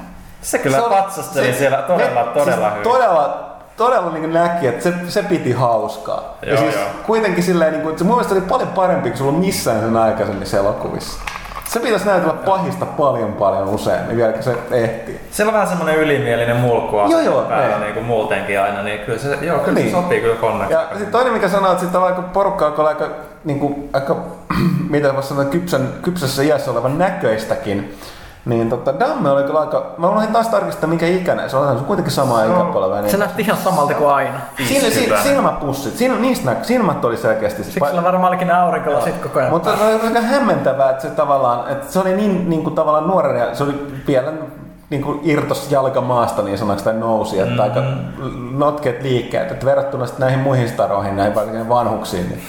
Se 0.42 0.58
kyllä 0.58 0.76
se 0.76 0.88
patsasteli 0.88 1.46
se, 1.46 1.58
siellä 1.58 1.82
todella, 1.82 2.24
todella 2.24 2.56
siis 2.56 2.70
hyvin. 2.70 2.82
Todella, 2.82 3.53
todella 3.76 4.10
niin 4.10 4.32
näki, 4.32 4.66
että 4.66 4.82
se, 4.82 4.94
se 5.08 5.22
piti 5.22 5.52
hauskaa. 5.52 6.38
Joo, 6.42 6.54
ja 6.54 6.60
siis 6.60 6.74
joo. 6.74 6.84
kuitenkin 7.06 7.44
silleen, 7.44 7.72
niin 7.72 7.82
kuin, 7.82 7.98
se 7.98 8.04
mun 8.04 8.14
mielestä 8.14 8.34
oli 8.34 8.44
paljon 8.48 8.68
parempi 8.68 9.08
kuin 9.08 9.18
sulla 9.18 9.32
on 9.32 9.38
missään 9.38 9.80
sen 9.80 9.96
aikaisemmissa 9.96 10.56
elokuvissa. 10.56 11.20
Se 11.68 11.80
pitäisi 11.80 12.06
näytellä 12.06 12.34
pahista 12.34 12.86
paljon 12.86 13.32
paljon 13.32 13.68
useammin, 13.68 14.16
vielä 14.16 14.42
se 14.42 14.56
ehtii. 14.70 15.20
Se 15.30 15.46
on 15.46 15.52
vähän 15.52 15.68
semmoinen 15.68 15.96
ylimielinen 15.96 16.56
mulkku 16.56 16.96
joo, 16.96 17.20
joo, 17.20 17.42
päällä 17.42 17.78
niin 17.78 17.94
kuin 17.94 18.06
muutenkin 18.06 18.60
aina, 18.60 18.82
niin 18.82 19.00
kyllä 19.00 19.18
se, 19.18 19.38
joo, 19.40 19.58
kyllä 19.58 19.78
niin. 19.78 19.90
se 19.90 19.96
sopii 19.96 20.20
kyllä 20.20 20.36
konneksi. 20.36 20.72
Ja 20.72 20.88
sitten 20.90 21.12
toinen 21.12 21.32
mikä 21.32 21.48
sanoo, 21.48 21.72
että 21.72 21.82
sitten 21.82 22.00
vaikka 22.00 22.22
porukka 22.22 22.66
on 22.66 22.86
aika, 22.86 23.08
niin 23.44 23.60
kuin, 23.60 23.90
aika 23.92 24.16
mitä 24.90 25.22
sanoa, 25.22 25.44
kypsän, 25.44 25.88
kypsässä 26.02 26.42
iässä 26.42 26.70
olevan 26.70 26.98
näköistäkin, 26.98 27.98
niin 28.44 28.70
tota, 28.70 29.00
Damme 29.00 29.30
oli 29.30 29.42
kyllä 29.42 29.60
aika... 29.60 29.94
Mä 29.98 30.08
unohdin 30.08 30.32
taas 30.32 30.48
tarkistaa 30.48 30.88
mikä 30.88 31.06
ikäinen 31.06 31.50
se 31.50 31.56
on. 31.56 31.66
Se 31.66 31.78
on 31.78 31.84
kuitenkin 31.84 32.12
sama 32.12 32.44
no, 32.44 32.62
ikäpolve. 32.62 33.00
Niin... 33.00 33.10
Se 33.10 33.16
näytti 33.16 33.42
ihan 33.42 33.56
samalta 33.56 33.94
kuin 33.94 34.10
aina. 34.10 34.40
Siinä, 34.68 34.90
siinä, 34.90 35.22
silmäpussit. 35.22 35.96
Siinä, 35.96 36.14
niistä 36.14 36.44
näkö, 36.46 36.64
silmät 36.64 37.04
oli 37.04 37.16
selkeästi. 37.16 37.64
Siksi 37.64 37.80
sillä 37.88 38.02
varmaan 38.02 38.28
olikin 38.28 38.48
ne 38.48 38.54
aurinkolasit 38.54 39.18
koko 39.18 39.38
ajan. 39.38 39.50
Mutta 39.50 39.76
se 39.76 39.84
oli 39.84 39.92
aika 39.92 40.20
hämmentävää, 40.20 40.90
että 40.90 41.02
se 41.02 41.10
tavallaan, 41.10 41.72
että 41.72 41.92
se 41.92 41.98
oli 41.98 42.16
niin, 42.16 42.50
niin 42.50 42.62
kuin 42.62 42.74
tavallaan 42.74 43.06
nuoren 43.06 43.36
ja 43.36 43.54
se 43.54 43.64
oli 43.64 43.86
vielä 44.06 44.32
niin 44.90 45.02
kuin 45.02 45.20
irtos 45.22 45.70
jalka 45.70 46.00
maasta 46.00 46.42
niin 46.42 46.58
sanaksi 46.58 46.84
tai 46.84 46.94
nousi, 46.94 47.40
että 47.40 47.54
mm. 47.54 47.60
aika 47.60 47.82
notkeet 48.50 49.02
liikkeet, 49.02 49.50
että 49.50 49.66
verrattuna 49.66 50.04
näihin 50.18 50.40
muihin 50.40 50.68
staroihin, 50.68 51.16
näihin 51.16 51.68
vanhuksiin, 51.68 52.28
niin 52.28 52.40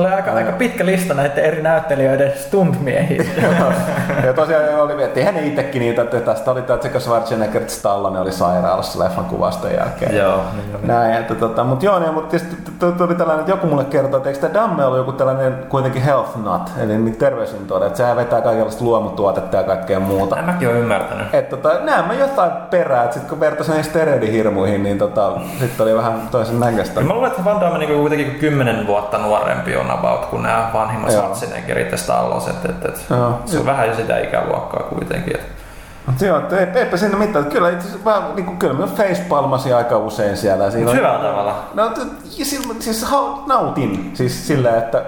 Tulee 0.00 0.14
aika, 0.14 0.32
aika 0.32 0.52
pitkä 0.52 0.86
lista 0.86 1.14
näiden 1.14 1.44
eri 1.44 1.62
näyttelijöiden 1.62 2.32
stuntmiehiä. 2.36 3.24
ja 4.26 4.32
tosiaan 4.32 4.80
oli, 4.80 4.92
eihän 5.14 5.34
ne 5.34 5.46
itsekin 5.46 5.80
niitä, 5.80 6.02
että 6.02 6.20
tästä 6.20 6.50
oli 6.50 6.62
tämä 6.62 6.78
Tseka 6.78 7.00
Schwarzenegger, 7.00 7.62
että 7.62 7.74
Stallone 7.74 8.20
oli 8.20 8.32
sairaalassa 8.32 8.98
leffan 8.98 9.24
kuvasten 9.24 9.74
jälkeen. 9.76 10.16
Joo. 10.16 10.44
Niin 10.56 10.86
Näin, 10.86 11.14
että 11.14 11.34
tota, 11.34 11.64
mutta 11.64 11.84
joo, 11.84 11.98
niin, 11.98 12.14
mutta 12.14 12.36
tuli 12.98 13.14
tällainen, 13.14 13.40
että 13.40 13.52
joku 13.52 13.66
mulle 13.66 13.84
kertoo, 13.84 14.16
että 14.16 14.28
eikö 14.28 14.40
tämä 14.40 14.54
Damme 14.54 14.84
ollut 14.84 14.98
joku 14.98 15.12
tällainen 15.12 15.54
kuitenkin 15.68 16.02
health 16.02 16.36
nut, 16.36 16.70
eli 16.78 16.98
niin 16.98 17.16
terveysintoida, 17.16 17.86
että 17.86 17.96
sehän 17.96 18.16
vetää 18.16 18.40
kaikenlaista 18.40 18.84
luomutuotetta 18.84 19.56
ja 19.56 19.62
kaikkea 19.62 20.00
muuta. 20.00 20.36
En 20.36 20.44
mäkin 20.44 20.68
ole 20.68 20.78
ymmärtänyt. 20.78 21.34
Että 21.34 21.56
tota, 21.56 21.80
näen 21.80 22.04
mä 22.04 22.14
jotain 22.14 22.52
perää, 22.70 23.04
että 23.04 23.14
sitten 23.14 23.30
kun 23.30 23.40
vertaisin 23.40 23.70
näihin 23.70 23.90
steroidihirmuihin, 23.90 24.82
niin 24.82 24.98
tota, 24.98 25.32
sitten 25.60 25.86
oli 25.86 25.94
vähän 25.94 26.28
toisen 26.30 26.60
näköistä. 26.60 27.00
Mä 27.00 27.14
luulen, 27.14 27.30
että 27.30 27.44
Van 27.44 27.60
Damme 27.60 27.78
niin 27.78 28.00
kuitenkin 28.00 28.34
10 28.34 28.86
vuotta 28.86 29.18
nuorempi 29.18 29.76
on 29.76 29.89
about 29.90 30.26
kuin 30.26 30.42
nämä 30.42 30.70
vanhimmat 30.72 31.10
Schwarzeneggerit 31.10 31.92
ja 31.92 31.98
Stalloset. 31.98 32.64
Et, 32.64 32.84
et, 32.84 33.06
se 33.46 33.58
on 33.58 33.66
vähän 33.66 33.88
jo 33.88 33.94
sitä 33.94 34.18
ikäluokkaa 34.18 34.82
kuitenkin. 34.82 35.36
Et. 35.36 35.46
Mutta 36.06 36.24
joo, 36.24 36.42
ei, 36.58 36.66
eipä 36.74 36.96
siinä 36.96 37.16
mitään. 37.16 37.44
Kyllä 37.44 37.70
itse 37.70 37.88
asiassa 37.88 38.34
niin 38.34 38.46
kuin, 38.46 38.58
kyllä 38.58 38.74
mä 38.74 38.86
facepalmasin 38.86 39.76
aika 39.76 39.98
usein 39.98 40.36
siellä. 40.36 40.70
Siinä 40.70 40.92
Hyvällä 40.92 41.28
tavalla. 41.28 41.54
No, 41.74 41.92
siis, 42.24 42.68
siis 42.78 43.06
nautin 43.46 44.10
siis 44.14 44.46
sillä, 44.46 44.76
että 44.76 45.04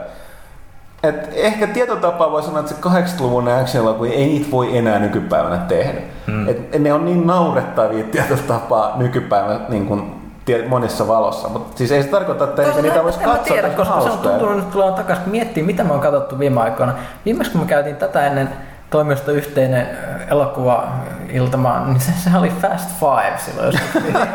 et 1.02 1.30
ehkä 1.32 1.66
tietotapaa 1.66 2.30
voi 2.30 2.42
sanoa, 2.42 2.60
että 2.60 2.74
se 2.74 2.80
80-luvun 2.80 3.48
action 3.48 4.06
ei 4.12 4.26
niitä 4.26 4.50
voi 4.50 4.76
enää 4.76 4.98
nykypäivänä 4.98 5.56
tehdä. 5.56 6.00
Hmm. 6.26 6.48
Et, 6.48 6.78
ne 6.78 6.92
on 6.92 7.04
niin 7.04 7.26
naurettavia 7.26 8.04
tietotapaa 8.04 8.92
nykypäivänä 8.96 9.60
niin 9.68 9.86
kuin 9.86 10.21
monissa 10.68 11.08
valossa, 11.08 11.48
mutta 11.48 11.78
siis 11.78 11.92
ei 11.92 12.02
se 12.02 12.08
tarkoita, 12.08 12.44
että 12.44 12.62
ei 12.62 12.82
niitä 12.82 13.04
voisi 13.04 13.18
katsoa. 13.18 13.54
Tiedä, 13.54 13.68
koska 13.68 14.00
se 14.00 14.10
on 14.10 14.18
tuntunut 14.18 14.56
nyt 14.56 14.70
tulee 14.70 14.92
takaisin, 14.92 15.22
kun 15.24 15.30
miettii 15.30 15.62
mitä 15.62 15.84
me 15.84 15.92
on 15.92 16.00
katsottu 16.00 16.38
viime 16.38 16.60
aikoina. 16.60 16.94
Viimeksi 17.24 17.52
kun 17.52 17.60
me 17.60 17.66
käytiin 17.66 17.96
tätä 17.96 18.26
ennen 18.26 18.48
toimistosta 18.90 19.32
yhteinen 19.32 19.88
elokuva 20.30 20.88
iltama, 21.32 21.80
niin 21.86 22.00
se, 22.00 22.12
se 22.24 22.30
oli 22.38 22.52
Fast 22.60 22.90
Five 23.00 23.38
silloin. 23.38 23.68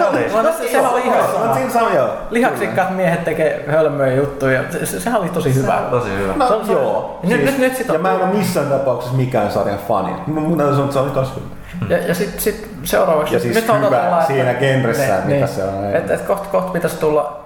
oli. 0.09 0.43
no, 0.43 0.53
se, 0.57 0.71
se 0.71 0.87
oli 0.87 1.01
ihan 1.01 1.71
sama. 1.71 1.89
Lihaksikkaat 2.29 2.95
miehet 2.95 3.23
tekee 3.23 3.65
hölmöjä 3.67 4.15
juttuja. 4.15 4.61
Se, 4.69 4.85
se, 4.85 4.99
sehän 4.99 5.21
oli 5.21 5.29
tosi 5.29 5.55
hyvä. 5.55 5.79
Tosi 5.91 6.09
hyvä. 6.09 6.33
No, 6.35 6.65
se, 6.65 6.71
joo. 6.71 7.19
Nyt, 7.23 7.31
siis, 7.31 7.51
nyt, 7.51 7.59
nyt 7.59 7.75
sit 7.75 7.87
ja 7.87 7.99
mä 7.99 8.11
en 8.11 8.15
ole 8.15 8.33
missään 8.33 8.67
tapauksessa 8.67 9.17
mikään 9.17 9.51
sarjan 9.51 9.79
fani. 9.87 10.11
Mun 10.27 10.57
täytyy 10.57 10.75
sanoa, 10.75 10.85
että 10.85 10.93
se 10.93 10.99
oli 10.99 11.11
tosi 11.11 11.31
hyvä. 11.35 11.56
Ja, 11.89 11.97
ja 11.97 12.15
sitten 12.15 12.41
sit 12.41 12.67
seuraavaksi... 12.83 13.33
Ja 13.33 13.39
siis 13.39 13.55
nyt 13.55 13.67
hyvä 13.67 14.17
on 14.17 14.25
siinä 14.27 14.53
genressä, 14.53 15.03
ne, 15.03 15.21
mitä 15.25 15.27
niin, 15.27 15.47
se 15.47 15.63
on. 15.63 15.95
Että 15.95 16.13
et 16.13 16.21
kohta 16.21 16.49
koht 16.49 16.73
pitäisi 16.73 16.97
tulla 16.97 17.43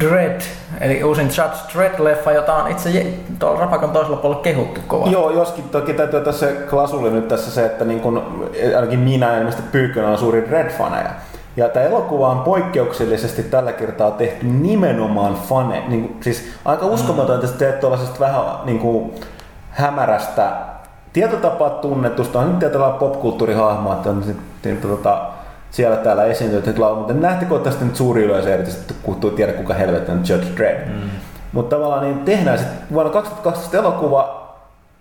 Dread, 0.00 0.40
eli 0.80 1.04
uusin 1.04 1.26
Judge 1.26 1.56
Dredd-leffa, 1.74 2.32
jota 2.32 2.54
on 2.54 2.70
itse 2.70 3.06
tuolla 3.38 3.60
Rapakon 3.60 3.90
toisella 3.90 4.16
puolella 4.16 4.42
kehuttu 4.42 4.80
kovasti. 4.86 5.12
Joo, 5.12 5.30
joskin 5.30 5.64
toki 5.64 5.92
täytyy 5.92 6.20
tässä 6.20 6.46
klasuli 6.70 7.10
nyt 7.10 7.28
tässä 7.28 7.50
se, 7.50 7.66
että 7.66 7.84
niin 7.84 8.00
kun, 8.00 8.46
ainakin 8.76 8.98
minä 8.98 9.38
ilmeisesti 9.38 9.68
Pyykkönä 9.72 10.08
on 10.08 10.18
suuri 10.18 10.46
Dread-faneja. 10.50 11.10
Ja 11.56 11.68
tämä 11.68 11.86
elokuva 11.86 12.28
on 12.28 12.40
poikkeuksellisesti 12.40 13.42
tällä 13.42 13.72
kertaa 13.72 14.10
tehty 14.10 14.46
nimenomaan 14.46 15.34
fane. 15.34 15.82
Niin 15.88 16.16
siis 16.20 16.52
aika 16.64 16.86
uskomatonta, 16.86 17.46
että 17.46 17.58
teet 17.58 17.80
tuollaisesta 17.80 18.20
vähän 18.20 18.42
niin 18.64 18.78
kuin, 18.78 19.14
hämärästä 19.70 20.52
tietotapaa 21.12 21.70
tunnetusta, 21.70 22.38
on 22.38 22.48
nyt 22.48 22.58
tietyllä 22.58 22.90
popkulttuurihahmoa, 22.90 23.94
että 23.94 24.10
on 24.10 24.24
sitten, 24.24 24.76
tota, 24.76 25.26
siellä 25.70 25.96
täällä 25.96 26.24
esiintynyt 26.24 26.78
laulu, 26.78 26.96
mutta 26.96 27.14
nähtäkohtaisesti 27.14 27.84
nyt 27.84 27.96
suuri 27.96 28.22
yleisö 28.22 28.54
erityisesti 28.54 28.94
kun 29.02 29.32
tiedä 29.36 29.52
kuka 29.52 29.74
helvetti 29.74 30.12
on 30.12 30.22
Judge 30.28 30.56
Dredd. 30.56 30.88
Mm. 30.88 31.10
Mutta 31.52 31.76
tavallaan 31.76 32.02
niin 32.02 32.18
tehdään 32.18 32.58
sitten 32.58 32.78
vuonna 32.92 33.12
2012 33.12 33.76
elokuva 33.76 34.50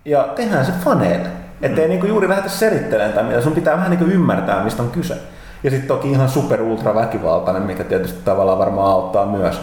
ja 0.06 0.24
tehdään 0.36 0.66
se 0.66 0.72
faneille. 0.84 1.30
Että 1.62 1.82
mm. 1.82 1.88
niinku 1.88 2.06
juuri 2.06 2.30
lähdetä 2.30 2.50
selittelemään 2.50 3.14
tai 3.14 3.24
mitä, 3.24 3.42
sun 3.42 3.54
pitää 3.54 3.78
vähän 3.78 3.90
niinku 3.90 4.06
ymmärtää 4.06 4.64
mistä 4.64 4.84
on 4.84 4.92
kyse. 4.92 5.18
Ja 5.64 5.70
sitten 5.70 5.88
toki 5.88 6.12
ihan 6.12 6.30
super 6.30 6.62
ultra 6.62 6.96
väkivaltainen, 6.96 7.64
mikä 7.64 7.84
tietysti 7.84 8.20
tavallaan 8.26 8.60
varmaan 8.60 8.92
auttaa 8.92 9.26
myös 9.26 9.62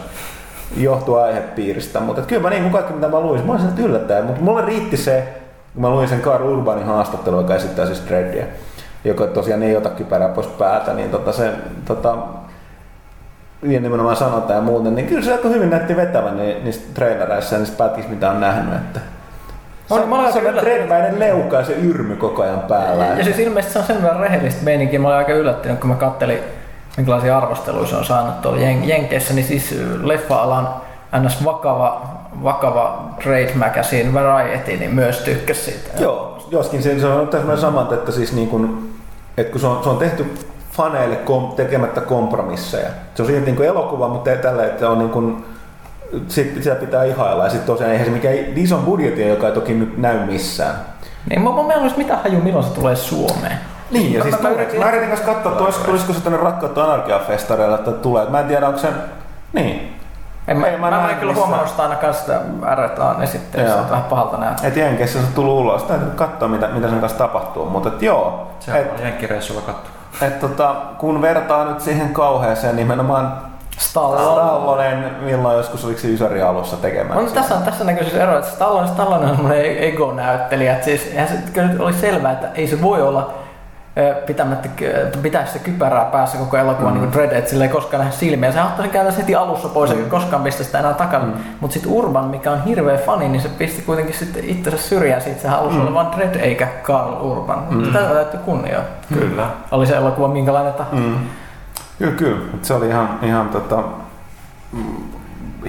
johtua 0.77 1.25
aihepiiristä. 1.25 2.01
Mutta 2.01 2.23
kyllä 2.23 2.43
mä 2.43 2.51
niin 2.51 2.63
kuin 2.63 2.73
kaikki 2.73 2.93
mitä 2.93 3.09
mä 3.09 3.21
luin, 3.21 3.47
mä 3.47 3.53
olisin 3.53 3.79
yllättäen, 3.79 4.25
mutta 4.25 4.43
mulle 4.43 4.63
riitti 4.65 4.97
se, 4.97 5.29
kun 5.77 5.83
mä 5.83 5.91
luin 5.91 6.09
sen 6.09 6.21
Karl 6.21 6.49
Urbanin 6.49 6.87
haastattelun, 6.87 7.41
joka 7.41 7.55
esittää 7.55 7.87
siis 7.87 8.03
Dreddia, 8.09 8.45
joka 9.05 9.27
tosiaan 9.27 9.63
ei 9.63 9.77
ota 9.77 9.89
kypärää 9.89 10.29
pois 10.29 10.47
päältä, 10.47 10.93
niin 10.93 11.11
tota 11.11 11.33
se, 11.33 11.53
tota, 11.85 12.17
ja 13.63 13.81
nimenomaan 13.81 14.17
sanotaan 14.17 14.57
ja 14.57 14.63
muuten, 14.63 14.95
niin 14.95 15.07
kyllä 15.07 15.23
se 15.23 15.33
aika 15.33 15.49
hyvin 15.49 15.71
näytti 15.71 15.97
vetävän 15.97 16.37
niin, 16.37 16.65
niistä 16.65 16.95
trailereissa 16.95 17.55
ja 17.55 17.59
niistä 17.59 17.85
pätkissä, 17.85 18.11
mitä 18.11 18.31
on 18.31 18.41
nähnyt. 18.41 18.75
Että 18.75 19.01
on, 19.91 20.01
se, 20.01 20.07
mä 20.07 20.33
se 20.33 20.49
on 20.49 20.55
trendmäinen 20.55 21.19
leuka 21.19 21.57
ja 21.57 21.65
se 21.65 21.73
yrmy 21.73 22.17
koko 22.17 22.43
ajan 22.43 22.61
päällä. 22.61 23.05
Ja, 23.05 23.19
ja 23.19 23.25
siis 23.25 23.39
ilmeisesti 23.39 23.73
se 23.73 23.79
on 23.79 23.85
sen 23.85 24.03
verran 24.03 24.21
rehellistä 24.21 24.65
meininkiä. 24.65 24.99
Mä 24.99 25.09
olin 25.09 25.19
aika 25.19 25.33
yllättynyt, 25.33 25.81
kun 25.81 25.91
mä 25.91 25.97
kattelin, 25.97 26.39
minkälaisia 26.97 27.39
arvosteluja 27.39 27.87
se 27.87 27.97
on 27.97 28.05
saanut 28.05 28.43
tuolla 28.43 28.59
Jen- 28.59 28.89
Jenkeissä, 28.89 29.35
niin 29.35 29.45
siis 29.45 29.79
leffa-alan 30.03 30.69
ns. 31.25 31.45
vakava, 31.45 32.03
vakava 32.43 33.05
trade 33.23 33.53
magazine 33.55 34.15
Variety, 34.15 34.77
niin 34.77 34.95
myös 34.95 35.19
tykkäsi 35.19 35.61
siitä. 35.61 36.03
Joo, 36.03 36.39
joskin 36.51 36.83
se, 36.83 37.01
se 37.01 37.07
on 37.07 37.29
täsmälleen 37.29 37.61
samat, 37.61 37.93
että 37.93 38.13
siis 38.13 38.33
niin 38.33 38.49
kuin, 38.49 38.95
että 39.37 39.53
kun 39.53 39.61
se 39.61 39.67
on, 39.67 39.83
se 39.83 39.89
on 39.89 39.99
tehty 39.99 40.35
faneille 40.73 41.17
kom, 41.17 41.53
tekemättä 41.53 42.01
kompromisseja. 42.01 42.89
Se 43.15 43.23
on 43.23 43.27
siitä 43.29 43.45
niin 43.45 43.57
kuin 43.57 43.69
elokuva, 43.69 44.09
mutta 44.09 44.31
tällä, 44.31 44.67
että 44.67 44.91
on 44.91 44.99
niin 44.99 45.11
kuin, 45.11 45.45
sit, 46.29 46.63
sitä 46.63 46.75
pitää 46.75 47.05
ihailla. 47.05 47.45
Ja 47.45 47.51
sitten 47.51 47.67
tosiaan 47.67 47.93
eihän 47.93 48.07
se 48.07 48.13
mikään 48.13 48.35
ison 48.57 48.81
budjetin, 48.81 49.29
joka 49.29 49.47
ei 49.47 49.53
toki 49.53 49.75
nyt 49.75 49.99
näy 49.99 50.19
missään. 50.27 50.75
Niin, 51.31 51.41
mä, 51.41 51.51
mä 51.51 51.75
olisi 51.75 51.99
mitä 51.99 52.17
haju, 52.17 52.41
milloin 52.41 52.65
se 52.65 52.75
tulee 52.75 52.97
Suomeen. 52.97 53.59
Niin, 53.91 54.13
ja 54.13 54.23
siis 54.23 54.41
mä 54.41 54.49
yritin- 54.49 54.79
mä 54.81 54.89
yritin 54.91 55.09
kanssa 55.09 55.27
katsoa, 55.27 55.53
että 55.53 55.65
olis- 55.65 55.87
tulisiko 55.87 56.13
se 56.13 56.21
tänne 56.21 56.39
Rakkautta 56.39 56.85
Anarkia-festareilla, 56.85 57.75
että 57.75 57.93
tulee. 57.93 58.27
Mä 58.29 58.41
en 58.41 58.47
tiedä, 58.47 58.67
onko 58.67 58.79
se... 58.81 58.89
Niin. 59.53 59.96
En 60.49 60.57
mä, 60.57 60.67
Ei, 60.67 60.79
mä, 60.79 60.91
mä 60.91 61.01
mä, 61.01 61.11
en 61.11 61.17
kyllä 61.17 61.35
huomannut 61.35 61.69
sitä 61.69 61.83
ainakaan 61.83 62.15
sitä 62.15 62.41
R-taan 62.75 63.23
esittelyssä, 63.23 63.73
Joo. 63.73 63.81
että 63.81 63.91
vähän 63.91 64.05
pahalta 64.05 64.37
näyttää. 64.37 64.69
Et 64.69 64.77
Jenkeissä 64.77 65.19
se 65.21 65.27
tullut 65.35 65.61
ulos. 65.61 65.83
Täytyy 65.83 66.11
katsoa, 66.11 66.49
mitä, 66.49 66.67
mitä 66.69 66.89
sen 66.89 67.01
kanssa 67.01 67.19
tapahtuu. 67.19 67.67
Mutta 67.71 67.89
et 67.89 68.03
joo, 68.03 68.49
Se 68.61 68.79
et, 68.79 68.93
on 68.93 69.03
jenkkireissulla 69.03 69.61
katsoa. 69.61 69.93
et, 70.23 70.41
tota, 70.41 70.75
kun 70.99 71.23
vertaa 71.23 71.65
nyt 71.65 71.81
siihen 71.81 72.13
kauheeseen 72.15 72.77
nimenomaan 72.77 73.33
Stallone. 73.79 74.23
Stallonen, 74.23 75.17
milloin 75.21 75.57
joskus 75.57 75.85
oliko 75.85 76.01
se 76.01 76.09
Ysäri 76.09 76.43
alussa 76.43 76.77
tekemään. 76.77 77.19
On, 77.19 77.27
tässä, 77.27 77.55
on, 77.55 77.63
tässä 77.63 77.85
näkyy 77.85 78.05
siis 78.05 78.17
ero, 78.17 78.39
että 78.39 78.51
Stallone, 78.51 78.87
Stallone 78.89 79.25
on 79.25 79.37
semmoinen 79.37 79.79
ego-näyttelijä. 79.79 80.73
Että 80.73 80.85
siis, 80.85 81.07
eihän 81.07 81.29
se 81.29 81.35
kyllä 81.53 81.71
oli 81.79 81.93
selvää, 81.93 82.33
että 82.33 82.49
ei 82.55 82.67
se 82.69 82.83
voi 82.83 83.03
olla 83.03 83.35
pitämättä, 84.27 84.69
pitää 85.23 85.47
sitä 85.47 85.59
kypärää 85.59 86.05
päässä 86.05 86.39
koko 86.39 86.57
elokuvan 86.57 86.95
mm. 86.95 87.01
niin 87.01 87.13
Dread, 87.13 87.33
että 87.33 87.51
sillä 87.51 87.65
ei 87.65 87.71
koskaan 87.71 87.99
nähdä 87.99 88.17
silmiä. 88.17 88.53
Se 88.53 88.63
ottaisi 88.63 88.93
käytännössä 88.93 89.21
heti 89.21 89.35
alussa 89.35 89.69
pois, 89.69 89.91
mm. 89.91 89.97
eikä 89.97 90.11
koskaan 90.11 90.43
pistä 90.43 90.65
sitä 90.65 90.79
enää 90.79 90.95
takaisin. 90.95 91.29
Mm. 91.29 91.41
Mutta 91.61 91.75
sitten 91.75 91.93
Urban, 91.93 92.25
mikä 92.25 92.53
on 92.53 92.65
hirveä 92.65 92.99
fani, 92.99 93.29
niin 93.29 93.41
se 93.43 93.49
pisti 93.49 93.83
kuitenkin 93.83 94.15
sitten 94.15 94.45
itsensä 94.45 94.79
syrjään 94.79 95.23
siitä. 95.23 95.41
Sehän 95.41 95.59
alussa 95.59 95.79
mm. 95.79 95.87
oli 95.87 95.95
vain 95.95 96.13
Dread 96.17 96.35
eikä 96.35 96.69
Carl 96.83 97.21
Urban. 97.21 97.67
Mm. 97.71 97.93
Tätä 97.93 98.15
täytyy 98.15 98.41
kunnioa. 98.41 98.83
Kyllä. 99.15 99.47
Oli 99.71 99.87
se 99.87 99.97
elokuva 99.97 100.29
minkälainen 100.29 100.75
tahansa. 100.75 101.01
Mm. 101.01 101.17
Kyllä, 101.99 102.13
kyllä. 102.13 102.39
Se 102.63 102.75
oli 102.75 102.89
ihan, 102.89 103.19
ihan 103.23 103.49
tota, 103.49 103.83
mm, 104.73 104.97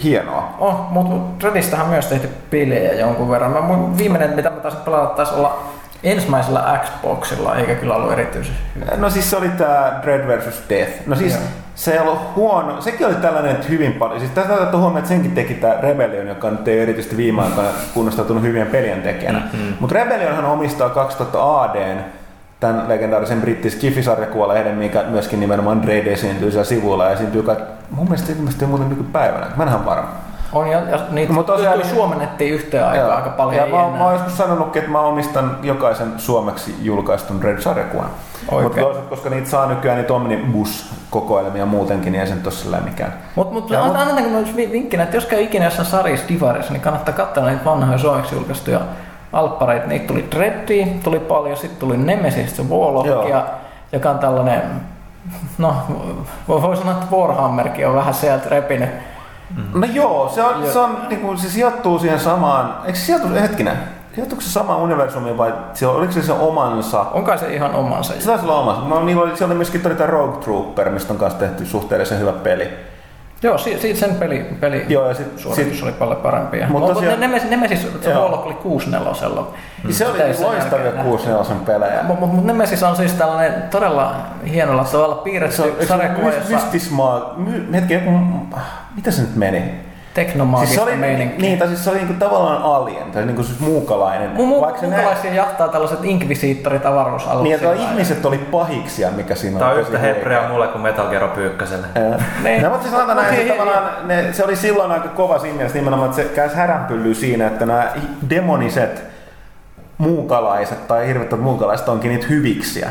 hienoa. 0.03 0.55
Oh, 0.59 0.91
mutta 0.91 1.39
Dreadistähän 1.39 1.85
on 1.85 1.91
myös 1.91 2.05
tehty 2.05 2.29
pelejä 2.49 2.93
jonkun 2.93 3.29
verran. 3.29 3.51
Mä, 3.51 3.97
viimeinen, 3.97 4.35
mitä 4.35 4.49
mä 4.49 4.55
taisin 4.55 4.79
pelata, 4.85 5.05
taisi 5.05 5.33
olla 5.33 5.59
ensimmäisellä 6.03 6.79
Xboxilla, 6.83 7.55
eikä 7.55 7.75
kyllä 7.75 7.95
ollut 7.95 8.11
erityisen 8.11 8.55
hyvä. 8.75 8.85
No 8.97 9.09
siis 9.09 9.29
se 9.29 9.37
oli 9.37 9.49
tää 9.49 9.99
Dread 10.03 10.27
vs. 10.27 10.63
Death. 10.69 10.91
No 11.05 11.15
siis 11.15 11.33
Joo. 11.33 11.43
se 11.75 11.93
ei 11.93 11.99
ollut 11.99 12.35
huono. 12.35 12.81
Sekin 12.81 13.07
oli 13.07 13.15
tällainen 13.15 13.51
että 13.51 13.67
hyvin 13.67 13.93
paljon. 13.93 14.19
Siis 14.19 14.31
tästä 14.31 14.53
täytyy 14.53 14.79
huomioon, 14.79 14.97
että 14.97 15.09
senkin 15.09 15.31
teki 15.31 15.53
tää 15.53 15.81
Rebellion, 15.81 16.27
joka 16.27 16.49
nyt 16.49 16.67
ei 16.67 16.79
erityisesti 16.79 17.17
viime 17.17 17.41
aikoina 17.41 17.69
kunnostautunut 17.93 18.43
hyvien 18.43 18.67
pelien 18.67 19.01
tekijänä. 19.01 19.39
Mm-hmm. 19.39 19.73
Mutta 19.79 19.95
Rebellionhan 19.95 20.45
omistaa 20.45 20.89
2000 20.89 21.61
ADn, 21.61 21.99
tämän 22.59 22.89
legendaarisen 22.89 23.41
brittis 23.41 23.75
Kifi-sarjakuolehden, 23.75 24.75
mikä 24.75 25.03
myöskin 25.03 25.39
nimenomaan 25.39 25.83
Dread 25.83 26.07
esiintyy 26.07 26.51
siellä 26.51 26.65
sivuilla 26.65 27.05
ja 27.05 27.11
esiintyy 27.11 27.43
kai, 27.43 27.55
mun 27.91 28.05
mielestä 28.05 28.31
ilmeisesti 28.31 28.65
muuten 28.65 28.89
nykypäivänä. 28.89 29.47
Mä 29.55 29.63
en 29.63 29.69
ihan 29.69 29.85
varma. 29.85 30.26
On, 30.53 30.67
ja, 30.67 30.79
ja 30.79 30.99
niitä 31.09 31.33
Mut 31.33 31.47
Mut 31.47 31.55
tosiaan- 31.55 31.85
suomennettiin 31.85 32.53
yhteen 32.53 32.83
aikaan 32.87 33.07
Joo. 33.07 33.15
aika 33.15 33.29
paljon. 33.29 33.55
Ja 33.69 33.75
mä, 33.75 33.83
enää. 33.85 33.97
mä 33.97 34.03
oon 34.03 34.13
joskus 34.13 34.37
sanonutkin, 34.37 34.79
että 34.79 34.91
mä 34.91 34.99
omistan 34.99 35.57
jokaisen 35.63 36.13
suomeksi 36.17 36.75
julkaistun 36.81 37.43
Red-sarjakuvan. 37.43 38.09
Mutta 38.51 38.81
koska 39.09 39.29
niitä 39.29 39.49
saa 39.49 39.65
nykyään 39.65 39.97
niitä 39.97 40.13
Omnibus-kokoelmia 40.13 41.65
muutenkin, 41.65 42.11
niin 42.11 42.21
ei 42.21 42.27
se 42.27 42.35
nyt 42.35 42.47
ole 42.67 42.79
mikään. 42.79 43.13
Mut, 43.35 43.51
mut, 43.51 43.69
mut- 43.69 43.75
annetaanko 43.77 44.29
myös 44.29 44.55
vi- 44.55 44.71
vinkkinä, 44.71 45.03
että 45.03 45.17
jos 45.17 45.25
käy 45.25 45.41
ikinä 45.41 45.65
jossain 45.65 45.87
sarjassa 45.87 46.27
Divarissa, 46.27 46.73
niin 46.73 46.81
kannattaa 46.81 47.13
katsoa 47.13 47.45
niitä 47.45 47.65
vanhoja 47.65 47.97
suomeksi 47.97 48.35
julkaistuja 48.35 48.79
alppareita. 49.33 49.87
Niitä 49.87 50.07
tuli 50.07 50.27
Dreadia, 50.35 50.87
tuli 51.03 51.19
paljon, 51.19 51.57
sitten 51.57 51.79
tuli 51.79 51.97
Nemesis, 51.97 52.57
se 52.57 52.63
Warlock, 52.63 53.29
ja, 53.29 53.45
joka 53.91 54.09
on 54.09 54.19
tällainen, 54.19 54.61
no 55.57 55.75
voi 56.47 56.77
sanoa, 56.77 56.93
että 56.93 57.15
Warhammerkin 57.15 57.87
on 57.87 57.95
vähän 57.95 58.13
sieltä 58.13 58.49
repinyt. 58.49 58.89
No 59.73 59.87
joo, 59.93 60.29
se, 60.35 60.43
on, 60.43 60.67
se, 60.73 60.79
on, 60.79 60.97
niin 61.09 61.21
kuin, 61.21 61.37
se 61.37 61.49
sijoittuu 61.49 61.99
siihen 61.99 62.19
samaan, 62.19 62.75
eikö 62.85 62.99
se 62.99 63.05
sijoitu, 63.05 63.27
hetkinen, 63.33 63.77
sijoittuuko 64.15 64.41
se 64.41 64.49
samaan 64.49 64.79
universumiin 64.79 65.37
vai 65.37 65.53
se, 65.73 65.87
oliko 65.87 66.11
se 66.11 66.21
se 66.21 66.31
omansa? 66.31 67.01
On 67.01 67.23
kai 67.23 67.37
se 67.37 67.53
ihan 67.53 67.75
omansa. 67.75 68.13
Se 68.19 68.25
taisi 68.25 68.45
olla 68.45 68.59
omansa. 68.59 68.81
No, 68.81 69.03
niillä 69.03 69.21
oli, 69.21 69.37
siellä 69.37 69.51
oli 69.51 69.57
myöskin 69.57 69.81
tämä 69.81 70.05
Rogue 70.05 70.43
Trooper, 70.43 70.89
mistä 70.89 71.13
on 71.13 71.19
kanssa 71.19 71.39
tehty 71.39 71.65
suhteellisen 71.65 72.19
hyvä 72.19 72.31
peli. 72.31 72.69
Joo, 73.43 73.57
si- 73.57 73.79
siitä 73.79 73.99
sen 73.99 74.15
peli, 74.15 74.45
peli 74.59 74.85
Joo, 74.89 75.07
ja 75.07 75.13
sit, 75.13 75.39
suoritus 75.39 75.73
sit, 75.73 75.83
oli 75.83 75.91
paljon 75.91 76.17
parempi. 76.17 76.59
Mut 76.59 76.69
Mutta 76.69 76.93
tosiaan- 76.93 77.19
Nemesis, 77.19 77.49
Nemesis 77.49 77.87
se 78.01 78.09
Joo. 78.09 78.21
Warlock 78.21 78.45
oli 78.45 78.53
6-4. 78.53 79.47
se 79.89 80.07
oli 80.07 80.19
loistavia 80.39 80.91
6 81.03 81.25
pelejä. 81.65 82.03
Mutta 82.03 82.25
mut 82.25 82.45
Nemesis 82.45 82.83
on 82.83 82.95
siis 82.95 83.13
tällainen 83.13 83.61
todella 83.71 84.15
hienolla 84.49 84.83
tavalla 84.83 85.15
Se 85.15 85.21
piirretty 85.21 85.55
se 85.55 85.85
sarjakuva, 85.87 86.29
jossa 86.31 86.49
mystismaa, 86.53 87.33
my, 87.37 87.67
hetki, 87.73 87.93
mitä 88.95 89.11
se 89.11 89.21
nyt 89.21 89.35
meni? 89.35 89.86
Teknomaagista 90.25 90.73
Siis 90.73 90.83
se 90.85 90.91
oli, 90.91 90.95
meininkiä. 90.99 91.37
niin, 91.39 91.59
tai 91.59 91.67
siis 91.67 91.83
se 91.83 91.89
oli 91.89 91.97
niinku 91.97 92.13
tavallaan 92.13 92.61
alien, 92.63 93.11
tai 93.11 93.25
niinku 93.25 93.43
siis 93.43 93.59
muukalainen. 93.59 94.31
Mu- 94.35 94.39
mu- 94.57 94.61
Vaikka 94.61 94.81
Muukalaisia 94.81 95.33
jahtaa 95.33 95.67
tällaiset 95.67 95.99
inkvisiittorit 96.03 96.85
avaruusaluksilla. 96.85 97.43
Niin, 97.43 97.55
että 97.55 97.73
ihmiset 97.91 98.25
oli 98.25 98.37
pahiksia, 98.37 99.11
mikä 99.11 99.35
siinä 99.35 99.59
Tää 99.59 99.67
on 99.67 99.73
oli 99.73 99.81
yhtä 99.81 99.99
huikea. 99.99 100.47
mulle 100.49 100.67
kuin 100.67 100.81
Metal 100.81 101.07
Gear 101.09 101.27
Pyykköselle. 101.27 101.87
Ää. 101.95 102.23
Niin. 102.43 102.63
No, 102.63 102.69
mutta 102.69 102.83
siis 102.83 102.95
sanotaan 102.95 103.17
näin, 103.17 103.35
se, 103.35 103.43
tavallaan, 103.53 104.07
ne, 104.07 104.33
se 104.33 104.43
oli 104.43 104.55
silloin 104.55 104.91
aika 104.91 105.07
kova 105.09 105.39
siinä 105.39 105.55
mielessä 105.55 105.77
nimenomaan, 105.77 106.09
että 106.09 106.21
se 106.23 106.29
käy 106.29 106.49
häränpyllyä 106.55 107.13
siinä, 107.13 107.47
että 107.47 107.65
nämä 107.65 107.91
demoniset 108.29 109.03
muukalaiset 109.97 110.87
tai 110.87 111.07
hirvettävät 111.07 111.43
muukalaiset 111.43 111.89
onkin 111.89 112.11
niitä 112.11 112.27
hyviksiä. 112.29 112.89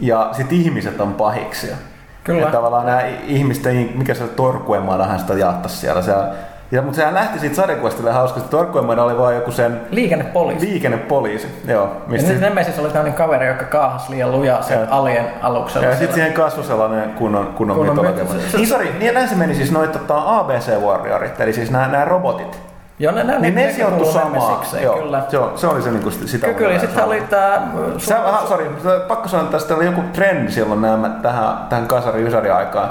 Ja 0.00 0.28
sitten 0.32 0.58
ihmiset 0.58 1.00
on 1.00 1.14
pahiksia. 1.14 1.76
Kyllä. 2.24 2.46
Ja 2.46 2.52
tavallaan 2.52 2.86
nämä 2.86 3.02
ihmisten, 3.26 3.90
mikä 3.94 4.14
se 4.14 4.24
Torkuemaadahan 4.24 5.18
sitä 5.18 5.34
jahtas 5.34 5.80
siellä. 5.80 6.02
siellä 6.02 6.28
ja, 6.70 6.82
mutta 6.82 6.96
sehän 6.96 7.14
lähti 7.14 7.38
siitä 7.38 7.56
sarjakuvasta 7.56 7.96
silleen 7.96 8.16
hauska, 8.16 8.38
että 8.38 8.50
Torkuemaada 8.50 9.02
oli 9.04 9.18
vaan 9.18 9.34
joku 9.34 9.50
sen 9.52 9.80
Liikennepoliisi. 9.90 10.66
liikennepoliisi. 10.66 11.62
Joo, 11.68 11.82
Ja 11.84 11.90
mistä 12.06 12.32
nyt 12.32 12.40
Nemesis 12.40 12.78
oli 12.78 12.88
tämmöinen 12.88 13.14
kaveri, 13.14 13.46
joka 13.46 13.64
kaahasi 13.64 14.10
liian 14.10 14.32
lujaa 14.32 14.62
sen 14.62 14.78
Joo. 14.78 14.86
alien 14.90 15.24
aluksella. 15.42 15.86
Ja 15.86 15.96
sitten 15.96 16.14
siihen 16.14 16.32
kasvoi 16.32 16.64
sellainen 16.64 17.10
kunnon, 17.10 17.46
kunnon, 17.46 17.76
Kunnon 17.76 17.96
mytologia. 17.96 18.24
se- 18.50 18.56
Niin 18.56 18.66
sori, 18.68 18.96
niin 18.98 19.14
näin 19.14 19.28
se 19.28 19.34
meni 19.34 19.54
siis 19.54 19.72
noit 19.72 19.92
tota, 19.92 20.22
ABC 20.38 20.80
Warriorit, 20.80 21.40
eli 21.40 21.52
siis 21.52 21.70
nämä, 21.70 21.88
nämä 21.88 22.04
robotit. 22.04 22.60
Joo, 22.98 23.14
ne, 23.14 23.24
ne, 23.24 23.38
Niin 23.38 23.54
ne 23.54 23.60
nekin 23.60 23.74
sijoittu 23.74 24.04
kuuluu 24.04 24.12
samaa. 24.12 24.48
Nemesikseen, 24.50 24.82
Joo, 24.82 24.98
kyllä. 24.98 25.22
Joo, 25.32 25.52
se 25.56 25.66
oli 25.66 25.82
se 25.82 25.90
niinku 25.90 26.10
sitä. 26.10 26.52
Kyllä. 26.52 26.72
Ja 26.72 26.80
sitten 26.80 27.04
oli 27.04 27.20
tää... 27.20 27.68
Sä, 27.98 28.28
aha, 28.28 28.46
sori, 28.46 28.70
pakko 29.08 29.28
sanoa, 29.28 29.44
että 29.44 29.58
tästä 29.58 29.74
oli 29.74 29.84
joku 29.84 30.02
trendi 30.12 30.52
silloin 30.52 30.82
nämä, 30.82 31.08
tähän, 31.08 31.56
tähän 31.68 31.86
kasari 31.86 32.22
ysäri 32.22 32.50
aikaan. 32.50 32.90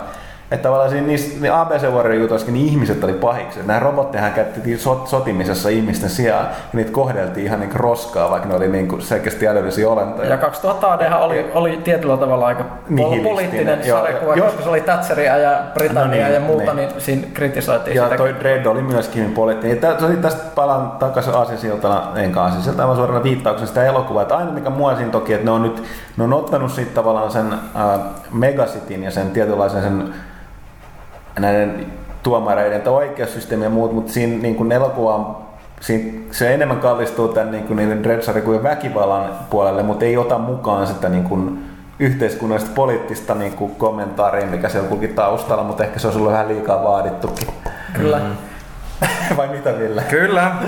Että 0.54 0.64
tavallaan 0.64 0.90
siinä 0.90 1.08
niissä 1.08 1.42
niin 1.42 1.54
ABC 1.54 1.84
Warrior 1.92 2.22
jutuissakin 2.22 2.54
niin 2.54 2.66
ihmiset 2.66 3.04
oli 3.04 3.14
pahiksi. 3.14 3.60
Nämä 3.66 3.80
robottehan 3.80 4.32
käytettiin 4.32 4.80
sot, 4.80 5.08
sotimisessa 5.08 5.70
ihmisten 5.70 6.10
sijaan 6.10 6.46
ja 6.46 6.50
niitä 6.74 6.92
kohdeltiin 6.92 7.46
ihan 7.46 7.60
niin 7.60 7.76
roskaa, 7.76 8.30
vaikka 8.32 8.50
ne 8.50 8.56
oli 8.56 8.68
niin 8.68 8.88
kuin 8.88 9.02
selkeästi 9.02 9.48
älyllisiä 9.48 9.90
olentoja. 9.90 10.30
Ja 10.30 10.38
2000 10.38 10.94
AD 10.94 11.12
oli, 11.22 11.52
oli 11.54 11.80
tietyllä 11.84 12.18
tavalla 12.18 12.46
aika 12.46 12.64
pol- 12.98 13.24
poliittinen 13.24 13.80
Joo, 13.86 14.00
sarjakuva, 14.00 14.36
joo. 14.36 14.46
koska 14.46 14.64
se 14.64 14.70
oli 14.70 14.82
Thatcheria 14.82 15.38
ja 15.38 15.60
Britannia 15.74 16.04
No 16.24 16.26
niin, 16.26 16.34
ja 16.34 16.40
muuta, 16.40 16.74
niin. 16.74 16.90
niin, 16.90 17.02
siinä 17.02 17.28
kritisoitiin 17.34 17.96
Ja 17.96 18.04
sitä. 18.04 18.18
toi 18.18 18.36
Dread 18.40 18.66
oli 18.66 18.82
myöskin 18.82 19.32
poliittinen. 19.32 19.80
Oli 20.06 20.18
tästä 20.18 20.44
palaan 20.56 20.92
takaisin 20.92 21.34
Aasisiltana, 21.34 22.04
enkä 22.16 22.42
Aasisilta, 22.42 22.86
vaan 22.86 22.98
suoraan 22.98 23.24
viittauksen 23.24 23.68
sitä 23.68 23.86
elokuvaa. 23.86 24.22
Että 24.22 24.38
aina 24.38 24.52
mikä 24.52 24.70
mua 24.70 24.96
siinä 24.96 25.12
toki, 25.12 25.34
että 25.34 25.46
ne 25.46 25.52
on 25.52 25.64
nyt 25.64 25.84
ne 26.18 26.24
on 26.24 26.34
ottanut 26.34 26.72
siitä 26.72 26.92
tavallaan 26.94 27.32
sen 27.32 27.54
äh, 27.54 28.00
Megacityn 28.32 29.04
ja 29.04 29.12
sen 29.12 29.32
tietynlaisen 29.32 29.82
sen 29.82 30.14
näiden 31.40 31.86
tuomareiden 32.24 32.82
tai 32.82 32.94
oikeussysteemi 32.94 33.64
ja 33.64 33.70
muut, 33.70 33.94
mutta 33.94 34.14
siinä 34.14 34.42
niin 34.42 34.56
kuin 34.56 34.72
elokuva 34.72 35.42
siinä, 35.84 36.20
se 36.32 36.54
enemmän 36.54 36.80
kallistuu 36.80 37.28
tämän 37.28 37.52
niin 37.52 37.64
kuin 37.64 37.78
niiden 37.78 38.04
dreadsarikujen 38.04 38.64
väkivallan 38.64 39.30
puolelle, 39.50 39.84
mutta 39.84 40.06
ei 40.06 40.18
ota 40.18 40.38
mukaan 40.38 40.88
sitä 40.88 41.10
niin 41.10 41.24
kuin 41.24 41.66
yhteiskunnallista 42.00 42.72
poliittista 42.76 43.36
niin 43.36 43.54
kuin 43.54 43.76
kommentaaria, 43.76 44.46
mikä 44.46 44.70
siellä 44.70 44.90
kulki 44.90 45.08
taustalla, 45.08 45.64
mutta 45.64 45.84
ehkä 45.84 46.00
se 46.00 46.08
olisi 46.08 46.20
ollut 46.20 46.32
vähän 46.32 46.48
liikaa 46.48 46.84
vaadittukin. 46.84 47.48
Kyllä. 47.94 48.20
Mm. 48.20 48.36
Vai 49.38 49.48
mitä 49.48 49.80
Ville? 49.80 50.02
Kyllä. 50.10 50.52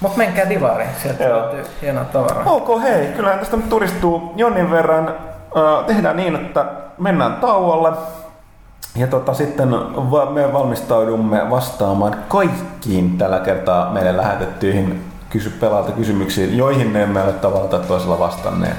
Mutta 0.00 0.18
menkää 0.18 0.48
divariin, 0.48 0.90
sieltä 1.02 1.24
Joo. 1.24 1.38
löytyy 1.38 1.64
hienoa 1.82 2.04
tavaraa. 2.04 2.42
Ok, 2.46 2.82
hei, 2.82 3.06
kyllähän 3.06 3.38
tästä 3.38 3.56
nyt 3.56 3.68
turistuu 3.68 4.32
jonnin 4.36 4.70
verran. 4.70 5.08
Äh, 5.08 5.84
tehdään 5.86 6.16
niin, 6.16 6.36
että 6.36 6.64
mennään 6.98 7.34
tauolle. 7.34 7.92
Ja 8.96 9.06
tota, 9.06 9.34
sitten 9.34 9.68
me 10.34 10.52
valmistaudumme 10.52 11.50
vastaamaan 11.50 12.16
kaikkiin 12.28 13.18
tällä 13.18 13.38
kertaa 13.38 13.92
meille 13.92 14.16
lähetettyihin 14.16 15.04
kysy 15.30 15.50
pelaalta 15.50 15.92
kysymyksiin, 15.92 16.56
joihin 16.56 16.88
me 16.88 17.02
emme 17.02 17.22
ole 17.22 17.32
tavalla 17.32 17.68
tai 17.68 17.80
toisella 17.80 18.18
vastanneet. 18.18 18.76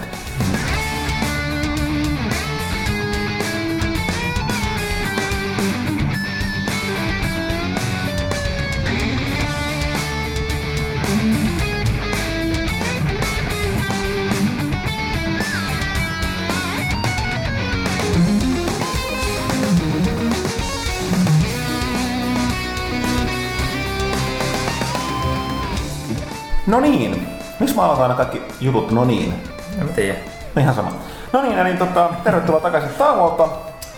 No 26.71 26.79
niin. 26.79 27.27
Miksi 27.59 27.75
mä 27.75 27.81
aloitan 27.81 28.03
aina 28.03 28.15
kaikki 28.15 28.41
jutut 28.61 28.91
no 28.91 29.05
niin? 29.05 29.33
En 29.79 29.85
mä 29.85 29.91
tiedä. 29.91 30.17
Ihan 30.59 30.75
sama. 30.75 30.91
No 31.33 31.41
niin, 31.41 31.63
niin 31.63 31.77
tota, 31.77 32.09
tervetuloa 32.23 32.59
takaisin 32.59 32.89
tauolta. 32.97 33.47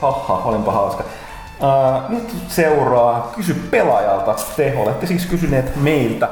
Haha, 0.01 0.33
olinpa 0.33 0.71
hauska. 0.71 1.03
Uh, 1.59 2.09
nyt 2.09 2.35
seuraa 2.47 3.31
Kysy 3.35 3.53
pelaajalta. 3.53 4.35
Te 4.57 4.73
olette 4.77 5.05
siis 5.05 5.25
kysyneet 5.25 5.75
meiltä 5.75 6.29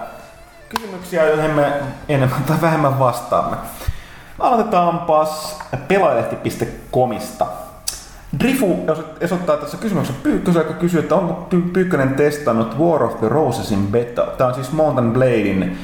kysymyksiä, 0.69 1.25
joihin 1.25 1.51
me 1.51 1.73
enemmän 2.09 2.43
tai 2.43 2.57
vähemmän 2.61 2.99
vastaamme. 2.99 3.57
Aloitetaanpas 4.39 5.59
pelaajalehti.comista. 5.87 7.45
Drifu 8.39 8.85
osoittaa 9.23 9.57
tässä 9.57 9.77
kysymyksessä 9.77 10.21
Pyykkösen, 10.23 10.61
joka 10.61 10.73
kysyy, 10.73 10.99
että 10.99 11.15
onko 11.15 11.47
Pyykkönen 11.73 12.13
testannut 12.13 12.79
War 12.79 13.03
of 13.03 13.19
the 13.19 13.29
Rosesin 13.29 13.87
beta. 13.87 14.27
Tämä 14.37 14.47
on 14.47 14.53
siis 14.53 14.71
Mountain 14.71 15.13
Bladein 15.13 15.77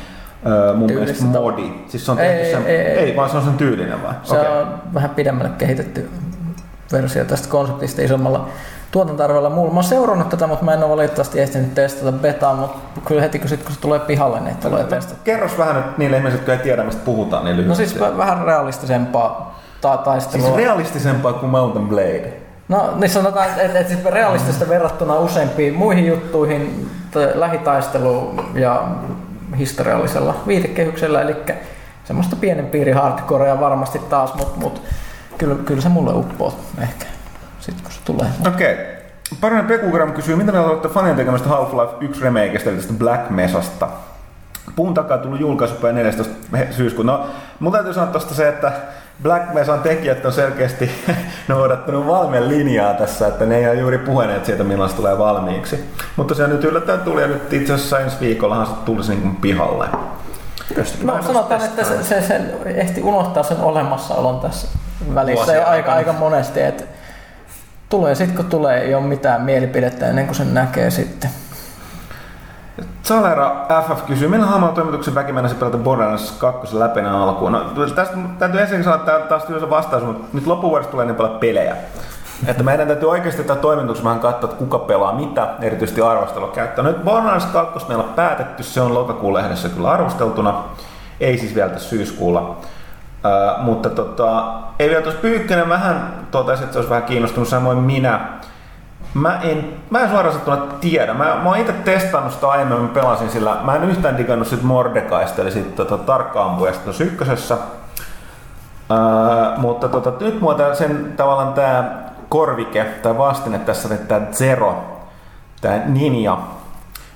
uh, 0.46 0.78
mun 0.78 0.92
mielestä 0.94 1.26
modi. 1.26 1.74
Siis 1.88 2.06
se 2.06 2.12
on 2.12 2.20
ei, 2.20 2.30
tehty 2.30 2.52
sen, 2.52 2.68
ei, 2.68 2.78
ei, 2.78 2.98
ei, 2.98 3.16
vaan 3.16 3.30
se 3.30 3.38
on 3.38 3.44
sen 3.44 3.54
tyylinen 3.54 4.04
vai? 4.04 4.14
Se 4.24 4.40
okay. 4.40 4.62
on 4.62 4.68
vähän 4.94 5.10
pidemmälle 5.10 5.52
kehitetty 5.58 6.10
versio 6.92 7.26
tästä 7.26 7.50
konseptista 7.50 8.02
isommalla 8.02 8.48
tuotantarvella. 8.92 9.50
Mulla 9.50 9.70
mä 9.70 9.76
oon 9.76 9.84
seurannut 9.84 10.30
tätä, 10.30 10.48
mutta 10.48 10.66
mä 10.66 10.74
en 10.74 10.84
ole 10.84 10.90
valitettavasti 10.90 11.40
ehtinyt 11.40 11.74
testata 11.74 12.12
betaa, 12.12 12.54
mutta 12.54 13.02
kyllä 13.06 13.22
heti 13.22 13.40
kun, 13.40 13.50
sit, 13.50 13.64
kun 13.64 13.76
se 13.76 13.82
tulee 13.82 14.00
pihalle, 14.00 14.40
niin 14.40 14.56
tulee 14.56 14.84
no, 14.84 14.90
testata. 14.90 15.20
Kerros 15.24 15.58
vähän 15.58 15.76
nyt 15.76 15.98
niille 15.98 16.18
ihmisille, 16.18 16.40
jotka 16.40 16.54
ei 16.54 16.60
tiedä, 16.60 16.84
mistä 16.84 17.02
puhutaan, 17.06 17.46
niin 17.46 17.58
lyhyesti. 17.58 17.84
No 17.84 17.90
siis 17.90 18.18
vähän 18.18 18.46
realistisempaa 18.46 19.60
ta- 19.82 19.98
taistelua. 19.98 20.46
Siis 20.46 20.58
realistisempaa 20.58 21.34
kuin 21.34 21.50
Mountain 21.50 21.88
Blade. 21.88 22.34
No 22.68 22.94
niin 22.96 23.10
sanotaan, 23.10 23.48
että 23.48 23.80
et, 23.80 23.88
siis 23.88 24.06
realistista 24.06 24.70
verrattuna 24.70 25.16
useimpiin 25.16 25.74
muihin 25.74 26.08
juttuihin 26.08 26.90
lähitaistelu 27.34 28.34
ja 28.54 28.88
historiallisella 29.58 30.43
viitekehyksellä, 30.47 31.22
eli 31.22 31.36
semmoista 32.03 32.36
pienen 32.36 32.66
piiri 32.66 32.91
hardcorea 32.91 33.60
varmasti 33.60 33.99
taas, 33.99 34.34
mutta 34.36 34.60
mut, 34.60 34.82
kyllä, 35.38 35.55
kyllä 35.66 35.82
se 35.82 35.89
mulle 35.89 36.14
uppoo 36.14 36.60
ehkä, 36.82 37.05
sitten 37.60 37.84
kun 37.84 37.91
se 37.91 37.99
tulee. 38.05 38.28
Okei. 38.47 38.74
Okay. 38.74 38.86
Parinen 39.41 39.66
Pekugram 39.66 40.14
kysyy, 40.14 40.36
mitä 40.36 40.51
mieltä 40.51 40.70
olette 40.70 40.88
fanien 40.88 41.16
tekemästä 41.16 41.49
Half-Life 41.49 41.95
1 42.01 42.22
remakeista, 42.22 42.70
eli 42.70 42.78
tästä 42.78 42.93
Black 42.93 43.30
Mesasta? 43.30 43.89
Puun 44.76 44.93
takaa 44.93 45.18
tullut 45.18 45.39
julkaisupäivä 45.39 45.93
14. 45.93 46.34
syyskuuta. 46.72 47.12
No, 47.12 47.28
mun 47.60 47.72
täytyy 47.72 47.93
sanoa 47.93 48.12
tosta 48.12 48.34
se, 48.34 48.47
että 48.47 48.72
Black 49.24 49.53
Mesan 49.53 49.80
tekijät 49.80 50.26
on 50.26 50.34
selkeästi 50.34 50.91
noudattanut 51.47 52.07
valmiin 52.07 52.49
linjaa 52.49 52.93
tässä, 52.93 53.28
että 53.28 53.45
ne 53.45 53.57
ei 53.57 53.68
ole 53.70 53.76
juuri 53.76 53.97
puheneet 53.97 54.45
siitä, 54.45 54.63
milloin 54.63 54.89
se 54.89 54.95
tulee 54.95 55.18
valmiiksi. 55.18 55.93
Mutta 56.15 56.36
se 56.36 56.47
nyt 56.47 56.63
yllättäen 56.63 56.99
tuli 56.99 57.22
ja 57.22 57.28
nyt 57.28 57.53
itse 57.53 57.74
asiassa 57.74 57.99
ensi 57.99 58.18
viikollahan 58.20 58.68
se 58.68 58.74
tulisi 58.86 59.11
niin 59.11 59.22
kuin 59.22 59.36
pihalle. 59.36 59.88
No 61.03 61.24
sanotaan, 61.24 61.65
että 61.65 61.84
se, 61.84 62.03
se, 62.03 62.22
se 62.22 62.41
ehti 62.65 63.01
unohtaa 63.01 63.43
sen 63.43 63.59
olemassaolon 63.59 64.39
tässä 64.39 64.68
välissä 65.15 65.55
jo 65.55 65.65
aika, 65.65 65.93
aika 65.93 66.13
monesti, 66.13 66.61
että 66.61 66.84
tulee 67.89 68.15
sitten 68.15 68.36
kun 68.36 68.45
tulee, 68.45 68.82
ei 68.82 68.95
ole 68.95 69.03
mitään 69.03 69.41
mielipidettä 69.41 70.09
ennen 70.09 70.26
kuin 70.26 70.36
sen 70.36 70.53
näkee 70.53 70.91
sitten. 70.91 71.30
Salera 73.04 73.66
FF 73.88 74.06
kysyy, 74.06 74.28
millä 74.28 74.46
haamalla 74.46 74.74
toimituksen 74.74 75.16
väki 75.16 75.34
mennä 75.34 75.50
pelata 75.60 75.78
Borderlands 75.78 76.32
2 76.32 76.80
läpenä 76.80 77.24
alkuun? 77.24 77.52
No, 77.52 77.60
tästä 77.96 78.18
täytyy 78.40 78.62
ensin 78.62 78.84
sanoa, 78.84 78.98
että 78.98 79.12
tämä 79.12 79.26
taas 79.26 79.44
tylsä 79.44 79.70
vastaus, 79.70 80.04
mutta 80.04 80.28
nyt 80.34 80.48
loppuvuodesta 80.48 80.92
tulee 80.92 81.06
niin 81.06 81.16
paljon 81.16 81.40
pelejä. 81.40 81.76
että 82.48 82.64
meidän 82.64 82.88
täytyy 82.88 83.10
oikeasti 83.10 83.44
tätä 83.44 83.62
toimituksen 83.62 84.06
vähän 84.06 84.20
katsoa, 84.20 84.50
että 84.50 84.60
kuka 84.60 84.80
pelaa 84.80 85.14
mitä, 85.14 85.48
erityisesti 85.62 86.02
arvostelua 86.02 86.48
käyttää. 86.48 86.86
Nyt 86.86 87.04
Borderlands 87.04 87.46
2 87.46 87.88
meillä 87.88 88.04
on 88.04 88.14
päätetty, 88.14 88.64
se 88.64 88.82
on 88.82 88.94
lokakuun 88.94 89.34
lehdessä 89.34 89.70
kyllä 89.70 89.92
arvosteltuna, 89.92 90.64
ei 91.20 91.38
siis 91.38 91.56
vielä 91.56 91.70
tässä 91.70 91.90
syyskuulla. 91.90 92.42
Uh, 92.42 93.64
mutta 93.64 93.90
tota, 93.90 94.54
ei 94.80 94.90
vielä 94.90 95.02
tuossa 95.02 95.22
Pyykkönen 95.22 95.70
vähän 95.70 96.14
totesi, 96.32 96.64
että 96.64 96.74
se 96.74 96.80
olisi 96.80 96.90
vähän 96.90 97.04
kiinnostunut, 97.04 97.50
samoin 97.50 97.78
minä. 97.78 98.37
Mä 99.18 99.39
en, 99.41 99.74
mä 99.89 99.99
en 99.99 100.09
suoraan 100.09 100.34
sanottuna 100.34 100.57
tiedä. 100.57 101.13
Mä, 101.13 101.24
mä 101.24 101.49
oon 101.49 101.57
itse 101.57 101.74
testannut 101.74 102.34
sitä 102.34 102.47
aiemmin, 102.47 102.82
mä 102.82 102.88
pelasin 102.88 103.30
sillä. 103.30 103.57
Mä 103.61 103.76
en 103.76 103.84
yhtään 103.84 104.18
digannut 104.18 104.47
sit 104.47 104.63
Mordekaista, 104.63 105.41
eli 105.41 105.51
sit 105.51 105.76
tota, 105.76 105.97
tarkka-ampujasta 105.97 106.84
tuossa 106.84 107.03
ykkösessä. 107.03 107.57
Uh, 108.89 109.59
mutta 109.59 109.88
tota, 109.88 110.13
nyt 110.20 110.41
mua 110.41 110.53
tää, 110.53 110.76
sen 110.76 111.13
tavallaan 111.18 111.53
tää 111.53 112.09
korvike 112.30 112.84
tai 112.84 113.18
vastine 113.18 113.59
tässä, 113.59 113.93
että 113.93 114.20
tää 114.20 114.32
Zero, 114.32 114.84
tää 115.61 115.82
Ninja, 115.86 116.38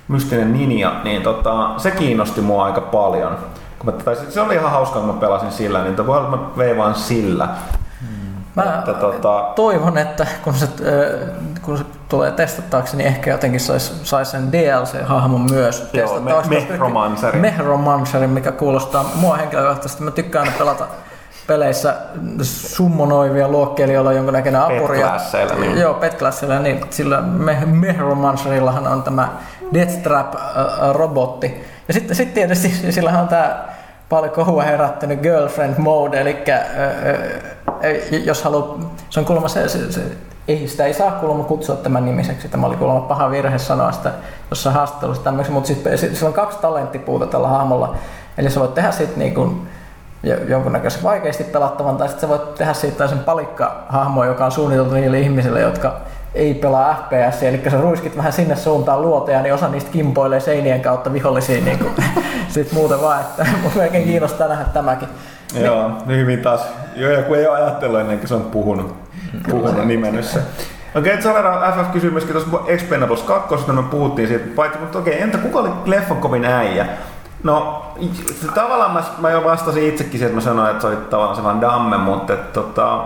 mystinen 0.08 0.52
Ninja, 0.52 0.92
niin 1.04 1.22
tota, 1.22 1.70
se 1.76 1.90
kiinnosti 1.90 2.40
mua 2.40 2.64
aika 2.64 2.80
paljon. 2.80 3.36
Kun 3.78 3.94
mä, 3.94 4.02
tai 4.04 4.16
se 4.16 4.40
oli 4.40 4.54
ihan 4.54 4.70
hauska, 4.70 4.98
kun 4.98 5.08
mä 5.08 5.20
pelasin 5.20 5.52
sillä, 5.52 5.82
niin 5.82 6.06
voi 6.06 6.18
olla, 6.18 6.28
että 6.28 6.36
mä 6.36 6.56
vein 6.56 6.76
vaan 6.76 6.94
sillä. 6.94 7.48
Mä 8.54 8.62
että, 8.62 8.94
tota... 8.94 9.52
toivon, 9.56 9.98
että 9.98 10.26
kun 10.44 10.54
se, 10.54 10.68
kun 11.62 11.78
se 11.78 11.84
tulee 12.08 12.30
testattavaksi, 12.30 12.96
niin 12.96 13.06
ehkä 13.06 13.30
jotenkin 13.30 13.60
saisi 13.60 13.94
sais 14.02 14.30
sen 14.30 14.52
DLC-hahmon 14.52 15.46
myös 15.50 15.80
testattavaksi. 15.80 16.50
Me, 16.50 16.66
Mehromanseri. 16.68 17.38
Mehromanseri, 17.38 18.26
mikä 18.26 18.52
kuulostaa 18.52 19.10
mua 19.14 19.36
henkilökohtaisesti. 19.36 20.02
Mä 20.02 20.10
tykkään 20.10 20.52
pelata 20.58 20.86
peleissä 21.46 21.94
summonoivia 22.42 23.48
luokkeilijoilla 23.48 24.12
jonkinnäköinen 24.12 24.60
apuri. 24.60 25.00
Niin. 25.60 25.78
Joo, 25.78 25.94
petklassilla, 25.94 26.58
niin 26.58 26.80
sillä 26.90 27.22
Mehromanserillahan 27.66 28.86
on 28.86 29.02
tämä 29.02 29.28
Deathtrap-robotti. 29.74 31.64
Ja 31.88 31.94
sitten 31.94 32.16
sit 32.16 32.34
tietysti 32.34 32.68
sillähän 32.92 33.20
on 33.22 33.28
tämä 33.28 33.64
paljon 34.08 34.32
kohua 34.32 34.62
herättänyt 34.62 35.20
girlfriend 35.20 35.74
mode, 35.78 36.20
eli 36.20 36.36
jos 38.24 38.42
haluaa, 38.42 38.78
se 39.10 39.20
on 39.20 39.26
kuulemma 39.26 39.48
se, 39.48 39.68
se, 39.68 39.92
se 39.92 40.00
ei, 40.52 40.68
sitä 40.68 40.84
ei 40.84 40.94
saa 40.94 41.10
kuulemma 41.10 41.44
kutsua 41.44 41.76
tämän 41.76 42.04
nimiseksi. 42.04 42.48
Tämä 42.48 42.66
oli 42.66 42.76
kuulemma 42.76 43.00
paha 43.00 43.30
virhe 43.30 43.58
sanoa 43.58 43.92
sitä 43.92 44.10
jossain 44.50 44.74
haastattelussa 44.74 45.24
tämmöiseksi, 45.24 45.52
mutta 45.52 45.66
siis 45.66 46.18
sillä 46.18 46.28
on 46.28 46.34
kaksi 46.34 46.58
talenttipuuta 46.58 47.26
tällä 47.26 47.48
hahmolla. 47.48 47.94
Eli 48.38 48.50
sä 48.50 48.60
voit 48.60 48.74
tehdä 48.74 48.90
siitä 48.90 49.12
niin 49.16 49.68
jonkunnäköisen 50.48 51.02
vaikeasti 51.02 51.44
pelattavan, 51.44 51.96
tai 51.96 52.08
sitten 52.08 52.20
sä 52.20 52.28
voit 52.28 52.54
tehdä 52.54 52.72
siitä 52.72 53.06
sen 53.08 53.18
palikka-hahmo, 53.18 54.24
joka 54.24 54.44
on 54.44 54.52
suunniteltu 54.52 54.94
niille 54.94 55.20
ihmisille, 55.20 55.60
jotka 55.60 56.00
ei 56.34 56.54
pelaa 56.54 56.94
FPS, 56.94 57.42
eli 57.42 57.62
sä 57.70 57.80
ruiskit 57.80 58.16
vähän 58.16 58.32
sinne 58.32 58.56
suuntaan 58.56 59.02
luoteja, 59.02 59.42
niin 59.42 59.54
osa 59.54 59.68
niistä 59.68 59.90
kimpoilee 59.90 60.40
seinien 60.40 60.80
kautta 60.80 61.12
vihollisiin 61.12 61.64
niin 61.64 61.78
kuin, 61.78 61.92
sit 62.54 62.72
muuten 62.72 63.02
vaan, 63.02 63.20
että 63.20 63.46
mun 63.62 63.72
melkein 63.76 64.04
kiinnostaa 64.04 64.48
nähdä 64.48 64.64
tämäkin. 64.64 65.08
Joo, 65.54 65.90
niin 66.06 66.20
hyvin 66.20 66.42
taas. 66.42 66.66
Joo, 66.96 67.22
kun 67.22 67.36
ei 67.36 67.46
ole 67.46 67.62
ajatellut 67.62 68.00
ennen 68.00 68.18
kuin 68.18 68.28
se 68.28 68.34
on 68.34 68.42
puhunut, 68.42 68.94
puhunut 69.50 69.86
nimenossa. 69.86 70.38
Okei, 70.94 71.12
okay, 71.12 71.22
Salera 71.22 71.72
FF 71.72 71.92
kysyy 71.92 72.10
myöskin 72.10 72.32
tuossa 72.32 72.70
Expendables 72.72 73.22
2, 73.22 73.72
me 73.72 73.82
puhuttiin 73.82 74.28
siitä, 74.28 74.44
paitsi, 74.56 74.78
mutta 74.78 74.98
okei, 74.98 75.12
okay, 75.12 75.22
entä 75.22 75.38
kuka 75.38 75.58
oli 75.58 75.70
leffan 75.84 76.16
kovin 76.16 76.44
äijä? 76.44 76.86
No, 77.42 77.86
tavallaan 78.54 78.92
mä, 78.92 79.02
mä 79.18 79.30
jo 79.30 79.44
vastasin 79.44 79.88
itsekin 79.88 80.22
että 80.22 80.34
mä 80.34 80.40
sanoin, 80.40 80.70
että 80.70 80.80
se 80.80 80.86
oli 80.86 80.96
tavallaan 80.96 81.36
sellainen 81.36 81.60
damme, 81.60 81.98
mutta 81.98 82.32
että, 82.32 82.52
tota, 82.52 83.04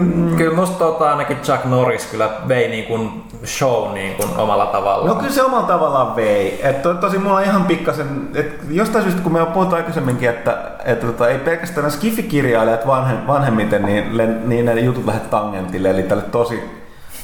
Mm. 0.00 0.36
Kyllä 0.36 0.56
musta 0.56 0.78
tota, 0.78 1.10
ainakin 1.10 1.36
Chuck 1.36 1.64
Norris 1.64 2.06
kyllä 2.06 2.30
vei 2.48 2.68
niin 2.68 2.84
kuin 2.84 3.22
show 3.44 3.92
niin 3.92 4.14
kuin 4.14 4.28
omalla 4.36 4.66
tavallaan. 4.66 5.08
No 5.08 5.14
kyllä 5.14 5.34
se 5.34 5.42
omalla 5.42 5.66
tavallaan 5.66 6.16
vei. 6.16 6.60
Et 6.66 6.82
to, 6.82 6.94
tosi 6.94 7.18
mulla 7.18 7.36
on 7.36 7.42
ihan 7.42 7.64
pikkasen, 7.64 8.28
että 8.34 8.64
jostain 8.70 9.04
syystä 9.04 9.22
kun 9.22 9.32
me 9.32 9.42
on 9.42 9.52
puhuttu 9.52 9.74
aikaisemminkin, 9.74 10.28
että, 10.28 10.58
että 10.84 11.06
tota, 11.06 11.28
ei 11.28 11.38
pelkästään 11.38 11.90
skifikirjailijat 11.90 12.86
vanhem, 12.86 13.26
vanhemmiten, 13.26 13.82
niin, 13.82 14.16
niin 14.48 14.66
ne 14.66 14.80
jutut 14.80 15.06
lähdet 15.06 15.30
tangentille, 15.30 15.90
eli 15.90 16.02
tälle 16.02 16.22
tosi 16.22 16.78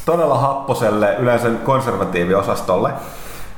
todella 0.06 0.38
happoselle, 0.38 1.16
yleensä 1.18 1.50
konservatiiviosastolle. 1.64 2.90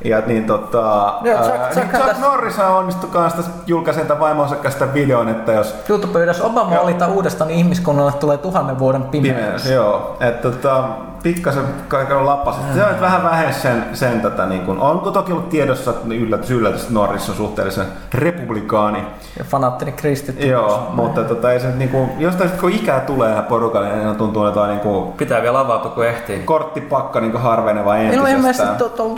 Ja 0.05 0.23
niin 0.27 0.45
tota, 0.45 1.15
Joo, 1.23 1.43
Chuck, 1.43 1.57
ää, 1.57 1.71
Chuck, 1.71 1.93
niin 1.93 2.03
Chuck 2.03 2.21
Norris 2.21 2.59
onnistui 2.59 3.11
kanssa 3.11 3.43
julkaisen 3.67 4.07
tämän 4.07 4.21
vaimonsa 4.21 4.57
kanssa 4.57 4.95
videon, 4.95 5.29
että 5.29 5.53
jos... 5.53 5.75
youtube 5.89 6.25
jos 6.25 6.41
Obama 6.41 6.77
valita 6.77 7.09
uudestaan, 7.09 7.49
niin 7.49 7.59
ihmiskunnalle 7.59 8.13
tulee 8.13 8.39
tuhannen 8.39 8.79
vuoden 8.79 9.03
pimeys. 9.03 9.35
pimeys 9.35 9.71
joo, 9.71 10.17
että 10.21 10.51
tota, 10.51 10.85
pikkasen 11.23 11.65
kaiken 11.89 12.27
lappasit. 12.27 12.63
Mm. 12.69 12.75
Se 12.75 12.85
on 12.85 13.01
vähän 13.01 13.25
vähes 13.25 13.63
sen, 13.63 13.85
sen 13.93 14.21
tätä, 14.21 14.47
niin 14.47 14.61
kuin, 14.61 14.79
onko 14.79 15.11
toki 15.11 15.33
ollut 15.33 15.49
tiedossa, 15.49 15.91
että 15.91 16.15
yllätys, 16.15 16.51
yllätys, 16.51 16.81
että 16.81 16.95
Norris 16.95 17.29
on 17.29 17.35
suhteellisen 17.35 17.87
republikaani. 18.15 19.03
Ja 19.39 19.45
fanaattinen 19.45 19.95
kristitty. 19.95 20.47
Joo, 20.47 20.87
mutta 20.93 21.25
tota, 21.25 21.53
ei 21.53 21.61
se, 21.61 21.71
niin 21.71 21.91
kuin, 21.91 22.11
jostain 22.19 22.51
kun 22.51 22.71
ikää 22.71 23.01
tulee 23.01 23.43
porukalle, 23.43 23.89
niin 23.89 24.17
tuntuu, 24.17 24.47
että 24.47 24.67
niin 24.67 24.81
kuin, 24.81 25.13
Pitää 25.13 25.43
vielä 25.43 25.61
avautua, 25.61 25.91
kun 25.91 26.07
ehtii. 26.07 26.39
Korttipakka 26.39 27.21
niin 27.21 27.37
harveneva 27.37 27.97
entisestään. 27.97 28.29
Minun 28.29 28.41
mielestä 28.41 28.67
tuolla 28.97 29.15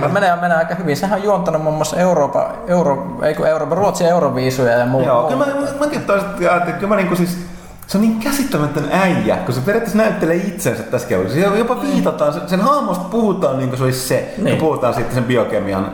Dolph 0.00 0.14
Lundgrenilla 0.14 0.36
menee, 0.36 0.40
menee 0.40 0.56
aika 0.56 0.74
hyvin. 0.74 0.96
Sehän 0.96 1.18
on 1.18 1.24
juontanut 1.24 1.62
muun 1.62 1.76
muassa 1.76 1.96
Euroopan, 1.96 2.46
Euro, 2.66 3.16
ei 3.22 3.34
kun 3.34 3.46
Euroopan, 3.46 3.78
Ruotsin 3.78 4.06
euroviisuja 4.06 4.72
ja 4.72 4.86
muu. 4.86 5.02
Joo, 5.02 5.22
kyllä 5.22 5.46
mä, 5.46 5.52
mä, 5.60 5.66
mäkin 5.80 6.02
toisaalta 6.02 6.38
ajattelin, 6.38 6.74
kyllä 6.74 6.88
mä 6.88 6.96
niin 6.96 7.08
kuin 7.08 7.16
siis 7.16 7.38
se 7.86 7.98
on 7.98 8.02
niin 8.02 8.20
käsittämätön 8.20 8.88
äijä, 8.92 9.36
kun 9.36 9.54
se 9.54 9.60
periaatteessa 9.60 9.98
näyttelee 9.98 10.36
itsensä 10.36 10.82
tässä 10.82 11.08
keulissa. 11.08 11.38
Jopa 11.38 11.80
viitataan, 11.80 12.48
sen 12.48 12.60
haamosta 12.60 13.04
puhutaan 13.04 13.58
niin 13.58 13.68
kuin 13.68 13.78
se 13.78 13.84
olisi 13.84 14.08
se, 14.08 14.34
niin. 14.38 14.48
ja 14.48 14.60
puhutaan 14.60 14.94
sitten 14.94 15.14
sen 15.14 15.24
biokemian 15.24 15.92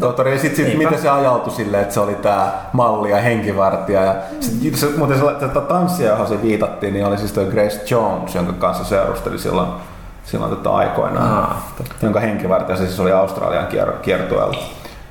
tohtori, 0.00 0.32
ja 0.32 0.38
sitten 0.38 0.66
sit, 0.66 0.78
miten 0.78 0.98
se 0.98 1.08
ajautui 1.08 1.52
silleen, 1.52 1.82
että 1.82 1.94
se 1.94 2.00
oli 2.00 2.14
tämä 2.14 2.52
malli 2.72 3.10
ja 3.10 3.16
henkivartija. 3.16 4.04
Ja 4.04 4.14
sit, 4.40 4.76
se, 4.76 4.86
muuten 4.96 5.18
se, 5.18 5.24
tätä 5.40 5.60
tanssia, 5.60 6.08
johon 6.08 6.26
se 6.26 6.42
viitattiin, 6.42 6.94
niin 6.94 7.06
oli 7.06 7.18
siis 7.18 7.32
toi 7.32 7.44
Grace 7.44 7.80
Jones, 7.90 8.34
jonka 8.34 8.52
kanssa 8.52 8.84
seurusteli 8.84 9.38
silloin, 9.38 9.68
silloin 10.30 10.50
tota 10.56 10.70
aikoinaan. 10.70 11.32
Aa, 11.32 11.72
jonka 12.02 12.20
henkivartija 12.20 12.78
siis 12.78 13.00
oli 13.00 13.12
Australian 13.12 13.66
kier, 13.66 13.92
kiertueella. 13.92 14.56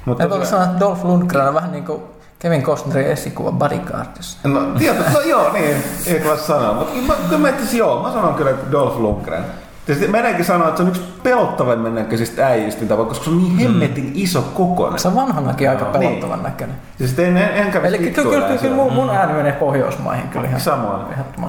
Mutta 0.05 0.23
Ja 0.23 0.29
voiko 0.29 0.45
sanoa, 0.45 0.65
että 0.65 0.79
Dolph 0.79 1.05
Lundgren 1.05 1.47
on 1.47 1.53
vähän 1.53 1.71
niin 1.71 1.85
kuin 1.85 2.03
Kevin 2.39 2.63
Costnerin 2.63 3.07
esikuva 3.07 3.51
Bodyguardissa. 3.51 4.37
No, 4.49 4.61
tieto, 4.77 5.03
no 5.13 5.21
joo, 5.21 5.53
niin, 5.53 5.83
ei 6.07 6.23
voi 6.23 6.37
sanoa. 6.37 6.73
Mutta 6.73 6.93
mä, 7.07 7.13
kyllä 7.29 7.37
mä 7.37 7.47
asiassa 7.55 7.77
joo, 7.77 8.03
mä 8.03 8.11
sanon 8.11 8.33
kyllä, 8.33 8.51
että 8.51 8.71
Dolph 8.71 8.97
Lundgren. 8.99 9.45
Tietysti 9.85 10.11
meidänkin 10.11 10.45
sanoa, 10.45 10.67
että 10.67 10.77
se 10.77 10.83
on 10.83 10.89
yksi 10.89 11.01
pelottavimman 11.23 11.95
näköisistä 11.95 12.47
äijistä, 12.47 12.81
mitä 12.81 12.97
voi- 12.97 13.05
koska 13.05 13.23
se 13.23 13.29
on 13.29 13.37
niin 13.37 13.57
hemmetin 13.57 14.11
iso 14.15 14.41
kokoinen. 14.41 14.99
Se 14.99 15.07
on 15.07 15.15
vanhanakin 15.15 15.69
aika 15.69 15.83
Joo, 15.85 15.91
pelottavan 15.93 16.43
näköinen. 16.43 16.75
Siis 16.97 17.19
en, 17.19 17.37
en, 17.37 17.49
en 17.53 17.71
kävisi 17.71 17.95
Eli 17.95 18.11
kyllä, 18.11 18.29
kyllä, 18.29 18.57
kyllä, 18.61 18.75
mun, 18.75 18.93
mun 18.93 19.09
ääni 19.09 19.33
menee 19.33 19.51
Pohjoismaihin 19.51 20.29
kyllä 20.29 20.47
ihan 20.47 20.59
Samoin. 20.59 21.01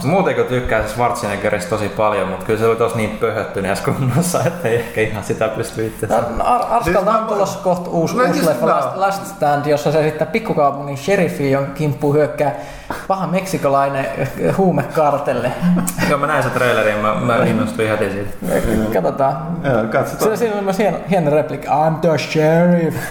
Muuten 0.05 0.35
kun 0.35 0.45
tykkää 0.45 0.81
siis 0.81 0.93
Schwarzeneggerista 0.93 1.71
tosi 1.71 1.89
paljon, 1.89 2.29
mutta 2.29 2.45
kyllä 2.47 2.59
se 2.59 2.67
oli 2.67 2.77
tosi 2.77 2.97
niin 2.97 3.11
pöhöttyneessä 3.11 3.85
kunnossa, 3.85 4.45
että 4.47 4.69
ei 4.69 4.77
ehkä 4.77 5.01
ihan 5.01 5.25
sitä 5.25 5.49
pysty 5.49 5.87
itse 5.87 6.07
Ar- 6.15 6.25
Ar- 6.41 6.67
Arskalta 6.71 7.11
Siis 7.11 7.21
on 7.23 7.27
tulossa 7.29 7.59
kohta 7.59 7.91
uusi, 7.91 8.17
No 8.17 8.23
uusi 8.23 8.35
siis 8.35 8.47
leffa 8.47 8.67
Last, 8.67 8.97
Last 8.97 9.27
Stand, 9.27 9.67
jossa 9.67 9.93
se 9.93 10.01
esittää 10.01 10.27
pikkukaupungin 10.27 10.97
sheriffi, 10.97 11.51
jonka 11.51 11.71
kimppuun 11.75 12.15
hyökkää 12.17 12.55
paha 13.09 13.27
meksikolainen 13.27 14.07
huumekartelle. 14.59 15.53
Joo, 16.11 16.19
mä 16.19 16.27
näin 16.27 16.43
sen 16.43 16.53
trailerin, 16.53 16.99
mä, 16.99 17.15
mä 17.15 17.37
innostuin 17.45 17.89
heti 17.89 18.11
siitä. 18.11 18.30
Katsotaan. 18.93 19.37
Joo, 19.65 19.85
katsotaan. 19.93 20.39
Siinä, 20.39 20.57
on 20.57 20.65
myös 20.65 20.79
hieno, 20.79 20.99
hieno 21.11 21.31
replikki. 21.31 21.67
I'm 21.69 21.99
the 22.01 22.19
sheriff. 22.19 22.97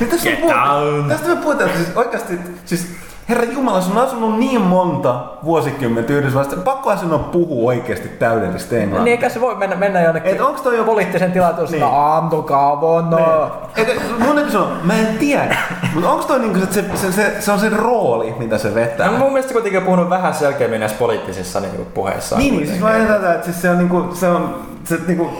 Niin 0.00 0.10
tästä, 0.10 0.28
Get 0.28 0.38
me 0.38 0.40
puhutaan, 0.40 0.84
down. 0.86 1.08
tästä 1.08 1.28
me 1.28 1.36
puhutaan, 1.36 1.70
että 1.70 1.84
siis 1.84 1.96
oikeasti, 1.96 2.40
siis 2.64 2.86
Herra 3.28 3.44
Jumala, 3.44 3.80
sun 3.80 3.96
on 3.98 4.02
asunut 4.06 4.38
niin 4.38 4.60
monta 4.60 5.24
vuosikymmentä 5.44 6.12
Yhdysvalloista. 6.12 6.60
Pakko 6.60 6.96
sinun 6.96 7.14
on 7.14 7.24
puhua 7.24 7.68
oikeasti 7.68 8.08
täydellistä 8.08 8.76
englantia. 8.76 9.04
niin 9.04 9.12
eikä 9.12 9.28
se 9.28 9.40
voi 9.40 9.54
mennä, 9.56 9.76
mennä 9.76 10.00
jonnekin 10.02 10.34
Et 10.34 10.40
onks 10.40 10.60
toi 10.62 10.76
joku- 10.76 10.90
poliittisen 10.90 11.32
tilaisuuden 11.32 11.72
Niin. 11.72 11.82
niin. 11.82 11.92
I'm 11.92 12.28
the 12.28 12.42
governor. 12.42 13.50
Eikä, 13.76 13.92
mun 14.18 14.34
täytyy 14.34 14.52
sanoa, 14.52 14.68
mä 14.84 14.94
en 14.94 15.18
tiedä. 15.18 15.56
Mutta 15.94 16.10
onko 16.10 16.24
toi 16.24 16.38
niinku, 16.38 16.58
se, 16.70 16.84
se, 16.94 17.12
se, 17.12 17.36
se, 17.40 17.52
on 17.52 17.60
se 17.60 17.68
rooli, 17.68 18.34
mitä 18.38 18.58
se 18.58 18.74
vetää? 18.74 19.10
No, 19.10 19.18
mun 19.18 19.32
mielestä 19.32 19.52
kuitenkin 19.52 19.78
on 19.80 19.84
puhunut 19.84 20.10
vähän 20.10 20.34
selkeämmin 20.34 20.80
näissä 20.80 20.98
poliittisissa 20.98 21.60
niin 21.60 21.86
puheissa. 21.94 22.38
Niin, 22.38 22.54
niin 22.56 22.66
siis 22.68 22.80
mä 22.80 22.86
ajattelen 22.86 23.32
että 23.34 23.44
siis 23.44 23.62
se 23.62 23.70
on 23.70 23.78
niinku, 23.78 24.04
se 24.14 24.28
on, 24.28 24.54
se 24.84 24.98
niinku, 25.06 25.30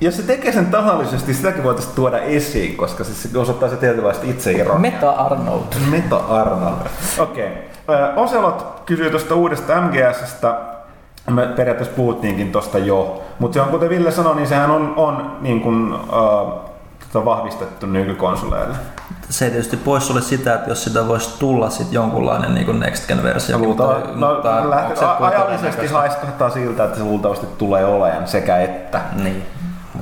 jos 0.00 0.16
se 0.16 0.22
tekee 0.22 0.52
sen 0.52 0.66
tahallisesti, 0.66 1.34
sitäkin 1.34 1.64
voitaisiin 1.64 1.94
tuoda 1.94 2.18
esiin, 2.18 2.76
koska 2.76 3.04
siis 3.04 3.22
se 3.22 3.38
osoittaa 3.38 3.68
se 3.68 3.76
tietynlaista 3.76 4.26
itseironiaa. 4.26 4.78
Meta 4.78 5.10
Arnold. 5.10 5.62
Meta 5.90 6.16
Arnold. 6.16 6.86
Okei. 7.18 7.52
Okay. 7.88 8.12
Oselot 8.16 8.82
kysyy 8.86 9.10
tuosta 9.10 9.34
uudesta 9.34 9.80
MGSstä. 9.80 10.54
Me 11.30 11.46
periaatteessa 11.46 11.96
puhuttiinkin 11.96 12.52
tuosta 12.52 12.78
jo. 12.78 13.22
Mutta 13.38 13.54
se 13.54 13.60
on, 13.60 13.68
kuten 13.68 13.88
Ville 13.88 14.10
sanoi, 14.10 14.36
niin 14.36 14.46
sehän 14.46 14.70
on, 14.70 14.94
on 14.96 15.36
niin 15.40 15.60
kuin, 15.60 15.92
uh, 15.94 16.66
tota 17.12 17.24
vahvistettu 17.24 17.86
nykykonsoleille. 17.86 18.76
Se 19.28 19.44
ei 19.44 19.50
tietysti 19.50 19.76
pois 19.76 20.10
ole 20.10 20.22
sitä, 20.22 20.54
että 20.54 20.70
jos 20.70 20.84
sitä 20.84 21.08
voisi 21.08 21.38
tulla 21.38 21.70
sit 21.70 21.92
jonkunlainen 21.92 22.54
niin 22.54 22.80
Next 22.80 23.08
Gen 23.08 23.22
versio. 23.22 23.58
Luultavasti, 23.58 24.08
mutta, 24.08 24.26
no, 24.26 24.34
mutta 24.34 24.70
lähtee, 24.70 24.96
kuinka 24.96 25.26
ajallisesti 25.26 25.86
haiskahtaa 25.86 26.50
siltä, 26.50 26.84
että 26.84 26.98
se 26.98 27.04
luultavasti 27.04 27.46
tulee 27.58 27.84
olemaan 27.84 28.28
sekä 28.28 28.60
että. 28.60 29.00
Niin. 29.22 29.55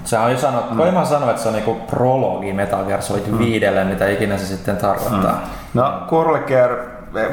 Sehän 0.05 0.27
on 0.27 0.33
jo 0.33 0.39
sanottu, 0.39 0.75
mm. 0.75 0.95
mä 0.95 1.05
sanoa, 1.05 1.31
että 1.31 1.43
se 1.43 1.49
on 1.49 1.55
niinku 1.55 1.75
prologi 1.75 2.53
Metal 2.53 2.85
Gear 2.85 3.03
Solid 3.03 3.27
mm. 3.27 3.39
5, 3.39 3.61
mitä 3.89 4.09
ikinä 4.09 4.39
se 4.39 4.47
sitten 4.47 4.77
tarkoittaa. 4.77 5.41
No, 5.75 5.93
Kurleker, 6.09 6.77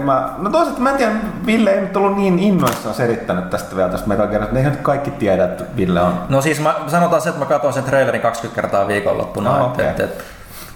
mä, 0.03 0.29
no 0.37 0.49
toisaalta 0.49 0.81
mä 0.81 0.89
en 0.91 0.97
tiedä, 0.97 1.11
Ville 1.45 1.71
ei 1.71 1.81
nyt 1.81 1.97
ollut 1.97 2.17
niin 2.17 2.39
innoissaan 2.39 2.95
selittänyt 2.95 3.49
tästä 3.49 3.75
vielä 3.75 3.89
tästä 3.89 4.07
Metal 4.07 4.27
Gearista. 4.27 4.57
Eihän 4.57 4.71
nyt 4.71 4.81
kaikki 4.81 5.11
tiedä, 5.11 5.43
että 5.43 5.63
Ville 5.75 6.01
on 6.01 6.13
No 6.29 6.41
siis 6.41 6.59
mä, 6.59 6.75
sanotaan 6.87 7.21
se, 7.21 7.29
että 7.29 7.39
mä 7.39 7.45
katson 7.45 7.73
sen 7.73 7.83
trailerin 7.83 8.21
20 8.21 8.61
kertaa 8.61 8.87
viikonloppuna. 8.87 9.55
Ah, 9.55 9.61
et, 9.61 9.67
okei. 9.67 9.87
et, 9.87 9.99
et, 9.99 10.23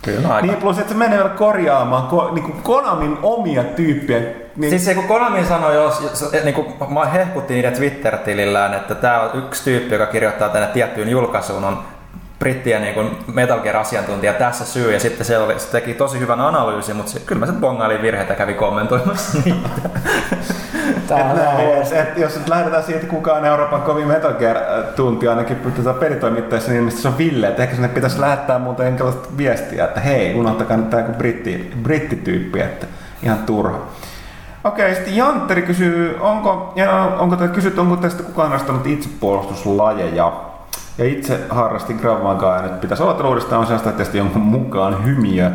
kyllä 0.05 0.27
aika. 0.27 0.47
Niin 0.47 0.57
plus, 0.57 0.77
että 0.77 0.91
se 0.91 0.97
menee 0.97 1.17
vielä 1.17 1.29
korjaamaan 1.29 2.07
ko, 2.07 2.31
niin 2.31 2.43
kuin 2.43 2.63
Konamin 2.63 3.17
omia 3.23 3.63
tyyppejä. 3.63 4.19
Niin, 4.55 4.69
Siis 4.69 4.85
se 4.85 4.95
kun 4.95 5.03
Konami 5.03 5.45
sanoi, 5.45 5.75
jos, 5.75 6.01
jos 6.01 6.31
niin 6.43 6.55
kuin 6.55 6.67
mä 6.89 7.05
hehkuttiin 7.05 7.55
niiden 7.55 7.73
Twitter-tilillään, 7.73 8.73
että 8.73 8.95
tämä 8.95 9.21
on 9.21 9.29
yksi 9.33 9.63
tyyppi, 9.63 9.95
joka 9.95 10.05
kirjoittaa 10.05 10.49
tänne 10.49 10.67
tiettyyn 10.67 11.09
julkaisuun, 11.09 11.63
on 11.63 11.83
brittien 12.45 12.81
niin 12.81 12.93
kuin 12.93 13.09
Metal 13.33 13.59
Gear-asiantuntija 13.59 14.33
tässä 14.33 14.65
syy, 14.65 14.93
ja 14.93 14.99
sitten 14.99 15.25
se, 15.25 15.37
oli, 15.37 15.59
se 15.59 15.67
teki 15.67 15.93
tosi 15.93 16.19
hyvän 16.19 16.41
analyysin, 16.41 16.95
mutta 16.95 17.11
se, 17.11 17.19
kyllä 17.19 17.39
mä 17.39 17.45
sen 17.45 17.55
bongailin 17.55 18.01
virheitä 18.01 18.35
kävi 18.35 18.53
kommentoimassa 18.53 19.37
niitä. 19.45 19.69
Tää 21.07 21.19
et 21.19 21.31
on 21.31 21.59
et, 21.59 22.07
et, 22.07 22.17
jos 22.17 22.37
nyt 22.37 22.49
lähdetään 22.49 22.83
siitä, 22.83 22.99
että 22.99 23.13
kuka 23.13 23.33
on 23.33 23.45
Euroopan 23.45 23.81
kovin 23.81 24.07
Metal 24.07 24.33
Gear-tuntija 24.33 25.29
ainakin 25.29 25.57
tota 25.75 25.93
pelitoimittajassa, 25.93 26.71
niin 26.71 26.77
ilmeisesti 26.79 27.01
se 27.01 27.07
on 27.07 27.17
Ville. 27.17 27.47
Et 27.47 27.59
ehkä 27.59 27.75
sinne 27.75 27.87
pitäisi 27.87 28.21
lähettää 28.21 28.59
muuten 28.59 28.85
jonkinlaista 28.85 29.29
viestiä, 29.37 29.85
että 29.85 29.99
hei, 29.99 30.35
unohtakaa 30.35 30.77
nyt 30.77 30.89
tämä 30.89 31.01
joku 31.01 31.13
britti, 31.13 31.71
brittityyppi, 31.83 32.61
että 32.61 32.87
ihan 33.23 33.37
turha. 33.37 33.79
Okei, 34.63 34.95
sitten 34.95 35.15
Jantteri 35.15 35.61
kysyy, 35.61 36.17
onko, 36.19 36.73
ja 36.75 37.15
onko, 37.19 37.35
te 37.35 37.47
kysyt, 37.47 37.79
onko 37.79 37.95
tästä 37.95 38.23
kukaan 38.23 38.49
harrastanut 38.49 38.87
itsepuolustuslajeja? 38.87 40.54
Ja 40.97 41.05
itse 41.05 41.39
harrastin 41.49 41.99
Krav 41.99 42.63
nyt 42.63 42.81
pitäisi 42.81 43.03
aloitella 43.03 43.29
uudestaan 43.29 43.59
on 43.59 43.65
sellaista 43.65 43.91
tietysti 43.91 44.17
jonkun 44.17 44.41
mukaan 44.41 45.05
hymiö. 45.05 45.51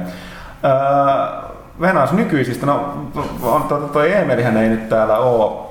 Öö, 0.64 1.50
Venäjäs 1.80 2.12
nykyisistä, 2.12 2.66
no 2.66 2.94
on 3.42 3.62
tuo, 3.62 3.78
tuo 3.78 4.02
Eemelihän 4.02 4.56
ei 4.56 4.68
nyt 4.68 4.88
täällä 4.88 5.18
ole 5.18 5.70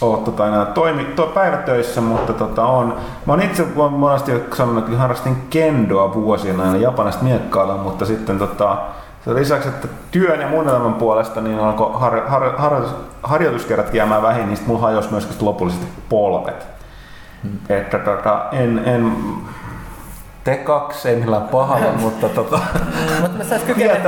ole 0.00 0.18
tota, 0.18 0.46
enää 0.46 0.64
toimi, 0.64 1.04
to, 1.04 1.26
päivätöissä, 1.26 2.00
mutta 2.00 2.32
tota, 2.32 2.64
on. 2.64 2.96
Mä 3.26 3.32
oon 3.32 3.42
itse 3.42 3.66
oon 3.76 3.92
monesti 3.92 4.32
sanonut, 4.54 4.84
että 4.84 4.96
harrastin 4.96 5.36
kendoa 5.50 6.14
vuosina 6.14 6.62
aina 6.62 6.76
japanista 6.76 7.24
miekkailla, 7.24 7.76
mutta 7.76 8.04
sitten 8.06 8.38
tota, 8.38 8.78
sen 9.24 9.34
lisäksi, 9.34 9.68
että 9.68 9.88
työn 10.10 10.40
ja 10.40 10.48
mun 10.48 10.68
elämän 10.68 10.94
puolesta 10.94 11.40
niin 11.40 11.58
alkoi 11.58 11.90
har, 11.94 12.20
har, 12.28 12.52
har, 12.56 12.82
harjoituskerrat 13.22 13.94
jäämään 13.94 14.22
vähin, 14.22 14.46
niin 14.46 14.58
mulla 14.66 14.80
hajosi 14.80 15.10
myös 15.10 15.40
lopullisesti 15.40 15.86
polvet. 16.08 16.77
Hmm. 17.42 17.58
Että 17.68 17.98
tota, 17.98 18.44
en, 18.52 18.82
en, 18.84 19.12
te 20.44 20.56
kaksi, 20.56 21.08
ei 21.08 21.16
millään 21.16 21.42
pahalla, 21.42 21.92
mutta 22.00 22.28
tota, 22.28 22.60
Mutta 23.20 23.38
mä 23.38 23.44
sais 23.44 23.62
kykene, 23.62 24.00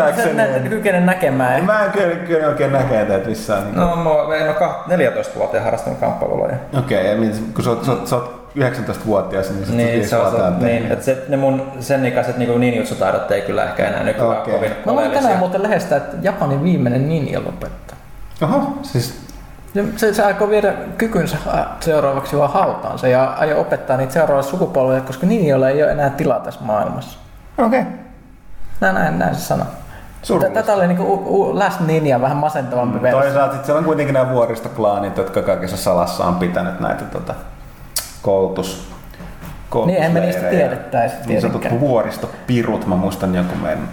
kykene 0.69 1.01
näkemään. 1.01 1.65
mä 1.65 1.85
en 1.85 1.91
kyllä, 1.93 2.15
kyllä 2.15 2.49
oikein 2.49 2.73
näkee 2.73 3.05
teitä 3.05 3.29
missään. 3.29 3.65
Niin 3.65 3.77
No, 3.77 3.97
mä 3.97 4.11
oon 4.11 4.47
no, 4.47 4.53
kah- 4.53 4.91
14-vuotiaan 4.91 5.65
harrastanut 5.65 6.01
kamppailulaja. 6.01 6.57
Okei, 6.79 7.15
okay, 7.15 7.31
kun 7.55 7.65
sä 7.65 7.71
oot, 7.71 7.85
sä, 7.85 7.93
oot, 7.93 8.07
sä 8.07 8.17
oot 8.17 8.41
19-vuotias, 8.59 9.51
niin 9.51 9.67
sä 9.67 9.73
Niin, 9.73 10.09
se 10.09 10.17
on 10.17 10.31
se, 10.37 10.65
niin, 10.65 10.93
että 10.93 11.05
se, 11.05 11.23
ne 11.29 11.37
mun 11.37 11.63
sen 11.81 12.07
ikäiset 12.07 12.37
niinku 12.37 12.59
ninjutsutaidot 12.59 13.31
ei 13.31 13.43
kyllä 13.43 13.65
ehkä 13.65 13.89
enää 13.89 14.03
nykyään 14.03 14.39
Okei. 14.39 14.55
kovin 14.55 14.71
Mä 14.87 14.93
luin 14.93 15.11
tänään 15.11 15.39
muuten 15.39 15.63
lehdestä, 15.63 15.97
että 15.97 16.17
Japanin 16.23 16.63
viimeinen 16.65 17.09
ninja 17.09 17.41
lopettaa. 17.45 17.97
Oho, 18.43 18.79
siis 18.83 19.30
Ja 19.75 19.83
Se, 19.97 20.15
se 20.15 20.25
aikoo 20.25 20.49
viedä 20.49 20.73
kykynsä 20.99 21.37
seuraavaksi 21.81 22.37
vaan 22.37 22.53
hautaansa 22.53 23.09
ja 23.09 23.25
aio 23.25 23.61
opettaa 23.61 23.97
niitä 23.97 24.13
seuraavalle 24.13 24.51
sukupolvelle, 24.51 25.01
koska 25.01 25.27
ninjoilla 25.27 25.69
ei 25.69 25.83
ole 25.83 25.93
enää 25.93 26.11
tilaa 26.11 26.41
tässä 26.41 26.61
maailmassa. 26.63 27.19
okei. 27.59 27.81
Okay. 27.81 27.93
Näin, 28.81 28.95
näin, 28.95 29.19
näin 29.19 29.35
se. 29.35 29.55
Surullista. 30.23 30.61
Tätä 30.61 30.75
oli 30.75 30.87
niinku 30.87 31.03
u, 31.03 31.23
u, 31.27 31.59
Last 31.59 31.81
Ninja 31.81 32.21
vähän 32.21 32.37
masentavampi 32.37 32.97
mm, 32.99 33.03
versio. 33.03 33.21
Toisaalta 33.21 33.55
sit 33.55 33.65
siellä 33.65 33.79
on 33.79 33.85
kuitenkin 33.85 34.15
nämä 34.15 34.31
vuoristoklaanit, 34.33 35.17
jotka 35.17 35.43
kaikessa 35.43 35.77
salassa 35.77 36.25
on 36.25 36.35
pitänyt 36.35 36.81
näitä 36.81 37.05
tota, 37.05 37.35
koulutus, 38.23 38.91
Niin, 39.87 40.03
en 40.03 40.13
mä 40.13 40.19
niistä 40.21 40.41
koulutusleirejä. 40.41 40.69
tiedettäisi 40.69 41.17
Niin 41.27 41.41
sanotut 41.41 41.81
vuoristopirut, 41.81 42.87
mä 42.87 42.95
muistan 42.95 43.35
joku 43.35 43.55
meidän 43.55 43.89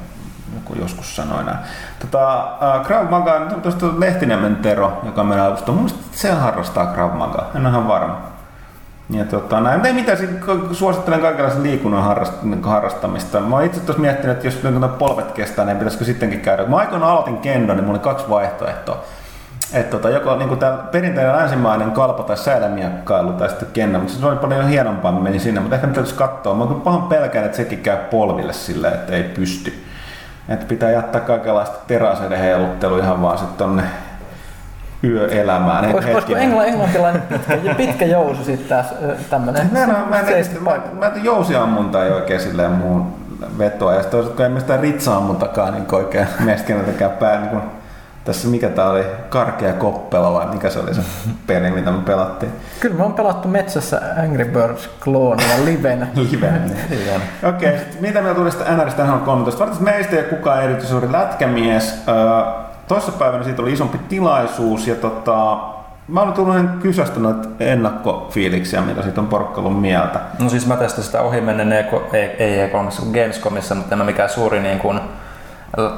joku 0.56 0.74
joskus 0.80 1.16
sanoi 1.16 1.44
näin. 1.44 1.58
Tota, 2.00 2.44
uh, 2.80 2.86
Krav 2.86 3.10
Maga, 3.10 3.40
tuosta 3.62 3.88
Lehtiniemen 3.98 4.56
Tero, 4.56 5.02
joka 5.04 5.22
on 5.22 5.28
meidän 5.28 5.46
avustaja. 5.46 5.74
Mun 5.74 5.84
mielestä 5.84 6.04
se 6.12 6.32
harrastaa 6.32 6.86
Krav 6.86 7.14
Maga, 7.14 7.46
en 7.56 7.62
ole 7.62 7.70
ihan 7.70 7.88
varma. 7.88 8.22
Ja 9.10 9.26
tota, 9.26 9.60
näin, 9.60 9.86
ei 9.86 9.94
mitään, 9.94 10.18
suosittelen 10.72 11.22
kaikenlaisen 11.22 11.64
liikunnan 11.64 12.28
niin 12.44 12.64
harrastamista. 12.64 13.40
Mä 13.40 13.56
oon 13.56 13.66
itse 13.66 13.80
tuossa 13.80 14.02
miettinyt, 14.02 14.36
että 14.36 14.48
jos 14.48 14.64
niin 14.64 14.90
polvet 15.00 15.32
kestää, 15.32 15.66
niin 15.66 15.78
pitäisikö 15.78 16.06
sittenkin 16.06 16.42
käydä. 16.42 16.66
Mä 16.66 16.78
aikoinaan 16.78 17.12
aloitin 17.12 17.38
kendo, 17.38 17.74
niin 17.74 17.84
mulla 17.84 17.98
oli 17.98 18.04
kaksi 18.04 18.30
vaihtoehtoa. 18.30 19.04
Että 19.74 19.98
tota, 19.98 20.10
joko 20.10 20.36
niin 20.36 20.58
tämä 20.58 20.78
perinteinen 20.92 21.36
länsimainen 21.36 21.92
kalpa 21.92 22.24
tai 22.24 22.38
säilämiekkailu 22.38 23.34
tai 23.34 23.50
sitten 23.50 23.70
kennä, 23.74 24.00
mutta 24.00 24.14
se 24.14 24.26
oli 24.26 24.36
paljon 24.36 24.68
hienompaa, 24.68 25.12
mä 25.12 25.20
menin 25.20 25.40
sinne, 25.40 25.60
mutta 25.60 25.76
ehkä 25.76 25.88
nyt 25.88 25.94
täytyisi 25.94 26.18
katsoa. 26.18 26.56
Mä 26.56 26.68
kyllä 26.68 26.80
pahan 26.80 27.02
pelkään, 27.02 27.46
että 27.46 27.58
sekin 27.58 27.80
käy 27.80 27.98
polville 27.98 28.54
silleen, 28.54 28.94
että 28.94 29.14
ei 29.14 29.24
pysty. 29.24 29.87
Että 30.50 30.66
pitää 30.66 30.92
jättää 30.92 31.22
kaikenlaista 31.22 31.78
teräaseiden 31.88 32.40
heiluttelu 32.40 32.98
ihan 32.98 33.22
vaan 33.22 33.38
sitten 33.38 33.58
tonne 33.58 33.84
yöelämään. 35.04 35.86
Et 35.86 35.96
Olisiko, 35.96 36.36
engla, 36.36 36.66
englantilainen 36.66 37.22
pitkä, 37.22 37.76
pitkä 37.78 38.06
jousu 38.06 38.44
sitten 38.44 38.68
tässä 38.70 38.96
tämmönen 39.30 39.70
Mä 39.72 39.84
en, 39.84 39.90
mä 39.90 40.20
en, 40.20 40.46
mä 40.62 40.72
mä, 40.94 41.12
jousiammunta 41.24 42.06
ei 42.06 42.12
oikein 42.12 42.40
silleen 42.40 42.72
muun 42.72 43.14
vetoa. 43.58 43.94
Ja 43.94 44.02
sitten 44.02 44.24
kun 44.24 44.46
emme 44.46 44.60
sitä 44.60 44.78
ritsaammuntakaan 44.78 45.74
niin 45.74 45.96
oikein 45.96 46.28
meskenätäkään 46.40 47.12
pää, 47.12 47.40
niin 47.40 47.50
kuin, 47.50 47.64
tässä 48.28 48.48
mikä 48.48 48.70
tää 48.70 48.90
oli, 48.90 49.06
Karkea 49.30 49.74
Koppela 49.74 50.34
vai 50.34 50.46
mikä 50.46 50.70
se 50.70 50.80
oli 50.80 50.94
se 50.94 51.02
peli, 51.48 51.72
mitä 51.72 51.92
me 51.92 52.02
pelattiin. 52.02 52.52
Kyllä 52.80 52.96
me 52.96 53.04
on 53.04 53.14
pelattu 53.14 53.48
metsässä 53.48 54.02
Angry 54.24 54.46
Birds 54.46 54.90
kloonia 55.04 55.66
livenä. 55.66 56.08
Livenä. 56.16 57.24
Okei, 57.44 57.70
okay, 57.70 57.86
mitä 58.00 58.22
meillä 58.22 58.36
tuli 58.36 58.52
sitä 58.52 58.76
NRistä 58.76 59.06
NHL 59.06 59.26
13? 59.26 59.60
Varmasti 59.60 59.84
meistä 59.84 60.16
ei 60.16 60.22
ole 60.22 60.30
kukaan 60.30 60.64
erityisen 60.64 60.90
suuri 60.90 61.12
lätkämies. 61.12 62.04
Öö, 62.08 62.16
Toissapäivänä 62.88 63.44
siitä 63.44 63.62
oli 63.62 63.74
isompi 63.74 63.98
tilaisuus 63.98 64.88
ja 64.88 64.96
tota, 64.96 65.58
Mä 66.08 66.22
olen 66.22 66.34
tullut 66.34 66.56
kysästä 66.82 67.20
noita 67.20 67.50
ennakkofiiliksiä, 67.60 68.82
mitä 68.82 69.02
siitä 69.02 69.22
on 69.22 69.28
porukka 69.28 69.62
ollut 69.62 69.82
mieltä. 69.82 70.20
No 70.40 70.50
siis 70.50 70.68
mä 70.68 70.76
testasin 70.76 71.04
sitä 71.04 71.22
ohi 71.22 71.42
menneen 71.42 71.74
ei, 72.14 72.20
ei 72.40 72.68
E3 72.68 72.72
kuin 72.72 73.12
Gamescomissa, 73.12 73.76
mutta 73.76 73.96
en 73.96 74.02
ole 74.02 74.12
mikään 74.12 74.30
suuri 74.30 74.60
niin 74.60 74.80
kuin 74.80 75.00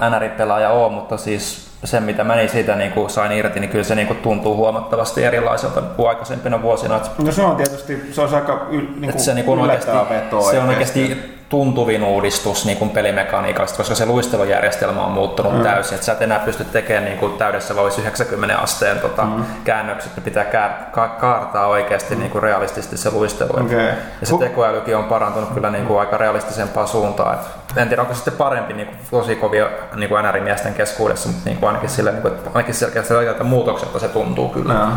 NR-pelaaja 0.09 0.69
ole, 0.69 0.91
mutta 0.91 1.17
siis 1.17 1.68
se 1.83 1.99
mitä 1.99 2.23
mä 2.23 2.35
niin 2.35 2.49
siitä 2.49 2.75
niin 2.75 2.91
kuin 2.91 3.09
sain 3.09 3.31
irti, 3.31 3.59
niin 3.59 3.69
kyllä 3.69 3.83
se 3.83 3.95
niin 3.95 4.07
kuin 4.07 4.19
tuntuu 4.19 4.55
huomattavasti 4.55 5.23
erilaiselta 5.23 5.81
kuin 5.81 6.09
aikaisempina 6.09 6.61
vuosina. 6.61 7.01
No 7.23 7.31
se 7.31 7.41
on 7.41 7.55
tietysti, 7.55 8.09
se 8.11 8.21
on 8.21 8.33
aika 8.33 8.67
yl, 8.69 8.85
niin 8.99 9.11
kuin 9.11 9.23
se 9.23 9.33
niin 9.33 9.45
kuin 9.45 9.59
oikeasti, 9.59 9.91
vetoa 10.09 10.51
se 10.51 10.59
on 10.59 10.69
oikeasti 10.69 11.38
tuntuvin 11.49 12.03
uudistus 12.03 12.65
niin 12.65 12.77
kuin 12.77 12.89
pelimekaniikasta, 12.89 13.77
koska 13.77 13.95
se 13.95 14.05
luistelujärjestelmä 14.05 15.05
on 15.05 15.11
muuttunut 15.11 15.57
mm. 15.57 15.63
täysin. 15.63 15.95
Että 15.95 16.05
sä 16.05 16.11
et 16.11 16.21
enää 16.21 16.39
pysty 16.39 16.63
tekemään 16.63 17.05
niin 17.05 17.17
kuin 17.17 17.33
täydessä 17.33 17.75
voisi 17.75 18.01
90 18.01 18.57
asteen 18.57 18.99
tota, 18.99 19.23
mm. 19.23 19.45
käännökset, 19.63 20.15
ne 20.15 20.23
pitää 20.23 20.45
ka- 20.91 21.07
kaartaa 21.07 21.67
oikeasti 21.67 22.15
mm. 22.15 22.21
niin 22.21 22.31
kuin 22.31 22.43
realistisesti 22.43 22.97
se 22.97 23.11
luistelu. 23.11 23.49
Okay. 23.65 23.79
Ja 24.21 24.27
se 24.27 24.37
tekoälykin 24.37 24.97
on 24.97 25.03
parantunut 25.03 25.49
kyllä 25.49 25.69
niin 25.69 25.85
kuin 25.85 25.99
aika 25.99 26.17
realistisempaan 26.17 26.87
suuntaan. 26.87 27.33
Et 27.33 27.77
en 27.77 27.87
tiedä, 27.87 28.01
onko 28.01 28.13
se 28.13 28.17
sitten 28.17 28.33
parempi 28.33 28.73
niin 28.73 28.87
kuin, 28.87 28.97
tosi 29.11 29.35
kovia 29.35 29.69
niin 29.95 30.09
kuin 30.09 30.25
NR-miesten 30.25 30.73
keskuudessa, 30.73 31.29
mutta 31.29 31.49
niin 31.49 31.57
kuin 31.57 31.67
ainakin, 31.67 31.89
sille, 31.89 32.11
niin 32.11 32.21
kuin, 32.21 32.33
ainakin 32.53 32.73
selkeästi 32.73 33.13
oikealta 33.13 33.43
muutokselta 33.43 33.99
se 33.99 34.07
tuntuu 34.07 34.49
kyllä. 34.49 34.73
No. 34.73 34.89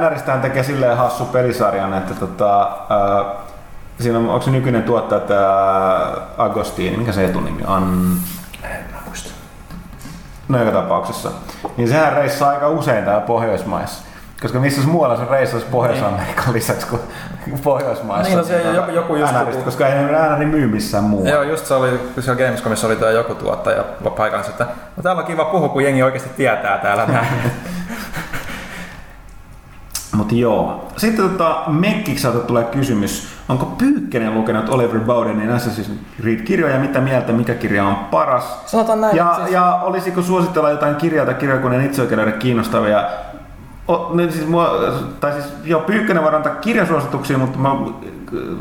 NRistähän 0.00 0.40
tekee 0.40 0.62
silleen 0.62 0.96
hassu 0.96 1.24
pelisarjan, 1.24 1.94
että 1.94 2.14
tota, 2.14 2.62
äh, 2.62 3.49
Siinä 4.00 4.18
on, 4.18 4.28
onko 4.28 4.42
se 4.42 4.50
nykyinen 4.50 4.82
tuottaja 4.82 5.20
tämä 5.20 6.12
Agostini, 6.38 6.96
mikä 6.96 7.12
se 7.12 7.24
etunimi 7.24 7.62
on? 7.66 8.16
En 8.62 8.84
mä 8.92 8.98
muista. 9.06 9.30
No 10.48 10.58
joka 10.58 10.70
tapauksessa. 10.70 11.30
Niin 11.76 11.88
sehän 11.88 12.12
reissaa 12.12 12.50
aika 12.50 12.68
usein 12.68 13.04
täällä 13.04 13.20
Pohjoismaissa. 13.20 14.04
Koska 14.42 14.60
missä 14.60 14.88
muualla 14.88 15.16
se 15.16 15.24
reissaisi 15.30 15.66
Pohjois-Amerikan 15.70 16.44
niin. 16.44 16.54
lisäksi 16.54 16.86
kuin 16.86 17.00
Pohjoismaissa. 17.64 18.28
Niin, 18.28 18.38
no 18.38 18.44
se 18.44 18.62
joku, 18.62 18.90
joku 18.90 19.16
just... 19.16 19.32
Äänäristä, 19.32 19.62
koska 19.64 19.86
ei 19.86 20.14
ääni 20.14 20.46
myy 20.46 20.66
missään 20.66 21.04
muualla. 21.04 21.30
Joo, 21.30 21.42
just 21.42 21.66
se 21.66 21.74
oli, 21.74 22.00
siellä 22.20 22.44
Gamescomissa 22.44 22.86
oli 22.86 22.96
tämä 22.96 23.10
joku 23.10 23.34
tuottaja 23.34 23.84
paikansa, 24.16 24.50
että 24.50 24.66
no, 24.96 25.02
täällä 25.02 25.20
on 25.20 25.26
kiva 25.26 25.44
puhua, 25.44 25.68
kun 25.68 25.84
jengi 25.84 26.02
oikeasti 26.02 26.30
tietää 26.36 26.78
täällä 26.78 27.06
näin. 27.06 27.26
Mutta 30.16 30.34
joo. 30.34 30.88
Sitten 30.96 31.30
tota, 31.30 31.62
Mekkikseltä 31.66 32.38
tulee 32.38 32.64
kysymys, 32.64 33.28
onko 33.50 33.66
Pyykkänen 33.66 34.34
lukenut 34.34 34.68
Oliver 34.68 35.00
Bowdenin 35.00 35.50
Assassin's 35.50 35.90
Creed-kirjoja, 36.20 36.78
mitä 36.78 37.00
mieltä, 37.00 37.32
mikä 37.32 37.54
kirja 37.54 37.84
on 37.84 37.96
paras? 37.96 38.60
Sanotaan 38.66 39.00
näin. 39.00 39.16
Ja, 39.16 39.34
siis... 39.36 39.50
ja 39.50 39.80
olisiko 39.82 40.22
suositella 40.22 40.70
jotain 40.70 40.96
kirjaa 40.96 41.26
tai 41.26 41.34
kirjakoneen 41.34 41.86
itseoikeuden 41.86 42.32
kiinnostavia 42.32 43.04
O, 43.88 44.10
niin 44.14 44.32
siis 44.32 44.46
mua, 44.48 44.70
tai 45.20 45.32
siis 45.32 45.44
joo, 45.64 45.80
Pyykkönen 45.80 46.22
voi 46.22 46.34
antaa 46.34 46.54
kirjasuosituksia, 46.54 47.38
mutta 47.38 47.58
mä... 47.58 47.76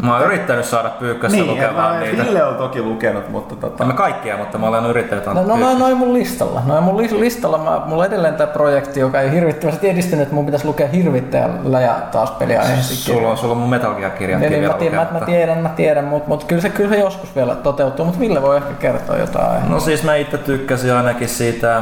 Mä 0.01 0.17
oon 0.17 0.25
yrittänyt 0.25 0.65
saada 0.65 0.89
Pyykköstä 0.89 1.37
niin, 1.37 1.47
lukemaan 1.47 1.99
niitä. 1.99 2.23
Ville 2.23 2.43
on 2.43 2.55
toki 2.55 2.81
lukenut, 2.81 3.29
mutta 3.29 3.55
tota... 3.55 3.85
Mä 3.85 3.93
kaikkia, 3.93 4.37
mutta 4.37 4.57
mä 4.57 4.67
olen 4.67 4.85
yrittänyt 4.85 5.27
antaa 5.27 5.43
No, 5.43 5.55
no 5.55 5.65
noin 5.65 5.79
noi 5.79 5.95
mun 5.95 6.13
listalla. 6.13 6.61
Noin 6.65 6.83
mun 6.83 6.97
listalla, 6.97 7.57
mä, 7.57 7.81
mulla 7.85 8.03
on 8.03 8.07
edelleen 8.07 8.33
tämä 8.33 8.47
projekti, 8.47 8.99
joka 8.99 9.21
ei 9.21 9.31
hirvittävästi 9.31 9.89
edistynyt, 9.89 10.23
että 10.23 10.35
mun 10.35 10.45
pitäisi 10.45 10.65
lukea 10.65 10.87
hirvittäjällä 10.87 11.81
ja 11.81 11.95
taas 12.11 12.31
peliaiheisesti. 12.31 12.95
Sulla 12.95 13.29
on, 13.29 13.37
sulla 13.37 13.51
on 13.51 13.57
mun 13.57 13.69
Metal 13.69 13.93
Gear-kirjat 13.93 14.39
niin, 14.39 14.63
mä, 14.63 14.73
tiedän, 14.73 15.07
mä, 15.13 15.19
mä, 15.19 15.25
tiedän, 15.25 15.57
mä 15.57 15.69
tiedän, 15.69 16.05
mutta 16.05 16.29
mut 16.29 16.43
kyllä, 16.43 16.61
se, 16.61 16.69
kyllä 16.69 16.89
se 16.89 16.99
joskus 16.99 17.35
vielä 17.35 17.55
toteutuu, 17.55 18.05
mutta 18.05 18.19
Ville 18.19 18.41
voi 18.41 18.57
ehkä 18.57 18.73
kertoa 18.73 19.17
jotain. 19.17 19.69
No 19.69 19.79
siis 19.79 20.03
mä 20.03 20.15
itse 20.15 20.37
tykkäsin 20.37 20.93
ainakin 20.93 21.29
siitä 21.29 21.81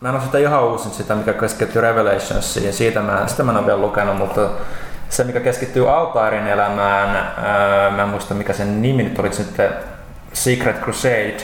Mä 0.00 0.08
en 0.08 0.14
ole 0.14 0.24
sitä 0.24 0.38
ihan 0.38 0.64
uusin 0.64 0.90
sitä, 0.90 1.14
mikä 1.14 1.32
keskittyy 1.32 1.82
Revelationsiin, 1.82 2.72
siitä 2.72 3.00
mä, 3.00 3.22
sitä 3.26 3.42
mä 3.42 3.50
en 3.50 3.58
ole 3.58 3.66
vielä 3.66 3.80
lukenut, 3.80 4.16
mutta 4.16 4.40
se, 5.08 5.24
mikä 5.24 5.40
keskittyy 5.40 5.90
Altairin 5.90 6.46
elämään, 6.46 7.16
ää, 7.16 7.90
mä 7.90 8.02
en 8.02 8.08
muista 8.08 8.34
mikä 8.34 8.52
sen 8.52 8.82
nimi 8.82 9.02
nyt 9.02 9.18
oli 9.18 9.32
sitten 9.32 9.70
Secret 10.32 10.80
Crusade, 10.80 11.36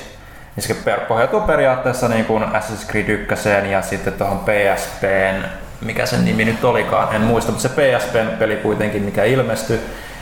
niin 0.57 0.65
se 0.65 0.77
pohjautuu 1.09 1.41
periaatteessa 1.41 2.09
niin 2.09 2.25
kuin 2.25 2.43
Assassin's 2.43 2.91
Creed 2.91 3.09
1 3.09 3.49
ja 3.71 3.83
sitten 3.83 4.13
tuohon 4.13 4.39
PSPn, 4.39 5.45
mikä 5.81 6.07
sen 6.07 6.25
nimi 6.25 6.45
nyt 6.45 6.65
olikaan, 6.65 7.15
en 7.15 7.21
muista, 7.21 7.53
mutta 7.53 7.69
se 7.69 7.75
PSPn 7.75 8.39
peli 8.39 8.57
kuitenkin, 8.57 9.03
mikä 9.03 9.25
ilmestyi, 9.25 9.81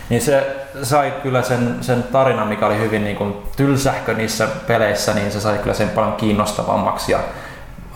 niin 0.08 0.22
se 0.22 0.56
sai 0.82 1.12
kyllä 1.22 1.42
sen, 1.42 1.76
sen 1.80 2.02
tarinan, 2.02 2.48
mikä 2.48 2.66
oli 2.66 2.78
hyvin 2.78 3.04
niin 3.04 3.16
kuin 3.16 3.34
tylsähkö 3.56 4.14
niissä 4.14 4.48
peleissä, 4.66 5.14
niin 5.14 5.32
se 5.32 5.40
sai 5.40 5.58
kyllä 5.58 5.74
sen 5.74 5.88
paljon 5.88 6.12
kiinnostavammaksi 6.12 7.12
ja 7.12 7.18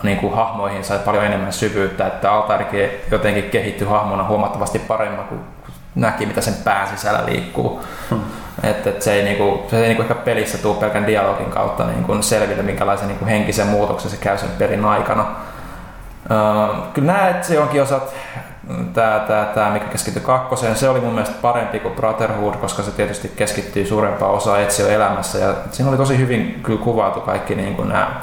niin 0.03 0.17
kuin 0.17 0.35
hahmoihin 0.35 0.83
sai 0.83 0.99
paljon 0.99 1.25
enemmän 1.25 1.53
syvyyttä, 1.53 2.07
että 2.07 2.31
Altarikin 2.31 2.89
jotenkin 3.11 3.49
kehittyi 3.49 3.87
hahmona 3.87 4.27
huomattavasti 4.27 4.79
paremmin, 4.79 5.25
kun 5.25 5.39
näki, 5.95 6.25
mitä 6.25 6.41
sen 6.41 6.53
pään 6.63 6.87
sisällä 6.87 7.25
liikkuu. 7.25 7.81
Hmm. 8.09 8.21
Että 8.63 8.89
et 8.89 9.01
se 9.01 9.13
ei, 9.13 9.23
niinku, 9.23 9.65
se 9.69 9.79
ei 9.79 9.87
niinku 9.87 10.01
ehkä 10.01 10.15
pelissä 10.15 10.57
tule 10.57 10.75
pelkän 10.75 11.07
dialogin 11.07 11.49
kautta 11.49 11.85
niinku 11.85 12.21
selville, 12.21 12.63
minkälaisen 12.63 13.07
niinku 13.07 13.25
henkisen 13.25 13.67
muutoksen 13.67 14.11
se 14.11 14.17
käy 14.17 14.37
sen 14.37 14.49
pelin 14.57 14.85
aikana. 14.85 15.25
Uh, 16.31 16.75
kyllä 16.93 17.13
näet, 17.13 17.43
se 17.43 17.59
onkin 17.59 17.81
osat, 17.81 18.13
tämä, 18.93 19.19
tämä, 19.27 19.45
tämä, 19.45 19.69
mikä 19.69 19.85
keskittyi 19.85 20.21
kakkoseen, 20.21 20.75
se 20.75 20.89
oli 20.89 20.99
mun 20.99 21.13
mielestä 21.13 21.35
parempi 21.41 21.79
kuin 21.79 21.93
Brotherhood, 21.93 22.55
koska 22.55 22.83
se 22.83 22.91
tietysti 22.91 23.31
keskittyy 23.35 23.85
suurempaan 23.85 24.31
osaan 24.31 24.61
etsiä 24.61 24.87
elämässä. 24.87 25.37
Ja 25.37 25.53
siinä 25.71 25.89
oli 25.89 25.97
tosi 25.97 26.17
hyvin 26.17 26.59
kyllä 26.63 26.83
kuvattu 26.83 27.21
kaikki 27.21 27.55
niin 27.55 27.75
kuin 27.75 27.89
nämä 27.89 28.21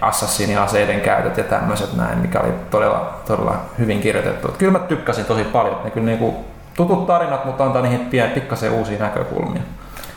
assassinin 0.00 0.58
aseiden 0.58 1.00
käytöt 1.00 1.36
ja 1.36 1.44
tämmöiset 1.44 1.96
näin, 1.96 2.18
mikä 2.18 2.40
oli 2.40 2.52
todella, 2.70 3.20
todella 3.26 3.56
hyvin 3.78 4.00
kirjoitettu. 4.00 4.48
Kyllä 4.58 4.72
mä 4.72 4.78
tykkäsin 4.78 5.24
tosi 5.24 5.44
paljon. 5.44 5.80
Ne 5.84 5.90
kyllä 5.90 6.06
niinku 6.06 6.44
tutut 6.74 7.06
tarinat, 7.06 7.44
mutta 7.44 7.64
antaa 7.64 7.82
niihin 7.82 8.00
pien, 8.00 8.30
pikkasen 8.30 8.72
uusia 8.72 8.98
näkökulmia. 8.98 9.62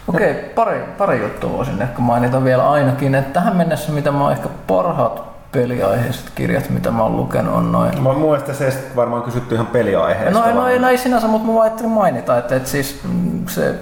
Okei, 0.07 0.33
pari, 0.33 0.83
pari 0.97 1.21
juttua 1.21 1.51
voisin 1.51 1.81
ehkä 1.81 1.99
mainita 1.99 2.43
vielä 2.43 2.69
ainakin, 2.69 3.15
että 3.15 3.33
tähän 3.33 3.55
mennessä 3.55 3.91
mitä 3.91 4.11
mä 4.11 4.23
oon 4.23 4.31
ehkä 4.31 4.49
parhaat 4.67 5.23
peliaiheiset 5.51 6.31
kirjat, 6.35 6.69
mitä 6.69 6.91
mä 6.91 7.03
oon 7.03 7.17
lukenut, 7.17 7.55
on 7.55 7.71
noin. 7.71 8.03
Mä 8.03 8.13
muistan 8.13 8.55
se 8.55 8.73
varmaan 8.95 9.23
kysytty 9.23 9.55
ihan 9.55 9.67
peliaiheesta. 9.67 10.39
No, 10.39 10.53
no, 10.53 10.79
no 10.79 10.89
ei 10.89 10.97
sinänsä, 10.97 11.27
mutta 11.27 11.51
mä 11.51 11.61
ajattelin 11.61 11.91
mainita, 11.91 12.37
että, 12.37 12.55
että 12.55 12.69
siis 12.69 13.01
se 13.49 13.75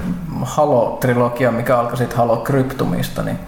Halo-trilogia, 0.44 1.52
mikä 1.52 1.78
alkoi 1.78 1.98
sitten 1.98 2.18
Halo 2.18 2.38
Cryptumista, 2.38 3.24
niin 3.24 3.40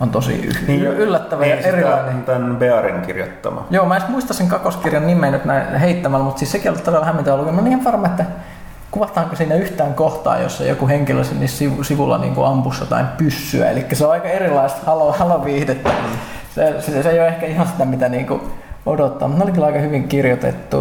on 0.00 0.10
tosi 0.10 0.50
niin, 0.66 0.82
yllättävä 0.82 1.42
niin, 1.42 1.58
ja 1.58 1.68
erilainen. 1.68 2.22
Tämän 2.22 2.56
Bearin 2.56 3.02
kirjoittama. 3.02 3.66
Joo, 3.70 3.86
mä 3.86 3.96
en 3.96 4.02
muista 4.08 4.34
sen 4.34 4.48
kakoskirjan 4.48 5.06
nimeä 5.06 5.30
nyt 5.30 5.44
näin 5.44 5.76
heittämällä, 5.76 6.24
mutta 6.24 6.38
siis 6.38 6.52
sekin 6.52 6.70
oli 6.70 6.78
todella 6.78 7.06
hämmentävä 7.06 7.36
lukenut. 7.36 7.56
No 7.56 7.62
niin 7.62 7.84
varma, 7.84 8.06
että 8.06 8.24
kuvataanko 8.90 9.36
siinä 9.36 9.54
yhtään 9.54 9.94
kohtaa, 9.94 10.38
jossa 10.38 10.64
joku 10.64 10.88
henkilö 10.88 11.24
sinne 11.24 11.46
sivulla 11.82 12.18
niin 12.18 12.34
kuin 12.34 12.46
ampussa 12.46 12.84
jotain 12.84 13.06
pyssyä. 13.06 13.70
Eli 13.70 13.86
se 13.92 14.06
on 14.06 14.12
aika 14.12 14.28
erilaista 14.28 14.80
halo, 14.86 15.12
halo-viihdettä. 15.12 15.90
Se, 16.54 16.74
se, 16.80 17.02
se, 17.02 17.10
ei 17.10 17.20
ole 17.20 17.28
ehkä 17.28 17.46
ihan 17.46 17.66
sitä, 17.66 17.84
mitä 17.84 18.08
niin 18.08 18.26
kuin 18.26 18.40
odottaa, 18.86 19.28
mutta 19.28 19.44
ne 19.44 19.44
oli 19.44 19.52
kyllä 19.52 19.66
aika 19.66 19.78
hyvin 19.78 20.08
kirjoitettu. 20.08 20.76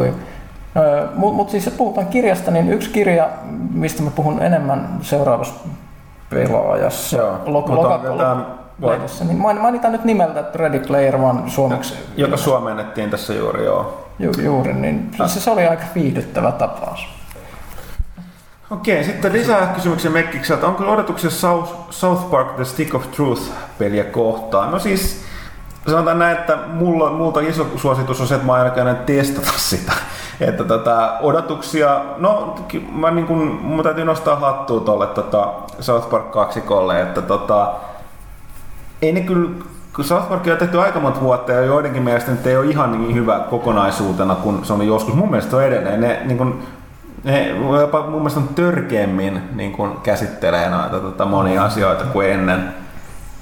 Mutta 1.16 1.36
mut 1.36 1.50
siis 1.50 1.70
puhutaan 1.70 2.08
kirjasta, 2.08 2.52
niin 2.52 2.70
yksi 2.70 2.90
kirja, 2.90 3.30
mistä 3.74 4.04
mä 4.04 4.12
puhun 4.16 4.42
enemmän 4.42 4.90
seuraavassa 5.02 5.56
pelaajassa. 6.30 7.18
Joo, 7.18 7.38
lok- 7.46 7.70
loka- 7.70 8.65
lehdessä. 8.82 9.26
Niin 9.26 9.38
mainitaan 9.38 9.92
nyt 9.92 10.04
nimeltä 10.04 10.46
Ready 10.56 10.80
Player 10.80 11.16
One 11.16 11.50
suomeksi. 11.50 11.94
Joka 12.18 12.38
suomennettiin 12.38 13.10
tässä 13.10 13.34
juuri, 13.34 13.66
joo. 13.66 14.06
Ju, 14.20 14.32
juuri, 14.44 14.74
niin 14.74 15.12
no. 15.20 15.28
se, 15.28 15.40
se 15.40 15.52
oli 15.52 15.68
aika 15.68 15.84
viihdyttävä 15.96 16.52
tapaus. 16.52 17.08
Okei, 18.72 19.04
sitten 19.04 19.34
lisää 19.34 19.68
kysymyksiä 19.76 20.12
Mekkikseltä. 20.12 20.68
Onko 20.68 20.92
odotuksia 20.92 21.30
South, 21.30 21.74
South 21.90 22.30
Park 22.30 22.56
The 22.56 22.66
Stick 22.66 22.96
of 22.96 23.12
Truth-peliä 23.12 24.04
kohtaan? 24.04 24.72
No 24.72 24.80
siis, 24.80 25.26
sanotaan 25.88 26.20
näin, 26.20 26.38
että 26.38 26.58
mulla, 26.68 27.12
multa 27.12 27.40
iso 27.40 27.68
suositus 27.76 28.22
on 28.22 28.28
se, 28.28 28.36
että 28.36 28.48
mä 28.48 28.54
ainakaan 28.54 28.98
testata 29.06 29.52
sitä. 29.70 29.94
Että 30.40 30.64
tota, 30.64 31.18
odotuksia, 31.22 32.02
no 32.18 32.56
mä 32.92 33.12
niin 33.12 33.28
kun, 33.28 33.60
mun 33.62 33.84
täytyy 33.84 34.06
nostaa 34.06 34.36
hattua 34.36 34.80
tuolle 34.80 35.08
tota 35.08 35.54
South 35.80 36.10
Park 36.10 36.32
2 36.32 36.64
että 37.02 37.22
tota, 37.22 37.74
ei 39.02 39.12
ne 39.12 39.22
kyllä, 39.22 39.50
kun 39.96 40.06
South 40.06 40.30
Park 40.30 40.48
on 40.48 40.58
tehty 40.58 40.82
aika 40.82 41.00
monta 41.00 41.22
vuotta 41.22 41.52
ja 41.52 41.62
joidenkin 41.62 42.04
mielestä 42.04 42.32
nyt 42.32 42.48
ei 42.48 42.58
ole 42.58 42.66
ihan 42.66 42.92
niin 42.92 43.16
hyvä 43.16 43.40
kokonaisuutena 43.50 44.36
kuin 44.36 44.66
se 44.66 44.74
oli 44.74 44.88
joskus. 44.88 45.16
Mun 45.16 45.30
mielestä 45.30 45.58
on 45.58 45.64
edelleen. 45.64 46.02
Ne, 46.02 46.22
niin 46.26 46.38
kuin, 46.38 46.64
ne 47.24 47.50
jopa 47.82 48.02
mun 48.02 48.20
mielestä 48.20 48.40
on 48.40 48.48
törkeämmin 48.48 49.42
niin 49.56 49.72
kuin 49.72 49.92
käsittelee 50.04 50.70
noita 50.70 51.00
tota, 51.00 51.26
monia 51.26 51.64
asioita 51.64 52.04
kuin 52.04 52.30
ennen. 52.30 52.74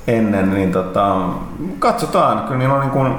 ennen 0.08 0.54
niin 0.54 0.72
tota, 0.72 1.16
katsotaan, 1.80 2.44
kyllä 2.44 2.58
niillä 2.58 2.74
on 2.74 2.82
niin 2.82 2.92
kuin, 2.92 3.18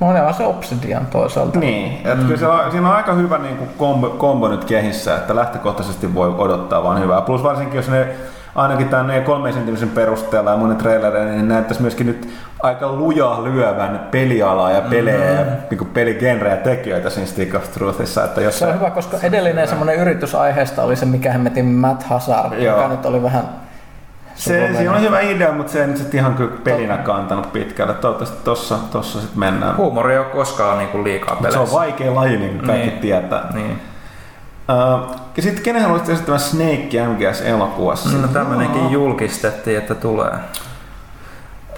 on 0.00 0.34
se 0.34 0.46
Obsidian 0.46 1.06
toisaalta. 1.06 1.58
niin, 1.58 1.92
että 1.96 2.14
mm. 2.14 2.22
kyllä 2.22 2.36
se 2.36 2.46
on, 2.46 2.70
siinä 2.70 2.88
on 2.88 2.96
aika 2.96 3.12
hyvä 3.12 3.38
niin 3.38 3.56
kuin 3.56 3.70
kombo, 3.78 4.10
kombo, 4.10 4.48
nyt 4.48 4.64
kehissä, 4.64 5.16
että 5.16 5.36
lähtökohtaisesti 5.36 6.14
voi 6.14 6.34
odottaa 6.38 6.82
vaan 6.82 7.00
hyvää. 7.00 7.20
Plus 7.20 7.42
varsinkin 7.42 7.76
jos 7.76 7.88
ne 7.88 8.08
ainakin 8.54 8.88
tämän 8.88 9.22
3 9.24 9.52
sentimisen 9.52 9.88
perusteella 9.88 10.50
ja 10.50 10.56
monen 10.56 10.76
trailereiden, 10.76 11.32
niin 11.32 11.48
näyttäisi 11.48 11.82
myöskin 11.82 12.06
nyt 12.06 12.28
aika 12.62 12.92
lujaa 12.92 13.44
lyövän 13.44 14.08
pelialaa 14.10 14.70
ja 14.70 14.80
pelejä 14.80 15.18
mm. 15.30 15.36
ja 15.36 15.44
niin 15.70 15.86
peligenrejä 15.94 16.56
tekijöitä 16.56 17.10
siinä 17.10 17.26
Stick 17.26 17.54
of 17.54 17.72
Truthissa. 17.72 18.24
Että 18.24 18.40
jos 18.40 18.58
Se 18.58 18.66
on 18.66 18.74
hyvä, 18.74 18.90
koska 18.90 19.16
edellinen 19.22 19.68
semmoinen 19.68 19.96
yritys 19.96 20.34
aiheesta 20.34 20.82
oli 20.82 20.96
se, 20.96 21.06
mikä 21.06 21.32
hemmetin 21.32 21.64
Matt 21.64 22.02
Hazard, 22.02 22.52
Joo. 22.52 22.76
joka 22.76 22.88
nyt 22.88 23.06
oli 23.06 23.22
vähän 23.22 23.44
Se, 24.34 24.68
siinä 24.76 24.92
on 24.92 25.00
hyvä 25.00 25.20
idea, 25.20 25.52
mutta 25.52 25.72
se 25.72 25.80
ei 25.80 25.86
nyt 25.86 26.14
ihan 26.14 26.34
kyllä 26.34 26.52
pelinä 26.64 26.96
kantanut 26.96 27.52
pitkälle. 27.52 27.94
Toivottavasti 27.94 28.44
tossa, 28.44 28.78
tossa 28.92 29.20
sit 29.20 29.36
mennään. 29.36 29.76
Huumori 29.76 30.12
ei 30.12 30.18
ole 30.18 30.26
koskaan 30.26 30.78
niinku 30.78 31.04
liikaa 31.04 31.34
Mut 31.34 31.42
se 31.42 31.48
peleissä. 31.56 31.74
on 31.76 31.80
vaikea 31.80 32.14
laji, 32.14 32.36
niin 32.36 32.50
kuin 32.58 32.66
kaikki 32.66 32.88
Niin. 32.88 32.98
tietää. 33.00 33.48
Niin. 33.54 33.78
Uh, 34.68 35.16
ja 35.36 35.42
sitten 35.42 35.62
kenen 35.64 35.82
haluaisit 35.82 36.08
esittämään 36.08 36.40
Snake 36.40 37.06
MGS-elokuvassa? 37.06 38.18
No 38.18 38.28
tämmönenkin 38.28 38.90
julkistettiin, 38.90 39.78
että 39.78 39.94
tulee. 39.94 40.32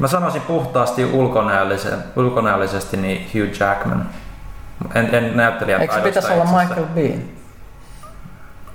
Mä 0.00 0.08
sanoisin 0.08 0.42
puhtaasti 0.42 1.04
ulkonäöllisen, 1.04 1.98
ulkonäöllisesti 2.16 2.96
niin 2.96 3.26
Hugh 3.34 3.60
Jackman. 3.60 4.08
En, 4.94 5.14
en 5.14 5.36
näyttelijän 5.36 5.80
Eikö 5.80 6.00
pitäisi 6.00 6.32
olla. 6.32 6.44
Michael 6.44 6.86
Bean? 6.94 7.22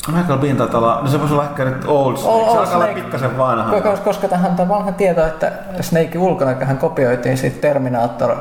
Michael 0.08 0.40
Bean 0.40 0.58
taitaa 0.58 0.80
olla, 0.80 1.00
no 1.02 1.08
se 1.08 1.20
voisi 1.20 1.34
olla 1.34 1.44
ehkä 1.44 1.66
nyt 1.66 1.86
Old 1.88 2.18
Snake. 2.18 2.36
Old- 2.36 2.44
se 2.46 2.52
Old 2.52 2.58
alkaa 2.60 2.78
olla 2.78 2.88
pikkasen 2.94 3.38
vanha. 3.38 3.82
Koska, 3.82 4.04
koska 4.04 4.28
tähän 4.28 4.56
on 4.60 4.70
vanha 4.70 4.92
tieto, 4.92 5.26
että 5.26 5.52
Snake 5.82 6.18
ulkonäköhän 6.18 6.78
kopioitiin 6.78 7.38
siitä 7.38 7.62
Terminator 7.62 8.36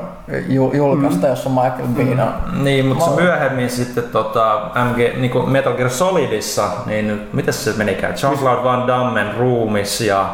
ju- 0.49 0.73
julkaista, 0.75 1.27
mm. 1.27 1.31
jossa 1.31 1.51
Michael 1.51 1.89
Bean 1.97 2.21
on. 2.21 2.65
Niin, 2.65 2.87
mutta 2.87 3.05
se 3.05 3.11
myöhemmin 3.23 3.71
sitten 3.71 4.05
tota, 4.05 4.71
MG, 4.91 4.97
niin 4.97 5.31
kuin 5.31 5.51
Metal 5.51 5.73
Gear 5.73 5.91
Solidissa, 5.91 6.69
niin 6.87 7.29
miten 7.33 7.55
se 7.55 7.73
menikään? 7.77 8.15
Jean-Claude 8.15 8.65
Van 8.65 8.87
Dammen 8.87 9.35
ruumis 9.35 10.01
ja 10.01 10.29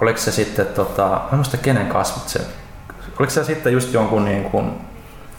oliko 0.00 0.18
se 0.18 0.30
sitten, 0.32 0.66
tota, 0.66 1.20
en 1.32 1.38
muista 1.38 1.56
kenen 1.56 1.86
kasvot 1.86 2.28
se, 2.28 2.40
oliko 3.18 3.30
se 3.30 3.44
sitten 3.44 3.72
just 3.72 3.94
jonkun 3.94 4.24
niin 4.24 4.44
kuin 4.44 4.89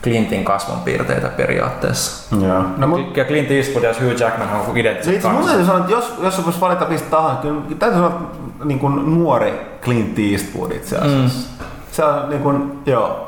Clintin 0.04 0.46
kasvonpiirteitä 0.46 1.28
periaatteessa? 1.28 2.36
Joo. 2.46 2.64
No, 2.78 2.88
mut, 2.88 3.18
Ja 3.18 3.26
Clint 3.26 3.52
Eastwood 3.52 3.84
ja 3.84 3.94
Hugh 4.02 4.20
Jackman 4.20 4.50
on 4.50 4.66
se 4.66 4.80
identtiset 4.80 5.16
itse 5.16 5.28
mun 5.28 5.46
täytyy 5.46 5.66
sanoa, 5.66 5.80
että 5.80 5.92
jos, 5.92 6.14
jos 6.22 6.36
se 6.36 6.46
voisi 6.46 6.62
valita 6.62 6.86
mistä 6.86 7.10
tahansa, 7.10 7.42
kyllä 7.42 7.62
täytyy 7.80 8.00
sanoa, 8.02 8.10
että 8.10 8.66
niin 8.66 8.80
kuin 8.80 9.20
nuori 9.20 9.78
Clint 9.84 10.20
Eastwood 10.20 10.72
itse 10.72 10.98
asiassa. 10.98 11.50
Mm. 11.64 11.68
Se 11.92 12.04
on 12.04 12.30
niin 12.30 12.42
kuin, 12.42 12.80
joo. 12.86 13.28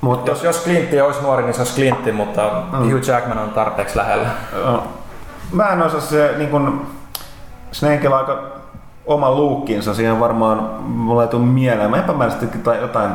Mutta 0.00 0.30
Jos, 0.30 0.44
jos 0.44 0.64
Clintti 0.64 1.00
olisi 1.00 1.20
nuori, 1.22 1.42
niin 1.42 1.54
se 1.54 1.60
olisi 1.60 1.74
Clintti, 1.74 2.12
mutta 2.12 2.62
mm. 2.72 2.92
Hugh 2.92 3.08
Jackman 3.08 3.38
on 3.38 3.50
tarpeeksi 3.50 3.96
lähellä. 3.96 4.28
Joo. 4.56 4.82
Mä 5.52 5.68
en 5.68 5.82
osaa 5.82 6.00
se 6.00 6.34
niin 6.36 6.50
kun, 6.50 6.86
Snakella 7.72 8.18
on 8.18 8.28
aika 8.28 8.42
oma 9.06 9.30
luukkinsa, 9.30 9.94
siihen 9.94 10.20
varmaan 10.20 10.58
mulle 10.84 11.22
ei 11.22 11.28
tule 11.28 11.42
mieleen. 11.42 11.90
Mä 11.90 11.96
epämääräisesti 11.96 12.58
tai 12.58 12.80
jotain, 12.80 13.10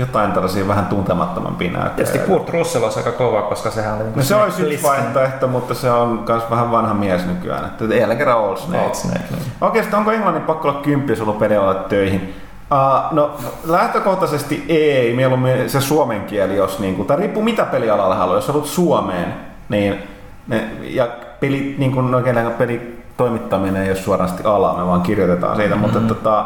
jotain 0.00 0.32
tällaisia 0.32 0.68
vähän 0.68 0.86
tuntemattomampia 0.86 1.70
Tietysti 1.70 1.78
näyttelijöitä. 1.78 2.26
Kurt 2.26 2.48
Russell 2.48 2.84
olisi 2.84 2.98
aika 2.98 3.12
kova, 3.12 3.42
koska 3.42 3.70
sehän 3.70 3.94
oli 3.94 4.04
No 4.16 4.22
se 4.22 4.34
olisi 4.34 4.62
yksi 4.62 4.82
vaihtoehto, 4.82 5.48
mutta 5.48 5.74
se 5.74 5.90
on 5.90 6.24
myös 6.28 6.42
vähän 6.50 6.70
vanha 6.70 6.94
mies 6.94 7.26
nykyään. 7.26 7.64
Että 7.64 7.84
jälleen 7.84 8.18
kerran 8.18 8.38
Old 8.38 8.56
Snake. 8.56 8.84
Old 8.84 8.94
Snake, 8.94 9.24
niin. 9.30 9.52
Oikeastaan 9.60 9.98
onko 9.98 10.12
Englannin 10.12 10.42
pakko 10.42 10.68
olla 10.68 10.80
kymppi, 10.80 11.12
jos 11.12 11.36
pelialalla 11.38 11.74
töihin? 11.74 12.34
Uh, 12.72 13.14
no 13.14 13.36
lähtökohtaisesti 13.64 14.64
ei, 14.68 15.14
mieluummin 15.14 15.70
se 15.70 15.80
suomen 15.80 16.24
kieli, 16.24 16.56
jos 16.56 16.78
niinku, 16.78 17.04
tai 17.04 17.16
riippuu 17.16 17.42
mitä 17.42 17.64
pelialalla 17.64 18.14
haluaa, 18.14 18.36
jos 18.36 18.48
haluat 18.48 18.66
Suomeen, 18.66 19.34
niin 19.68 20.02
ne, 20.48 20.70
ja 20.82 21.08
peli, 21.40 21.74
niin 21.78 21.92
kuin 21.92 22.14
oikein 22.14 22.50
peli 22.58 23.02
toimittaminen 23.16 23.82
ei 23.82 23.88
ole 23.88 23.96
suorasti 23.96 24.42
ala, 24.44 24.76
me 24.78 24.86
vaan 24.86 25.02
kirjoitetaan 25.02 25.56
siitä, 25.56 25.74
mm-hmm. 25.74 25.92
mutta 25.92 26.14
tota, 26.14 26.44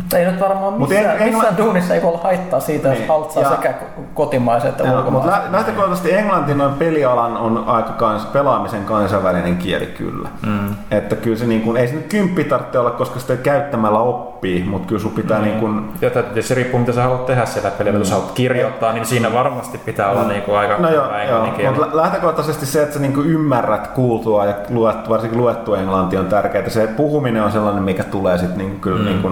Mutta 0.00 0.18
ei 0.18 0.24
nyt 0.24 0.40
varmaan 0.40 0.72
Mut 0.72 0.88
missään, 0.88 1.16
en- 1.16 1.22
en- 1.22 1.28
missään 1.34 1.56
duunissa 1.56 1.94
ei 1.94 2.02
voi 2.02 2.08
olla 2.12 2.20
haittaa 2.22 2.60
siitä, 2.60 2.88
jos 2.88 2.98
Niin, 2.98 3.08
haltsaa 3.08 3.42
ja- 3.42 3.50
sekä 3.50 3.74
kotimaiset 4.14 4.68
että 4.80 4.92
ulkomaiset. 4.96 5.30
lä- 5.30 5.42
lähtökohtaisesti 5.52 6.12
englanti 6.14 6.54
noin 6.54 6.72
pelialan 6.74 7.36
on 7.36 7.64
aika 7.66 7.90
kans, 7.92 8.26
pelaamisen 8.26 8.84
kansainvälinen 8.84 9.56
kieli 9.56 9.86
kyllä. 9.86 10.28
Mm. 10.46 10.74
Että 10.90 11.16
kyllä 11.16 11.36
se 11.36 11.46
niin 11.46 11.60
kuin, 11.62 11.76
ei 11.76 11.88
se 11.88 11.94
nyt 11.94 12.06
kymppi 12.08 12.44
tarvitse 12.44 12.78
olla, 12.78 12.90
koska 12.90 13.20
sitä 13.20 13.36
käyttämällä 13.36 13.98
oppii, 13.98 14.64
mutta 14.70 14.88
kyllä 14.88 15.00
sun 15.02 15.10
pitää 15.12 15.38
mm. 15.38 15.44
niin 15.44 15.58
kuin, 15.60 15.88
Ja 16.00 16.10
tietysti 16.10 16.42
se 16.42 16.54
riippuu 16.54 16.80
mitä 16.80 16.92
sä 16.92 17.02
haluat 17.02 17.26
tehdä 17.26 17.46
siellä 17.46 17.70
pelillä. 17.70 17.98
Jos 17.98 18.10
haluat 18.10 18.30
kirjoittaa, 18.32 18.92
niin 18.92 19.06
siinä 19.06 19.32
varmasti 19.32 19.78
pitää 19.78 20.10
olla 20.10 20.22
niinku 20.24 20.52
aika 20.54 20.76
No 20.78 20.90
joo, 20.90 21.04
hyvä 21.04 21.14
joo. 21.16 21.22
englannin 21.22 21.52
kieli. 21.54 21.74
mutta 21.78 21.96
lähtökohtaisesti 21.96 22.66
se, 22.66 22.82
että 22.82 22.94
sä 22.94 23.00
niinku 23.00 23.20
ymmärrät 23.20 23.86
kuultua 23.86 24.44
ja 24.46 24.54
luet, 24.70 25.08
varsinkin 25.08 25.40
luettu 25.40 25.74
englanti 25.74 26.16
on 26.16 26.26
tärkeää. 26.26 26.68
Se 26.68 26.86
puhuminen 26.86 27.42
on 27.42 27.52
sellainen, 27.52 27.82
mikä 27.82 28.04
tulee 28.04 28.38
sitten 28.38 28.58
niinku 28.58 28.78
kyllä 28.80 28.98
mm. 28.98 29.04
niinku 29.04 29.30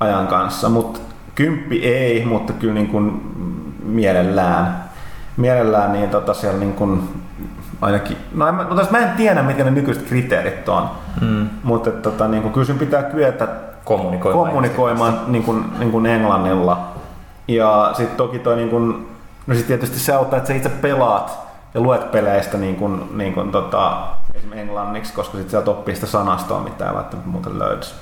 ajan 0.00 0.26
kanssa. 0.26 0.68
Mutta 0.68 1.00
kymppi 1.34 1.84
ei, 1.84 2.24
mutta 2.24 2.52
kyllä 2.52 2.74
niinku 2.74 3.00
mielellään. 3.82 4.84
Mielellään 5.36 5.92
niin 5.92 6.10
tota 6.10 6.34
siellä 6.34 6.58
niinku 6.58 6.98
ainakin, 7.80 8.16
no 8.34 8.48
en, 8.48 8.54
mä, 8.54 8.64
tässä 8.64 8.92
mä 8.92 8.98
en 8.98 9.10
tiedä, 9.16 9.42
mitkä 9.42 9.64
ne 9.64 9.70
nykyiset 9.70 10.08
kriteerit 10.08 10.68
on, 10.68 10.90
Mm. 11.20 11.48
mutta 11.62 11.90
tota, 11.90 12.28
niinku, 12.28 12.48
kyllä 12.50 12.66
sun 12.66 12.78
pitää 12.78 13.02
kyetä 13.02 13.48
Kommunikoimaan. 13.84 14.46
kommunikoimaan 14.48 15.20
niin 15.26 15.42
kuin, 15.42 15.64
niin 15.78 15.90
kuin 15.90 16.06
englannilla. 16.06 16.88
Ja 17.48 17.90
sitten 17.96 18.16
toki 18.16 18.38
toi 18.38 18.56
niin 18.56 18.68
kuin, 18.70 19.08
no 19.46 19.54
sit 19.54 19.66
tietysti 19.66 19.98
se 19.98 20.12
auttaa, 20.14 20.36
että 20.36 20.48
sä 20.48 20.54
itse 20.54 20.68
pelaat 20.68 21.38
ja 21.74 21.80
luet 21.80 22.10
peleistä 22.12 22.58
niin 22.58 22.76
kuin, 22.76 23.02
niin 23.16 23.32
kuin 23.34 23.50
tota, 23.52 23.96
esimerkiksi 24.34 24.60
englanniksi, 24.68 25.12
koska 25.12 25.32
sitten 25.32 25.50
sieltä 25.50 25.70
oppii 25.70 25.94
sitä 25.94 26.06
sanastoa, 26.06 26.60
mitä 26.60 26.88
ei 26.88 26.94
välttämättä 26.94 27.30
muuten 27.30 27.58
löydys. 27.58 27.94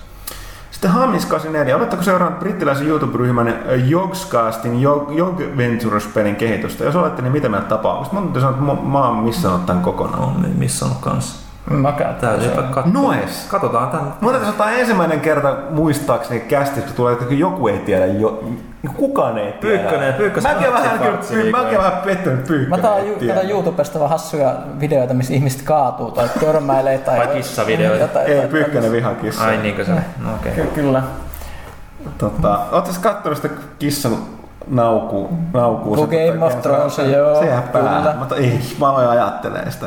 Sitten 0.80 0.90
Hamis84, 0.90 1.74
oletteko 1.76 2.02
seurannut 2.02 2.38
brittiläisen 2.40 2.86
YouTube-ryhmän 2.88 3.54
Jogscastin 3.86 4.80
Jog, 4.82 5.38
Ventures-pelin 5.56 6.36
kehitystä? 6.36 6.84
Jos 6.84 6.96
olette, 6.96 7.22
niin 7.22 7.32
mitä 7.32 7.48
mieltä 7.48 7.68
tapaa? 7.68 8.08
Mun 8.12 8.22
täytyy 8.22 8.40
sanoa, 8.42 8.56
että 8.56 8.64
mä- 8.84 8.90
mä 8.92 9.06
oon 9.08 9.16
missannut 9.16 9.66
tämän 9.66 9.82
kokonaan. 9.82 10.24
On 10.24 10.42
niin 10.42 10.56
missannut 10.58 10.98
kanssa. 11.00 11.47
Mäkään 11.70 12.14
Täytyypä 12.14 12.62
katsoa. 12.62 12.92
Noes! 12.92 13.46
Katsotaan 13.50 13.90
tän. 13.90 14.00
Mun 14.20 14.32
täytyy 14.32 14.52
sanoa, 14.52 14.70
ensimmäinen 14.70 15.20
kerta 15.20 15.56
muistaakseni 15.70 16.40
kästissä, 16.40 16.86
kun 16.86 16.96
tulee, 16.96 17.12
että 17.12 17.34
joku 17.34 17.68
ei 17.68 17.78
tiedä, 17.78 18.06
jo, 18.06 18.44
kukaan 18.96 19.38
ei 19.38 19.52
tiedä. 19.52 19.78
Pyykkönen- 19.78 20.14
Pyykkösen 20.14 20.52
Mäkin 20.56 20.72
vähän, 20.72 20.98
kyllä, 21.28 21.50
mäkin 21.58 21.78
vähän 21.78 21.92
pettynyt 22.04 22.38
Mä 22.40 22.46
Pyykkönen. 22.46 22.82
taan 22.82 22.98
ei 23.00 23.08
ju- 23.48 23.50
YouTubesta 23.54 23.98
vähän 23.98 24.10
hassuja 24.10 24.54
videoita, 24.80 25.14
missä 25.14 25.34
ihmiset 25.34 25.62
kaatuu 25.62 26.10
tai 26.10 26.28
törmäilee 26.40 26.98
tai... 26.98 27.18
Vai 27.18 27.26
kissavideoita. 27.26 28.02
jotain- 28.02 28.26
Ei, 28.26 28.32
jotain 28.34 28.50
Pyykkönen 28.50 28.92
vihakissa. 28.92 29.44
Ai 29.44 29.56
niinkö 29.56 29.84
se? 29.84 29.92
No 29.92 30.34
okei. 30.40 30.52
Ky- 30.52 30.66
Kyllä. 30.74 31.02
Tota, 32.18 32.60
Ootte 32.72 32.90
kattonut 33.02 33.38
sitä 33.38 33.54
kissan 33.78 34.12
nauku, 34.70 35.28
naukuu? 35.52 35.96
Game 36.06 36.44
of 36.44 36.62
Thrones, 36.62 36.98
joo, 36.98 37.40
Se 37.40 37.46
jää 37.46 37.62
päähän. 37.62 38.02
kyllä. 38.02 38.14
Mutta 38.18 38.36
ei, 38.36 38.60
mä 38.80 38.88
aloin 38.88 39.08
ajattelee 39.08 39.70
sitä. 39.70 39.86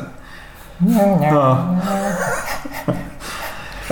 No. 1.31 1.57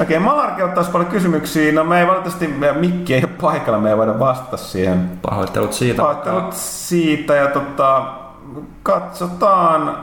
Okei, 0.01 0.17
okay, 0.17 0.19
Malarki 0.19 0.63
ottaisi 0.63 0.91
paljon 0.91 1.09
kysymyksiä. 1.11 1.71
No 1.71 1.83
me 1.83 1.99
ei 1.99 2.07
valitettavasti, 2.07 2.47
meidän 2.47 2.77
Mikki 2.77 3.13
ei 3.13 3.23
ole 3.23 3.31
paikalla, 3.41 3.79
me 3.79 3.89
ei 3.89 3.97
voida 3.97 4.19
vastata 4.19 4.57
siihen. 4.57 5.11
Pahoittelut 5.21 5.73
siitä. 5.73 6.01
Pahoittelut 6.01 6.53
siitä 6.53 7.35
ja 7.35 7.47
tota, 7.47 8.03
katsotaan, 8.83 9.97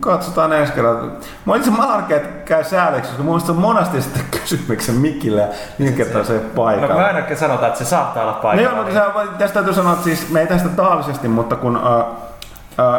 katsotaan 0.00 0.52
ensi 0.52 0.72
kerralla. 0.72 1.10
Mä 1.46 1.56
itse 1.56 1.70
Malarkeet 1.70 2.44
käy 2.44 2.64
sääliksi, 2.64 3.08
koska 3.10 3.22
mun 3.22 3.32
mielestä 3.32 3.52
on 3.52 3.58
monesti 3.58 4.02
sitten 4.02 4.22
kysymyksen 4.30 4.94
Mikille 4.94 5.48
niin 5.78 5.94
kertaa 5.94 6.24
se 6.24 6.32
ei 6.32 6.38
ole 6.38 6.46
No 6.48 6.54
paikalla. 6.54 6.94
mä 6.94 7.06
ainakin 7.06 7.36
sanotaan, 7.36 7.66
että 7.68 7.78
se 7.78 7.84
saattaa 7.84 8.22
olla 8.22 8.32
No 8.32 8.38
paikalla. 8.42 8.90
joo, 8.90 9.12
mutta 9.14 9.38
tästä 9.38 9.54
täytyy 9.54 9.74
sanoa, 9.74 9.92
että 9.92 10.04
siis 10.04 10.30
me 10.30 10.40
ei 10.40 10.46
tästä 10.46 10.68
tahallisesti, 10.68 11.28
mutta 11.28 11.56
kun 11.56 11.76
äh, 11.76 12.04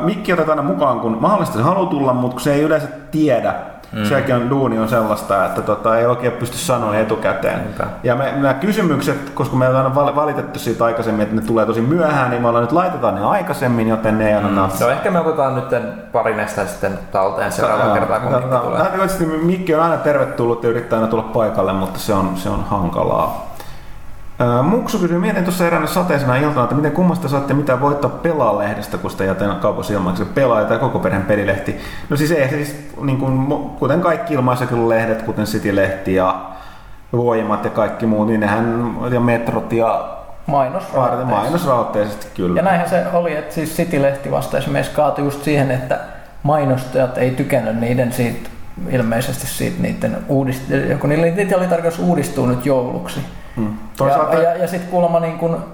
Mikki 0.04 0.34
otetaan 0.34 0.60
aina 0.60 0.72
mukaan, 0.72 1.00
kun 1.00 1.18
mahdollisesti 1.20 1.58
se 1.58 1.64
haluaa 1.64 1.90
tulla, 1.90 2.14
mutta 2.14 2.34
kun 2.34 2.42
se 2.42 2.54
ei 2.54 2.62
yleensä 2.62 2.88
tiedä, 3.12 3.54
mm. 3.94 4.06
sekin 4.06 4.36
on 4.36 4.50
duuni 4.50 4.80
on 4.80 4.90
sellaista, 4.90 5.46
että 5.46 5.62
tota, 5.62 5.98
ei 5.98 6.06
oikein 6.06 6.34
pysty 6.34 6.58
sanoa 6.58 6.96
etukäteen. 6.96 7.60
Niinpä. 7.64 7.88
Ja 8.04 8.16
me, 8.16 8.32
nämä 8.32 8.54
kysymykset, 8.54 9.30
koska 9.30 9.56
me 9.56 9.74
val- 9.96 10.16
valitettu 10.16 10.60
siitä 10.60 10.86
aikaisemmin, 10.86 11.24
että 11.24 11.36
ne 11.36 11.42
tulee 11.42 11.66
tosi 11.66 11.82
myöhään, 11.82 12.30
niin 12.30 12.42
me 12.42 12.48
ollaan 12.48 12.64
nyt 12.64 12.72
laitetaan 12.72 13.16
ne 13.16 13.26
aikaisemmin, 13.26 13.88
joten 13.88 14.18
ne 14.18 14.36
ei 14.36 14.44
mm. 14.44 14.70
Se 14.70 14.86
on 14.86 14.92
ehkä 14.92 15.12
me 15.12 15.20
otetaan 15.20 15.56
nyt 15.56 16.12
pari 16.12 16.36
näistä 16.36 16.66
sitten 16.66 17.00
talteen 17.12 17.52
seuraavalla 17.52 17.94
kertaa, 17.94 18.20
kun 18.20 18.32
Mikki 18.32 18.58
tulee. 18.58 19.44
Mikki 19.44 19.76
on 19.76 19.84
aina 19.84 19.98
tervetullut 19.98 20.64
ja 20.64 20.70
yrittää 20.70 21.00
aina 21.00 21.10
tulla 21.10 21.24
paikalle, 21.24 21.74
mutta 21.74 22.00
se 22.00 22.14
on, 22.14 22.32
se 22.36 22.50
on 22.50 22.64
hankalaa. 22.64 23.53
Muksu 24.64 25.00
kysyy, 25.00 25.20
mietin 25.20 25.44
tuossa 25.44 25.68
eräänä 25.68 25.88
sateisena 25.88 26.36
iltana, 26.36 26.64
että 26.64 26.76
miten 26.76 26.92
kummasta 26.92 27.28
saatte 27.28 27.54
mitä 27.54 27.82
voittaa 27.82 28.10
pelaa-lehdestä, 28.10 28.98
kun 28.98 29.12
sitä 29.12 29.24
jätän 29.24 29.56
kaupassa 29.56 29.94
ilmaiseksi 29.94 30.34
pelaaja 30.34 30.66
tai 30.66 30.78
koko 30.78 31.00
perheen 31.00 31.26
pelilehti. 31.26 31.78
No 32.10 32.18
siis 32.18 32.32
ei, 32.32 32.50
siis 32.50 32.90
niin 33.02 33.18
kuin, 33.18 33.48
kuten 33.80 34.02
kaikki 34.02 34.34
ilmaiset 34.34 34.72
lehdet, 34.72 35.22
kuten 35.22 35.46
City-lehti 35.46 36.16
ja 36.16 36.42
Voimat 37.14 37.64
ja 37.64 37.70
kaikki 37.70 38.06
muut, 38.06 38.28
niin 38.28 38.40
nehän 38.40 38.96
ja 39.12 39.20
Metrot 39.20 39.74
ja 39.74 40.10
Mainosrahoitteisesti. 40.46 41.34
mainosrahoitteisesti 41.34 42.28
kyllä. 42.36 42.60
Ja 42.60 42.64
näinhän 42.64 42.90
se 42.90 43.04
oli, 43.14 43.36
että 43.36 43.54
siis 43.54 43.76
City-lehti 43.78 44.32
vasta 44.32 44.58
esimerkiksi 44.58 44.96
kaatui 44.96 45.26
just 45.26 45.44
siihen, 45.44 45.72
että 45.72 46.00
mainostajat 46.44 47.18
ei 47.18 47.32
tykännyt 47.32 47.80
niiden 47.80 48.14
siitä, 48.14 48.50
ilmeisesti 48.90 49.48
siitä 49.48 49.82
niiden 49.82 50.18
uudist- 50.30 50.98
kun 51.00 51.10
niitä 51.10 51.58
oli 51.58 51.68
tarkoitus 51.68 52.00
uudistua 52.00 52.48
nyt 52.48 52.66
jouluksi. 52.66 53.20
Mm. 53.56 53.78
Toisaalta, 53.98 54.36
Ja, 54.36 54.42
ja, 54.42 54.58
ja 54.58 54.68
sitten 54.68 54.90
kuulemma 54.90 55.20
niin 55.20 55.38
kun, 55.38 55.66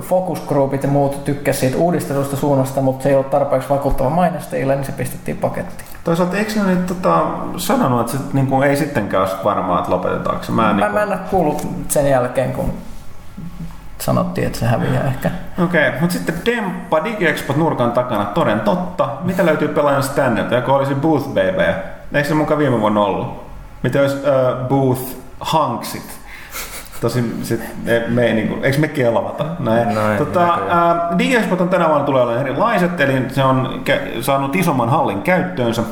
focus 0.00 0.40
groupit 0.40 0.82
ja 0.82 0.88
muut 0.88 1.24
tykkäsivät 1.24 1.60
siitä 1.60 1.84
uudistelusta 1.84 2.36
suunnasta, 2.36 2.80
mutta 2.80 3.02
se 3.02 3.08
ei 3.08 3.14
ollut 3.14 3.30
tarpeeksi 3.30 3.68
vakuuttava 3.68 4.10
mainostajille, 4.10 4.76
niin 4.76 4.84
se 4.84 4.92
pistettiin 4.92 5.36
pakettiin. 5.36 5.88
toisaalta 6.04 6.36
eikö 6.36 6.52
ne 6.56 6.74
nyt 6.74 6.86
tota, 6.86 7.22
sanonut, 7.56 8.00
että 8.00 8.12
se 8.12 8.18
niin 8.32 8.46
kuin, 8.46 8.68
ei 8.68 8.76
sittenkään 8.76 9.22
ole 9.22 9.44
varmaa, 9.44 9.78
että 9.78 9.90
lopetetaanko 9.90 10.44
se? 10.44 10.52
Mä, 10.52 10.70
en, 10.70 10.76
Mä, 10.76 10.82
niin 10.82 10.94
mä 10.94 11.02
en 11.02 11.08
ole 11.08 11.18
kuullut 11.30 11.68
sen 11.88 12.10
jälkeen, 12.10 12.52
kun 12.52 12.72
sanottiin, 13.98 14.46
että 14.46 14.58
se 14.58 14.66
häviää 14.66 15.04
ehkä. 15.04 15.30
Okei, 15.64 15.88
okay, 15.88 16.00
mutta 16.00 16.12
sitten 16.12 16.34
Demppa 16.46 17.04
DigiExpot 17.04 17.56
nurkan 17.56 17.92
takana, 17.92 18.24
toden 18.24 18.60
totta. 18.60 19.08
Mitä 19.20 19.46
löytyy 19.46 19.68
pelaajan 19.68 20.02
standilta, 20.02 20.54
joka 20.54 20.72
olisi 20.72 20.94
Booth 20.94 21.28
BB? 21.28 21.60
Eikö 22.12 22.28
se 22.28 22.34
mukaan 22.34 22.58
viime 22.58 22.80
vuonna 22.80 23.00
ollut? 23.00 23.44
Mitä 23.82 24.00
olisi 24.00 24.16
uh, 24.16 24.68
Booth 24.68 25.02
Hanksit? 25.40 26.19
Tosin 27.00 27.38
sit 27.42 27.60
me, 27.84 28.04
me 28.08 28.22
ei 28.26 28.34
niinku, 28.34 28.58
eikö 28.62 28.78
me 28.78 28.88
kelvata? 28.88 29.44
Näin. 29.58 29.94
Näin, 29.94 30.18
tota, 30.18 30.58
DigiExpot 31.18 31.60
on 31.60 31.68
tänä 31.68 31.88
vuonna 31.88 32.06
tulee 32.06 32.22
olemaan 32.22 32.46
erilaiset, 32.46 33.00
eli 33.00 33.24
se 33.28 33.44
on 33.44 33.82
kä- 33.84 34.22
saanut 34.22 34.56
isomman 34.56 34.88
hallin 34.88 35.22
käyttöönsä. 35.22 35.82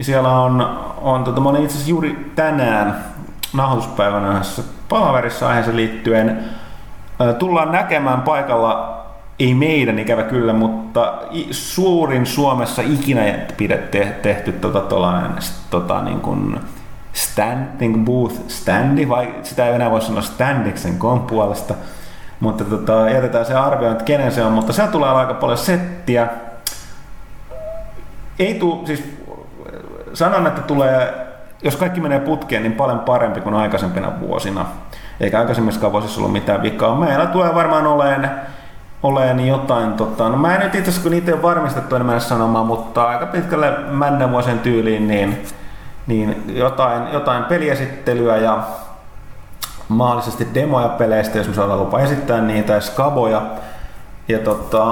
Siellä 0.00 0.28
on, 0.40 0.78
on 1.02 1.24
tota, 1.24 1.40
mä 1.40 1.48
olin 1.48 1.62
itse 1.62 1.74
asiassa 1.74 1.90
juuri 1.90 2.32
tänään 2.34 3.04
nauhoituspäivänä 3.52 4.30
yhdessä 4.30 4.62
palaverissa 4.88 5.48
aiheeseen 5.48 5.76
liittyen. 5.76 6.44
Ö, 7.20 7.32
Tullaan 7.32 7.72
näkemään 7.72 8.22
paikalla, 8.22 8.98
ei 9.38 9.54
meidän 9.54 9.98
ikävä 9.98 10.22
kyllä, 10.22 10.52
mutta 10.52 11.12
suurin 11.50 12.26
Suomessa 12.26 12.82
ikinä 12.82 13.22
pidetty 13.56 14.06
tehty 14.22 14.52
tota, 14.52 14.80
tollainen, 14.80 15.32
tota, 15.70 16.02
niin 16.02 16.20
kuin 16.20 16.60
stand, 17.18 17.80
niin 17.80 17.92
kuin 17.92 18.04
booth 18.04 18.34
standi, 18.48 19.08
vai 19.08 19.34
sitä 19.42 19.66
ei 19.66 19.74
enää 19.74 19.90
voi 19.90 20.02
sanoa 20.02 20.22
standiksen 20.22 20.98
kon 20.98 21.20
puolesta. 21.20 21.74
Mutta 22.40 22.64
tota, 22.64 23.10
jätetään 23.10 23.44
se 23.46 23.54
arvioon, 23.54 23.92
että 23.92 24.04
kenen 24.04 24.32
se 24.32 24.44
on, 24.44 24.52
mutta 24.52 24.72
siellä 24.72 24.92
tulee 24.92 25.10
aika 25.10 25.34
paljon 25.34 25.58
settiä. 25.58 26.28
Ei 28.38 28.54
tuu, 28.54 28.86
siis 28.86 29.04
sanon, 30.12 30.46
että 30.46 30.60
tulee, 30.60 31.26
jos 31.62 31.76
kaikki 31.76 32.00
menee 32.00 32.20
putkeen, 32.20 32.62
niin 32.62 32.72
paljon 32.72 33.00
parempi 33.00 33.40
kuin 33.40 33.54
aikaisempina 33.54 34.12
vuosina. 34.20 34.66
Eikä 35.20 35.38
aikaisemmissakaan 35.38 35.92
vuosissa 35.92 36.20
ollut 36.20 36.32
mitään 36.32 36.62
vikaa. 36.62 36.94
Meillä 36.94 37.26
tulee 37.26 37.54
varmaan 37.54 37.86
oleen, 37.86 38.30
oleen 39.02 39.46
jotain, 39.46 39.92
tota, 39.92 40.28
no 40.28 40.36
mä 40.36 40.54
en 40.54 40.60
nyt 40.60 40.74
itse 40.74 40.80
asiassa, 40.80 41.02
kun 41.02 41.12
niitä 41.12 41.30
ei 41.30 41.34
ole 41.34 41.42
varmistettu, 41.42 41.96
en 41.96 42.06
mennä 42.06 42.20
sanomaan, 42.20 42.66
mutta 42.66 43.02
aika 43.02 43.26
pitkälle 43.26 43.70
männän 43.90 44.30
vuosien 44.32 44.58
tyyliin, 44.58 45.08
niin, 45.08 45.42
niin 46.08 46.44
jotain, 46.56 47.12
jotain 47.12 47.44
peliesittelyä 47.44 48.36
ja 48.36 48.62
mahdollisesti 49.88 50.48
demoja 50.54 50.88
peleistä, 50.88 51.38
jos 51.38 51.48
me 51.48 51.54
saadaan 51.54 51.80
lupa 51.80 52.00
esittää 52.00 52.40
niitä, 52.40 52.72
ja 52.72 52.80
skaboja. 52.80 53.42
Ja 54.28 54.38
tota, 54.38 54.84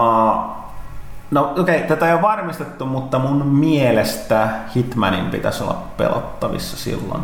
No 1.31 1.53
okei, 1.59 1.77
okay, 1.77 1.89
tätä 1.89 2.07
ei 2.07 2.13
ole 2.13 2.23
varmistettu, 2.23 2.87
mutta 2.87 3.19
mun 3.19 3.47
mielestä 3.47 4.49
Hitmanin 4.77 5.31
pitäisi 5.31 5.63
olla 5.63 5.83
pelottavissa 5.97 6.77
silloin 6.77 7.23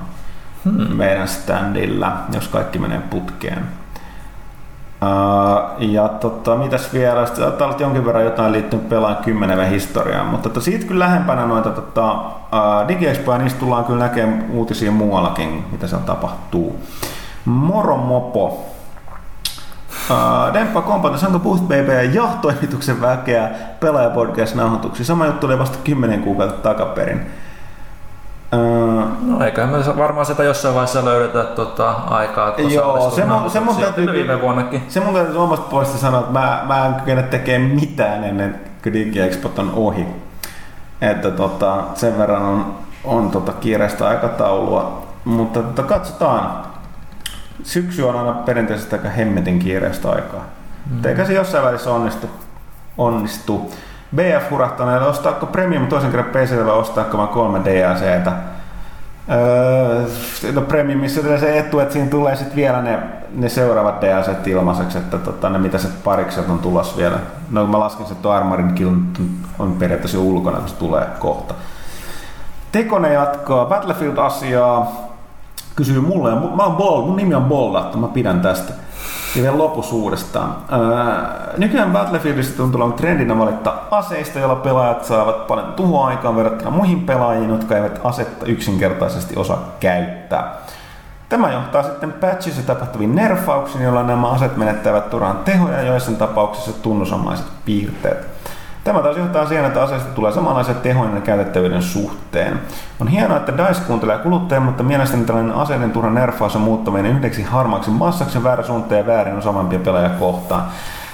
hmm. 0.65 0.97
meidän 0.97 1.29
standilla, 1.29 2.17
jos 2.33 2.49
kaikki 2.49 2.79
menee 2.79 3.01
putkeen. 3.11 3.82
Uh, 5.03 5.91
ja 5.91 6.09
tota, 6.09 6.57
mitäs 6.57 6.93
vielä, 6.93 7.27
sitten 7.27 7.45
saattaa 7.45 7.69
olla 7.69 7.77
jonkin 7.81 8.07
verran 8.07 8.25
jotain 8.25 8.53
liittynyt 8.53 8.89
pelaan 8.89 9.17
kymmenevän 9.17 9.69
historiaan, 9.69 10.27
mutta 10.27 10.49
tota, 10.49 10.61
siitä 10.61 10.87
kyllä 10.87 11.05
lähempänä 11.05 11.47
noita 11.47 11.71
tota, 11.71 12.13
uh, 12.13 12.89
DigiExpoja, 12.89 13.39
niistä 13.39 13.61
tullaan 13.61 13.85
kyllä 13.85 13.99
näkemään 13.99 14.45
uutisia 14.51 14.91
muuallakin, 14.93 15.65
mitä 15.73 15.87
siellä 15.87 16.07
tapahtuu. 16.07 16.81
Moro 17.45 17.97
mopo. 17.97 18.47
Uh, 20.11 20.55
Demppa 20.55 20.83
Kompata, 20.83 21.19
saanko 21.19 21.39
Booth 21.39 21.63
Baby 21.63 22.11
ja 22.13 22.29
toimituksen 22.43 23.01
väkeä 23.01 23.51
pelaajapodcast 23.81 24.55
nauhoituksi? 24.55 25.05
Sama 25.05 25.27
juttu 25.27 25.47
oli 25.47 25.59
vasta 25.59 25.79
10 25.85 26.23
kuukautta 26.23 26.69
takaperin. 26.69 27.21
Uh, 28.53 28.82
No 29.23 29.45
eiköhän 29.45 29.71
me 29.71 29.79
varmaan 29.97 30.27
sitä 30.27 30.43
jossain 30.45 30.75
vaiheessa 30.75 31.05
löydetä 31.05 31.43
tota, 31.45 31.91
aikaa. 31.91 32.49
että 32.49 32.63
Joo, 32.63 33.11
se 33.11 33.25
mun- 33.25 33.51
se 33.51 33.61
mun 33.61 33.77
täytyy- 33.77 34.13
Viime 34.13 34.41
vuonnakin. 34.41 34.83
se 34.89 35.01
mun 35.01 35.15
täytyy 35.15 35.43
omasta 35.43 35.67
puolesta 35.71 35.99
sanoa, 35.99 36.21
että 36.21 36.33
mä, 36.33 36.63
mä 36.67 36.87
en 36.87 36.95
kykene 36.95 37.23
tekemään 37.23 37.71
mitään 37.71 38.25
ennen 38.25 38.61
kuin 38.83 38.93
DigiExpot 38.93 39.59
on 39.59 39.73
ohi. 39.77 40.07
Että 41.01 41.31
tota, 41.31 41.77
sen 41.95 42.19
verran 42.19 42.43
on, 42.43 42.75
on 43.05 43.31
tota 43.31 43.53
kiireistä 43.53 44.09
aikataulua. 44.09 45.07
Mutta 45.25 45.63
tota, 45.63 45.83
katsotaan. 45.83 46.63
Syksy 47.63 48.03
on 48.03 48.17
aina 48.19 48.33
perinteisesti 48.33 48.97
aika 48.97 49.09
hemmetin 49.09 49.59
kiireistä 49.59 50.11
aikaa. 50.11 50.45
Mm. 50.91 51.05
Eikä 51.05 51.25
se 51.25 51.33
jossain 51.33 51.65
välissä 51.65 51.91
onnistu. 51.91 52.31
onnistu. 52.99 53.71
BF 54.17 54.51
hurahtaneelle, 54.51 55.07
ostaako 55.09 55.47
Premium 55.47 55.87
toisen 55.87 56.11
kerran 56.11 56.31
PClle 56.31 56.67
vai 56.67 56.75
ostaako 56.75 57.17
vaan 57.19 57.29
kolme 57.29 57.61
DLCtä? 57.65 58.33
Öö, 59.33 60.07
no 60.53 60.61
Premiumissa 60.61 61.39
se 61.41 61.59
etu, 61.59 61.79
että 61.79 61.93
siinä 61.93 62.11
tulee 62.11 62.37
sitten 62.37 62.57
vielä 62.57 62.83
ne, 62.83 62.99
ne 63.35 63.49
seuraavat 63.49 64.01
DLC 64.01 64.47
ilmaiseksi, 64.47 64.99
että 64.99 65.19
tota, 65.19 65.51
ne 65.51 65.59
mitä 65.59 65.79
se 65.79 65.89
parikset 66.05 66.49
on 66.49 66.59
tulossa 66.59 66.97
vielä. 66.97 67.19
No 67.51 67.67
mä 67.67 67.79
lasken, 67.79 68.03
että 68.03 68.15
tuo 68.23 68.35
Kill 68.75 68.91
on 69.59 69.73
periaatteessa 69.73 70.17
jo 70.17 70.23
ulkona, 70.23 70.59
kun 70.59 70.69
se 70.69 70.75
tulee 70.75 71.07
kohta. 71.19 71.55
Tekone 72.73 73.13
jatkaa 73.13 73.65
Battlefield-asiaa, 73.65 74.93
kysyy 75.77 76.01
mulle, 76.01 76.31
ja 76.31 76.37
mä 76.37 76.63
oon 76.63 76.77
Ball, 76.77 77.07
mun 77.07 77.17
nimi 77.17 77.35
on 77.35 77.45
Bollatto, 77.45 77.99
mä 77.99 78.09
pidän 78.09 78.41
tästä. 78.41 78.73
Vielä 79.37 79.59
lopussa 79.59 79.95
uudestaan. 79.95 80.57
Öö, 80.73 81.59
nykyään 81.59 81.93
Battlefieldistä 81.93 82.57
tuntuu 82.57 82.81
olevan 82.81 82.99
trendinä 82.99 83.39
valittaa 83.39 83.89
aseista, 83.91 84.39
joilla 84.39 84.57
pelaajat 84.57 85.05
saavat 85.05 85.47
paljon 85.47 85.73
tuhoaikaan 85.73 86.37
verrattuna 86.37 86.71
muihin 86.71 87.01
pelaajiin, 87.01 87.51
jotka 87.51 87.77
eivät 87.77 88.01
asetta 88.05 88.47
yksinkertaisesti 88.47 89.37
osaa 89.37 89.69
käyttää. 89.81 90.55
Tämä 91.29 91.53
johtaa 91.53 91.83
sitten 91.83 92.13
patchissa 92.13 92.63
tapahtuviin 92.63 93.15
nerfauksiin, 93.15 93.85
joilla 93.85 94.03
nämä 94.03 94.31
aset 94.31 94.57
menettävät 94.57 95.11
turhaan 95.11 95.39
tehoja 95.45 95.79
ja 95.79 95.87
joissain 95.87 96.17
tapauksissa 96.17 96.83
tunnusomaiset 96.83 97.47
piirteet. 97.65 98.32
Tämä 98.85 99.03
taas 99.03 99.17
johtaa 99.17 99.47
siihen, 99.47 99.65
että 99.65 99.83
aseista 99.83 100.15
tulee 100.15 100.33
samanlaiset 100.33 100.83
tehoinen 100.83 101.15
ja 101.15 101.21
käytettävyyden 101.21 101.83
suhteen. 101.83 102.61
On 103.01 103.09
hienoa, 103.09 103.37
että 103.37 103.53
DICE 103.59 103.81
kuuntelee 103.87 104.19
kuluttajia, 104.19 104.61
mutta 104.61 104.83
mielestäni 104.83 105.25
tällainen 105.25 105.55
aseiden 105.55 105.91
turha 105.91 106.11
nerfaus 106.11 106.57
on 106.57 106.63
muuttaminen 106.63 107.17
yhdeksi 107.17 107.43
harmaaksi 107.43 107.91
massaksi 107.91 108.43
väärä 108.43 108.63
suuntaan 108.63 108.99
ja 108.99 109.07
väärin 109.07 109.39
osaavampia 109.39 109.79
pelaajia 109.79 110.11
kohtaan. 110.11 110.65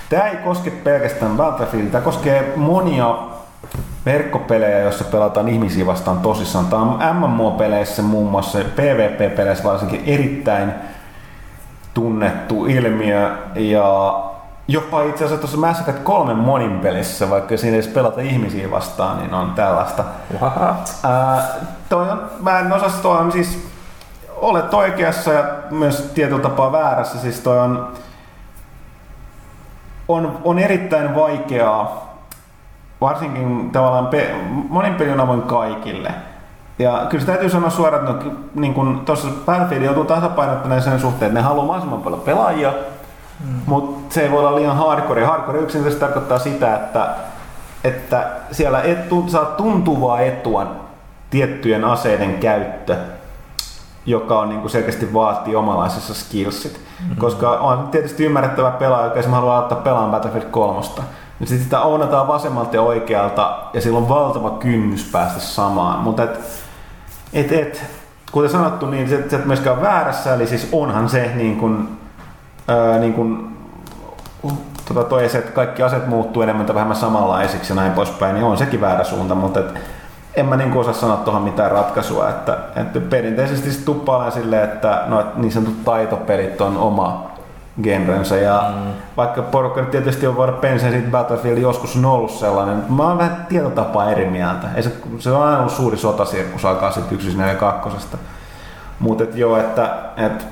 Tämä 0.09 0.23
ei 0.23 0.37
koske 0.37 0.71
pelkästään 0.71 1.37
Battlefield, 1.37 1.87
tämä 1.87 2.05
koskee 2.05 2.53
monia 2.57 3.17
verkkopelejä, 4.07 4.79
joissa 4.79 5.05
pelataan 5.05 5.49
ihmisiä 5.49 5.87
vastaan 5.87 6.19
tosissaan. 6.19 6.67
Tämä 6.67 6.83
on 6.83 6.99
MMO-peleissä 7.17 8.03
muun 8.03 8.31
muassa, 8.31 8.59
PvP-peleissä 8.59 9.65
varsinkin 9.65 10.03
erittäin 10.07 10.73
tunnettu 11.95 12.67
ilmiö 12.67 13.31
ja 13.55 14.15
jopa 14.69 15.03
itse 15.03 15.25
asiassa 15.25 15.41
tuossa 15.41 15.59
Mass 15.59 15.81
Effect 15.81 15.99
3 16.05 16.35
monin 16.35 16.81
pelissä, 16.81 17.31
vaikka 17.31 17.57
siinä 17.57 17.77
ei 17.77 17.83
edes 17.83 17.93
pelata 17.93 18.21
ihmisiä 18.21 18.71
vastaan, 18.71 19.19
niin 19.19 19.35
on 19.35 19.53
tällaista. 19.53 20.05
What? 20.41 20.97
Ää, 21.03 21.43
toi 21.89 22.11
on, 22.11 22.23
mä 22.41 22.59
en 22.59 22.73
osaa, 22.73 22.91
toi 23.03 23.19
on 23.19 23.33
siis, 23.33 23.69
olet 24.37 24.75
oikeassa 24.75 25.33
ja 25.33 25.45
myös 25.71 26.11
tietyllä 26.15 26.43
tapaa 26.43 26.73
väärässä, 26.73 27.19
siis 27.19 27.41
toi 27.41 27.59
on, 27.59 27.93
on, 30.09 30.39
on 30.45 30.59
erittäin 30.59 31.15
vaikeaa, 31.15 32.15
varsinkin 33.01 33.71
tavallaan 33.71 34.07
pe, 34.07 34.35
monin 34.69 34.95
peli 34.95 35.11
on 35.11 35.21
avoin 35.21 35.43
kaikille. 35.43 36.11
Ja 36.79 37.07
kyllä 37.09 37.21
se 37.21 37.27
täytyy 37.27 37.51
sanoa 37.51 37.71
suoraan, 37.71 38.11
että 38.11 38.27
no, 38.27 38.33
niin 38.55 39.01
tuossa 39.05 39.29
Battlefield 39.47 39.83
joutuu 39.83 40.05
tasapainottamaan 40.05 40.83
sen 40.83 41.01
suhteen, 41.01 41.29
että 41.29 41.41
ne 41.41 41.45
haluaa 41.45 41.67
mahdollisimman 41.67 42.03
paljon 42.03 42.21
pelaajia, 42.21 42.73
mm. 43.41 43.61
mutta 43.67 44.15
se 44.15 44.23
ei 44.23 44.31
voi 44.31 44.39
olla 44.39 44.55
liian 44.55 44.77
hardcore. 44.77 45.25
Hardcore 45.25 45.59
yksinkertaisesti 45.59 46.01
tarkoittaa 46.01 46.39
sitä, 46.39 46.75
että, 46.75 47.15
että 47.85 48.31
siellä 48.53 48.83
et, 48.83 49.09
tu, 49.09 49.25
saa 49.29 49.45
tuntuvaa 49.45 50.21
etua 50.21 50.67
tiettyjen 51.31 51.85
aseiden 51.85 52.39
käyttö. 52.39 52.97
joka 54.07 54.39
on 54.39 54.49
niin 54.49 54.61
kuin 54.61 54.71
selkeästi 54.71 55.15
vaatii 55.15 55.57
omanlaisessa 55.57 56.15
skillsit. 56.15 56.81
Mm-hmm. 57.01 57.17
Koska 57.17 57.51
on 57.51 57.89
tietysti 57.89 58.25
ymmärrettävä 58.25 58.71
pelaaja, 58.71 59.05
joka 59.05 59.19
esimerkiksi 59.19 59.41
haluaa 59.41 59.59
ottaa 59.59 59.79
pelaan 59.79 60.11
Battlefield 60.11 60.47
3. 60.51 60.81
Niin 61.41 61.49
sitten 61.49 61.65
sitä 61.65 61.81
ounataan 61.81 62.29
vasemmalta 62.29 62.77
ja 62.77 62.83
oikealta 62.83 63.59
ja 63.73 63.81
sillä 63.81 63.99
on 63.99 64.09
valtava 64.09 64.51
kynnys 64.51 65.09
päästä 65.13 65.41
samaan. 65.41 65.99
Mutta 65.99 66.23
et, 66.23 66.41
et, 67.33 67.53
et, 67.53 67.85
kuten 68.33 68.51
sanottu, 68.51 68.87
niin 68.87 69.09
se, 69.09 69.29
se 69.29 69.39
myöskään 69.39 69.83
väärässä, 69.83 70.35
eli 70.35 70.47
siis 70.47 70.69
onhan 70.73 71.09
se 71.09 71.33
niin 71.35 71.57
kuin, 71.57 71.99
ää, 72.69 72.99
niin 72.99 73.13
kuin, 73.13 73.57
tota 74.89 75.05
toi 75.05 75.29
se, 75.29 75.39
että 75.39 75.53
kaikki 75.53 75.83
aset 75.83 76.07
muuttuu 76.07 76.43
enemmän 76.43 76.67
tai 76.67 76.75
vähemmän 76.75 76.97
samanlaisiksi 76.97 77.73
ja 77.73 77.77
näin 77.77 77.93
poispäin, 77.93 78.35
niin 78.35 78.45
on 78.45 78.59
sekin 78.59 78.81
väärä 78.81 79.05
suunta, 79.05 79.35
mutta 79.35 79.61
et, 79.61 79.67
en 80.35 80.47
mä 80.47 80.57
niin 80.57 80.73
osaa 80.73 80.95
sanoa 80.95 81.17
tuohon 81.17 81.43
mitään 81.43 81.71
ratkaisua, 81.71 82.29
että, 82.29 82.59
että 82.77 83.01
perinteisesti 83.01 83.73
sit 83.73 83.85
tuppailen 83.85 84.33
silleen, 84.33 84.65
että 84.65 85.03
no, 85.07 85.21
että 85.21 85.41
niin 85.41 85.53
sanotut 85.53 85.85
taitopelit 85.85 86.61
on 86.61 86.77
oma 86.77 87.31
genrensä 87.83 88.37
ja 88.37 88.65
mm. 88.75 88.93
vaikka 89.17 89.43
porukka 89.43 89.81
nyt 89.81 89.91
tietysti 89.91 90.27
on 90.27 90.37
voinut 90.37 90.61
pensää 90.61 90.91
siitä 90.91 91.11
Battlefield 91.11 91.59
joskus 91.59 91.97
on 91.97 92.05
ollut 92.05 92.31
sellainen, 92.31 92.77
mutta 92.77 92.93
mä 92.93 93.03
oon 93.03 93.19
vähän 93.19 93.47
tietotapaa 93.49 94.11
eri 94.11 94.25
mieltä. 94.31 94.67
Ei 94.75 94.83
se, 94.83 94.93
se 95.19 95.31
on 95.31 95.43
aina 95.43 95.59
ollut 95.59 95.73
suuri 95.73 95.97
sotasirkus 95.97 96.65
alkaa 96.65 96.91
sitten 96.91 97.19
1.4.2. 97.19 98.17
Mutta 98.99 99.25
et 99.25 99.37
joo, 99.37 99.57
että 99.57 99.95
et, 100.17 100.47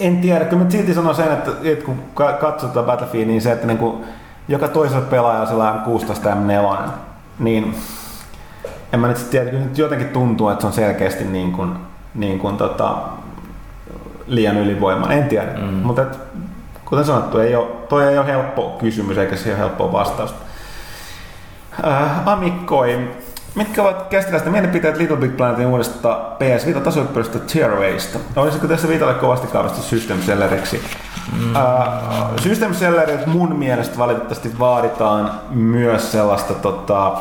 en 0.00 0.20
tiedä, 0.20 0.44
kyllä 0.44 0.64
mä 0.64 0.70
silti 0.70 0.94
sanon 0.94 1.14
sen, 1.14 1.32
että, 1.32 1.50
että 1.64 1.84
kun 1.84 2.02
katsotaan 2.40 2.86
Battlefield, 2.86 3.26
niin 3.26 3.42
se, 3.42 3.52
että 3.52 3.66
niin 3.66 3.78
kuin 3.78 4.04
joka 4.48 4.68
toisella 4.68 5.06
pelaajalla 5.10 5.72
on 5.72 5.80
16 5.80 6.30
M4, 6.30 6.88
niin 7.38 7.74
en 8.92 9.00
mä 9.00 9.08
nyt 9.08 9.30
tiedä, 9.30 9.52
nyt 9.52 9.78
jotenkin 9.78 10.08
tuntuu, 10.08 10.48
että 10.48 10.60
se 10.60 10.66
on 10.66 10.72
selkeästi 10.72 11.24
niin 11.24 11.52
kuin, 11.52 11.72
niin 12.14 12.38
kuin 12.38 12.56
tota, 12.56 12.96
liian 14.26 14.56
ylivoimainen, 14.56 15.18
en 15.18 15.28
tiedä. 15.28 15.52
Mm. 15.60 15.64
Mutta 15.64 16.02
et, 16.02 16.18
kuten 16.84 17.04
sanottu, 17.04 17.38
ei 17.38 17.56
ole, 17.56 17.66
toi 17.88 18.08
ei 18.08 18.18
ole 18.18 18.26
helppo 18.26 18.76
kysymys 18.80 19.18
eikä 19.18 19.36
siihen 19.36 19.54
ole 19.54 19.60
helppoa 19.60 19.92
vastausta. 19.92 20.38
Äh, 21.86 22.28
Amikkoi, 22.28 23.10
mitkä 23.56 23.82
ovat 23.82 24.06
käsittelystä 24.08 24.50
mielipiteet 24.50 24.96
Little 24.96 25.16
Big 25.16 25.36
Planetin 25.36 25.66
uudesta 25.66 26.14
PS 26.38 26.66
Vita 26.66 26.80
tasoyppyrisestä 26.80 27.38
Tearawaysta? 27.52 28.18
Olisiko 28.36 28.66
tässä 28.66 28.88
Vitalle 28.88 29.14
kovasti 29.14 29.46
kaavasta 29.46 29.82
System 29.82 30.22
Selleriksi? 30.22 30.82
Mm. 31.40 31.56
Äh, 31.56 31.62
System 32.40 32.74
Sellerit 32.74 33.26
mun 33.26 33.56
mielestä 33.56 33.98
valitettavasti 33.98 34.58
vaaditaan 34.58 35.30
myös 35.50 36.12
sellaista 36.12 36.54
tota, 36.54 37.12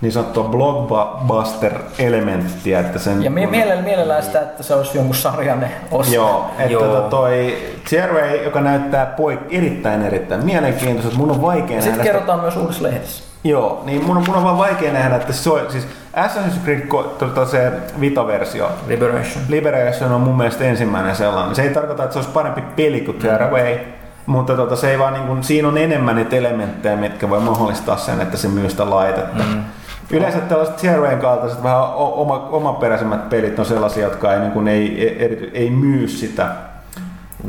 niin 0.00 0.12
sanottua 0.12 0.44
blockbuster-elementtiä. 0.44 2.80
Että 2.80 2.98
sen 2.98 3.22
ja 3.22 3.30
mie- 3.30 3.46
mielellä, 3.46 3.82
mielellään 3.82 4.22
sitä, 4.22 4.40
että 4.40 4.62
se 4.62 4.74
olisi 4.74 4.98
jonkun 4.98 5.16
sarjanne 5.16 5.70
osa. 5.90 6.14
Joo, 6.14 6.50
että 6.58 6.72
Joo. 6.72 6.86
Tota 6.86 7.08
toi 7.08 7.56
Tierway, 7.90 8.44
joka 8.44 8.60
näyttää 8.60 9.14
poik- 9.16 9.46
erittäin 9.50 10.02
erittäin 10.02 10.44
mielenkiintoiselta, 10.44 11.16
mun 11.16 11.30
on 11.30 11.42
vaikea 11.42 11.66
nähdä 11.76 11.82
Sitten 11.82 12.04
kerrotaan 12.04 12.38
sitä. 12.38 12.42
myös 12.42 12.56
uudessa 12.56 12.82
lehdessä. 12.82 13.31
Joo, 13.44 13.82
niin 13.84 14.04
mun 14.04 14.16
on, 14.16 14.24
mun 14.26 14.36
on 14.36 14.44
vaan 14.44 14.58
vaikea 14.58 14.92
nähdä, 14.92 15.16
että 15.16 15.32
se 15.32 15.50
on, 15.50 15.60
siis 15.68 15.86
Assassin's 16.16 16.64
Creed, 16.64 16.86
tota 17.18 17.46
se 17.46 17.72
Vita-versio, 18.00 18.70
Liberation. 18.86 19.44
Liberation 19.48 20.12
on 20.12 20.20
mun 20.20 20.36
mielestä 20.36 20.64
ensimmäinen 20.64 21.16
sellainen. 21.16 21.54
Se 21.54 21.62
ei 21.62 21.74
tarkoita, 21.74 22.02
että 22.02 22.12
se 22.12 22.18
olisi 22.18 22.30
parempi 22.30 22.62
peli 22.76 23.00
kuin 23.00 23.18
Tearaway, 23.18 23.74
mm. 23.74 23.82
mutta 24.26 24.56
tota, 24.56 24.76
se 24.76 24.90
ei 24.90 24.98
vaan 24.98 25.14
niin 25.14 25.26
kuin, 25.26 25.44
siinä 25.44 25.68
on 25.68 25.78
enemmän 25.78 26.16
niitä 26.16 26.36
elementtejä, 26.36 26.96
mitkä 26.96 27.30
voi 27.30 27.40
mahdollistaa 27.40 27.96
sen, 27.96 28.20
että 28.20 28.36
se 28.36 28.48
myy 28.48 28.70
sitä 28.70 28.90
laitetta. 28.90 29.42
Mm. 29.42 29.64
Yleensä 30.10 30.38
tällaiset 30.38 30.78
Zerwayn 30.78 31.18
kaltaiset 31.18 31.62
vähän 31.62 31.84
oma, 31.94 32.48
omaperäisemmät 32.50 33.30
pelit 33.30 33.58
on 33.58 33.64
sellaisia, 33.64 34.04
jotka 34.04 34.34
ei, 34.34 34.40
niin 34.40 34.52
kuin, 34.52 34.68
ei, 34.68 35.08
ei, 35.18 35.50
ei 35.54 35.70
myy 35.70 36.08
sitä 36.08 36.48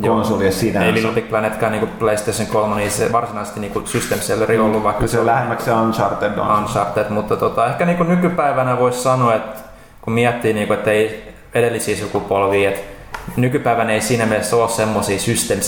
konsolia 0.01 0.51
sinänsä. 0.51 0.85
Ei 0.85 0.93
Little 0.93 1.11
Big 1.11 1.29
Planetkaan 1.29 1.71
niin 1.71 1.87
PlayStation 1.87 2.47
3, 2.47 2.75
niin 2.75 2.91
se 2.91 3.11
varsinaisesti 3.11 3.59
niin 3.59 3.73
kuin 3.73 3.87
system 3.87 4.19
selleri 4.19 4.59
ollut, 4.59 4.77
mm, 4.77 4.83
vaikka 4.83 5.07
se, 5.07 5.19
on 5.19 5.25
lähemmäksi 5.25 5.71
Uncharted 5.71 6.37
on. 6.37 6.57
Uncharted, 6.57 7.09
mutta 7.09 7.37
tota, 7.37 7.67
ehkä 7.67 7.85
niin 7.85 7.97
kuin 7.97 8.09
nykypäivänä 8.09 8.79
voisi 8.79 9.01
sanoa, 9.01 9.35
että 9.35 9.59
kun 10.01 10.13
miettii, 10.13 10.53
niin 10.53 10.67
kuin, 10.67 10.77
että 10.77 10.91
ei 10.91 11.33
edellisiä 11.53 11.95
sukupolvia, 11.95 12.69
että 12.69 12.81
nykypäivänä 13.37 13.91
ei 13.91 14.01
siinä 14.01 14.25
mielessä 14.25 14.55
ole 14.55 14.69
semmoisia 14.69 15.19
system 15.19 15.59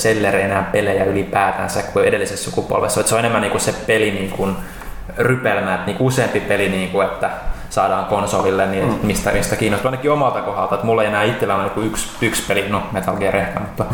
enää 0.44 0.70
pelejä 0.72 1.04
ylipäätänsä 1.04 1.84
kuin 1.84 2.06
edellisessä 2.06 2.52
sukupolvessa. 2.52 3.00
Että 3.00 3.10
se 3.10 3.16
on 3.16 3.20
enemmän 3.20 3.42
niin 3.42 3.52
kuin 3.52 3.62
se 3.62 3.74
peli 3.88 4.12
niin 4.12 4.30
kuin, 4.30 4.56
rypelmä, 5.18 5.76
että 5.76 5.86
niin 5.86 5.98
useampi 6.00 6.40
peli, 6.40 6.70
niin 6.70 6.90
kuin, 6.90 7.08
että 7.08 7.30
saadaan 7.76 8.06
konsolille, 8.06 8.66
niin 8.66 8.88
mm. 8.88 9.00
mistä, 9.04 9.32
mistä 9.32 9.56
kiinnostaa 9.56 9.90
ainakin 9.92 10.12
omalta 10.12 10.42
kohdalta, 10.42 10.76
että 10.76 10.88
mulla 10.88 11.02
ei 11.02 11.08
enää 11.08 11.24
itsellä 11.24 11.56
ole 11.56 11.64
niin 11.64 11.88
yksi, 11.88 12.10
yksi 12.22 12.44
peli, 12.48 12.70
no 12.70 12.84
Metal 12.92 13.18
Gear 13.18 13.36
ehkä, 13.36 13.60
mutta, 13.60 13.86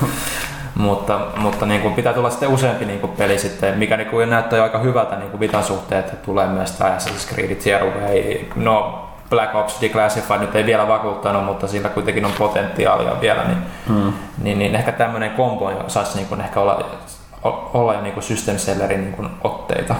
mutta, 0.76 1.20
mutta 1.38 1.66
niin 1.66 1.82
kuin 1.82 1.94
pitää 1.94 2.14
tulla 2.14 2.30
sitten 2.30 2.49
useampi 2.49 2.86
niin 2.86 2.99
kuin 2.99 3.12
peli 3.12 3.38
sitten, 3.38 3.78
mikä 3.78 3.98
niin 3.98 4.10
kuin 4.10 4.30
näyttää 4.30 4.58
jo 4.58 4.64
aika 4.64 4.80
hyvältä 4.80 5.16
niin 5.16 5.30
kuin 5.30 5.40
Vitan 5.40 5.64
suhteen, 5.64 5.99
että 5.99 6.16
tulee 6.16 6.48
myös 6.48 6.72
tämä 6.72 6.98
Assassin's 6.98 7.34
Creed 7.34 7.56
Zero, 7.56 7.94
no 8.56 9.08
Black 9.30 9.56
Ops 9.56 9.82
Declassified 9.82 10.40
nyt 10.40 10.56
ei 10.56 10.66
vielä 10.66 10.88
vakuuttanut, 10.88 11.45
mutta 11.45 11.68
sillä 11.68 11.90
kuitenkin 11.90 12.26
on 12.26 12.34
potentiaalia 12.38 13.22
vielä, 13.22 13.44
niin, 13.44 13.58
mm. 13.90 14.14
niin, 14.44 14.60
niin 14.60 14.76
ehkä 14.76 14.91
tämmöinen 14.91 15.32
kombo 15.32 15.72
saisi 15.88 16.16
niin 16.16 16.28
kuin 16.28 16.41
ehkä 16.41 16.60
olla, 16.60 16.86
olla 17.74 17.94
jo 17.94 18.02
niin 18.02 18.14
kuin 18.14 18.24
system 18.24 18.58
sellerin 18.58 19.02
niin 19.02 19.14
kuin 19.14 19.30
otteita. 19.44 19.95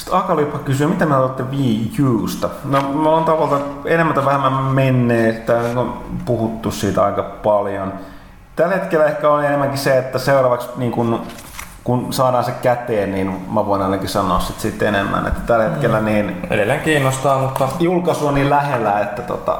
Sitten 0.00 0.18
Akalyppa 0.18 0.58
kysyy, 0.58 0.86
mitä 0.86 1.06
me 1.06 1.16
olette 1.16 1.42
Wii 1.42 1.92
Usta? 2.22 2.48
No, 2.64 2.80
me 2.80 3.08
ollaan 3.08 3.24
tavallaan 3.24 3.62
enemmän 3.84 4.14
tai 4.14 4.24
vähemmän 4.24 4.52
menneet, 4.52 5.50
on 5.76 6.02
puhuttu 6.24 6.70
siitä 6.70 7.04
aika 7.04 7.22
paljon. 7.22 7.92
Tällä 8.56 8.74
hetkellä 8.74 9.04
ehkä 9.04 9.30
on 9.30 9.44
enemmänkin 9.44 9.78
se, 9.78 9.98
että 9.98 10.18
seuraavaksi 10.18 10.68
niin 10.76 10.92
kun, 10.92 11.22
kun 11.84 12.12
saadaan 12.12 12.44
se 12.44 12.52
käteen, 12.62 13.12
niin 13.12 13.46
mä 13.52 13.66
voin 13.66 13.82
ainakin 13.82 14.08
sanoa 14.08 14.40
sit 14.40 14.60
siitä 14.60 14.88
enemmän. 14.88 15.26
Että 15.26 15.40
tällä 15.40 15.64
hetkellä 15.64 16.00
mm. 16.00 16.04
niin... 16.04 16.46
Edelleen 16.50 16.80
kiinnostaa, 16.80 17.38
mutta... 17.38 17.68
Julkaisu 17.80 18.26
on 18.26 18.34
niin 18.34 18.50
lähellä, 18.50 19.00
että 19.00 19.22
tota, 19.22 19.58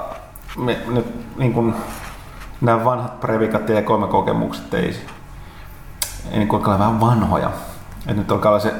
me, 0.58 0.78
nyt 0.88 1.36
niin 1.36 1.52
kun, 1.52 1.74
nämä 2.60 2.84
vanhat 2.84 3.20
Previkat 3.20 3.68
ja 3.68 3.82
kolme 3.82 4.06
kokemukset 4.06 4.74
ei, 4.74 4.96
ei 6.30 6.38
niin 6.38 6.48
kuin 6.48 6.66
vähän 6.66 7.00
vanhoja. 7.00 7.50
Et 8.06 8.16
nyt 8.16 8.32
alkaa 8.32 8.50
olla 8.50 8.60
se 8.60 8.74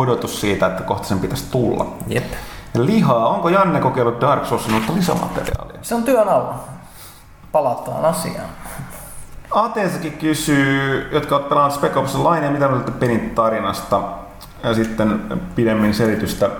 odotus 0.00 0.40
siitä, 0.40 0.66
että 0.66 0.82
kohta 0.82 1.08
sen 1.08 1.18
pitäisi 1.18 1.44
tulla. 1.50 1.86
Jep. 2.06 2.32
Ja 2.74 2.86
lihaa, 2.86 3.28
onko 3.28 3.48
Janne 3.48 3.80
kokeillut 3.80 4.20
Dark 4.20 4.46
Soulsin 4.46 4.74
uutta 4.74 4.94
lisämateriaalia? 4.94 5.78
Se 5.82 5.94
on 5.94 6.02
työn 6.02 6.28
alla. 6.28 6.54
Palataan 7.52 8.04
asiaan. 8.04 8.48
Ateessakin 9.50 10.12
kysyy, 10.12 11.08
jotka 11.12 11.36
ovat 11.36 11.48
pelanneet 11.48 11.74
Spec 11.74 11.96
Ops 11.96 12.14
Line, 12.14 12.50
mitä 12.50 12.68
olette 12.68 12.90
pelin 12.90 13.30
tarinasta 13.30 14.00
ja 14.62 14.74
sitten 14.74 15.40
pidemmin 15.54 15.94
selitystä. 15.94 16.50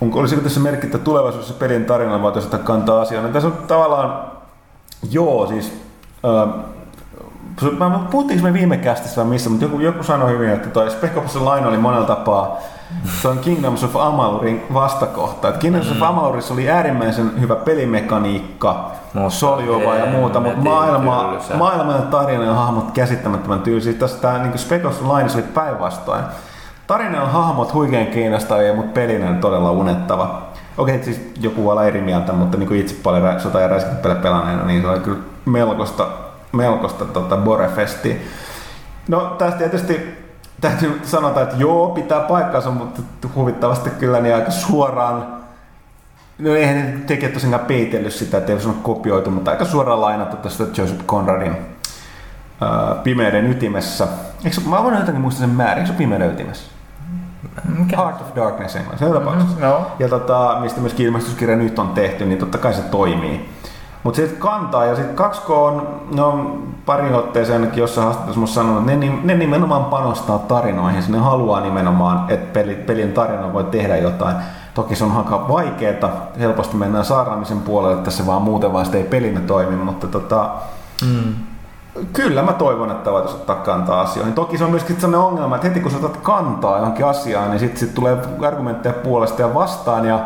Onko, 0.00 0.18
olisiko 0.18 0.40
tässä 0.40 0.60
merkittä 0.60 0.98
tulevaisuudessa 0.98 1.54
pelin 1.54 1.84
tarinalla 1.84 2.22
vai 2.22 2.32
ottaa 2.38 2.58
kantaa 2.58 3.00
asiaan? 3.00 3.24
No, 3.24 3.32
tässä 3.32 3.48
on 3.48 3.56
tavallaan, 3.68 4.32
joo, 5.10 5.46
siis 5.46 5.72
äh, 6.24 6.71
Mä, 7.78 8.00
puhuttiinko 8.10 8.44
me 8.44 8.52
viime 8.52 8.76
kästissä 8.76 9.20
vai 9.20 9.30
missä, 9.30 9.50
mutta 9.50 9.64
joku, 9.64 9.80
joku 9.80 10.02
sanoi 10.02 10.30
hyvin, 10.30 10.50
että 10.50 10.68
toi 10.68 10.90
Spec 10.90 11.16
Ops 11.16 11.34
Line 11.34 11.66
oli 11.66 11.76
monella 11.76 12.06
tapaa 12.06 12.58
se 13.22 13.28
on 13.28 13.38
Kingdoms 13.38 13.84
of 13.84 13.96
Amalurin 13.96 14.62
vastakohta. 14.74 15.48
Et 15.48 15.56
Kingdoms 15.56 15.86
mm. 15.90 15.92
of 15.96 16.02
Amalurissa 16.02 16.54
oli 16.54 16.70
äärimmäisen 16.70 17.40
hyvä 17.40 17.56
pelimekaniikka, 17.56 18.90
soljuva 19.28 19.94
ja 19.94 20.06
muuta, 20.06 20.40
mutta 20.40 20.60
maailma, 20.60 21.38
maailma 21.54 21.92
ja 21.92 21.98
tarina 21.98 22.44
ja 22.44 22.54
hahmot 22.54 22.90
käsittämättömän 22.90 23.60
tyyli. 23.60 23.94
Tässä 23.94 24.18
tämä 24.18 24.38
niin 24.38 24.58
Spec 24.58 24.84
Ops 24.84 25.00
Line 25.00 25.30
oli 25.34 25.42
päinvastoin. 25.42 26.24
Tarina 26.86 27.18
ja 27.18 27.26
hahmot 27.26 27.74
huikean 27.74 28.06
kiinnostavia, 28.06 28.74
mutta 28.74 28.92
pelinen 28.92 29.40
todella 29.40 29.70
unettava. 29.70 30.42
Okei, 30.78 31.04
siis 31.04 31.32
joku 31.40 31.64
voi 31.64 31.72
olla 31.72 31.84
eri 31.84 32.00
mieltä, 32.00 32.32
mutta 32.32 32.58
niin 32.58 32.68
kuin 32.68 32.80
itse 32.80 32.94
paljon 33.02 33.40
sota- 33.40 33.60
ja 33.60 33.68
räiskintäpelejä 33.68 34.20
pelanneena, 34.20 34.64
niin 34.64 34.82
se 34.82 34.88
oli 34.88 35.00
kyllä 35.00 35.18
melkoista 35.44 36.06
melkoista 36.52 37.04
tota, 37.04 37.36
Borefestiä. 37.36 38.16
No 39.08 39.20
tästä 39.38 39.58
tietysti 39.58 40.18
täytyy 40.60 41.00
sanota, 41.04 41.42
että 41.42 41.56
joo, 41.58 41.88
pitää 41.88 42.20
paikkansa, 42.20 42.70
mutta 42.70 43.02
huvittavasti 43.34 43.90
kyllä 43.90 44.20
niin 44.20 44.34
aika 44.34 44.50
suoraan 44.50 45.42
No 46.38 46.54
eihän 46.54 46.76
ne 46.76 46.98
tekijät 47.06 47.32
tosiaan 47.32 47.60
peitellyt 47.60 48.12
sitä, 48.12 48.38
että 48.38 48.52
ei 48.52 48.56
olisi 48.56 48.68
kopioitu, 48.82 49.30
mutta 49.30 49.50
aika 49.50 49.64
suoraan 49.64 50.00
lainattu 50.00 50.36
tästä 50.36 50.64
Joseph 50.78 51.06
Conradin 51.06 51.56
ää, 52.60 52.94
Pimeyden 53.02 53.50
ytimessä. 53.50 54.08
Eikö, 54.44 54.60
mä 54.68 54.82
voin 54.82 54.94
jotenkin 54.94 55.20
muistaa 55.20 55.46
sen 55.46 55.56
määrä, 55.56 55.74
eikö 55.74 55.86
se 55.86 55.92
Pimeyden 55.92 56.32
ytimessä? 56.32 56.70
Mikä? 57.78 57.96
Heart 57.96 58.20
of 58.20 58.36
Darkness 58.36 58.76
englanniksi, 58.76 59.04
mm-hmm, 59.04 59.60
no. 59.60 59.86
Ja 59.98 60.08
tota, 60.08 60.56
mistä 60.60 60.80
myös 60.80 60.94
ilmestyskirja 61.00 61.56
nyt 61.56 61.78
on 61.78 61.88
tehty, 61.88 62.24
niin 62.24 62.38
totta 62.38 62.58
kai 62.58 62.74
se 62.74 62.82
toimii. 62.82 63.50
Mutta 64.02 64.16
sitten 64.16 64.38
kantaa 64.38 64.84
ja 64.84 64.96
sitten 64.96 65.26
2K 65.26 65.50
on, 65.50 66.00
no 66.14 66.56
pari 66.86 67.14
otteeseen 67.14 67.60
ainakin 67.60 67.80
jossain 67.80 68.04
haastattelussa 68.04 68.54
sanonut, 68.54 68.90
että 68.90 69.06
ne, 69.06 69.18
ne 69.22 69.34
nimenomaan 69.34 69.84
panostaa 69.84 70.38
tarinoihin. 70.38 71.02
Ne 71.08 71.18
haluaa 71.18 71.60
nimenomaan, 71.60 72.30
että 72.30 72.52
peli, 72.52 72.74
pelin 72.74 73.12
tarina 73.12 73.52
voi 73.52 73.64
tehdä 73.64 73.96
jotain. 73.96 74.36
Toki 74.74 74.96
se 74.96 75.04
on 75.04 75.16
aika 75.16 75.48
vaikeeta, 75.48 76.08
helposti 76.38 76.76
mennään 76.76 77.04
saaraamisen 77.04 77.60
puolelle, 77.60 77.98
että 77.98 78.10
se 78.10 78.26
vaan 78.26 78.42
muuten 78.42 78.72
vaan 78.72 78.94
ei 78.94 79.04
pelinä 79.04 79.40
toimi, 79.40 79.76
mutta 79.76 80.06
tota, 80.06 80.50
Mm. 81.02 81.34
Kyllä 82.12 82.42
mä 82.42 82.52
toivon, 82.52 82.90
että 82.90 83.12
voitaisiin 83.12 83.40
ottaa 83.40 83.56
kantaa 83.56 84.00
asioihin. 84.00 84.34
Toki 84.34 84.58
se 84.58 84.64
on 84.64 84.70
myöskin 84.70 85.00
sellainen 85.00 85.20
ongelma, 85.20 85.56
että 85.56 85.68
heti 85.68 85.80
kun 85.80 85.90
sä 85.90 85.96
otat 85.96 86.16
kantaa 86.16 86.78
johonkin 86.78 87.06
asiaan, 87.06 87.50
niin 87.50 87.60
sitten 87.60 87.78
sit 87.78 87.94
tulee 87.94 88.18
argumentteja 88.46 88.92
puolesta 88.92 89.42
ja 89.42 89.54
vastaan. 89.54 90.04
Ja 90.04 90.20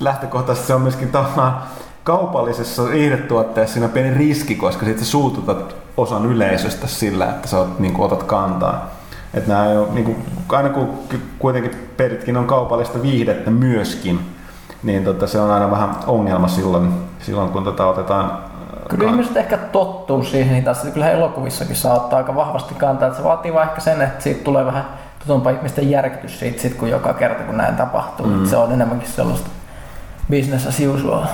lähtökohtaisesti 0.00 0.66
se 0.66 0.74
on 0.74 0.80
myöskin 0.80 1.08
tavallaan 1.08 1.62
kaupallisessa 2.04 2.90
viihdetuotteessa 2.90 3.72
siinä 3.74 3.88
pieni 3.88 4.14
riski, 4.14 4.54
koska 4.54 4.86
sitten 4.86 5.06
suututat 5.06 5.76
osan 5.96 6.26
yleisöstä 6.26 6.86
sillä, 6.86 7.26
että 7.26 7.48
sä 7.48 7.58
oot, 7.58 7.78
niin 7.78 8.00
otat 8.00 8.22
kantaa. 8.22 8.90
Et 9.34 9.44
ei 9.48 9.76
ole, 9.76 9.88
niin 9.90 10.04
kuin, 10.04 10.16
aina 10.48 10.68
kun 10.68 10.98
kuitenkin 11.38 11.70
pelitkin 11.96 12.36
on 12.36 12.46
kaupallista 12.46 13.02
viihdettä 13.02 13.50
myöskin, 13.50 14.20
niin 14.82 15.04
tota, 15.04 15.26
se 15.26 15.40
on 15.40 15.50
aina 15.50 15.70
vähän 15.70 15.90
ongelma 16.06 16.48
silloin, 16.48 16.92
silloin 17.20 17.48
kun 17.48 17.64
tota 17.64 17.86
otetaan 17.86 18.50
Kyllä 18.88 19.10
ihmiset 19.10 19.36
ehkä 19.36 19.56
tottuu 19.56 20.24
siihen, 20.24 20.52
niin 20.52 20.64
taas 20.64 20.86
kyllä 20.94 21.10
elokuvissakin 21.10 21.76
saa 21.76 21.96
ottaa 21.96 22.16
aika 22.16 22.34
vahvasti 22.34 22.74
kantaa. 22.74 23.08
Että 23.08 23.18
se 23.18 23.24
vaatii 23.24 23.54
vaan 23.54 23.68
ehkä 23.68 23.80
sen, 23.80 24.02
että 24.02 24.22
siitä 24.22 24.44
tulee 24.44 24.66
vähän 24.66 24.84
tutumpaa 25.18 25.52
ihmisten 25.52 25.90
järkytys 25.90 26.38
siitä, 26.38 26.62
sit, 26.62 26.74
kun 26.74 26.90
joka 26.90 27.14
kerta 27.14 27.42
kun 27.42 27.56
näin 27.56 27.76
tapahtuu. 27.76 28.26
Mm. 28.26 28.46
Se 28.46 28.56
on 28.56 28.72
enemmänkin 28.72 29.08
sellaista 29.08 29.50
business 30.30 30.66
as 30.66 30.80
usual. 30.80 31.24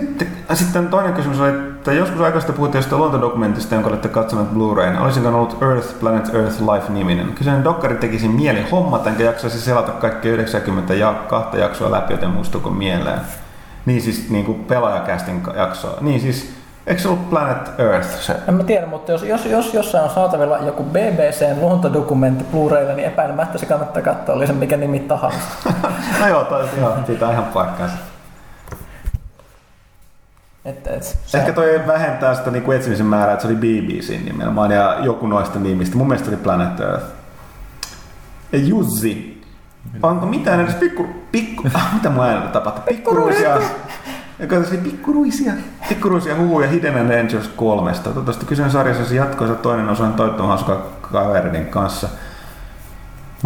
Sitten, 0.00 0.28
sitten 0.54 0.88
toinen 0.88 1.12
kysymys 1.12 1.40
oli, 1.40 1.48
että 1.48 1.92
joskus 1.92 2.20
aikaista 2.20 2.52
puhuttiin 2.52 2.78
jostain 2.78 3.00
luontodokumentista, 3.00 3.74
jonka 3.74 3.90
olette 3.90 4.08
katsoneet 4.08 4.48
Blu-rayn. 4.54 4.98
Olisiko 4.98 5.28
ollut 5.28 5.62
Earth, 5.62 6.00
Planet 6.00 6.34
Earth, 6.34 6.60
Life-niminen? 6.60 7.32
Kyseinen 7.34 7.64
dokkari 7.64 7.94
tekisi 7.94 8.28
mieli 8.28 8.62
hommata, 8.70 9.10
enkä 9.10 9.24
jaksaisi 9.24 9.60
selata 9.60 9.92
kaikki 9.92 10.28
92 10.28 11.58
jaksoa 11.58 11.90
läpi, 11.90 12.12
joten 12.12 12.30
muistuuko 12.30 12.70
mieleen. 12.70 13.20
Niin 13.86 14.02
siis 14.02 14.30
niin 14.30 14.44
kuin 14.44 14.64
pelaajakästin 14.64 15.42
jaksoa. 15.56 15.98
Niin 16.00 16.20
siis, 16.20 16.54
eikö 16.86 17.02
se 17.02 17.08
ollut 17.08 17.30
Planet 17.30 17.80
Earth 17.80 18.20
se? 18.20 18.36
En 18.48 18.54
mä 18.54 18.64
tiedä, 18.64 18.86
mutta 18.86 19.12
jos, 19.12 19.22
jos, 19.22 19.46
jos 19.46 19.74
jossain 19.74 20.04
on 20.04 20.10
saatavilla 20.10 20.58
joku 20.58 20.82
BBCn 20.82 21.60
luontodokumentti 21.60 22.44
Blu-raylla, 22.52 22.94
niin 22.94 23.08
epäilemättä 23.08 23.58
se 23.58 23.66
kannattaa 23.66 24.02
katsoa, 24.02 24.34
oli 24.34 24.46
se 24.46 24.52
mikä 24.52 24.76
nimi 24.76 25.00
tahansa. 25.00 25.38
no 26.20 26.28
joo, 26.28 26.44
toi, 26.44 26.64
joo, 26.80 26.96
siitä 27.06 27.26
on 27.26 27.32
ihan 27.32 27.44
paikkaansa. 27.44 27.96
Et, 30.66 30.86
et, 30.86 31.02
se, 31.26 31.38
Ehkä 31.38 31.52
toi 31.52 31.80
vähentää 31.86 32.34
sitä 32.34 32.50
niin 32.50 32.62
kuin 32.62 32.76
etsimisen 32.76 33.06
määrää, 33.06 33.32
että 33.32 33.42
se 33.42 33.48
oli 33.48 33.56
BBC 33.56 34.24
nimenomaan 34.24 34.70
ja 34.70 34.98
joku 35.00 35.26
noista 35.26 35.58
nimistä. 35.58 35.96
Mun 35.96 36.08
mielestä 36.08 36.28
oli 36.28 36.36
Planet 36.36 36.80
Earth. 36.80 37.06
Ja 38.52 38.58
Jussi, 38.58 39.42
onko 40.02 40.26
mitään 40.26 40.60
edes 40.60 40.74
pikku... 40.74 41.06
pikku 41.32 41.62
ah, 41.74 41.94
mitä 41.94 42.10
mun 42.10 42.24
äänellä 42.24 42.50
tapahtuu? 42.50 42.84
Pikkuruisia. 42.88 43.58
Tässä 44.48 44.74
oli 44.74 44.78
pikkuruisia. 44.78 45.52
Pikkuruisia 45.88 46.36
huhuja 46.36 46.68
Hidden 46.68 47.08
Dangerous 47.08 47.48
kolmesta. 47.48 48.04
Toivottavasti 48.04 48.46
kyseinen 48.46 48.72
sarjassa 48.72 49.14
jatkoissa 49.14 49.56
toinen 49.56 49.88
osa 49.88 50.04
on 50.04 50.14
toivottavasti 50.14 50.68
hauska 50.68 50.86
kavereiden 51.00 51.66
kanssa. 51.66 52.08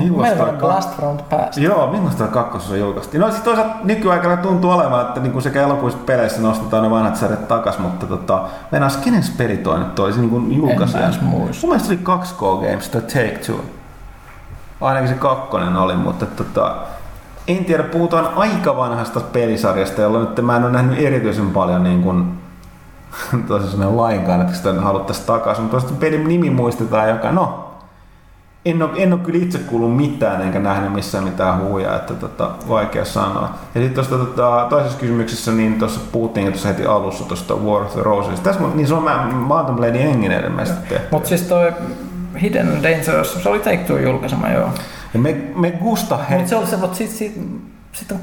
Meillä 0.00 0.18
Millaista 0.18 0.44
on 0.44 0.58
Blast 0.58 0.96
the 0.96 1.36
Past. 1.36 1.58
Joo, 1.58 1.92
millaista 1.92 2.26
kakkososa 2.26 2.76
julkaistiin? 2.76 3.20
No 3.20 3.26
sitten 3.26 3.44
toisaalta 3.44 3.74
nykyaikana 3.84 4.36
tuntuu 4.36 4.70
olevan, 4.70 5.00
että 5.00 5.20
niinku 5.20 5.40
sekä 5.40 5.62
elokuvissa 5.62 6.00
peleissä 6.06 6.40
nostetaan 6.40 6.82
ne 6.82 6.90
vanhat 6.90 7.16
sarjat 7.16 7.48
takas, 7.48 7.78
mutta 7.78 8.06
tota, 8.06 8.42
mennään 8.70 8.92
kenen 9.04 9.22
peli 9.38 9.56
toi 9.56 9.78
nyt 9.78 9.98
olisi 9.98 10.20
niin 10.20 10.56
julkaisija? 10.56 11.06
En 11.06 11.24
muista. 11.24 11.66
Mun 11.66 11.76
mielestä 11.76 11.88
se 11.88 11.98
oli 12.10 12.18
2K 12.18 12.68
Games, 12.68 12.88
tai 12.88 13.00
Take 13.00 13.40
Two. 13.46 13.64
Ainakin 14.80 15.08
se 15.08 15.14
kakkonen 15.14 15.76
oli, 15.76 15.96
mutta 15.96 16.26
tota, 16.26 16.76
en 17.48 17.64
tiedä, 17.64 17.82
puhutaan 17.82 18.28
aika 18.36 18.76
vanhasta 18.76 19.20
pelisarjasta, 19.20 20.02
jolla 20.02 20.20
nyt 20.20 20.42
mä 20.42 20.56
en 20.56 20.64
ole 20.64 20.72
nähnyt 20.72 20.98
erityisen 20.98 21.50
paljon 21.50 21.82
niin 21.82 22.02
kuin, 22.02 22.38
tosiaan 23.48 23.96
lainkaan, 23.96 24.40
että 24.40 24.54
sitä 24.54 24.72
haluttaisiin 24.80 25.26
takaisin, 25.26 25.64
mutta 25.64 25.94
pelin 26.00 26.28
nimi 26.28 26.50
muistetaan, 26.50 27.08
joka 27.08 27.32
no, 27.32 27.69
en 28.64 28.82
ole, 28.82 28.90
en 28.96 29.12
ole 29.12 29.20
kyllä 29.20 29.44
itse 29.44 29.58
kuullut 29.58 29.96
mitään 29.96 30.42
enkä 30.42 30.58
nähnyt 30.58 30.92
missään 30.92 31.24
mitään 31.24 31.60
huuja, 31.60 31.96
että 31.96 32.14
tota, 32.14 32.50
vaikea 32.68 33.04
sanoa. 33.04 33.54
Ja 33.74 33.80
sitten 33.80 33.94
tuosta 33.94 34.18
tota, 34.18 34.66
toisessa 34.70 34.98
kysymyksessä, 34.98 35.52
niin 35.52 35.78
tuossa 35.78 36.00
puhuttiin 36.12 36.46
tuossa 36.46 36.68
heti 36.68 36.86
alussa 36.86 37.24
tuosta 37.24 37.54
War 37.54 37.82
of 37.82 37.92
the 37.92 38.02
Roses. 38.02 38.40
Tässä 38.40 38.60
niin 38.74 38.86
se 38.86 38.94
on 38.94 39.02
mä, 39.02 39.28
Mountain 39.32 39.76
Blade 39.76 40.02
Engin 40.02 40.32
ilmeisesti. 40.32 40.94
Mutta 41.10 41.28
siis 41.28 41.42
toi 41.42 41.72
Hidden 42.42 42.82
Dangerous, 42.82 43.42
se 43.42 43.48
oli 43.48 43.58
Take 43.58 43.76
Two 43.76 43.98
julkaisema 43.98 44.48
joo. 44.48 44.68
Ja 45.14 45.20
me, 45.20 45.36
me 45.54 45.70
Gusta 45.70 46.16
he... 46.16 46.34
Mutta 46.36 46.50
se 46.50 46.56
oli 46.56 46.66
se, 46.66 46.76
mutta 46.76 46.96
sit, 46.96 47.10
sit, 47.10 47.40
sit 47.92 48.12
on 48.12 48.20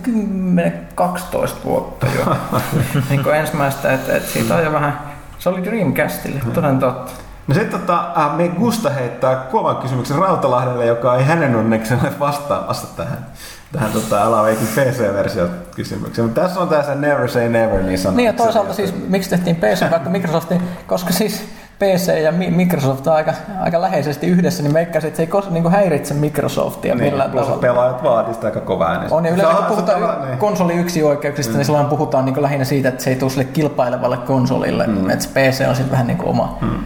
10-12 1.36 1.50
vuotta 1.66 2.08
jo 2.20 2.36
niin 3.10 3.24
kuin 3.24 3.36
ensimmäistä, 3.36 3.94
että 3.94 4.18
et 4.18 4.24
siitä 4.24 4.56
on 4.56 4.64
jo 4.64 4.72
vähän, 4.72 5.00
se 5.40 5.50
oli 5.50 5.64
Dreamcastille, 5.64 6.42
toden 6.54 6.80
totta. 6.80 7.27
No 7.48 7.54
sitten 7.54 7.80
tota, 7.80 8.12
äh, 8.18 8.38
me 8.38 8.48
Gusta 8.48 8.90
heittää 8.90 9.36
kovan 9.36 9.76
kysymyksen 9.78 10.18
Rautalahdelle, 10.18 10.86
joka 10.86 11.16
ei 11.16 11.24
hänen 11.24 11.56
onneksi 11.56 11.94
ole 11.94 12.14
vastaamassa 12.20 12.88
tähän, 12.98 13.26
tähän 13.72 13.92
tota, 13.92 14.24
Alaveikin 14.24 14.68
PC-versio 14.68 15.48
kysymykseen. 15.76 16.26
Mutta 16.28 16.42
tässä 16.42 16.60
on 16.60 16.70
tässä 16.70 16.96
Never 16.96 17.30
Say 17.30 17.50
Never 17.50 17.84
niin 17.84 18.00
sanottu. 18.00 18.18
Niin 18.18 18.26
ja 18.28 18.34
toisaalta 18.34 18.74
siis 18.74 18.94
miksi 19.08 19.30
tehtiin 19.30 19.56
PC 19.56 19.90
vaikka 19.92 20.10
Microsoftin, 20.10 20.62
koska 20.88 21.14
siis 21.14 21.46
PC 21.80 22.22
ja 22.24 22.32
Mi- 22.32 22.52
Microsoft 22.52 23.08
on 23.08 23.14
aika, 23.14 23.34
aika 23.60 23.82
läheisesti 23.82 24.28
yhdessä, 24.28 24.64
niin 24.64 24.74
meikkaisin, 24.74 25.08
että 25.08 25.18
se 25.18 25.24
ei 25.24 25.28
kos, 25.28 25.50
niin 25.50 25.64
plus 25.64 26.14
Microsoftia 26.14 26.96
niin, 26.96 27.04
millään 27.04 27.32
plus 27.32 27.44
tavalla. 27.44 27.62
pelaajat 27.62 28.04
vaatii 28.04 28.34
sitä 28.34 28.48
aika 28.48 28.60
kovaa 28.60 28.92
äänessä. 28.92 29.16
On 29.16 29.26
ja 29.26 29.32
yleensä 29.32 29.54
kun 29.54 29.66
puhutaan 29.66 30.00
saa- 30.00 30.26
niin. 30.26 30.38
konsoli 30.38 30.74
yksi 30.74 31.04
oikeuksista, 31.04 31.52
mm. 31.52 31.58
niin 31.58 31.66
silloin 31.66 31.86
puhutaan 31.86 32.26
niin 32.26 32.42
lähinnä 32.42 32.66
siitä, 32.66 32.90
että 32.90 33.04
se 33.04 33.10
ei 33.10 33.16
tule 33.16 33.30
sille 33.30 33.44
kilpailevalle 33.44 34.18
konsolille, 34.18 34.88
mm. 34.88 35.10
että 35.10 35.26
se 35.26 35.30
PC 35.30 35.66
on 35.70 35.76
sitten 35.76 35.92
vähän 35.92 36.08
niin 36.08 36.18
kuin 36.18 36.30
oma. 36.30 36.58
Mm. 36.62 36.80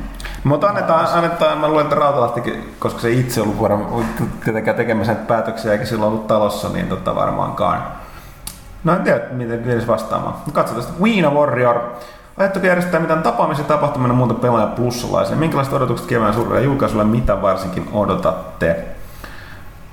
Mutta 0.43 0.67
annetaan, 0.67 1.07
annetaan, 1.13 1.57
mä 1.57 1.67
luulen, 1.67 1.83
että 1.83 1.95
Rautalahtikin, 1.95 2.75
koska 2.79 2.99
se 2.99 3.11
itse 3.11 3.41
ollut 3.41 3.61
varmaan 3.61 4.05
tietenkään 4.43 4.77
tekemässä 4.77 5.13
näitä 5.13 5.27
päätöksiä 5.27 5.71
eikä 5.71 5.85
silloin 5.85 6.11
ollut 6.11 6.27
talossa, 6.27 6.69
niin 6.69 6.87
tota 6.87 7.15
varmaankaan. 7.15 7.83
No 8.83 8.93
en 8.93 9.03
tiedä, 9.03 9.19
miten 9.31 9.69
edes 9.69 9.87
vastaamaan. 9.87 10.35
Katsotaan 10.53 10.83
sitten. 10.83 11.03
Weena 11.03 11.29
Warrior. 11.29 11.79
Ajatteko 12.37 12.67
järjestää 12.67 12.99
mitään 12.99 13.23
tapaamisen 13.23 13.65
tapahtumana 13.65 14.13
muuta 14.13 14.33
pelaaja 14.33 14.67
plussalaisen? 14.67 15.37
Minkälaiset 15.37 15.73
odotukset 15.73 16.07
kevään 16.07 16.33
suurella 16.33 16.59
julkaisulla, 16.59 17.03
mitä 17.03 17.41
varsinkin 17.41 17.89
odotatte? 17.93 18.85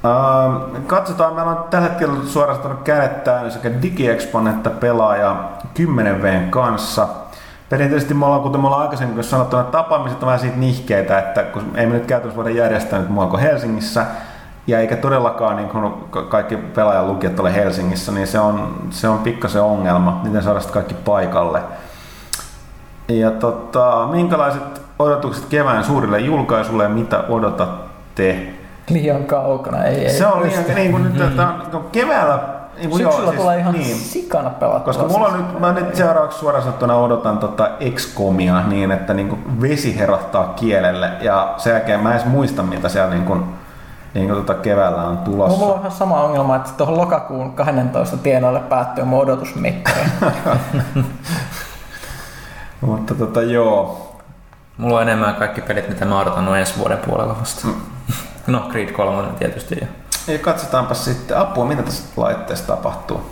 Ähm, 0.04 0.84
katsotaan, 0.86 1.34
meillä 1.34 1.50
on 1.50 1.64
tällä 1.70 1.88
hetkellä 1.88 2.14
suorastaan 2.26 2.78
kädet 2.84 3.24
täynnä 3.24 3.50
sekä 3.50 3.70
DigiExpon 3.82 4.48
että 4.48 4.70
pelaaja 4.70 5.36
10 5.74 6.22
v 6.22 6.50
kanssa. 6.50 7.08
Perinteisesti 7.68 8.14
me 8.14 8.26
ollaan, 8.26 8.42
kuten 8.42 8.60
me 8.60 8.66
ollaan 8.66 8.82
aikaisemmin 8.82 9.24
sanottu, 9.24 9.56
että 9.56 9.72
tapaamiset 9.72 10.22
on 10.22 10.26
vähän 10.26 10.40
siitä 10.40 10.56
nihkeitä, 10.56 11.18
että 11.18 11.42
kun 11.42 11.62
ei 11.74 11.86
me 11.86 11.94
nyt 11.94 12.06
käytännössä 12.06 12.36
voida 12.36 12.50
järjestää 12.50 12.98
nyt 12.98 13.08
muualla 13.08 13.30
kuin 13.30 13.42
Helsingissä, 13.42 14.06
ja 14.66 14.80
eikä 14.80 14.96
todellakaan 14.96 15.56
niin 15.56 15.68
kun 15.68 16.06
ka- 16.10 16.22
kaikki 16.22 16.56
pelaajan 16.56 17.06
lukijat 17.06 17.40
ole 17.40 17.54
Helsingissä, 17.54 18.12
niin 18.12 18.26
se 18.26 18.40
on, 18.40 18.78
se 18.90 19.08
on 19.08 19.18
pikkasen 19.18 19.62
ongelma, 19.62 20.20
miten 20.24 20.42
saada 20.42 20.60
sitten 20.60 20.74
kaikki 20.74 20.94
paikalle. 20.94 21.62
Ja 23.08 23.30
tota, 23.30 24.08
minkälaiset 24.10 24.82
odotukset 24.98 25.44
kevään 25.44 25.84
suurille 25.84 26.18
julkaisulle 26.18 26.82
ja 26.82 26.88
mitä 26.88 27.24
odotatte? 27.28 28.52
Liian 28.90 29.24
kaukana, 29.24 29.84
ei, 29.84 30.06
ei 30.06 30.10
Se 30.10 30.26
on 30.26 30.42
liian, 30.42 30.64
niin 30.74 30.90
kuin 30.90 31.04
nyt, 31.04 31.20
että 31.20 31.48
on 31.72 31.88
keväällä... 31.92 32.57
Niin 32.78 32.96
Syksyllä 32.96 33.32
joo, 33.32 33.32
tulee 33.32 33.58
ihan 33.58 33.74
niin. 33.74 33.96
sikana 33.96 34.50
pelattua. 34.50 34.84
Koska 34.84 35.04
mulla 35.04 35.26
on 35.26 35.36
nyt, 35.38 35.60
mä 35.60 35.72
nyt 35.72 35.96
seuraavaksi 35.96 36.38
suoraan 36.38 36.64
sanottuna 36.64 36.96
odotan 36.96 37.38
tota 37.38 37.70
XCOMia 37.94 38.62
niin, 38.62 38.90
että 38.90 39.14
niin 39.14 39.28
kuin 39.28 39.60
vesi 39.60 39.98
herahtaa 39.98 40.52
kielelle 40.56 41.10
ja 41.20 41.54
sen 41.56 41.72
jälkeen 41.72 42.00
mä 42.00 42.08
en 42.08 42.16
edes 42.16 42.26
muista, 42.26 42.62
mitä 42.62 42.88
siellä 42.88 43.10
niin 43.10 43.24
kuin, 43.24 43.44
niin 44.14 44.26
kuin 44.26 44.36
tota 44.36 44.54
keväällä 44.54 45.02
on 45.02 45.18
tulossa. 45.18 45.58
Mulla 45.58 45.72
on 45.72 45.78
vähän 45.78 45.92
sama 45.92 46.22
ongelma, 46.22 46.56
että 46.56 46.70
tuohon 46.76 46.96
lokakuun 46.96 47.52
12 47.52 48.16
tienoille 48.16 48.60
päättyy 48.60 49.04
mun 49.04 49.22
odotusmittari. 49.22 50.02
Mutta 52.80 53.14
tota 53.14 53.42
joo, 53.42 54.08
Mulla 54.78 54.96
on 54.96 55.02
enemmän 55.02 55.34
kaikki 55.34 55.60
pelit, 55.60 55.88
mitä 55.88 56.04
mä 56.04 56.20
odotan 56.20 56.58
ensi 56.58 56.78
vuoden 56.78 56.98
puolella 56.98 57.36
vasta. 57.40 57.68
No, 58.46 58.68
Creed 58.70 58.92
3 58.92 59.28
tietysti. 59.38 59.76
Ja. 59.80 59.86
Ja 60.32 60.38
katsotaanpa 60.38 60.94
sitten 60.94 61.38
apua, 61.38 61.64
mitä 61.64 61.82
tässä 61.82 62.04
laitteessa 62.16 62.66
tapahtuu. 62.66 63.30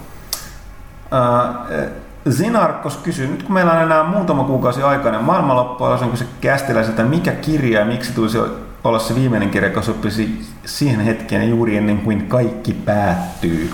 Äh, 1.12 1.90
Zinarkos 2.30 2.96
kysyy, 2.96 3.26
nyt 3.26 3.42
kun 3.42 3.52
meillä 3.52 3.72
on 3.72 3.82
enää 3.82 4.04
muutama 4.04 4.44
kuukausi 4.44 4.82
aikainen 4.82 5.24
maailmanloppu, 5.24 5.84
olisinko 5.84 6.16
se 6.16 6.26
kästiläiseltä, 6.40 7.02
mikä 7.02 7.32
kirja 7.32 7.78
ja 7.78 7.84
miksi 7.84 8.12
tulisi 8.12 8.38
olla 8.84 8.98
se 8.98 9.14
viimeinen 9.14 9.50
kirja, 9.50 9.68
joka 9.68 9.82
sopisi 9.82 10.46
siihen 10.64 11.00
hetkeen 11.00 11.50
juuri 11.50 11.76
ennen 11.76 11.98
kuin 11.98 12.26
kaikki 12.28 12.72
päättyy? 12.72 13.72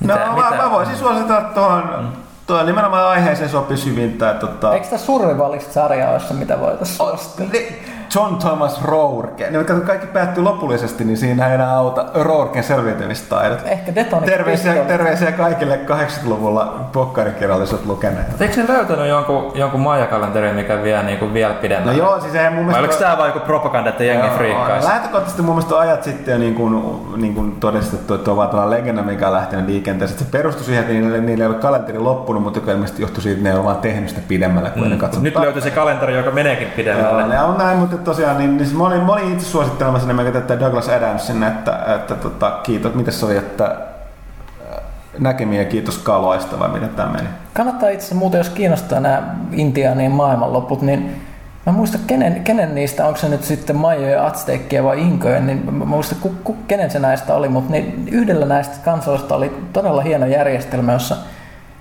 Mitä- 0.00 0.26
no, 0.26 0.36
mitä- 0.36 0.50
Mä, 0.50 0.56
mä 0.56 0.70
voisin 0.70 0.96
suositella 0.96 1.40
tuohon, 1.40 1.82
mm. 2.00 2.08
tuohon 2.46 2.66
nimenomaan 2.66 3.06
aiheeseen 3.06 3.50
sopisi 3.50 3.90
hyvin 3.90 4.18
tämä 4.18 4.34
tota, 4.34 4.74
Eikö 4.74 4.86
tämä 4.86 4.98
Survivalist-sarja 4.98 6.10
ole 6.10 6.20
se, 6.20 6.34
mitä 6.34 6.60
voitaisiin? 6.60 7.08
Ne- 7.52 7.95
John 8.16 8.36
Thomas 8.36 8.82
Rourke. 8.84 9.50
Niin 9.50 9.64
kato, 9.64 9.80
kaikki 9.80 10.06
päättyy 10.06 10.44
lopullisesti, 10.44 11.04
niin 11.04 11.16
siinä 11.16 11.48
ei 11.48 11.54
enää 11.54 11.76
auta 11.76 12.04
Rourken 12.14 12.64
selviytymistaidot. 12.64 13.58
Ehkä 13.64 13.94
Detonic 13.94 14.26
Terveisiä, 14.26 14.74
terveisiä 14.74 15.32
kaikille 15.32 15.80
80-luvulla 15.86 16.88
pokkarikirjalliset 16.92 17.86
lukeneet. 17.86 18.40
Eikö 18.40 18.56
ne 18.56 18.68
löytänyt 18.68 19.08
jonkun, 19.08 19.52
jonkun 19.54 19.80
majakalenteri, 19.80 20.52
mikä 20.52 20.82
vie 20.82 21.02
niinku 21.02 21.32
vielä 21.32 21.52
No 21.54 21.60
pidemmälle? 21.60 21.98
joo, 21.98 22.20
siis 22.20 22.34
ei 22.34 22.50
mun 22.50 22.56
Vai 22.56 22.64
mielestä... 22.64 22.78
oliko 22.78 22.94
tää 22.98 23.18
vaan 23.18 23.28
joku 23.28 23.40
propaganda, 23.40 23.90
että 23.90 24.04
jengi 24.04 24.28
friikkaisi? 24.36 24.88
Lähtökohtaisesti 24.88 25.42
mun 25.42 25.54
mielestä 25.54 25.78
ajat 25.78 26.02
sitten 26.04 26.32
jo 26.32 26.38
niin 26.38 26.54
kuin, 26.54 27.00
niin 27.16 27.34
kuin 27.34 27.52
todistettu, 27.52 28.14
että 28.14 28.30
on 28.30 28.36
vaan 28.36 28.48
tällainen 28.48 28.78
legenda, 28.78 29.02
mikä 29.02 29.26
on 29.26 29.32
lähtenyt 29.34 29.66
liikenteeseen. 29.66 30.18
Se 30.18 30.24
perustui 30.30 30.64
siihen, 30.64 30.80
että 30.82 30.92
niille, 30.92 31.20
niille 31.20 31.44
ei 31.44 31.48
ole 31.50 31.56
kalenteri 31.56 31.98
loppunut, 31.98 32.42
mutta 32.42 32.58
joka 32.58 32.72
ilmeisesti 32.72 33.02
johtui 33.02 33.22
siitä, 33.22 33.36
että 33.36 33.44
ne 33.48 33.50
ei 33.50 33.56
ole 33.56 33.64
vaan 33.64 33.76
tehnyt 33.76 34.08
sitä 34.08 34.20
pidemmälle, 34.28 34.70
kun 34.70 34.82
mm. 34.82 34.90
ne 34.90 34.96
katsoi. 34.96 35.22
Nyt 35.22 35.36
löytyi 35.36 35.62
se 35.62 35.70
kalenteri, 35.70 36.16
joka 36.16 36.30
meneekin 36.30 36.66
Joo, 36.66 36.76
pidemmälle. 36.76 37.26
ne 37.34 37.42
on 37.42 37.58
näin, 37.58 37.78
mutta 37.78 37.96
tosiaan 38.06 38.38
niin, 38.38 38.56
niin 38.56 38.76
mä, 38.76 38.84
olin, 38.84 39.00
mä 39.00 39.12
olin 39.12 39.32
itse 39.32 39.46
suosittelemassa 39.46 40.08
nimeltä 40.08 40.40
tätä 40.40 40.60
Douglas 40.60 40.88
Adamsin, 40.88 41.42
että, 41.42 41.78
että 41.94 42.14
tota, 42.14 42.60
kiitos, 42.62 42.94
miten 42.94 43.12
se 43.12 43.26
oli, 43.26 43.36
että 43.36 43.64
äh, 43.64 44.80
näkemiä 45.18 45.64
kiitos 45.64 45.98
kaloista 45.98 46.58
vai 46.58 46.68
miten 46.68 46.88
tämä 46.88 47.12
meni? 47.12 47.28
Kannattaa 47.54 47.88
itse 47.88 48.14
muuten, 48.14 48.38
jos 48.38 48.48
kiinnostaa 48.48 49.00
nämä 49.00 49.34
Intiaanien 49.52 50.12
maailmanloput, 50.12 50.82
niin 50.82 51.22
mä 51.66 51.72
muista 51.72 51.98
kenen, 52.06 52.44
kenen 52.44 52.74
niistä, 52.74 53.06
onko 53.06 53.18
se 53.18 53.28
nyt 53.28 53.44
sitten 53.44 53.76
Maijoja, 53.76 54.26
Azteekkia 54.26 54.84
vai 54.84 55.00
Inkoja, 55.00 55.40
niin 55.40 55.74
mä 55.74 55.84
muista 55.84 56.14
ku, 56.20 56.34
ku, 56.44 56.56
kenen 56.68 56.90
se 56.90 56.98
näistä 56.98 57.34
oli, 57.34 57.48
mutta 57.48 57.72
niin 57.72 58.08
yhdellä 58.10 58.46
näistä 58.46 58.76
kansoista 58.84 59.34
oli 59.34 59.62
todella 59.72 60.02
hieno 60.02 60.26
järjestelmä, 60.26 60.92
jossa 60.92 61.16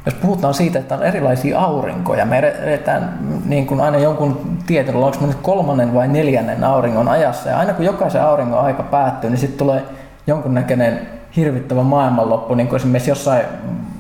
jos 0.06 0.16
puhutaan 0.16 0.54
siitä, 0.54 0.80
että 0.80 0.96
on 0.96 1.04
erilaisia 1.04 1.60
aurinkoja, 1.60 2.26
me 2.26 2.40
edetään 2.40 3.20
niin 3.46 3.68
kuin 3.68 3.82
aina 3.82 3.98
jonkun 3.98 4.58
tietyn, 4.68 4.96
onko 4.96 5.18
me 5.22 5.28
nyt 5.28 5.38
kolmannen 5.42 5.94
vai 5.94 6.08
neljännen 6.08 6.64
auringon 6.64 7.08
ajassa, 7.08 7.50
ja 7.50 7.58
aina 7.58 7.74
kun 7.74 7.86
jokaisen 7.86 8.24
auringon 8.24 8.60
aika 8.60 8.84
päättyy, 8.84 9.30
niin 9.30 9.38
sitten 9.38 9.58
tulee 9.58 9.84
jonkunnäköinen 10.28 11.08
hirvittävä 11.36 11.84
maailmanloppu, 11.84 12.56
niin 12.56 12.68
kuin 12.68 12.78
esimerkiksi 12.78 13.12
jossain 13.12 13.46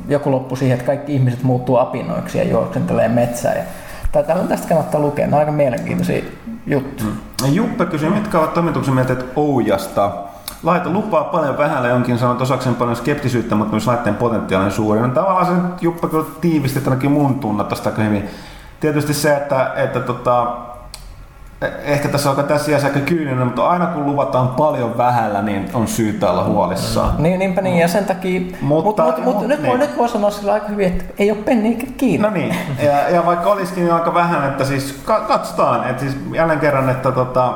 joku 0.08 0.32
loppu 0.32 0.56
siihen, 0.56 0.74
että 0.74 0.86
kaikki 0.86 1.16
ihmiset 1.16 1.44
muuttuu 1.44 1.78
apinoiksi 1.78 2.38
ja 2.38 2.44
juoksentelee 2.44 3.08
metsää. 3.08 3.56
Ja 3.56 3.64
tästä 4.48 4.68
kannattaa 4.68 5.02
lukea, 5.02 5.28
ne 5.28 5.34
on 5.34 5.40
aika 5.40 5.52
mielenkiintoisia 5.52 6.24
juttuja. 6.68 7.12
Juppe 7.52 7.86
kysyi, 7.86 8.10
mitkä 8.10 8.40
ovat 8.40 8.54
toimituksen 8.54 8.94
mieltä 8.94 9.16
Oujasta? 9.36 10.25
Laite 10.64 10.90
lupaa 10.90 11.24
paljon 11.24 11.58
vähällä 11.58 11.88
jonkin 11.88 12.18
sanot 12.18 12.42
osakseen 12.42 12.76
paljon 12.76 12.96
skeptisyyttä, 12.96 13.56
mutta 13.56 13.72
myös 13.72 13.88
laitteen 13.88 14.16
potentiaalinen 14.16 14.72
suuri. 14.74 15.02
No, 15.02 15.08
tavallaan 15.08 15.46
se 15.46 15.52
nyt 15.54 15.82
Juppe 15.82 16.08
kyllä 16.08 16.26
tiivisti 16.42 16.82
ainakin 16.86 17.12
mun 17.12 17.40
tunnat 17.40 17.70
tosta 17.70 17.90
aika 17.90 18.02
hyvin. 18.02 18.30
Tietysti 18.80 19.14
se, 19.14 19.36
että, 19.38 19.72
että 19.76 20.00
tota, 20.00 20.48
eh- 21.66 21.72
ehkä 21.84 22.08
tässä 22.10 22.30
on 22.32 22.44
tässä 22.44 22.72
iässä 22.72 22.88
aika 22.88 23.00
kyyninen, 23.00 23.46
mutta 23.48 23.70
aina 23.70 23.86
kun 23.86 24.06
luvataan 24.06 24.48
paljon 24.48 24.98
vähällä, 24.98 25.42
niin 25.42 25.70
on 25.74 25.88
syytä 25.88 26.32
olla 26.32 26.44
huolissaan. 26.44 27.14
Niin, 27.18 27.40
niinpä 27.40 27.62
niin, 27.62 27.78
ja 27.78 27.88
sen 27.88 28.06
takia, 28.06 28.40
Mutta- 28.40 28.60
mutta, 28.62 29.04
mutta, 29.04 29.22
mutta, 29.22 29.40
mut- 29.40 29.48
nyt, 29.48 29.62
voi, 29.62 29.70
niin. 29.70 29.80
nyt 29.80 29.98
voi 29.98 30.10
sanoa 30.10 30.32
sillä 30.32 30.54
aika 30.54 30.68
hyvin, 30.68 30.88
että 30.88 31.04
ei 31.18 31.32
ole 31.32 31.40
penniä 31.40 31.78
kiinni. 31.98 32.28
No 32.28 32.34
niin, 32.34 32.56
ja, 32.84 33.10
ja 33.10 33.26
vaikka 33.26 33.50
olisikin 33.52 33.84
niin 33.84 33.94
aika 33.94 34.14
vähän, 34.14 34.46
että 34.50 34.66
siis 34.66 35.02
ka- 35.06 35.20
katsotaan, 35.20 35.90
että 35.90 36.02
siis 36.02 36.18
jälleen 36.34 36.60
kerran, 36.60 36.90
että 36.90 37.12
tota, 37.12 37.54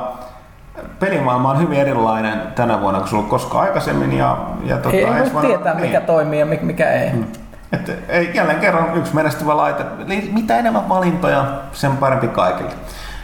pelimaailma 0.98 1.50
on 1.50 1.58
hyvin 1.58 1.80
erilainen 1.80 2.42
tänä 2.54 2.80
vuonna 2.80 3.00
kuin 3.00 3.14
ollut 3.14 3.30
koskaan 3.30 3.64
aikaisemmin. 3.64 4.12
Ja, 4.12 4.38
ja 4.64 4.76
tota, 4.76 4.96
ei 4.96 5.06
voi 5.06 5.32
vuonna- 5.32 5.48
tietää, 5.48 5.74
mikä 5.74 6.00
toimii 6.00 6.40
ja 6.40 6.46
mikä, 6.46 6.90
ei. 6.90 7.12
Mm. 7.12 7.24
Että 7.72 7.92
ei, 8.08 8.30
jälleen 8.34 8.60
kerran 8.60 8.96
yksi 8.96 9.14
menestyvä 9.14 9.56
laite. 9.56 9.84
Eli 10.06 10.30
Mitä 10.32 10.58
enemmän 10.58 10.88
valintoja, 10.88 11.44
sen 11.72 11.96
parempi 11.96 12.28
kaikille. 12.28 12.72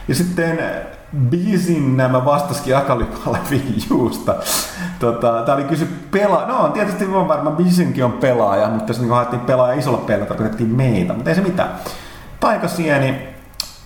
Ja 0.07 0.15
sitten 0.15 0.59
biisin 1.29 1.97
nämä 1.97 2.25
vastasikin 2.25 2.77
Akalypalle 2.77 3.39
Juusta. 3.89 4.35
Tota, 4.99 5.41
tää 5.45 5.55
oli 5.55 5.63
kysy 5.63 6.07
pela... 6.11 6.45
No 6.47 6.69
tietysti 6.69 7.05
on 7.05 7.27
varmaan 7.27 7.55
biisinkin 7.55 8.05
on 8.05 8.11
pelaaja, 8.11 8.67
mutta 8.67 8.89
jos 8.89 8.99
niin 8.99 9.11
haettiin 9.11 9.39
pelaaja 9.39 9.79
isolla 9.79 9.97
pelillä, 9.97 10.25
tarkoitettiin 10.25 10.69
meitä, 10.69 11.13
mutta 11.13 11.29
ei 11.29 11.35
se 11.35 11.41
mitään. 11.41 11.69
Taikasieni, 12.39 13.36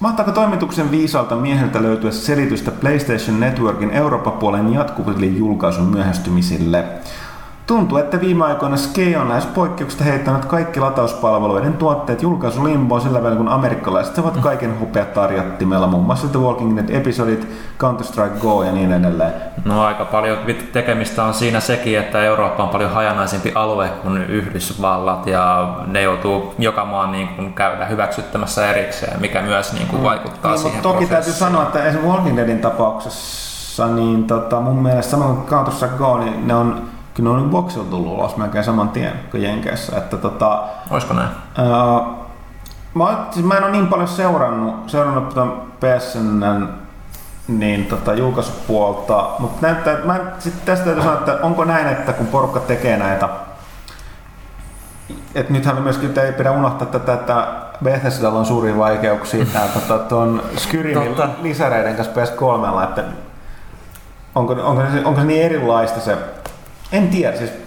mahtaako 0.02 0.32
toimituksen 0.32 0.92
viisalta 0.92 1.36
mieheltä 1.36 1.82
löytyä 1.82 2.12
selitystä 2.12 2.72
PlayStation 2.72 3.40
Networkin 3.40 3.92
Eurooppa-puolen 3.92 4.74
jatkuville 4.74 5.26
julkaisun 5.26 5.86
myöhästymisille? 5.86 6.86
Tuntuu, 7.72 7.98
että 7.98 8.22
viime 8.22 8.46
aikoina 8.46 8.78
Skei 8.78 9.16
on 9.16 9.30
lähes 9.30 9.46
poikkeuksesta 9.46 10.04
heittänyt 10.04 10.46
kaikki 10.46 10.80
latauspalveluiden 10.80 11.74
tuotteet 11.74 12.22
julkaisulimboon 12.22 13.02
sillä 13.02 13.24
välin, 13.24 13.38
kun 13.38 13.50
amerikkalaiset 13.50 14.16
saavat 14.16 14.38
kaiken 14.38 14.80
hopea 14.80 15.06
tarjottimella, 15.06 15.88
muun 15.88 16.06
muassa 16.06 16.28
The 16.28 16.40
Walking 16.40 16.78
Dead-episodit, 16.78 17.48
Counter-Strike 17.80 18.40
Go 18.42 18.64
ja 18.64 18.72
niin 18.72 18.92
edelleen. 18.92 19.34
No 19.66 19.84
aika 19.84 20.06
paljon 20.06 20.38
tekemistä 20.74 21.24
on 21.24 21.34
siinä 21.34 21.60
sekin, 21.60 22.00
että 22.00 22.24
Eurooppa 22.24 22.64
on 22.64 22.70
paljon 22.70 22.92
hajanaisempi 22.92 23.52
alue 23.56 23.90
kuin 23.90 24.18
Yhdysvallat 24.18 25.28
ja 25.28 25.76
ne 25.88 26.02
joutuu 26.02 26.54
joka 26.60 26.86
maan 26.86 27.12
niin 27.12 27.28
kuin 27.28 27.54
käydä 27.54 27.86
hyväksyttämässä 27.86 28.70
erikseen, 28.70 29.22
mikä 29.22 29.42
myös 29.42 29.74
niin 29.74 29.88
kuin 29.88 30.04
vaikuttaa 30.04 30.52
Niin, 30.52 30.60
siihen 30.60 30.78
mutta 30.78 30.94
toki 30.94 31.06
täytyy 31.06 31.34
sanoa, 31.34 31.64
että 31.64 31.80
esimerkiksi 31.84 32.12
Walking 32.12 32.38
Deadin 32.38 32.60
tapauksessa, 32.60 33.88
niin 33.88 34.24
tota, 34.24 34.62
mun 34.62 34.84
mielestä 34.84 35.12
samoin 35.12 35.36
kuin 35.36 35.48
Counter-Strike 35.48 35.98
Go, 35.98 36.18
niin 36.18 36.48
ne 36.48 36.56
on 36.56 36.82
kyllä 37.14 37.30
ne 37.30 37.36
on 37.36 37.42
nyt 37.42 37.52
boxilla 37.52 37.86
tullut 37.90 38.14
ulos 38.14 38.38
melkein 38.38 38.64
saman 38.64 38.90
tien 38.90 39.14
kuin 39.32 39.44
Jenkeissä. 39.44 39.98
Että 39.98 40.18
tota, 40.18 40.64
Olisiko 40.90 41.14
näin? 41.14 41.30
ää, 41.58 41.68
mä, 42.94 43.04
oon- 43.04 43.26
siis 43.32 43.46
mä 43.46 43.58
en 43.58 43.64
ole 43.64 43.72
niin 43.72 43.88
paljon 43.88 44.08
seurannut, 44.08 44.90
seurannut 44.90 45.30
tota 45.30 45.48
PSN 45.80 46.68
niin 47.48 47.86
tota, 47.86 48.14
julkaisupuolta, 48.14 49.30
mutta 49.40 49.68
näyttää, 49.68 49.94
että 49.94 50.08
mä 50.08 50.20
sit 50.40 50.66
tästä 50.66 50.86
täytyy 50.86 51.04
sanoa, 51.04 51.20
että 51.20 51.40
onko 51.42 51.66
näin, 51.66 51.88
että 51.88 52.14
kun 52.14 52.28
porukka 52.28 52.60
tekee 52.60 52.98
näitä 52.98 53.30
et 55.36 55.50
nythän 55.50 55.82
myöskin 55.82 56.20
ei 56.20 56.32
pidä 56.32 56.52
unohtaa 56.52 56.88
tätä, 56.88 57.14
että 57.14 57.48
Bethesdalla 57.84 58.40
on 58.40 58.46
suuria 58.46 58.78
vaikeuksia 58.78 59.46
tää, 59.46 59.68
tota, 59.88 60.00
tuon 60.00 60.44
Skyrimin 60.58 61.16
lisäreiden 61.42 61.96
kanssa 61.96 62.14
PS3, 62.14 62.84
että 62.84 63.04
onko, 64.36 64.54
onko, 64.54 64.82
se, 64.94 65.06
onko 65.06 65.20
se 65.20 65.26
niin 65.26 65.44
erilaista 65.44 66.00
se, 66.00 66.18
en 66.92 67.08
tiedä, 67.08 67.38
siis 67.38 67.50
Se 67.50 67.58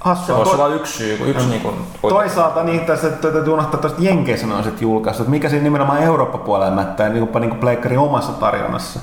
hassua. 0.00 0.36
voisi 0.36 0.50
To- 0.50 0.64
olla 0.64 0.74
yksi 0.74 0.92
syy, 0.98 1.30
yksi 1.30 1.46
niin 1.48 1.60
kuin, 1.60 1.74
Toisaalta 2.08 2.62
niin 2.62 2.80
tässä 2.80 3.10
täytyy 3.10 3.52
unohtaa 3.52 3.80
tuosta 3.80 4.02
Jenkeissä 4.02 4.62
sit 4.64 4.80
julkaistu, 4.82 5.22
että 5.22 5.30
mikä 5.30 5.48
siinä 5.48 5.62
nimenomaan 5.64 6.02
Eurooppa-puolella 6.02 6.74
mättää 6.74 7.08
niin 7.08 7.28
kuin, 7.28 7.40
niin 7.40 7.50
kuin 7.50 7.60
pleikkarin 7.60 7.98
omassa 7.98 8.32
tarjonnassa. 8.32 9.00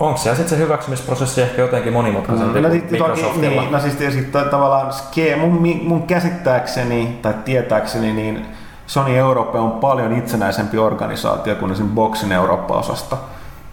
Onko 0.00 0.16
se 0.18 0.30
sitten 0.30 0.48
se 0.48 0.58
hyväksymisprosessi 0.58 1.42
ehkä 1.42 1.62
jotenkin 1.62 1.92
monimutkaisempi 1.92 2.60
No, 2.60 2.68
kuin 2.68 2.80
sit, 2.80 2.88
toki, 2.90 2.92
Microsoftilla? 3.02 3.60
niin, 3.62 3.72
no 3.72 3.80
siis 3.80 3.94
tietysti 3.94 4.22
to- 4.24 4.44
tavallaan 4.44 4.92
ske, 4.92 5.36
mun, 5.36 5.62
mun 5.82 6.02
käsittääkseni 6.06 7.18
tai 7.22 7.34
tietääkseni 7.44 8.12
niin 8.12 8.46
Sony 8.86 9.16
Europe 9.16 9.58
on 9.58 9.70
paljon 9.70 10.12
itsenäisempi 10.12 10.78
organisaatio 10.78 11.54
kuin 11.54 11.72
esimerkiksi 11.72 11.94
Boxin 11.94 12.32
Eurooppa-osasta. 12.32 13.16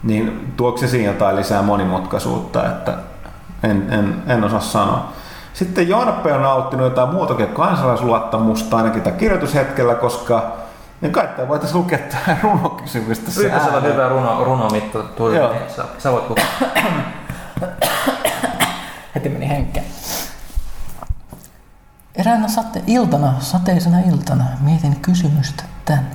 Niin 0.03 0.53
tuoko 0.57 0.78
se 0.78 0.88
siinä 0.88 1.11
jotain 1.11 1.36
lisää 1.36 1.61
monimutkaisuutta, 1.61 2.68
että 2.68 2.94
en, 3.64 3.88
en, 3.94 4.24
en 4.28 4.44
osaa 4.44 4.60
sanoa. 4.60 5.12
Sitten 5.54 5.90
Jonappe 5.90 6.34
on 6.34 6.42
nauttinut 6.42 6.84
jotain 6.86 7.10
muutakin 7.10 7.48
kansalaisluottamusta 7.48 8.78
ainakin 8.78 9.02
tämän 9.02 9.20
kirjoitushetkellä, 9.20 9.96
koska 9.96 10.52
niin 11.02 11.12
kai 11.12 11.28
tämä 11.28 11.48
voitaisiin 11.48 11.78
lukea 11.78 11.98
tähän 11.98 12.38
runokysymystä. 12.44 13.26
tässä 13.26 13.42
Ykkösellä 13.42 13.74
ääneen. 13.74 13.94
hyvä 13.94 14.10
runo, 14.10 14.44
runomitta 14.44 15.00
tuli, 15.04 15.36
Joo. 15.38 15.52
niin 15.54 15.62
sä, 15.76 15.86
sä 15.98 16.12
voit 16.12 16.30
lukea. 16.30 16.46
Heti 19.16 19.30
meni 19.30 19.50
henkeä. 19.50 19.84
Eräänä 22.16 22.48
sate- 22.48 22.84
iltana, 22.88 23.34
sateisena 23.40 24.00
iltana, 24.00 24.44
mietin 24.62 24.96
kysymystä 25.02 25.64
tän. 25.86 26.08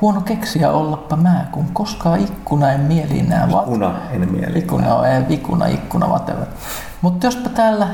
Huono 0.00 0.20
keksiä 0.20 0.70
ollappa 0.70 1.16
mä, 1.16 1.46
kun 1.52 1.64
koskaan 1.72 2.20
ikkuna 2.20 2.72
en 2.72 2.80
mieliin 2.80 3.28
nää 3.28 3.48
vat. 3.52 3.62
Ikuna, 3.66 3.94
en 4.12 4.32
mieli. 4.32 4.58
Ikuna, 4.58 4.94
on, 4.94 5.06
ei, 5.06 5.22
ikuna, 5.28 5.66
ikkuna, 5.66 6.06
whatever. 6.06 6.46
Mutta 7.02 7.26
jospa 7.26 7.48
täällä, 7.48 7.88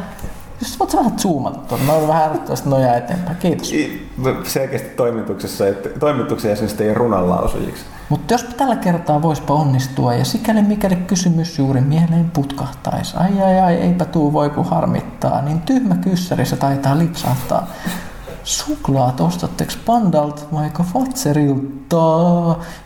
jos 0.61 0.79
voit 0.81 0.97
vähän 0.97 1.19
zoomata 1.19 1.59
tuonne, 1.59 1.87
mä 1.87 1.93
oon 1.93 2.09
vähän 2.09 2.23
ärsyttävästi 2.23 2.69
nojaa 2.69 2.97
eteenpäin. 2.97 3.37
Kiitos. 3.37 3.73
I- 3.73 4.09
Selkeästi 4.45 4.89
toimituksessa, 4.89 5.69
että 5.69 5.89
toimituksen 5.99 6.49
jäsenistä 6.49 6.85
ei 6.85 6.95
runan 6.95 7.31
lausujiksi. 7.31 7.85
Mutta 8.09 8.35
jospa 8.35 8.53
tällä 8.57 8.77
kertaa 8.77 9.23
voispa 9.23 9.55
onnistua 9.55 10.15
ja 10.15 10.25
sikäli 10.25 10.63
mikäli 10.63 10.97
kysymys 10.97 11.59
juuri 11.59 11.81
mieleen 11.81 12.31
putkahtaisi. 12.31 13.17
Ai 13.17 13.43
ai 13.43 13.61
ai, 13.61 13.75
eipä 13.75 14.05
tuu 14.05 14.33
voi 14.33 14.51
kun 14.51 14.65
harmittaa, 14.65 15.43
niin 15.43 15.61
tyhmä 15.61 15.95
kyssäri 15.97 16.47
se 16.47 16.57
taitaa 16.57 16.99
lipsahtaa. 16.99 17.67
Suklaat 18.45 19.21
ostatteks 19.21 19.77
pandalt 19.77 20.49
vaiko 20.53 20.83
Fatserilta? 20.83 21.97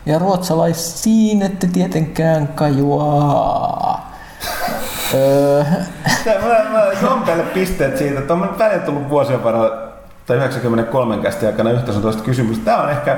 Ja 0.05 0.19
ruotsalais 0.19 1.03
siinä 1.03 1.45
ette 1.45 1.67
tietenkään 1.67 2.47
kajuaa. 2.47 4.11
Öö, 5.13 5.63
Mä, 6.25 7.35
mä 7.35 7.43
pisteet 7.53 7.97
siitä, 7.97 8.19
että 8.19 8.33
on 8.33 8.55
välillä 8.59 8.85
tullut 8.85 9.09
vuosien 9.09 9.43
varrella 9.43 9.71
tai 10.25 10.37
93 10.37 11.17
kästi 11.17 11.45
aikana 11.45 11.71
yhtä 11.71 11.93
sun 11.93 12.01
toista 12.01 12.23
kysymystä. 12.23 12.65
Tämä 12.65 12.83
on 12.83 12.89
ehkä 12.89 13.17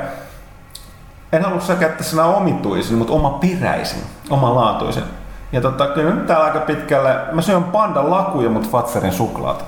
en 1.32 1.44
halua 1.44 1.62
käyttää 1.80 2.04
sanaa 2.04 2.36
omituisin, 2.36 2.98
mutta 2.98 3.14
oma 3.14 3.30
peräisin, 3.30 4.04
oma 4.30 4.56
laatuisen. 4.56 5.04
Ja 5.52 5.62
tota, 5.62 5.88
kyllä 5.88 6.14
nyt 6.14 6.28
täällä 6.28 6.46
aika 6.46 6.60
pitkälle, 6.60 7.16
mä 7.32 7.42
syön 7.42 7.64
pandan 7.64 8.10
lakuja, 8.10 8.50
mutta 8.50 8.70
Fatserin 8.70 9.14
suklaata. 9.14 9.66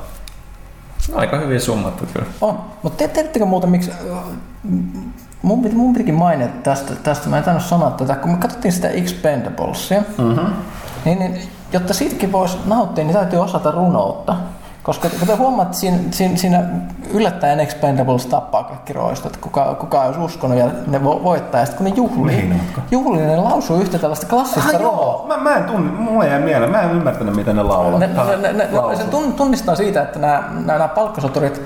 Aika 1.14 1.38
hyvin 1.38 1.62
summattu 1.62 2.06
kyllä. 2.14 2.28
On, 2.42 2.60
mutta 2.84 2.98
te, 2.98 3.08
tiedättekö 3.08 3.46
muuten 3.46 3.70
miksi... 3.70 3.92
Mun, 5.42 5.64
piti, 5.64 5.76
mun 5.76 5.94
pitikin 5.94 6.16
mainita 6.16 6.54
tästä, 6.64 6.96
tästä, 6.96 7.30
mä 7.30 7.38
en 7.38 7.44
tainnut 7.44 7.64
sanoa 7.64 7.92
tätä, 7.92 8.16
kun 8.16 8.32
me 8.32 8.38
katsottiin 8.38 8.72
sitä 8.72 8.90
Expendablesia, 8.90 10.04
mm-hmm. 10.18 10.54
niin, 11.06 11.20
niin 11.20 11.42
jotta 11.72 11.94
siitäkin 11.94 12.32
voisi 12.32 12.58
nauttia, 12.66 13.04
niin 13.04 13.16
täytyy 13.16 13.40
osata 13.40 13.72
runoutta. 13.72 14.36
Koska 14.84 15.10
kuten 15.20 15.38
huomaat, 15.38 15.74
siinä, 15.74 15.98
siinä, 16.12 16.38
siinä 16.38 16.64
yllättäen 17.14 17.60
Expendables 17.60 18.26
tappaa 18.26 18.64
kaikki 18.64 18.94
roistot, 18.94 19.38
kuka, 19.38 19.76
kuka 19.80 20.04
olisi 20.04 20.20
uskonut 20.20 20.58
ja 20.58 20.66
ne 20.88 20.98
vo- 20.98 21.24
voittaa. 21.24 21.60
Ja 21.60 21.66
sitten 21.66 21.86
kun 21.86 21.94
ne 21.94 21.98
juhlii, 21.98 22.36
Meinaatkö? 22.36 22.82
juhlii, 22.92 23.22
ne 23.26 23.38
lausuu 23.38 23.78
yhtä 23.78 24.00
tällaista 24.00 24.28
klassista 24.28 24.76
Ah, 24.78 24.82
joo. 24.82 25.26
Mä, 25.28 25.38
mä 25.38 25.56
en 25.56 25.64
tunne, 25.64 25.92
mulla 25.92 26.26
jäi 26.26 26.42
mieleen, 26.42 26.72
mä 26.72 26.82
en 26.82 26.92
ymmärtänyt 26.92 27.36
mitä 27.36 27.54
ne 27.54 27.64
laulaa. 27.64 28.00
Ne, 28.00 28.08
ne, 28.08 28.14
ne, 28.38 28.54
ne, 28.54 28.68
ne, 28.90 28.96
se 28.96 29.04
tun- 29.04 29.34
tunnistaa 29.34 29.76
siitä, 29.76 30.02
että 30.02 30.20
nämä, 30.20 30.44
nämä, 30.54 30.66
nämä 30.78 30.88
palkkasoturit, 30.88 31.62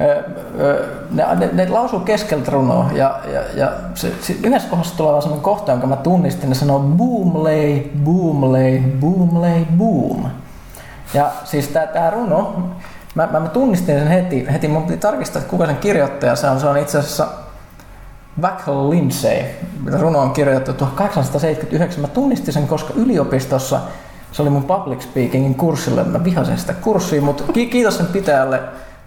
ö, 0.00 0.22
ö, 0.60 0.86
ne, 1.10 1.24
ne, 1.38 1.48
ne 1.52 1.68
lausuu 1.68 2.00
keskeltä 2.00 2.50
runoa 2.50 2.90
ja, 2.94 3.20
ja, 3.34 3.40
ja 3.54 3.72
se, 3.94 4.12
se, 4.20 4.36
yhdessä 4.44 4.68
kohdassa 4.68 4.96
tulee 4.96 5.20
sellainen 5.20 5.44
kohta, 5.44 5.72
jonka 5.72 5.86
mä 5.86 5.96
tunnistin, 5.96 6.48
ne 6.48 6.54
sanoo 6.54 6.78
boom 6.80 7.44
lay, 7.44 7.80
boom 8.04 8.52
lay, 8.52 8.78
boom 9.00 9.40
lay, 9.40 9.64
boom. 9.78 10.24
Ja 11.14 11.30
siis 11.44 11.68
tää 11.68 12.10
runo, 12.10 12.54
mä, 13.14 13.28
mä, 13.32 13.40
mä 13.40 13.48
tunnistin 13.48 13.98
sen 13.98 14.08
heti, 14.08 14.46
heti 14.52 14.68
mun 14.68 14.82
piti 14.82 14.98
tarkistaa, 14.98 15.40
että 15.40 15.50
kuka 15.50 15.66
sen 15.66 15.76
kirjoittaja 15.76 16.36
se 16.36 16.50
on. 16.50 16.60
Se 16.60 16.66
on 16.66 16.76
itse 16.76 16.98
asiassa 16.98 17.28
Vachel 18.42 18.90
Lindsay. 18.90 19.38
Runo 20.00 20.18
on 20.18 20.30
kirjoitettu 20.30 20.72
1879. 20.72 22.00
Mä 22.00 22.08
tunnistin 22.08 22.54
sen, 22.54 22.68
koska 22.68 22.94
yliopistossa 22.96 23.80
se 24.32 24.42
oli 24.42 24.50
mun 24.50 24.64
public 24.64 25.00
speakingin 25.00 25.54
kurssille. 25.54 26.04
Mä 26.04 26.24
vihasin 26.24 26.58
sitä 26.58 26.72
kurssia, 26.72 27.22
mutta 27.22 27.52
ki- 27.52 27.66
kiitos 27.66 27.96
sen 27.96 28.06
pitäjälle 28.06 28.60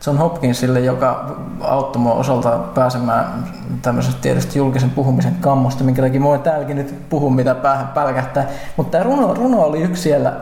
John 0.07 0.17
Hopkinsille, 0.17 0.79
joka 0.79 1.37
auttoi 1.61 2.01
mua 2.01 2.13
osalta 2.13 2.49
pääsemään 2.49 3.45
tämmöisestä 3.81 4.21
tietysti 4.21 4.59
julkisen 4.59 4.89
puhumisen 4.89 5.35
kammosta, 5.41 5.83
minkä 5.83 6.01
takia 6.01 6.21
mä 6.21 6.37
täälläkin 6.37 6.77
nyt 6.77 7.09
puhun, 7.09 7.35
mitä 7.35 7.55
päähän 7.55 7.87
pälkähtää. 7.87 8.47
Mutta 8.77 8.91
tämä 8.91 9.03
runo, 9.03 9.33
runo 9.33 9.61
oli 9.61 9.81
yksi 9.81 10.01
siellä, 10.01 10.33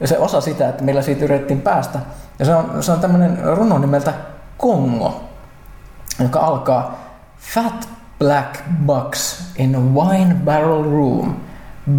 ja 0.00 0.08
se 0.08 0.18
osa 0.18 0.40
sitä, 0.40 0.68
että 0.68 0.84
millä 0.84 1.02
siitä 1.02 1.24
yritettiin 1.24 1.60
päästä. 1.60 1.98
Ja 2.38 2.44
se 2.44 2.54
on, 2.54 2.82
se 2.82 2.92
on 2.92 3.00
tämmöinen 3.00 3.38
runo 3.56 3.78
nimeltä 3.78 4.12
Kongo, 4.58 5.24
joka 6.22 6.40
alkaa 6.40 7.08
Fat 7.38 7.88
black 8.18 8.60
bucks 8.86 9.52
in 9.56 9.76
a 9.76 9.78
wine 9.78 10.34
barrel 10.34 10.82
room, 10.82 11.36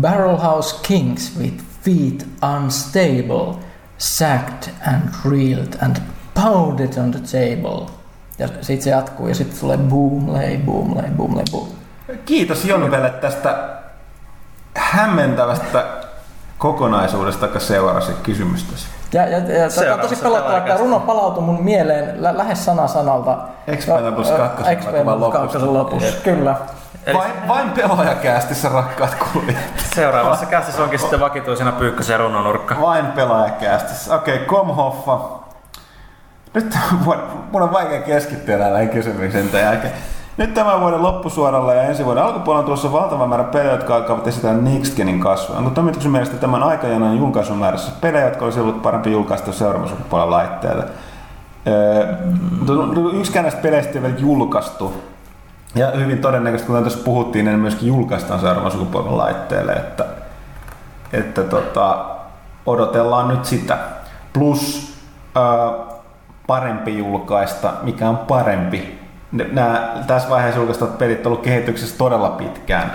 barrel 0.02 0.38
house 0.38 0.76
kings 0.88 1.40
with 1.40 1.64
feet 1.84 2.28
unstable, 2.56 3.56
sacked 3.98 4.74
and 4.88 5.10
reeled 5.32 5.74
and 5.82 5.98
pounded 6.34 6.98
on 6.98 7.12
the 7.12 7.20
table. 7.20 7.86
Ja 8.40 8.48
sitten 8.48 8.82
se 8.82 8.90
jatkuu 8.90 9.28
ja 9.28 9.36
sitten 9.36 9.60
tulee 9.60 9.78
boom 9.78 10.34
lay, 10.34 10.58
boom 10.58 10.96
lay, 10.96 11.12
boom 11.12 11.36
lay, 11.36 11.46
boom. 11.52 11.68
Kiitos 12.26 12.66
Jonvelle 12.66 13.10
tästä 13.10 13.70
hämmentävästä 14.76 15.99
kokonaisuudesta, 16.60 17.46
joka 17.46 17.60
seurasi 17.60 18.12
kysymystäsi. 18.24 18.88
Ja, 19.14 19.28
ja, 19.28 19.38
ja 19.38 19.70
tämä 19.70 19.94
on 19.94 20.00
tosi 20.00 20.16
pelottavaa, 20.16 20.58
että 20.58 20.78
runo 20.78 21.00
palautui 21.00 21.44
mun 21.44 21.64
mieleen 21.64 22.24
lä- 22.24 22.38
lähes 22.38 22.66
sana 22.66 22.88
sanalta. 22.88 23.38
Expendables 23.68 24.30
Ö, 24.30 24.34
ö, 24.34 24.38
2 24.38 24.72
Expendables 24.72 25.20
lopussa. 25.20 25.40
2 25.60 25.60
lopussa, 25.66 26.14
kyllä. 26.24 26.56
Eli- 27.06 27.18
Vain, 27.18 27.32
vain 27.48 27.70
pelaajakäästissä 27.72 28.70
rakkaat 28.70 29.16
kuulijat. 29.34 29.62
Seuraavassa 29.96 30.46
käsissä 30.46 30.84
onkin 30.84 31.00
sitten 31.00 31.20
vakituisena 31.20 31.72
pyykkösen 31.72 32.20
runonurkka. 32.20 32.82
Vain 32.82 33.06
pelaajakäästissä. 33.06 34.16
Okei, 34.16 34.36
okay, 34.36 34.46
Komhoffa. 34.46 35.20
Nyt 36.54 36.78
mun 37.06 37.18
mun 37.52 37.62
on 37.62 37.74
vaikea 37.74 38.02
keskittyä 38.02 38.58
näihin 38.58 38.90
kysymyksiin 38.90 39.50
tämän 39.50 39.66
jälkeen. 39.66 39.94
Nyt 40.40 40.54
tämän 40.54 40.82
vuoden 40.82 41.04
loppusuoralla 41.04 41.74
ja 41.74 41.84
ensi 41.84 42.06
vuoden 42.06 42.24
alkupuolella 42.24 42.60
on 42.60 42.66
tulossa 42.66 42.92
valtava 42.92 43.28
määrä 43.28 43.44
pelejä, 43.44 43.72
jotka 43.72 43.96
alkavat 43.96 44.28
esitellä 44.28 44.62
Nixgenin 44.62 45.20
kasvua. 45.20 45.58
Onko 45.58 45.70
toimituksen 45.70 46.12
mielestä 46.12 46.38
tämän 46.38 46.64
aikajanan 46.64 47.18
julkaisun 47.18 47.58
määrässä 47.58 47.92
pelejä, 48.02 48.26
jotka 48.26 48.46
olisi 48.46 48.60
ollut 48.60 48.82
parempi 48.82 49.12
julkaista 49.12 49.54
seuraavan 49.54 49.90
sukupolven 49.90 50.32
laitteelle? 50.32 50.84
Öö, 51.68 52.16
mutta 52.60 53.18
yksikään 53.18 53.44
näistä 53.44 53.62
peleistä 53.62 53.94
ei 53.94 54.02
vielä 54.02 54.16
julkaistu. 54.18 54.94
Ja 55.76 55.92
hyvin 55.92 56.18
todennäköisesti, 56.18 56.68
kuten 56.68 56.84
tässä 56.84 57.04
puhuttiin, 57.04 57.46
niin 57.46 57.60
myöskin 57.60 57.88
julkaistaan 57.88 58.40
seuraavan 58.40 58.72
sukupolven 58.72 59.18
laitteelle. 59.18 59.72
Että, 59.72 60.06
että 61.14 61.44
tota, 61.44 62.06
odotellaan 62.66 63.28
nyt 63.28 63.46
sitä. 63.46 63.78
Plus 64.34 64.94
ö, 65.38 65.40
parempi 66.48 66.98
julkaista, 66.98 67.74
mikä 67.82 68.10
on 68.10 68.18
parempi. 68.18 68.99
Nämä 69.32 69.92
tässä 70.08 70.30
vaiheessa 70.30 70.60
julkaistavat 70.60 70.98
pelit 70.98 71.26
on 71.26 71.32
ollut 71.32 71.44
kehityksessä 71.44 71.98
todella 71.98 72.30
pitkään 72.30 72.92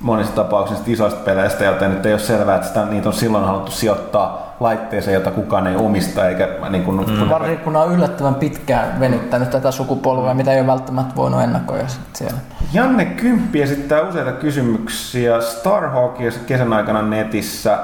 monissa 0.00 0.34
tapauksissa 0.34 0.84
isoista 0.86 1.20
peleistä, 1.20 1.64
joten 1.64 1.90
nyt 1.90 2.06
ei 2.06 2.12
ole 2.12 2.20
selvää, 2.20 2.56
että 2.56 2.68
sitä, 2.68 2.84
niitä 2.84 3.08
on 3.08 3.14
silloin 3.14 3.44
haluttu 3.44 3.70
sijoittaa 3.72 4.56
laitteeseen, 4.60 5.14
jota 5.14 5.30
kukaan 5.30 5.66
ei 5.66 5.76
omista, 5.76 6.28
eikä 6.28 6.48
niin 6.70 6.84
kuin, 6.84 6.96
mm. 6.96 7.30
Varsinkin 7.30 7.64
kun 7.64 7.76
on 7.76 7.94
yllättävän 7.94 8.34
pitkään 8.34 9.00
venyttänyt 9.00 9.50
tätä 9.50 9.70
sukupolvea, 9.70 10.34
mitä 10.34 10.52
ei 10.52 10.60
ole 10.60 10.66
välttämättä 10.66 11.16
voinut 11.16 11.42
ennakoida 11.42 11.84
siellä. 12.12 12.38
Janne 12.72 13.04
Kymppi 13.04 13.62
esittää 13.62 14.02
useita 14.02 14.32
kysymyksiä 14.32 15.40
Starhawkia 15.40 16.30
kesän 16.46 16.72
aikana 16.72 17.02
netissä. 17.02 17.78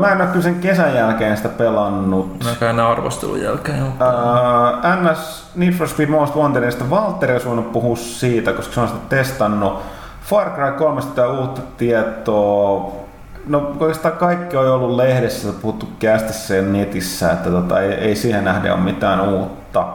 Mä 0.00 0.12
en 0.12 0.20
ole 0.20 0.26
kyllä 0.26 0.42
sen 0.42 0.54
kesän 0.60 0.94
jälkeen 0.94 1.36
sitä 1.36 1.48
pelannut. 1.48 2.44
Mä 2.44 2.50
käyn 2.60 2.80
arvostelun 2.80 3.40
jälkeen. 3.40 3.78
joo. 3.78 3.88
Uh, 3.88 5.12
NS 5.12 5.50
Need 5.54 5.72
for 5.72 5.88
Speed 5.88 6.08
Most 6.08 6.34
Wantedista 6.34 6.90
Valtteri 6.90 7.32
olisi 7.32 7.46
voinut 7.46 7.72
puhua 7.72 7.96
siitä, 7.96 8.52
koska 8.52 8.74
se 8.74 8.80
on 8.80 8.88
sitä 8.88 9.00
testannut. 9.08 9.82
Far 10.22 10.50
Cry 10.50 10.72
3 10.72 11.02
sitä 11.02 11.28
uutta 11.28 11.60
tietoa. 11.76 12.92
No 13.46 13.76
oikeastaan 13.80 14.16
kaikki 14.16 14.56
on 14.56 14.68
ollut 14.68 14.96
lehdessä, 14.96 15.48
puhuttu 15.62 15.88
kästissä 15.98 16.54
ja 16.54 16.62
netissä, 16.62 17.32
että 17.32 17.50
tota, 17.50 17.80
ei, 17.80 17.92
ei 17.92 18.16
siihen 18.16 18.44
nähden 18.44 18.72
ole 18.72 18.80
mitään 18.80 19.20
uutta. 19.20 19.86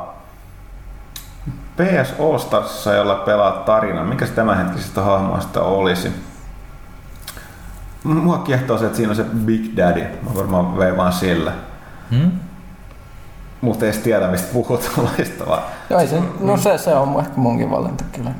PS 1.78 2.14
All 2.20 2.38
Starsissa, 2.38 2.94
jolla 2.94 3.16
pelaa 3.16 3.52
tarina. 3.52 4.03
Mikä 4.03 4.26
se 4.26 4.34
tämänhetkisestä 4.34 5.02
hahmoista 5.02 5.62
olisi? 5.62 6.31
Mua 8.03 8.38
kiehtoo 8.38 8.78
se, 8.78 8.86
että 8.86 8.98
siinä 8.98 9.10
on 9.10 9.15
se 9.15 9.23
Big 9.23 9.78
Daddy. 9.78 10.02
Mä 10.02 10.36
varmaan 10.36 10.78
vei 10.78 10.98
vaan 10.98 11.14
sillä. 11.14 11.52
Hmm? 12.11 12.32
Mutta 13.61 13.86
ei 13.86 13.91
tiedä, 13.94 14.28
mistä 14.28 14.48
puhutaan 14.53 15.06
loistavaa. 15.18 15.69
Joo, 15.90 15.99
ei 15.99 16.07
se, 16.07 16.22
no 16.40 16.57
se, 16.57 16.78
se 16.78 16.95
on 16.95 17.19
ehkä 17.19 17.34
munkin 17.36 17.72
valinta 17.72 18.03
kyllä. 18.11 18.32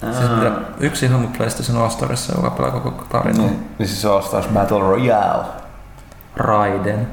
Siis 0.00 0.30
mitä, 0.30 0.52
yksi 0.80 1.06
hahmo 1.06 1.28
PlayStation 1.36 1.82
All 1.82 1.90
Starissa, 1.90 2.36
joka 2.36 2.50
pelaa 2.50 2.70
koko 2.70 3.04
tarinaa. 3.08 3.46
Niin, 3.46 3.68
niin 3.78 3.88
siis 3.88 4.04
All 4.04 4.22
Stars 4.22 4.48
Battle 4.48 4.78
Royale. 4.80 5.44
Raiden. 6.36 7.08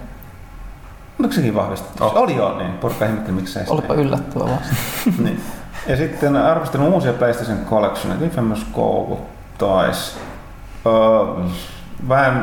Onko 1.20 1.34
sekin 1.34 1.56
vahvistettu? 1.56 2.04
Oh. 2.04 2.16
Oli 2.16 2.36
joo, 2.36 2.58
niin. 2.58 2.72
Porukka 2.72 3.06
ihmetteli, 3.06 3.36
miksi 3.36 3.54
se 3.54 3.60
ei 3.60 3.66
Olipa 3.70 3.94
yllättävää 3.94 4.48
vasta. 4.48 4.76
niin. 5.24 5.42
Ja 5.88 5.98
sitten 5.98 6.36
arvostelun 6.36 6.94
uusia 6.94 7.14
PlayStation 7.14 7.58
Collection, 7.70 8.24
Infamous 8.24 8.64
Koulu 8.72 9.20
taisi. 9.58 10.18
Öö, 10.86 11.46
en, 12.28 12.34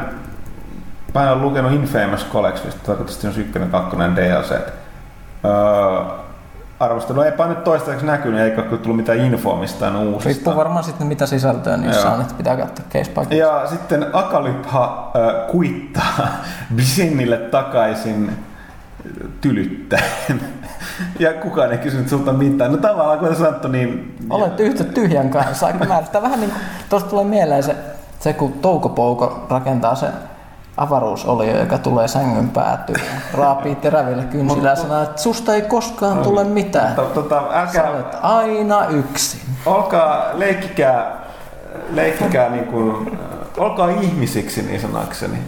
mä 1.14 1.22
en 1.22 1.32
ole 1.32 1.43
lukenut 1.43 1.72
Infamous 1.72 2.26
Collectionista, 2.32 2.85
toivottavasti 2.85 3.26
on 3.26 3.35
ykkönen, 3.36 3.70
kakkonen 3.70 4.16
DLC. 4.16 4.51
Öö, 4.51 6.14
arvostelu 6.81 7.20
ei 7.20 7.32
nyt 7.48 7.64
toistaiseksi 7.64 8.06
näkynyt, 8.06 8.40
eikä 8.40 8.62
ole 8.62 8.78
tullut 8.78 8.97
mitään 8.97 9.18
infoa 9.18 9.60
mistään 9.60 9.97
uusista. 9.97 10.28
Riippuu 10.28 10.56
varmaan 10.56 10.85
sitten 10.85 11.06
mitä 11.06 11.26
sisältöä 11.26 11.76
niissä 11.76 12.06
Joo. 12.06 12.14
on, 12.14 12.20
että 12.20 12.35
pitää 12.35 12.56
katsoa 12.56 12.86
case 12.93 13.10
by 13.10 13.36
Ja 13.36 13.66
sitten 13.66 14.06
Akalypha 14.12 15.12
äh, 15.16 15.51
kuittaa 15.51 16.28
Bisinille 16.76 17.36
takaisin 17.36 18.31
tylyttäen. 19.40 20.40
ja 21.18 21.32
kukaan 21.32 21.72
ei 21.72 21.78
kysynyt 21.78 22.09
sulta 22.09 22.32
mitään. 22.32 22.72
No 22.72 22.78
tavallaan 22.78 23.18
kuten 23.18 23.36
sanottu, 23.36 23.68
niin... 23.68 24.16
Olet 24.31 24.60
yhtä 24.60 24.85
tyhjän 24.85 25.31
kanssa 25.31 25.66
aika 25.66 25.85
määrittää. 25.85 26.22
Vähän 26.22 26.40
niin 26.40 26.51
kuin, 26.51 26.62
tuosta 26.89 27.10
tulee 27.10 27.24
mieleen 27.24 27.62
se, 27.62 27.76
se 28.24 28.32
kun 28.32 28.52
Toukopouko 28.52 29.46
rakentaa 29.51 29.94
sen 29.94 30.12
avaruusolio, 30.76 31.59
joka 31.59 31.78
tulee 31.78 32.09
sängyn 32.09 32.48
päätyyn. 32.48 33.01
Raapii 33.34 33.74
terävillä 33.74 34.22
kynsillä 34.22 34.68
ja 34.68 34.76
sanoo, 34.76 35.02
että 35.02 35.22
susta 35.22 35.55
ei 35.55 35.62
koskaan 35.62 36.18
tule 36.18 36.44
mitään. 36.44 36.94
Tota, 36.94 37.14
tota, 37.14 37.42
Sä 37.51 37.60
älkää, 37.60 37.90
olet 37.90 38.06
aina 38.22 38.86
yksin. 38.86 39.40
olkaa, 39.66 40.24
leikkikää, 40.34 41.12
leikkikää 41.90 42.48
niin 42.48 42.64
kuin, 42.64 43.18
olkaa 43.59 43.88
ihmisiksi 43.88 44.62
niin 44.62 44.80
sanakseni. 44.80 45.38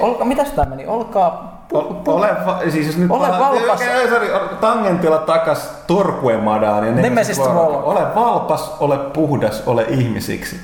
Olka, 0.00 0.24
mitäs 0.24 0.48
tämä 0.50 0.70
meni? 0.70 0.86
Olkaa 0.86 1.52
O- 1.72 2.02
Ole, 2.06 2.28
siis 2.70 2.86
jos 2.86 2.96
nyt 2.96 3.10
Ole 3.10 3.28
valpas. 3.28 3.80
Okei, 3.80 4.08
sorry, 4.08 4.28
tangentilla 4.60 5.18
takas 5.18 5.70
Torquemadaan. 5.86 6.86
Ja 6.86 6.92
Nemesis 6.92 7.38
Troll. 7.38 7.74
Ole 7.84 8.14
valpas, 8.14 8.76
ole 8.80 8.98
puhdas, 8.98 9.62
ole 9.66 9.86
ihmisiksi. 9.88 10.60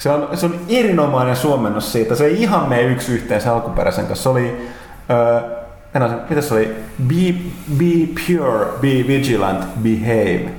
Se 0.00 0.10
on, 0.10 0.28
se 0.34 0.46
on 0.46 0.54
erinomainen 0.68 1.36
suomennos 1.36 1.92
siitä. 1.92 2.14
Se 2.14 2.24
ei 2.24 2.42
ihan 2.42 2.68
mene 2.68 2.82
yksi 2.82 3.12
yhteen 3.12 3.40
se 3.40 3.48
alkuperäisen 3.48 4.06
kanssa. 4.06 4.22
Se 4.22 4.28
oli, 4.28 4.70
öö, 5.10 5.40
en 5.94 6.02
osaa, 6.02 6.18
mitä 6.28 6.42
se 6.42 6.54
oli? 6.54 6.76
Be, 7.08 7.34
be 7.78 8.22
pure, 8.26 8.66
be 8.80 9.06
vigilant, 9.06 9.64
behave. 9.82 10.50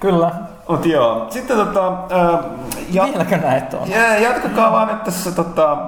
Kyllä. 0.00 0.30
Mut 0.68 0.86
joo. 0.86 1.26
Sitten 1.30 1.56
tota, 1.56 1.92
öö, 2.10 2.38
ja, 2.90 3.04
Vieläkö 3.04 3.36
näet 3.36 3.74
on? 3.74 3.90
Ja 3.90 4.18
jatkakaa 4.18 4.72
vaan 4.72 4.88
nyt 4.88 5.04
tässä 5.04 5.32
tota, 5.32 5.78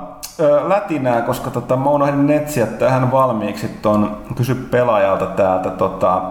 lätinää, 0.69 1.23
koska 1.23 1.51
tota, 1.51 1.77
mä 1.77 1.91
unohdin 1.91 2.31
etsiä 2.31 2.67
tähän 2.67 3.13
valmiiksi 3.13 3.69
ton 3.83 4.17
kysy 4.37 4.55
pelaajalta 4.55 5.27
täältä. 5.27 5.71
Tota, 5.71 6.23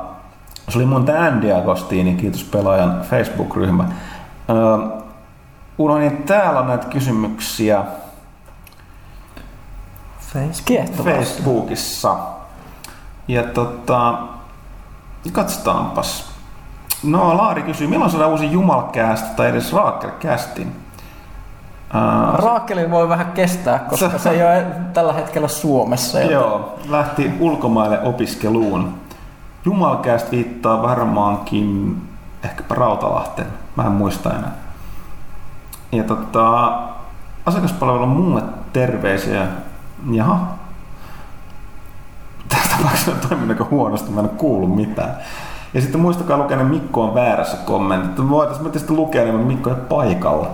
se 0.69 0.78
oli 0.78 0.86
mun 0.86 1.06
tää 1.06 1.22
Andy 1.22 1.53
Agostini, 1.53 2.15
kiitos 2.15 2.44
pelaajan 2.44 3.02
Facebook-ryhmä. 3.10 3.86
Ö, 4.49 4.88
unohdin 5.78 6.24
täällä 6.24 6.60
on 6.60 6.68
näitä 6.68 6.88
kysymyksiä. 6.88 7.84
Facebookissa. 11.03 12.18
Ja 13.28 13.44
tota, 13.44 14.18
katsotaanpas. 15.32 16.32
No, 17.03 17.38
Laari 17.38 17.64
kysyy, 17.64 17.88
milloin 17.88 18.11
saadaan 18.11 18.32
uusi 18.32 18.52
Jumalcast 18.52 19.36
tai 19.36 19.48
edes 19.49 19.74
Raakelcastin? 19.74 20.76
Ää, 21.94 22.32
Raakelin 22.34 22.91
voi 22.91 23.10
vähän 23.10 23.32
kestää, 23.32 23.80
koska 23.80 24.18
se 24.18 24.30
ei 24.30 24.44
ole 24.44 24.65
tällä 24.94 25.14
hetkellä 25.14 25.48
Suomessa. 25.48 26.19
joten- 26.19 26.34
Joo, 26.40 26.76
lähti 26.90 27.32
ulkomaille 27.40 28.02
opiskeluun. 28.02 28.94
Jumalcast 29.65 30.32
viittaa 30.32 30.82
varmaankin 30.82 32.02
ehkäpä 32.44 32.76
Rautalahteen, 32.76 33.48
mä 33.77 33.83
en 33.83 33.91
muista 33.91 34.29
enää. 34.29 34.51
Ja 35.91 36.03
tota, 36.03 36.71
asiakaspalvelun 37.45 38.09
mulle 38.09 38.41
terveisiä. 38.73 39.47
Jaha. 40.11 40.47
Tästä 42.49 42.75
tapauksessa 42.77 43.27
toiminnako 43.29 43.67
huonosti, 43.71 44.11
mä 44.11 44.19
en 44.19 44.25
ole 44.25 44.37
kuullut 44.37 44.75
mitään. 44.75 45.17
Ja 45.73 45.81
sitten 45.81 46.01
muistakaa 46.01 46.37
lukea 46.37 46.57
ne 46.57 46.63
Mikko 46.63 47.03
on 47.03 47.13
väärässä 47.13 47.57
kommentit. 47.57 48.29
Voitaisiin 48.29 48.67
me 48.67 48.71
tietysti 48.71 48.93
lukea 48.93 49.25
ne, 49.25 49.31
mutta 49.31 49.47
Mikko 49.47 49.69
ei 49.69 49.75
paikalla. 49.75 50.49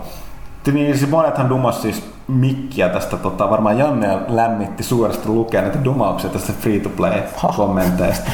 Niin 0.74 0.98
siis 0.98 1.12
monethan 1.12 1.50
dumas 1.50 1.82
siis 1.82 2.10
mikkiä 2.28 2.90
tästä, 2.90 3.18
tota, 3.18 3.50
varmaan 3.50 3.78
Janne 3.78 4.20
lämmitti 4.28 4.84
suuresti 4.84 5.28
lukea 5.28 5.62
näitä 5.62 5.84
dumauksia 5.84 6.30
tästä 6.30 6.54
free-to-play-kommenteista. 6.60 8.32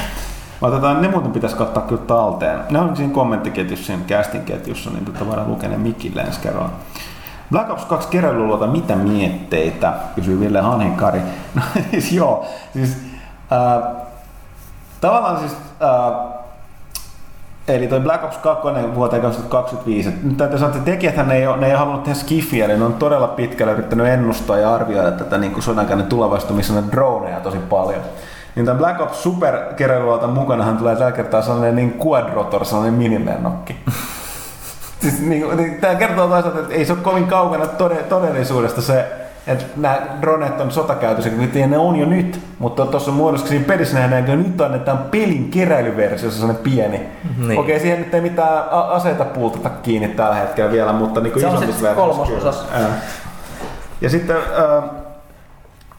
Otetaan, 0.61 1.02
ne 1.02 1.07
muuten 1.07 1.31
pitäisi 1.31 1.56
kattaa 1.56 1.84
kyllä 1.84 2.02
talteen. 2.02 2.60
Ne 2.69 2.80
on 2.80 2.95
siinä 2.95 3.14
kommenttiketjussa, 3.14 3.86
siinä 3.86 4.03
casting 4.07 4.45
ketjussa, 4.45 4.90
niin 4.90 5.06
tota 5.06 5.27
voidaan 5.27 5.52
lukea 5.52 5.69
ne 5.69 5.77
mikille 5.77 6.22
ensi 6.22 6.40
kerralla. 6.40 6.72
Black 7.52 7.69
Ops 7.69 7.86
2 7.86 8.07
keräilyluota, 8.10 8.68
mitä 8.68 8.95
mietteitä? 8.95 9.94
Kysyy 10.15 10.40
Ville 10.40 10.61
Hanikari. 10.61 11.22
No 11.56 11.61
siis 11.91 12.11
joo, 12.11 12.45
siis 12.73 12.98
äh, 13.52 14.06
tavallaan 15.02 15.40
siis 15.40 15.52
äh, 15.81 16.40
Eli 17.68 17.88
toi 17.88 17.99
Black 17.99 18.23
Ops 18.23 18.38
2 18.38 18.68
vuoteen 18.95 19.22
2025. 19.22 20.14
Nyt 20.23 20.38
täytyy 20.38 20.60
sanoa, 20.60 20.76
että 20.76 20.91
tekijäthän 20.91 21.27
ne 21.27 21.36
ei, 21.36 21.48
ole, 21.48 21.57
ne 21.57 21.65
ei 21.65 21.72
ole 21.72 21.80
halunnut 21.80 22.03
tehdä 22.03 22.19
skifiä, 22.19 22.65
eli 22.65 22.77
ne 22.77 22.86
on 22.86 22.94
todella 22.94 23.27
pitkälle 23.27 23.73
yrittänyt 23.73 24.07
ennustaa 24.07 24.57
ja 24.57 24.73
arvioida 24.73 25.11
tätä 25.11 25.38
niin 25.38 25.61
sodankäynnin 25.61 26.07
tulevaisuutta, 26.07 26.53
missä 26.53 26.73
on 26.73 26.91
droneja 26.91 27.40
tosi 27.40 27.57
paljon. 27.57 28.02
Niin 28.55 28.65
tämän 28.65 28.77
Black 28.77 29.01
Ops 29.01 29.23
Super 29.23 29.59
keräilyluotan 29.76 30.30
mukanahan 30.30 30.77
tulee 30.77 30.95
tällä 30.95 31.11
kertaa 31.11 31.41
sellainen 31.41 31.76
niin 31.76 31.99
quadrotor, 32.05 32.65
sellainen 32.65 32.93
minilennokki. 32.93 33.76
siis, 35.01 35.21
niin, 35.21 35.57
niin, 35.57 35.81
tämä 35.81 35.95
kertoo 35.95 36.27
toisaalta, 36.27 36.59
että 36.59 36.73
ei 36.73 36.85
se 36.85 36.93
ole 36.93 37.01
kovin 37.01 37.27
kaukana 37.27 37.65
tode- 37.65 38.03
todellisuudesta 38.09 38.81
se, 38.81 39.05
että 39.47 39.65
nämä 39.77 40.01
dronet 40.21 40.61
on 40.61 40.71
sotakäytössä, 40.71 41.30
kun 41.30 41.49
ne 41.67 41.77
on 41.77 41.95
jo 41.95 42.05
nyt, 42.05 42.39
mutta 42.59 42.85
tuossa 42.85 43.11
muodossa 43.11 43.47
siinä 43.47 43.65
pelissä 43.65 43.99
nähdään, 43.99 44.19
että 44.19 44.35
nyt 44.35 44.61
annetaan 44.61 44.97
pelin 44.97 45.51
keräilyversiossa 45.51 46.39
sellainen 46.39 46.63
pieni. 46.63 47.01
Niin. 47.47 47.59
Okei, 47.59 47.80
siihen 47.80 47.99
nyt 47.99 48.13
ei 48.13 48.21
mitään 48.21 48.69
aseita 48.69 49.26
puultata 49.26 49.69
kiinni 49.69 50.07
tällä 50.07 50.35
hetkellä 50.35 50.71
vielä, 50.71 50.93
mutta 50.93 51.21
niin 51.21 51.34
kuin 51.34 51.41
Se 51.41 51.47
on 51.47 51.57
sitten 51.57 51.95
kolmososassa. 51.95 52.65
Ja 54.01 54.09
sitten 54.09 54.35
äh, 54.35 54.84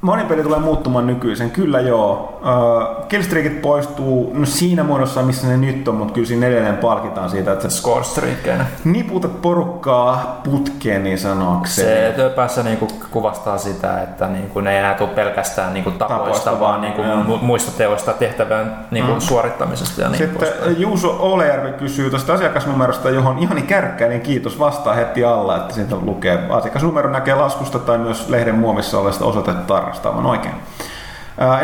moni 0.01 0.24
peli 0.24 0.43
tulee 0.43 0.59
muuttumaan 0.59 1.06
nykyisen, 1.06 1.51
kyllä 1.51 1.81
joo. 1.81 2.40
Äh, 2.47 3.06
Killstreakit 3.09 3.62
poistuu 3.62 4.31
no 4.35 4.47
siinä 4.47 4.82
muodossa, 4.85 5.22
missä 5.22 5.47
ne 5.47 5.56
nyt 5.56 5.89
on, 5.89 5.94
mutta 5.94 6.14
kyllä 6.14 6.27
siinä 6.27 6.47
edelleen 6.47 6.77
palkitaan 6.77 7.31
siitä, 7.31 7.52
että 7.52 7.70
Score 7.70 8.05
streakkeinä. 8.05 8.66
niputat 8.85 9.43
porukkaa 9.43 10.40
putkeen 10.44 11.05
niin 11.05 11.18
sanoakseen. 11.18 12.06
Se 12.06 12.16
työpäässä 12.16 12.62
niinku 12.62 12.89
kuvastaa 13.10 13.59
sitä, 13.59 14.02
että 14.02 14.27
niinku 14.27 14.60
ne 14.60 14.72
ei 14.72 14.78
enää 14.78 14.94
tule 14.94 15.09
pelkästään 15.09 15.72
niinku 15.72 15.90
tapoista, 15.90 16.18
Tapoista, 16.18 16.60
vaan 16.60 16.81
niinku 16.81 17.02
mu- 17.02 17.43
muista 17.43 17.72
teoista 17.78 18.12
tehtävän 18.12 18.86
niinku 18.90 19.12
mm. 19.12 19.20
suorittamisesta 19.20 20.01
ja 20.01 20.09
niin 20.09 20.18
Sitten 20.18 20.39
poispäin. 20.39 20.81
Juuso 20.81 21.16
Olejärvi 21.20 21.72
kysyy 21.72 22.10
tuosta 22.10 22.35
asiakasnumerosta, 22.35 23.10
johon 23.10 23.39
Ihani 23.39 23.62
Kärkkäinen 23.62 24.20
kiitos 24.20 24.59
vastaa 24.59 24.94
heti 24.94 25.24
alla, 25.24 25.56
että 25.56 25.74
siitä 25.74 25.97
lukee 26.02 26.47
asiakasnumero 26.51 27.10
näkee 27.10 27.35
laskusta 27.35 27.78
tai 27.78 27.98
myös 27.98 28.28
lehden 28.28 28.55
muovissa 28.55 28.98
olevasta 28.98 29.24
osoitetarrasta 29.24 29.89
aivan 30.04 30.26
oikein. 30.26 30.54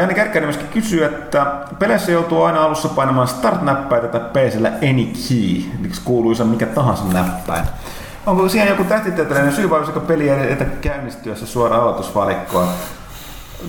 Jani 0.00 0.14
Kärkkäinen 0.14 0.48
myöskin 0.48 0.68
kysyy, 0.68 1.04
että 1.04 1.46
peleissä 1.78 2.12
joutuu 2.12 2.42
aina 2.42 2.62
alussa 2.62 2.88
painamaan 2.88 3.28
start-näppäitä 3.28 4.08
tai 4.08 4.20
PCllä 4.20 4.68
any 4.68 5.04
key, 5.04 5.70
eli 5.80 5.90
kuuluisa 6.04 6.44
mikä 6.44 6.66
tahansa 6.66 7.04
näppäin. 7.12 7.64
Onko 8.26 8.48
siihen 8.48 8.68
joku 8.68 8.84
tähtitieteellinen 8.84 9.52
syy 9.52 9.70
vai 9.70 9.78
olisiko 9.78 10.00
peli 10.00 10.28
edetä 10.28 10.64
käynnistyessä 10.64 11.46
suoraan 11.46 11.82
aloitusvalikkoon? 11.82 12.68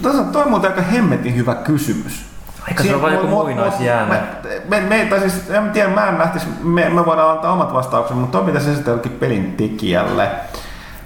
Tässä 0.01 0.21
on 0.21 0.27
toi 0.27 0.43
on 0.43 0.49
muuten 0.49 0.71
aika 0.71 0.81
hemmetin 0.81 1.35
hyvä 1.35 1.55
kysymys. 1.55 2.25
Eikä 2.67 2.83
se 2.83 2.93
ole 2.93 3.01
vaan 3.01 3.13
joku 3.13 3.27
muinaisjääne. 3.27 4.21
Me, 4.67 4.79
me, 4.79 5.07
tai 5.09 5.19
siis, 5.19 5.49
en 5.49 5.69
tiedä, 5.69 5.89
mä 5.89 6.07
en 6.07 6.19
lähtisi, 6.19 6.45
me, 6.63 6.89
me 6.89 7.05
voidaan 7.05 7.31
antaa 7.31 7.53
omat 7.53 7.73
vastaukset, 7.73 8.17
mutta 8.17 8.37
toi 8.37 8.47
pitäisi 8.47 8.71
esittää 8.71 8.91
jollekin 8.91 9.11
pelin 9.11 9.53
tekijälle. 9.57 10.29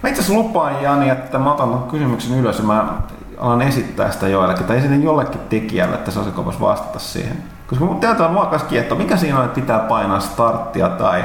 Mä 0.04 0.10
itse 0.10 0.22
asiassa 0.22 0.40
lupaan 0.40 0.82
Jani, 0.82 1.10
että 1.10 1.40
mä 1.40 1.52
otan 1.52 1.84
kysymyksen 1.84 2.40
ylös 2.40 2.58
ja 2.58 2.64
mä 2.64 2.94
alan 3.42 3.62
esittää 3.62 4.12
sitä 4.12 4.28
joillekin, 4.28 4.66
tai 4.66 4.78
esitän 4.78 5.04
jollekin 5.04 5.42
tekijälle, 5.50 5.96
että 5.96 6.12
se 6.12 6.20
olisi 6.20 6.32
kovas 6.32 6.62
vastata 6.62 7.00
siihen. 7.00 7.38
Koska 7.68 7.86
mun 7.86 8.00
tietää 8.00 8.28
mua 8.28 8.46
kanssa 8.46 8.68
kiehtoa, 8.68 8.98
mikä 8.98 9.18
siinä 9.18 9.38
on, 9.40 9.46
että 9.46 9.62
pitää 9.62 9.80
painaa 9.80 10.20
starttia 10.20 10.90
tai 10.90 11.24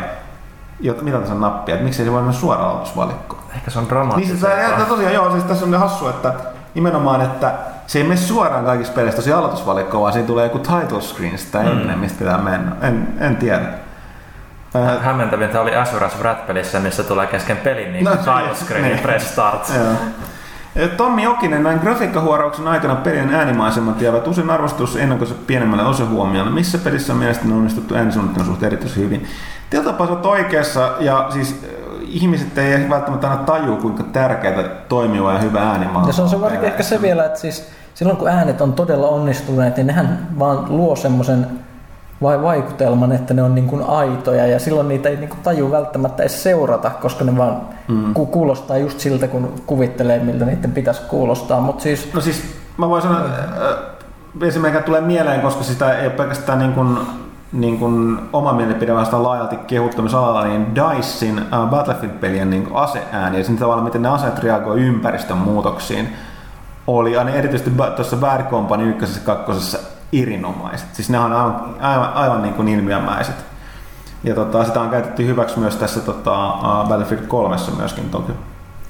jot, 0.81 1.03
mitä 1.03 1.19
tässä 1.19 1.35
nappia, 1.35 1.75
että 1.75 1.85
miksei 1.85 2.05
se 2.05 2.13
voi 2.13 2.21
mennä 2.21 2.33
suoraan 2.33 2.71
aloitusvalikkoon. 2.71 3.43
Ehkä 3.55 3.71
se 3.71 3.79
on 3.79 3.83
Niin 3.85 3.91
dramaattista. 3.91 4.47
se, 4.47 4.63
ja, 4.63 4.85
tosiaan 4.89 5.15
joo, 5.15 5.31
siis 5.31 5.45
tässä 5.45 5.65
on 5.65 5.71
ne 5.71 5.77
hassu, 5.77 6.09
että 6.09 6.33
nimenomaan, 6.75 7.21
että 7.21 7.53
se 7.87 7.99
ei 7.99 8.05
mene 8.05 8.17
suoraan 8.17 8.65
kaikissa 8.65 8.93
peleissä 8.93 9.17
tosi 9.17 9.33
aloitusvalikkoon, 9.33 10.01
vaan 10.03 10.13
siinä 10.13 10.27
tulee 10.27 10.45
joku 10.47 10.59
title 10.59 11.01
screen 11.01 11.39
sitä 11.39 11.61
ennen, 11.63 11.99
mistä 11.99 12.19
pitää 12.19 12.39
mennä. 12.39 12.73
En, 12.83 13.09
en 13.21 13.37
tiedä. 13.37 13.61
Hämmentävintä 15.01 15.61
oli 15.61 15.77
Asuras 15.77 16.19
Wrath-pelissä, 16.19 16.81
missä 16.81 17.03
tulee 17.03 17.27
kesken 17.27 17.57
pelin 17.57 17.93
niin 17.93 18.05
No, 18.05 18.11
title 18.17 18.55
screen 18.55 18.85
niin. 18.85 18.99
press 18.99 19.33
start. 19.33 19.73
Ja 20.77 20.89
Tommi 20.89 21.23
Jokinen, 21.23 21.63
näin 21.63 21.79
grafiikkahuorauksen 21.79 22.69
aikana 22.69 22.95
pelin 22.95 23.35
äänimaisemat 23.35 24.01
jäävät 24.01 24.29
usein 24.29 24.51
arvostus 24.51 24.97
ennakoissa 24.97 25.35
pienemmälle 25.47 25.85
osahuomiolle. 25.85 26.51
Missä 26.51 26.79
pelissä 26.79 27.13
on 27.13 27.19
mielestäni 27.19 27.53
onnistuttu 27.53 27.95
äänisuunnittelun 27.95 28.47
suhteen 28.47 28.73
erityisen 28.73 29.03
hyvin? 29.03 29.27
Sä 29.73 29.95
oot 29.99 30.27
oikeassa 30.27 30.93
ja 31.01 31.27
siis 31.33 31.65
äh, 31.65 31.71
ihmiset 32.03 32.59
ei 32.59 32.91
välttämättä 32.91 33.31
aina 33.31 33.43
taju, 33.43 33.77
kuinka 33.77 34.03
tärkeää 34.03 34.69
toimiva 34.89 35.33
ja 35.33 35.39
hyvä 35.39 35.61
äänimaa 35.61 36.07
Ja 36.07 36.13
se 36.13 36.23
on 36.23 36.29
se 36.29 36.41
varsinkin 36.41 36.69
ehkä 36.69 36.83
se 36.83 37.03
vielä, 37.03 37.25
että 37.25 37.39
siis 37.39 37.69
silloin 37.95 38.19
kun 38.19 38.29
äänet 38.29 38.61
on 38.61 38.73
todella 38.73 39.09
onnistuneet, 39.09 39.77
niin 39.77 39.87
nehän 39.87 40.29
vaan 40.39 40.65
luo 40.69 40.97
semmoisen 40.97 41.66
vai 42.23 42.43
vaikutelman, 42.43 43.13
että 43.13 43.35
ne 43.35 43.43
on 43.43 43.55
niin 43.55 43.67
kuin 43.67 43.83
aitoja 43.83 44.47
ja 44.47 44.59
silloin 44.59 44.89
niitä 44.89 45.09
ei 45.09 45.17
niin 45.17 45.29
kuin 45.29 45.41
taju 45.43 45.71
välttämättä 45.71 46.23
edes 46.23 46.43
seurata, 46.43 46.91
koska 46.91 47.25
ne 47.25 47.37
vaan 47.37 47.61
mm. 47.89 48.15
kuulostaa 48.15 48.77
just 48.77 49.01
siltä, 49.01 49.29
kun 49.29 49.53
kuvittelee, 49.67 50.19
miltä 50.19 50.45
niiden 50.45 50.73
pitäisi 50.73 51.03
kuulostaa. 51.09 51.61
Mut 51.61 51.81
siis... 51.81 52.15
No 52.15 52.21
siis 52.21 52.55
mä 52.77 52.89
voin 52.89 53.03
sanoa, 53.03 53.19
äh, 53.19 54.49
esimerkiksi 54.49 54.85
tulee 54.85 55.01
mieleen, 55.01 55.41
koska 55.41 55.65
sitä 55.65 55.99
ei 55.99 56.07
ole 56.07 56.15
pelkästään 56.15 56.59
niin 56.59 56.73
kuin, 56.73 56.99
niin 57.53 57.79
kuin 57.79 58.19
oma 58.33 58.53
mielipide, 58.53 58.95
vaan 58.95 59.05
sitä 59.05 59.23
laajalti 59.23 59.57
kehuttamisalalla, 59.57 60.45
niin 60.45 60.67
DICEin 60.75 61.39
äh, 61.39 61.71
Battlefield-pelien 61.71 62.51
niin 62.51 62.69
aseääni 62.75 63.39
ja 63.39 63.45
sen 63.45 63.57
tavalla, 63.57 63.83
miten 63.83 64.03
ne 64.03 64.09
aseet 64.09 64.39
reagoivat 64.39 64.87
ympäristön 64.87 65.37
muutoksiin, 65.39 66.09
oli 66.87 67.17
aina 67.17 67.31
erityisesti 67.31 67.73
tuossa 67.97 68.17
Bad 68.17 68.51
Company 68.51 68.89
1 68.89 69.21
ja 69.21 69.37
2 69.37 69.96
irinomaiset. 70.21 70.95
Siis 70.95 71.11
ne 71.11 71.19
on 71.19 71.33
aivan, 71.33 71.77
aivan, 71.81 72.13
aivan 72.13 72.43
niin 72.43 72.55
kuin 72.55 72.69
ilmiömäiset. 72.69 73.47
Ja 74.25 74.35
tota, 74.35 74.65
sitä 74.65 74.81
on 74.81 74.91
käytetty 74.91 75.27
hyväksi 75.27 75.59
myös 75.59 75.77
tässä 75.77 76.01
tota, 76.01 76.55
Battlefield 76.89 77.27
3 77.27 77.57
myöskin 77.77 78.11
toki. 78.11 78.33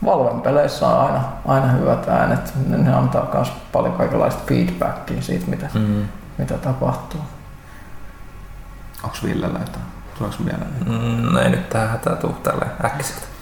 Valven 0.04 0.40
peleissä 0.40 0.88
on 0.88 1.06
aina, 1.06 1.20
aina 1.46 1.66
hyvät 1.66 2.08
äänet. 2.08 2.52
Ne, 2.66 2.76
ne 2.76 2.94
antaa 2.94 3.28
myös 3.34 3.52
paljon 3.72 3.94
kaikenlaista 3.94 4.42
feedbackia 4.46 5.22
siitä, 5.22 5.46
mitä, 5.46 5.68
mm. 5.74 6.08
mitä 6.38 6.54
tapahtuu. 6.54 7.20
Onko 9.02 9.16
Villellä 9.24 9.58
jotain? 9.58 9.84
Tuleeko 10.18 10.36
mieleen? 10.44 10.70
Mm, 10.86 11.32
no 11.32 11.40
ei 11.40 11.50
nyt 11.50 11.68
tähän 11.68 11.88
hätää 11.88 12.16
tuu 12.16 12.32
tälleen 12.32 12.70
äkkiseltä. 12.84 13.35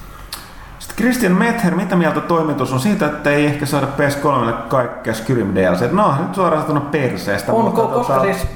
Sitten 0.85 1.05
Christian 1.05 1.33
Mether, 1.33 1.75
mitä 1.75 1.97
mieltä 1.97 2.21
toimitus 2.21 2.73
on 2.73 2.81
siitä, 2.81 3.07
että 3.07 3.31
ei 3.31 3.47
ehkä 3.47 3.67
saada 3.67 3.87
PS3 3.99 4.53
kaikkea 4.53 5.15
Skyrim 5.15 5.55
DLC? 5.55 5.93
No, 5.93 6.15
nyt 6.19 6.35
suoraan 6.35 6.63
sanottuna 6.63 6.91
perseestä. 6.91 7.53
On, 7.53 7.65
mutta 7.65 7.83
ko- 7.83 7.87
koska 7.87 8.17
tota- 8.17 8.23
siis 8.23 8.47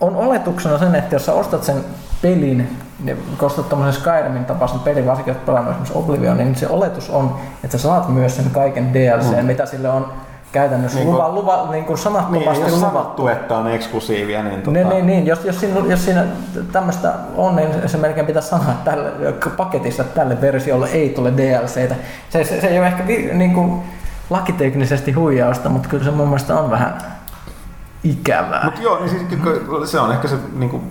on 0.00 0.16
oletuksena 0.16 0.78
sen, 0.78 0.94
että 0.94 1.14
jos 1.14 1.26
sä 1.26 1.32
ostat 1.32 1.64
sen 1.64 1.76
pelin, 2.22 2.78
niin 3.04 3.16
kun 3.38 3.46
ostat 3.46 3.68
tämmöisen 3.68 4.00
Skyrimin 4.02 4.44
tapaisen 4.44 4.80
pelin, 4.80 5.06
varsinkin 5.06 5.34
jos 5.34 5.42
pelannut 5.46 5.70
esimerkiksi 5.70 5.98
Oblivion, 5.98 6.36
niin 6.36 6.56
se 6.56 6.68
oletus 6.68 7.10
on, 7.10 7.36
että 7.64 7.78
sä 7.78 7.82
saat 7.82 8.08
myös 8.08 8.36
sen 8.36 8.50
kaiken 8.50 8.94
DLC, 8.94 9.36
mm. 9.36 9.44
mitä 9.46 9.66
sille 9.66 9.88
on 9.88 10.12
käytännössä 10.52 10.98
Niin 10.98 11.06
niin 11.06 11.16
kun- 11.16 11.34
luva, 11.34 11.56
luva, 11.56 11.72
niin 11.72 11.84
kuin 11.84 11.94
Niin, 11.94 12.02
sanattomasti 12.04 12.62
jos 12.62 12.72
luvattu. 12.72 12.80
sanottu, 12.80 13.28
että 13.28 13.56
on 13.56 13.70
eksklusiivia, 13.70 14.42
niin 14.42 14.62
tota... 14.62 14.70
Niin, 14.70 14.88
niin, 14.88 15.06
niin. 15.06 15.26
Jos, 15.26 15.44
jos, 15.44 15.60
siinä, 15.60 15.80
jos 15.80 16.04
siinä 16.04 16.24
tämmöistä 16.72 17.12
on, 17.36 17.56
niin 17.56 17.88
se 17.88 17.98
melkein 17.98 18.26
pitäisi 18.26 18.48
sanoa 18.48 18.70
että 18.72 18.90
tälle 18.90 19.32
paketissa, 19.56 20.02
että 20.02 20.14
tälle 20.20 20.40
versiolle 20.40 20.88
ei 20.88 21.08
tule 21.08 21.32
DLCtä. 21.36 21.94
Se, 22.30 22.44
se, 22.44 22.60
se 22.60 22.66
ei 22.66 22.78
ole 22.78 22.86
ehkä 22.86 23.02
niin 23.32 23.54
kuin, 23.54 23.82
lakiteknisesti 24.30 25.12
huijausta, 25.12 25.68
mutta 25.68 25.88
kyllä 25.88 26.04
se 26.04 26.10
mun 26.10 26.26
mielestä 26.28 26.58
on 26.58 26.70
vähän 26.70 26.98
ikävää. 28.04 28.64
Mutta 28.64 28.82
joo, 28.82 28.98
niin 28.98 29.10
siis 29.10 29.22
se 29.90 30.00
on 30.00 30.12
ehkä 30.12 30.28
se 30.28 30.36
niin 30.56 30.70
kuin, 30.70 30.82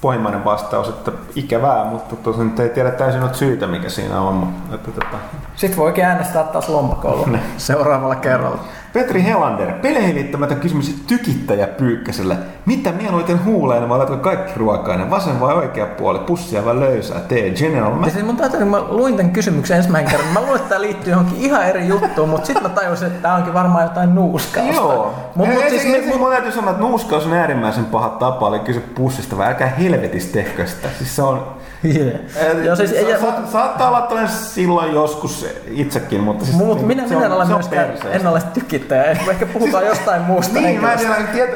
pohjimmainen 0.00 0.44
vastaus, 0.44 0.88
että 0.88 1.12
ikävää, 1.34 1.84
mutta 1.84 2.16
tosin 2.16 2.54
ei 2.58 2.68
tiedä 2.68 2.90
täysin 2.90 3.20
noita 3.20 3.36
syitä, 3.36 3.66
mikä 3.66 3.88
siinä 3.88 4.20
on. 4.20 4.34
mutta 4.34 4.74
Että, 4.74 4.90
tota. 4.90 5.16
Sitten 5.56 5.78
voikin 5.78 6.04
äänestää 6.04 6.44
taas 6.44 6.68
lompakolla 6.68 7.28
seuraavalla 7.56 8.14
kerralla. 8.14 8.58
Petri 8.98 9.24
Helander, 9.24 9.72
peleihin 9.72 10.14
liittämättä 10.14 10.54
kysymys 10.54 11.02
tykittäjä 11.06 11.66
Pyykkäselle. 11.66 12.36
Mitä 12.66 12.92
mieluiten 12.92 13.44
huuleen, 13.44 13.88
vai 13.88 13.96
oletko 13.96 14.16
kaikki 14.16 14.52
ruokainen? 14.56 15.10
Vasen 15.10 15.40
vai 15.40 15.54
oikea 15.54 15.86
puoli? 15.86 16.18
Pussia 16.18 16.64
vai 16.64 16.80
löysää? 16.80 17.20
Tee 17.20 17.50
General 17.50 17.90
Ja 17.90 17.96
Mä... 17.96 18.08
siis 18.08 18.24
mun 18.24 18.36
täytyy, 18.36 18.60
kun 18.60 18.68
mä 18.68 18.80
luin 18.88 19.16
tämän 19.16 19.32
kysymyksen 19.32 19.76
ensimmäisen 19.76 20.10
kerran, 20.10 20.32
mä 20.32 20.40
luulen, 20.40 20.56
että 20.56 20.68
tämä 20.68 20.80
liittyy 20.80 21.12
johonkin 21.12 21.38
ihan 21.38 21.66
eri 21.66 21.86
juttuun, 21.86 22.28
mutta 22.28 22.46
sitten 22.46 22.62
mä 22.62 22.68
tajusin, 22.68 23.06
että 23.06 23.22
tämä 23.22 23.34
onkin 23.34 23.54
varmaan 23.54 23.84
jotain 23.84 24.14
nuuskausta. 24.14 24.74
Joo. 24.74 25.14
Mut, 25.34 25.48
mut, 25.48 25.68
siis, 25.68 25.82
siis, 25.82 26.06
mut, 26.06 26.18
mun 26.18 26.30
täytyy 26.30 26.52
sanoa, 26.52 26.70
että 26.70 26.82
nuuskaus 26.82 27.26
on 27.26 27.32
äärimmäisen 27.32 27.84
paha 27.84 28.08
tapa, 28.08 28.48
eli 28.48 28.58
kysyä 28.58 28.82
pussista, 28.94 29.38
vai 29.38 29.46
älkää 29.46 29.68
helvetis 29.68 30.26
tehkö 30.26 30.66
sitä. 30.66 30.88
Siis 30.98 31.16
se 31.16 31.22
on... 31.22 31.57
yeah. 31.96 32.64
Joo, 32.64 32.76
siis, 32.76 32.90
sa- 32.90 32.96
ja, 32.96 33.20
sa- 33.20 33.52
saattaa 33.52 33.88
olla 33.88 34.00
tällainen 34.00 34.32
silloin 34.34 34.92
joskus 34.94 35.46
itsekin, 35.70 36.20
mutta 36.20 36.44
siis... 36.44 36.56
Mutta 36.56 36.84
minä, 36.86 37.02
se 37.02 37.08
minä 37.08 37.18
on- 37.18 37.24
en 37.26 37.32
ole 37.32 37.46
se 37.46 37.54
on 37.54 37.64
perseestä. 37.70 38.10
en 38.10 38.26
ole 38.26 38.42
tykittäjä. 38.54 39.02
Ehkä 39.04 39.46
puhutaan 39.46 39.86
jostain 39.86 40.22
muusta 40.22 40.60
Niin, 40.60 40.80
mä 40.80 40.92
en 40.92 41.28
tiedä, 41.32 41.52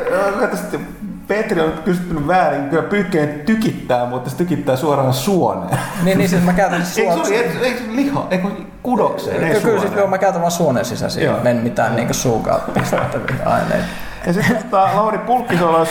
sitten 0.57 0.89
Petri 1.29 1.61
on 1.61 1.67
nyt 1.67 1.85
pystynyt 1.85 2.27
väärin, 2.27 2.69
kyllä 2.71 2.83
pyykkäinen 2.83 3.41
tykittää, 3.41 4.07
mutta 4.07 4.31
se 4.31 4.37
tykittää 4.37 4.77
suoraan 4.77 5.13
suoneen. 5.15 5.79
Niin, 6.03 6.19
niin 6.19 6.31
siis 6.31 6.43
mä 6.43 6.53
käytän 6.53 6.85
siis 6.87 6.99
Eikö 6.99 7.13
suon... 7.13 7.27
se 7.27 7.35
ei, 7.35 7.51
ei, 7.63 7.77
se 7.79 7.85
liha, 7.91 8.27
eikö 8.31 8.49
kudokseen, 8.83 9.37
ei 9.37 9.49
Kyllä, 9.49 9.61
kyllä 9.61 9.71
siis 9.71 9.83
suoneen. 9.83 9.99
joo, 9.99 10.07
mä 10.09 10.19
käytän 10.19 10.41
vaan 10.41 10.53
suonen 10.53 10.85
sisäisiä, 10.85 11.25
Joo. 11.25 11.39
en 11.45 11.57
mitään 11.57 11.97
niinku 11.97 12.15
suukautta 12.15 12.73
pistettäviä 12.81 13.37
aineita. 13.47 13.85
Ja 14.27 14.33
sitten 14.33 14.57
tota, 14.57 14.89
Lauri 14.95 15.19
Pulkkisolos, 15.19 15.89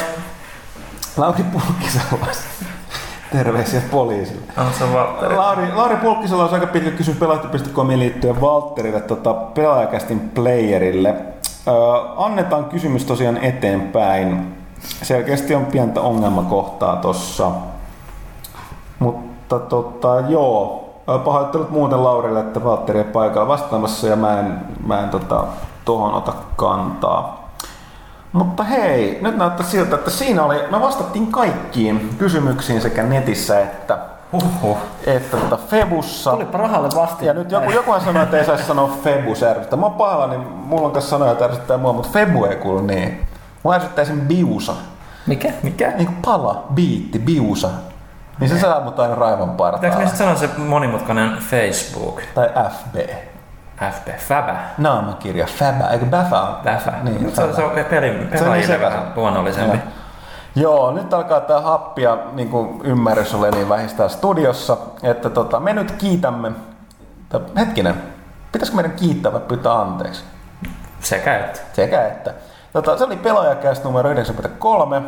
Lauri 1.17 1.43
Pulkkisolos, 1.43 2.37
terveisiä 3.31 3.81
poliisille. 3.91 4.41
On 4.57 4.73
se 4.79 4.93
Valtteri. 4.93 5.35
Lauri, 5.35 5.73
Lauri 5.73 5.95
Pulkkisella 5.95 6.43
on 6.43 6.53
aika 6.53 6.67
pitkä 6.67 6.91
kysymys 6.91 7.19
pelaajat.comiin 7.19 7.99
liittyen 7.99 8.41
Valtterille, 8.41 9.01
tota, 9.01 9.33
pelaajakästin 9.33 10.19
playerille. 10.19 11.15
Öö, 11.67 11.73
annetaan 12.17 12.65
kysymys 12.65 13.05
tosiaan 13.05 13.37
eteenpäin. 13.37 14.55
Selkeästi 15.03 15.55
on 15.55 15.65
pientä 15.65 16.01
ongelmakohtaa 16.01 16.95
tossa. 16.95 17.51
Mutta 18.99 19.59
tota, 19.59 20.19
joo, 20.19 20.89
pahoittelut 21.25 21.69
muuten 21.69 22.03
Laurille, 22.03 22.39
että 22.39 22.63
Valtteri 22.63 22.99
on 22.99 23.05
paikalla 23.05 23.47
vastaamassa 23.47 24.07
ja 24.07 24.15
mä 24.15 24.39
en, 24.39 24.59
mä 24.87 24.99
en 24.99 25.09
tota, 25.09 25.43
tohon 25.85 26.13
ota 26.13 26.33
kantaa. 26.55 27.40
Mutta 28.31 28.63
hei, 28.63 29.19
nyt 29.21 29.37
näyttää 29.37 29.65
siltä, 29.65 29.95
että 29.95 30.09
siinä 30.09 30.43
oli, 30.43 30.67
me 30.71 30.81
vastattiin 30.81 31.31
kaikkiin 31.31 32.15
kysymyksiin 32.17 32.81
sekä 32.81 33.03
netissä 33.03 33.59
että, 33.59 33.97
Huhhuh. 34.33 34.77
että 35.05 35.37
tota 35.37 35.57
Febussa. 35.57 36.31
Tulipa 36.31 36.57
rahalle 36.57 36.89
vasti. 36.95 37.25
Ja 37.25 37.33
nyt 37.33 37.51
joku, 37.51 37.71
jokuhan 37.71 38.01
sanoi, 38.01 38.23
että 38.23 38.37
ei 38.37 38.45
saisi 38.45 38.63
sanoa 38.63 38.97
Febus 39.03 39.43
ärsyttää. 39.43 39.79
Mä 39.79 39.85
oon 39.85 39.95
pahalla, 39.95 40.27
niin 40.27 40.41
mulla 40.41 40.85
on 40.87 40.91
kanssa 40.91 41.09
sanoja, 41.09 41.31
että 41.31 41.45
ärsyttää 41.45 41.77
mua, 41.77 41.93
mutta 41.93 42.09
Febu 42.13 42.45
ei 42.45 42.55
kuulu 42.55 42.81
niin. 42.81 43.27
Mua 43.63 43.73
ärsyttää 43.73 44.05
sen 44.05 44.21
biusa. 44.21 44.73
Mikä? 45.27 45.51
Mikä? 45.63 45.87
Niin 45.87 46.05
kuin 46.07 46.17
pala, 46.25 46.63
biitti, 46.73 47.19
biusa. 47.19 47.69
Niin 48.39 48.49
se 48.49 48.59
saa 48.59 48.81
mut 48.81 48.99
aina 48.99 49.15
raivon 49.15 49.49
Pitääkö 49.49 49.71
partaalla. 49.79 49.99
me 50.11 50.17
sanoa 50.17 50.35
se 50.35 50.49
monimutkainen 50.57 51.37
Facebook? 51.49 52.21
Tai 52.35 52.49
FB. 52.69 52.95
FB, 53.91 54.07
Fäbä. 54.17 54.55
Naamakirja, 54.77 55.45
Fäbä, 55.45 55.87
eikö 55.87 56.05
Bäfä 56.05 56.41
on? 56.41 56.55
Bäfä. 56.63 56.91
Niin, 57.03 57.35
se, 57.35 57.43
on- 57.43 57.55
se 57.55 57.63
on 57.63 57.71
peli, 57.71 58.27
pelaajille 58.31 58.67
sekaisin. 58.67 58.81
vähän 58.81 59.13
luonnollisempi. 59.15 59.77
Joo, 60.55 60.91
nyt 60.91 61.13
alkaa 61.13 61.41
tämä 61.41 61.61
happia 61.61 62.17
niin 62.33 62.49
kuin 62.49 62.81
ymmärrys 62.83 63.33
ole 63.35 63.51
niin 63.51 63.69
vähistää 63.69 64.07
studiossa, 64.07 64.77
että 65.03 65.29
tota, 65.29 65.59
me 65.59 65.73
nyt 65.73 65.91
kiitämme, 65.91 66.51
hetkinen, 67.57 67.95
pitäisikö 68.51 68.75
meidän 68.75 68.91
kiittää 68.97 69.33
vai 69.33 69.41
pyytää 69.41 69.79
anteeksi? 69.81 70.23
Sekä 70.99 71.37
että. 71.39 71.59
Sekä 71.73 72.07
että. 72.07 72.33
Tota, 72.73 72.97
se 72.97 73.03
oli 73.03 73.17
pelaajakäs 73.17 73.83
numero 73.83 74.09
93. 74.09 75.01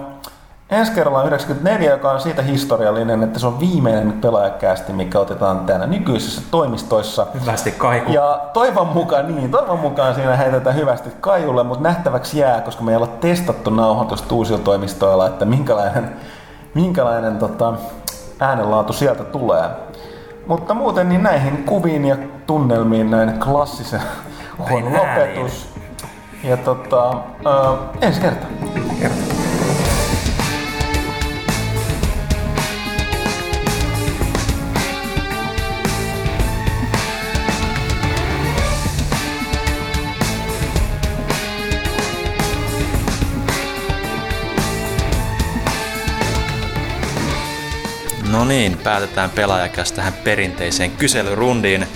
Ensi 0.74 0.92
kerralla 0.92 1.20
on 1.20 1.28
94, 1.28 1.92
joka 1.92 2.12
on 2.12 2.20
siitä 2.20 2.42
historiallinen, 2.42 3.24
että 3.24 3.40
se 3.40 3.48
on 3.48 3.60
viimeinen 3.60 4.14
pelaajakästi, 4.14 4.94
mikä 4.94 5.20
otetaan 5.20 5.60
täällä 5.60 5.88
nykyisissä 5.88 6.42
toimistoissa. 6.52 7.28
Hyvästi 7.42 7.72
kaiku. 7.72 8.12
Ja 8.12 8.42
toivon 8.54 8.88
mukaan, 8.88 9.36
niin, 9.36 9.52
toivon 9.52 9.80
mukaan 9.80 10.16
siinä 10.16 10.36
heitetään 10.36 10.76
hyvästi 10.76 11.10
Kaijulle, 11.22 11.64
mutta 11.64 11.84
nähtäväksi 11.84 12.40
jää, 12.40 12.62
koska 12.62 12.84
me 12.84 12.92
ei 12.92 12.98
olla 12.98 13.08
testattu 13.08 13.70
nauhoitusta 13.70 14.36
uusilla 14.36 14.60
toimistoilla, 14.60 15.28
että 15.28 15.46
minkälainen, 15.46 16.16
minkälainen 16.74 17.38
tota, 17.38 17.74
äänenlaatu 18.40 18.94
sieltä 18.94 19.24
tulee. 19.24 19.64
Mutta 20.48 20.74
muuten 20.74 21.10
niin 21.10 21.24
näihin 21.24 21.64
kuviin 21.64 22.06
ja 22.06 22.18
tunnelmiin 22.48 23.12
näin 23.12 23.40
klassisen 23.40 24.02
on 24.60 24.94
lopetus. 24.94 25.74
Ja 26.44 26.58
tota, 26.58 27.12
ö, 27.46 27.78
ensi 28.02 28.22
kertaa. 28.22 28.50
No 48.34 48.46
niin, 48.46 48.78
päätetään 48.78 49.30
pelaajakäs 49.30 49.92
tähän 49.92 50.14
perinteiseen 50.14 50.92
kyselyrundiin. 50.92 51.88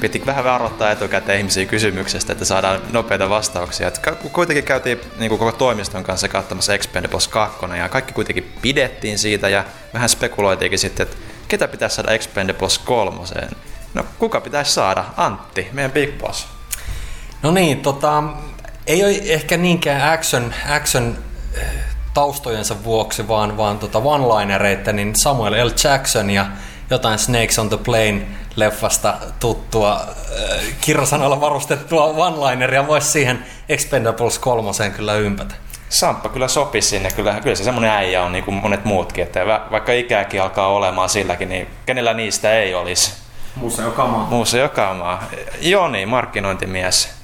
Piti 0.00 0.22
vähän 0.26 0.44
varoittaa 0.44 0.90
etukäteen 0.90 1.38
ihmisiä 1.38 1.66
kysymyksestä, 1.66 2.32
että 2.32 2.44
saadaan 2.44 2.80
nopeita 2.92 3.28
vastauksia. 3.28 3.88
Et 3.88 4.00
kuitenkin 4.32 4.64
käytiin 4.64 5.00
niin 5.18 5.28
kuin 5.28 5.38
koko 5.38 5.52
toimiston 5.52 6.04
kanssa 6.04 6.28
katsomassa 6.28 6.74
Expendables 6.74 7.28
2 7.28 7.58
ja 7.78 7.88
kaikki 7.88 8.12
kuitenkin 8.12 8.52
pidettiin 8.62 9.18
siitä 9.18 9.48
ja 9.48 9.64
vähän 9.94 10.08
spekuloitiinkin 10.08 10.78
sitten, 10.78 11.06
että 11.06 11.16
ketä 11.48 11.68
pitäisi 11.68 11.96
saada 11.96 12.12
Expendables 12.12 12.78
3. 12.78 13.20
No 13.94 14.04
kuka 14.18 14.40
pitäisi 14.40 14.72
saada? 14.72 15.04
Antti, 15.16 15.68
meidän 15.72 15.92
Big 15.92 16.18
Boss. 16.18 16.46
No 17.42 17.50
niin, 17.50 17.80
tota, 17.80 18.22
ei 18.86 19.04
ole 19.04 19.20
ehkä 19.24 19.56
niinkään 19.56 20.12
action, 20.12 20.54
action 20.68 21.18
taustojensa 22.16 22.84
vuoksi, 22.84 23.28
vaan, 23.28 23.56
vaan 23.56 23.78
tota 23.78 23.98
one-linereita, 23.98 24.92
niin 24.92 25.16
Samuel 25.16 25.66
L. 25.66 25.70
Jackson 25.84 26.30
ja 26.30 26.46
jotain 26.90 27.18
Snakes 27.18 27.58
on 27.58 27.68
the 27.68 27.76
Plane 27.76 28.22
leffasta 28.56 29.14
tuttua 29.40 29.92
äh, 29.94 30.64
kirosanoilla 30.80 31.40
varustettua 31.40 32.04
one-lineria 32.06 32.86
voisi 32.86 33.08
siihen 33.10 33.44
Expendables 33.68 34.38
3 34.38 34.70
kyllä 34.96 35.14
ympätä. 35.14 35.54
Samppa 35.88 36.28
kyllä 36.28 36.48
sopi 36.48 36.82
sinne, 36.82 37.10
kyllä, 37.16 37.40
kyllä 37.42 37.56
se 37.56 37.64
semmoinen 37.64 37.90
äijä 37.90 38.22
on 38.22 38.32
niin 38.32 38.44
kuin 38.44 38.54
monet 38.54 38.84
muutkin, 38.84 39.24
että 39.24 39.46
va- 39.46 39.66
vaikka 39.70 39.92
ikääkin 39.92 40.42
alkaa 40.42 40.68
olemaan 40.68 41.08
silläkin, 41.08 41.48
niin 41.48 41.66
kenellä 41.86 42.14
niistä 42.14 42.52
ei 42.52 42.74
olisi. 42.74 43.14
Museokamaa. 43.56 44.26
Museokamaa. 44.30 45.22
Joni, 45.60 46.06
markkinointimies. 46.06 47.14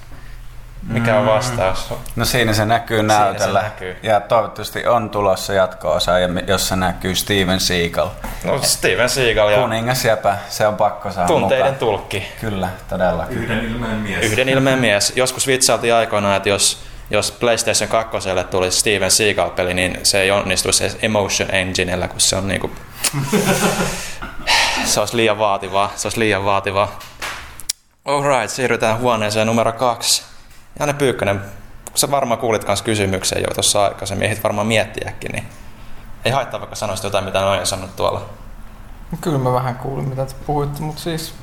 Mikä 0.87 1.19
on 1.19 1.25
vastaus? 1.25 1.93
No 2.15 2.25
siinä 2.25 2.53
se 2.53 2.65
näkyy 2.65 3.03
näytöllä. 3.03 3.61
näkyy. 3.61 3.97
Ja 4.03 4.19
toivottavasti 4.19 4.87
on 4.87 5.09
tulossa 5.09 5.53
jatko-osa, 5.53 6.19
ja 6.19 6.27
jossa 6.47 6.75
näkyy 6.75 7.15
Steven 7.15 7.59
Seagal. 7.59 8.07
No 8.43 8.61
Steven 8.61 9.09
Seagal 9.09 9.49
ja 9.49 9.61
Kuningas 9.61 10.05
jäpä, 10.05 10.37
se 10.49 10.67
on 10.67 10.75
pakko 10.75 11.11
saada 11.11 11.27
tunteiden 11.27 11.65
mukaan. 11.65 11.79
tulkki. 11.79 12.27
Kyllä, 12.41 12.69
todella. 12.89 13.25
Yhden 13.29 13.65
ilmeen 13.65 13.95
mies. 13.97 14.25
Yhden 14.25 14.49
ilmeen 14.49 14.79
mies. 14.79 15.13
Joskus 15.15 15.47
vitsailtiin 15.47 15.93
aikoinaan, 15.93 16.37
että 16.37 16.49
jos, 16.49 16.83
jos 17.09 17.31
PlayStation 17.31 17.89
2 17.89 18.17
tulisi 18.51 18.79
Steven 18.79 19.11
Seagal-peli, 19.11 19.73
niin 19.73 19.99
se 20.03 20.21
ei 20.21 20.31
onnistuisi 20.31 20.83
edes 20.83 20.97
Emotion 21.01 21.55
Enginellä, 21.55 22.07
kun 22.07 22.21
se 22.21 22.35
on 22.35 22.47
niinku... 22.47 22.71
se 24.85 24.99
olisi 24.99 25.17
liian 25.17 25.39
vaativaa. 25.39 25.91
Se 25.95 26.07
olisi 26.07 26.19
liian 26.19 26.45
vaativaa. 26.45 26.99
Alright, 28.05 28.49
siirrytään 28.49 28.99
huoneeseen 28.99 29.47
numero 29.47 29.71
kaksi. 29.73 30.32
Janne 30.79 30.93
Pyykkönen, 30.93 31.39
kun 31.85 31.97
sä 31.97 32.11
varmaan 32.11 32.39
kuulit 32.39 32.67
myös 32.67 32.81
kysymyksen 32.81 33.41
jo 33.41 33.47
tuossa 33.53 33.83
aikaisemmin, 33.83 34.25
ehdit 34.27 34.43
varmaan 34.43 34.67
miettiäkin, 34.67 35.31
niin 35.31 35.47
ei 36.25 36.31
haittaa 36.31 36.59
vaikka 36.59 36.75
sanoisit 36.75 37.03
jotain, 37.03 37.25
mitä 37.25 37.41
noin 37.41 37.59
on 37.59 37.65
sanonut 37.65 37.95
tuolla. 37.95 38.21
Kyllä 39.21 39.37
mä 39.37 39.53
vähän 39.53 39.75
kuulin, 39.75 40.09
mitä 40.09 40.25
te 40.25 40.33
puhuitte, 40.45 40.81
mutta 40.81 41.01
siis 41.01 41.33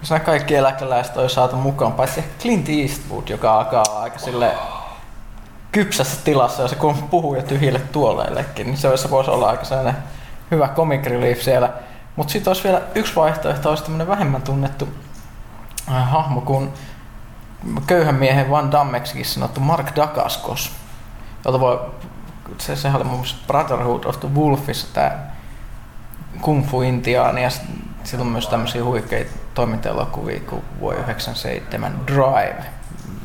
jos 0.00 0.10
nämä 0.10 0.20
kaikki 0.20 0.54
eläkeläiset 0.54 1.16
on 1.16 1.30
saatu 1.30 1.56
mukaan, 1.56 1.92
paitsi 1.92 2.24
Clint 2.40 2.68
Eastwood, 2.68 3.28
joka 3.28 3.54
alkaa 3.54 3.84
aika 4.02 4.18
sille 4.18 4.52
kypsässä 5.72 6.20
tilassa, 6.24 6.62
jos 6.62 6.74
kun 6.74 7.08
puhuu 7.10 7.34
jo 7.34 7.42
tyhjille 7.42 7.78
tuoleillekin, 7.78 8.66
niin 8.66 8.76
se 8.78 8.88
olisi- 8.88 9.10
voisi 9.10 9.30
olla 9.30 9.50
aika 9.50 9.64
sellainen 9.64 9.96
hyvä 10.50 10.68
comic 10.68 11.06
relief 11.06 11.42
siellä. 11.42 11.70
Mutta 12.16 12.32
sitten 12.32 12.50
olisi 12.50 12.64
vielä 12.64 12.80
yksi 12.94 13.16
vaihtoehto, 13.16 13.68
olisi 13.70 13.82
tämmöinen 13.82 14.08
vähemmän 14.08 14.42
tunnettu 14.42 14.88
äh, 15.88 16.10
hahmo 16.10 16.40
kuin 16.40 16.72
köyhän 17.86 18.14
miehen 18.14 18.50
Van 18.50 18.72
Dammeksikin 18.72 19.24
sanottu 19.24 19.60
Mark 19.60 19.96
Dacascos, 19.96 20.72
jolta 21.44 21.60
voi, 21.60 21.80
se, 22.58 22.76
sehän 22.76 22.96
oli 22.96 23.04
muun 23.04 23.18
muassa 23.18 23.36
Brotherhood 23.46 24.04
of 24.04 24.20
the 24.20 24.28
Wolfissa 24.34 24.86
tämä 24.92 25.18
Kung 26.40 26.70
Fu 26.70 26.82
Intiaani 26.82 27.42
ja 27.42 27.50
sillä 28.04 28.22
on 28.22 28.28
myös 28.28 28.48
tämmöisiä 28.48 28.84
huikeita 28.84 29.30
toimintaelokuvia 29.54 30.40
kuin 30.40 30.64
vuoden 30.80 31.00
97 31.00 32.06
Drive, 32.06 32.64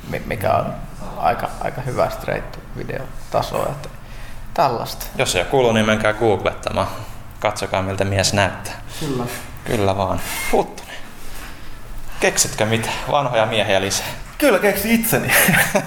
mi- 0.09 0.23
mikä 0.25 0.53
on 0.53 0.73
aika, 1.17 1.49
aika 1.61 1.81
hyvä 1.81 2.09
straight 2.09 2.59
videotasoa. 2.77 3.65
Että 3.65 3.89
tällaista. 4.53 5.05
Jos 5.17 5.35
ei 5.35 5.41
ole 5.41 5.49
kuullut, 5.49 5.73
niin 5.73 5.85
menkää 5.85 6.13
googlettamaan. 6.13 6.87
Katsokaa, 7.39 7.81
miltä 7.81 8.05
mies 8.05 8.33
näyttää. 8.33 8.73
Kyllä. 8.99 9.23
Kyllä 9.63 9.97
vaan. 9.97 10.19
Huttunen. 10.51 10.95
Keksitkö 12.19 12.65
mitä? 12.65 12.89
Vanhoja 13.11 13.45
miehiä 13.45 13.81
lisää. 13.81 14.24
Kyllä 14.37 14.59
keksi 14.59 14.93
itseni. 14.93 15.31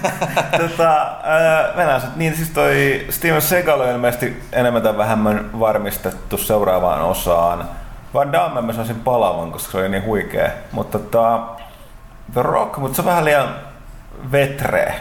tota, 0.69 1.17
ää, 1.23 1.73
mennään 1.77 2.01
sit, 2.01 2.17
niin 2.17 2.37
siis 2.37 2.51
toi 2.51 3.07
Steven 3.11 3.43
Seagal 3.43 3.81
on 3.81 3.91
ilmeisesti 3.91 4.43
enemmän 4.53 4.83
tai 4.83 4.97
vähemmän 4.97 5.61
varmistettu 5.61 6.39
seuraavaan 6.39 7.03
osaan. 7.03 7.69
Van 8.15 8.33
Damme 8.33 8.63
mä 8.63 8.73
saisin 8.73 9.01
palavan, 9.01 9.53
koska 9.53 9.73
se 9.73 9.79
oli 9.79 9.89
niin 9.89 10.05
huikea. 10.05 10.51
Mutta 10.73 10.99
tota, 10.99 11.41
The 12.33 12.43
Rock, 12.43 12.77
mutta 12.77 12.97
se 12.97 13.03
on 13.03 13.07
vähän 13.07 13.25
liian 13.25 13.49
vetre 14.33 15.01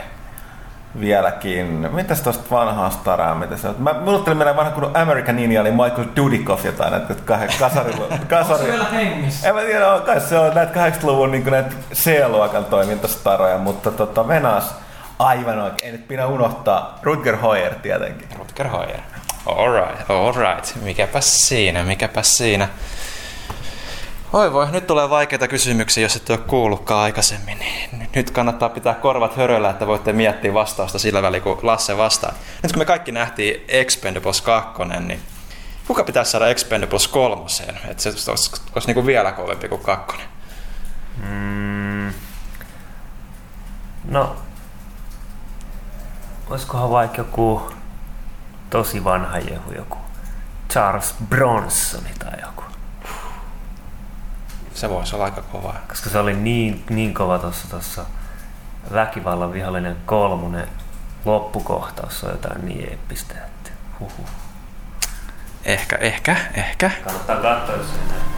vieläkin. 0.99 1.89
Mitäs 1.91 2.21
tosta 2.21 2.43
vanhaa 2.51 2.89
staraa, 2.89 3.35
mitä 3.35 3.57
se 3.57 3.67
on? 3.67 3.75
Mä, 3.79 3.95
tuli 4.25 4.35
meidän 4.35 4.55
vanha 4.55 4.71
kun 4.71 4.91
American 4.93 5.35
Ninja 5.35 5.61
oli 5.61 5.71
Michael 5.71 6.07
Dudikoff 6.15 6.65
jotain, 6.65 6.91
näitä 6.91 7.13
kasarilla. 7.59 8.17
kasarilla. 8.29 8.85
hengissä? 8.85 9.49
En 9.49 9.55
mä 9.55 9.61
tiedä, 9.61 9.93
on 9.93 10.01
kai 10.01 10.21
se 10.21 10.37
on 10.39 10.55
näitä 10.55 10.89
80-luvun 10.89 11.31
niin 11.31 11.51
näitä 11.51 11.75
C-luokan 11.93 12.65
toimintastaroja, 12.65 13.57
mutta 13.57 13.91
tota, 13.91 14.27
Venas 14.27 14.75
aivan 15.19 15.59
oikein. 15.59 15.91
Ei 15.91 15.91
nyt 15.91 16.07
pidä 16.07 16.27
unohtaa 16.27 16.99
Rutger 17.03 17.35
Hauer 17.35 17.75
tietenkin. 17.75 18.27
Rutger 18.37 18.67
Hauer. 18.67 18.99
Alright, 19.45 20.09
alright. 20.09 20.75
Mikäpäs 20.83 21.47
siinä, 21.47 21.83
mikäpäs 21.83 22.37
siinä. 22.37 22.67
Oi 24.33 24.53
voi, 24.53 24.71
nyt 24.71 24.87
tulee 24.87 25.09
vaikeita 25.09 25.47
kysymyksiä, 25.47 26.03
jos 26.03 26.15
ette 26.15 26.33
ole 26.33 26.41
kuullutkaan 26.47 27.03
aikaisemmin. 27.03 27.59
Niin 27.59 28.09
nyt 28.15 28.31
kannattaa 28.31 28.69
pitää 28.69 28.93
korvat 28.93 29.35
höröllä, 29.37 29.69
että 29.69 29.87
voitte 29.87 30.13
miettiä 30.13 30.53
vastausta 30.53 30.99
sillä 30.99 31.21
välin, 31.21 31.41
kun 31.41 31.59
Lasse 31.61 31.97
vastaa. 31.97 32.33
Nyt 32.63 32.71
kun 32.71 32.81
me 32.81 32.85
kaikki 32.85 33.11
nähtiin 33.11 33.65
Expendables 33.67 34.41
2, 34.41 34.83
niin 34.99 35.21
kuka 35.87 36.03
pitäisi 36.03 36.31
saada 36.31 36.47
Expendables 36.47 37.07
3? 37.07 37.45
Että 37.87 38.03
se 38.03 38.09
olisi, 38.09 38.31
olisi, 38.75 38.87
niin 38.87 38.95
kuin 38.95 39.05
vielä 39.05 39.31
kovempi 39.31 39.69
kuin 39.69 39.81
kakkonen. 39.81 40.27
Mm. 41.17 42.13
No, 44.05 44.35
olisikohan 46.49 46.89
vaikka 46.89 47.17
joku 47.17 47.71
tosi 48.69 49.03
vanha 49.03 49.37
joku, 49.37 49.71
joku 49.71 49.97
Charles 50.69 51.15
Bronsoni 51.29 52.09
tai 52.19 52.41
joku. 52.41 52.56
Se 54.77 54.89
voisi 54.89 55.15
olla 55.15 55.25
aika 55.25 55.41
kovaa. 55.41 55.79
Koska 55.87 56.09
se 56.09 56.19
oli 56.19 56.33
niin, 56.33 56.83
niin 56.89 57.13
kova 57.13 57.39
tuossa 57.39 57.67
tossa 57.69 58.05
väkivallan 58.93 59.53
vihollinen 59.53 59.97
kolmonen 60.05 60.67
loppukohtaus 61.25 62.23
on 62.23 62.31
jotain 62.31 62.65
niin 62.65 62.89
eeppistä, 62.89 63.33
että 63.33 63.71
huhu. 63.99 64.25
Ehkä, 65.65 65.95
ehkä, 65.95 66.35
ehkä. 66.53 66.91
Kannattaa 67.03 67.35
katsoa, 67.35 67.75
jos 67.75 67.87
ei 67.87 68.07
nähnyt. 68.07 68.31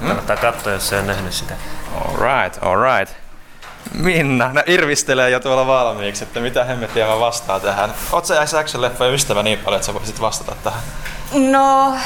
Kannattaa 0.00 0.36
katsoa, 0.36 0.72
jos 0.72 0.92
ei 0.92 0.98
ole 0.98 1.06
nähnyt 1.06 1.32
sitä. 1.32 1.54
Alright, 1.94 2.62
alright. 2.62 3.14
Minna, 3.94 4.52
ne 4.52 4.64
irvistelee 4.66 5.30
jo 5.30 5.40
tuolla 5.40 5.66
valmiiksi, 5.66 6.24
että 6.24 6.40
mitä 6.40 6.64
hemmettiä 6.64 7.06
mä 7.06 7.20
vastaan 7.20 7.60
tähän. 7.60 7.90
Oot 8.12 8.26
sä 8.26 8.34
action-leffojen 8.40 9.14
ystävä 9.14 9.42
niin 9.42 9.58
paljon, 9.58 9.78
että 9.78 9.86
sä 9.86 9.94
voisit 9.94 10.20
vastata 10.20 10.54
tähän? 10.64 10.80
No, 11.32 11.96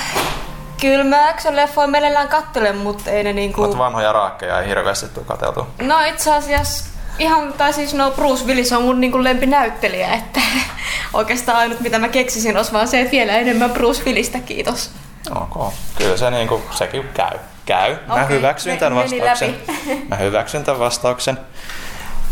kyllä 0.80 1.04
mä 1.04 1.32
action-leffoja 1.32 1.86
mielellään 1.86 2.28
kattelen, 2.28 2.76
mutta 2.76 3.10
ei 3.10 3.24
ne 3.24 3.32
niinku... 3.32 3.62
Oot 3.62 3.78
vanhoja 3.78 4.12
raakkeja 4.12 4.60
ei 4.60 4.68
hirveästi 4.68 5.08
tuu 5.08 5.24
katseltu. 5.24 5.66
No 5.82 6.00
itse 6.00 6.34
asiassa 6.34 6.84
ihan, 7.18 7.52
tai 7.52 7.72
siis 7.72 7.94
no 7.94 8.10
Bruce 8.10 8.44
Willis 8.44 8.72
on 8.72 8.82
mun 8.82 9.00
niinku 9.00 9.24
lempinäyttelijä, 9.24 10.12
että 10.12 10.40
oikeastaan 11.12 11.58
ainut 11.58 11.80
mitä 11.80 11.98
mä 11.98 12.08
keksisin 12.08 12.56
olisi 12.56 12.72
vaan 12.72 12.88
se, 12.88 13.00
että 13.00 13.12
vielä 13.12 13.32
enemmän 13.32 13.70
Bruce 13.70 14.02
Willistä, 14.04 14.38
kiitos. 14.38 14.90
Ok. 15.34 15.74
Kyllä 15.98 16.16
se 16.16 16.30
niinku, 16.30 16.62
sekin 16.70 17.08
käy. 17.14 17.38
Käy. 17.66 17.96
Mä 18.06 18.14
Okei, 18.14 18.36
hyväksyn 18.36 18.78
tämän 18.78 18.98
vastauksen. 18.98 19.56
läpi. 19.68 20.06
Mä 20.08 20.16
hyväksyn 20.16 20.64
tämän 20.64 20.80
vastauksen. 20.80 21.38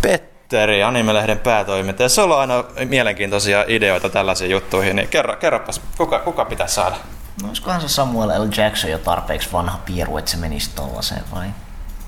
Petteri, 0.02 0.82
Animelehden 0.82 1.38
päätoimittaja. 1.38 2.08
Se 2.08 2.22
on 2.22 2.38
aina 2.38 2.64
mielenkiintoisia 2.88 3.64
ideoita 3.68 4.08
tällaisiin 4.08 4.50
juttuihin. 4.50 4.96
Niin 4.96 5.08
kerro, 5.08 5.36
kerropas, 5.36 5.80
kuka, 5.98 6.18
kuka 6.18 6.44
pitäisi 6.44 6.74
saada? 6.74 6.96
No 7.42 7.48
olisikohan 7.48 7.80
se 7.80 7.88
Samuel 7.88 8.28
L. 8.28 8.48
Jackson 8.56 8.90
jo 8.90 8.98
tarpeeksi 8.98 9.52
vanha 9.52 9.78
pieru, 9.84 10.16
että 10.18 10.30
se 10.30 10.36
menisi 10.36 10.70
tollaiseen 10.74 11.22
vai? 11.34 11.46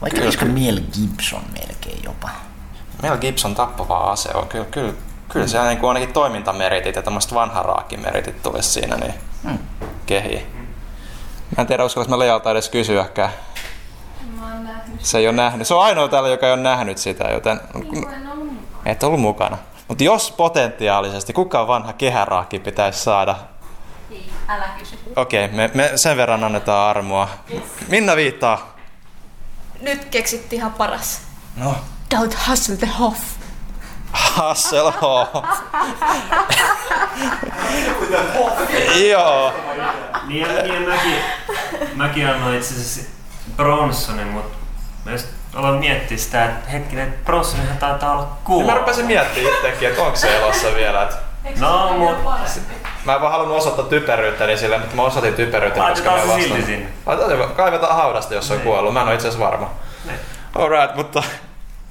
Vai 0.03 0.11
Kyllä, 0.11 0.25
olisiko 0.25 0.45
kyllä. 0.45 0.59
Mel 0.61 0.81
Gibson 0.93 1.43
melkein 1.53 2.05
jopa? 2.05 2.29
Mel 3.03 3.17
Gibson 3.17 3.55
tappava 3.55 3.99
ase 3.99 4.29
on. 4.35 4.49
Kyllä, 4.49 4.65
kyllä, 4.65 4.93
kyllä 5.29 5.47
se 5.47 5.63
niin 5.63 5.79
kuin 5.79 5.89
ainakin 5.89 6.13
toimintameritit 6.13 6.97
ja 6.97 7.03
tämmöiset 7.03 7.35
vanha 7.35 7.63
raakkimeritit 7.63 8.43
tulisi 8.43 8.69
siinä 8.71 8.97
niin 8.97 9.15
Hmm. 9.43 9.59
kehiin. 10.07 10.47
Mä 11.57 11.61
en 11.61 11.67
tiedä, 11.67 11.85
uskallis 11.85 12.09
mä 12.09 12.19
Lealta 12.19 12.51
edes 12.51 12.69
kysyäkään. 12.69 13.31
Se 14.99 15.19
ei 15.19 15.29
ole 15.29 15.37
nähnyt. 15.37 15.67
Se 15.67 15.75
on 15.75 15.83
ainoa 15.85 16.09
täällä, 16.09 16.29
joka 16.29 16.47
ei 16.47 16.53
ole 16.53 16.63
nähnyt 16.63 16.99
sitä, 16.99 17.25
joten 17.25 17.61
et 18.85 19.03
ollut 19.03 19.21
mukana. 19.21 19.59
Mutta 19.89 20.05
jos 20.05 20.31
potentiaalisesti 20.31 21.33
kuka 21.33 21.67
vanha 21.67 21.93
kehäraakki 21.93 22.59
pitäisi 22.59 23.01
saada, 23.03 23.37
Älä 24.49 24.69
kysy. 24.79 24.99
okei, 25.17 25.49
me, 25.49 25.71
me 25.75 25.91
sen 25.97 26.17
verran 26.17 26.45
annetaan 26.45 26.91
armoa. 26.91 27.29
Minna 27.89 28.17
viittaa. 28.17 28.77
Nyt 29.81 30.05
keksit 30.05 30.53
ihan 30.53 30.73
paras. 30.73 31.21
No, 31.57 31.77
Don't 32.15 32.35
hustle 32.51 32.77
the 32.77 32.87
hoff. 32.99 33.21
Hasselhoff. 34.13 35.35
Joo. 39.11 39.53
Niin, 40.27 40.47
niin 40.63 40.89
mäkin, 40.89 41.17
mäkin 41.95 42.29
annoin 42.29 42.57
itse 42.57 42.75
asiassa 42.75 43.01
Bronsonin, 43.57 44.27
mutta 44.27 44.57
mä 45.05 45.13
just 45.13 45.27
aloin 45.55 45.79
miettiä 45.79 46.19
sitä, 46.19 46.45
että 46.45 46.71
hetkinen, 46.71 47.09
että 47.09 47.25
Bronsonihan 47.25 47.79
taitaa 47.79 48.13
olla 48.13 48.29
kuulla. 48.45 48.73
mä 48.73 48.79
rupesin 48.79 49.07
miettimään 49.07 49.55
itsekin, 49.55 49.89
että 49.89 50.03
onko 50.03 50.17
se 50.17 50.37
elossa 50.37 50.75
vielä. 50.75 51.03
Että 51.03 51.17
No, 51.61 51.95
mut 51.99 52.25
mä 53.05 53.15
en 53.15 53.21
vaan 53.21 53.33
halunnut 53.33 53.57
osoittaa 53.57 53.85
typeryyttäni 53.85 54.57
sille, 54.57 54.79
mutta 54.79 54.97
mä 54.97 55.03
osoitin 55.03 55.35
typeryyttäni, 55.35 55.91
koska 55.91 56.11
mä 56.11 56.21
se 56.21 56.43
silti 56.43 56.63
sinne. 56.63 56.89
Laitetaan, 57.07 57.51
kaivetaan 57.51 57.97
haudasta, 57.97 58.35
jos 58.35 58.49
se 58.49 58.55
on 58.55 58.61
kuollut. 58.61 58.93
Mä 58.93 59.01
en 59.01 59.07
ole 59.07 59.15
itse 59.15 59.29
asiassa 59.29 59.47
varma. 59.47 59.71
Niin. 60.05 60.19
Alright, 60.55 60.97
mutta 60.97 61.23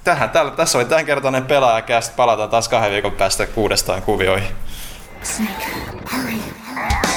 tähän, 0.03 0.29
tällä, 0.29 0.51
tässä 0.51 0.77
oli 0.77 0.85
tämänkertainen 0.85 1.45
pelaajakäst. 1.45 2.15
Palataan 2.15 2.49
taas 2.49 2.69
kahden 2.69 2.91
viikon 2.91 3.11
päästä 3.11 3.47
uudestaan 3.55 4.01
kuvioihin. 4.01 4.55
Snake, 5.23 5.65
hurry. 6.11 7.14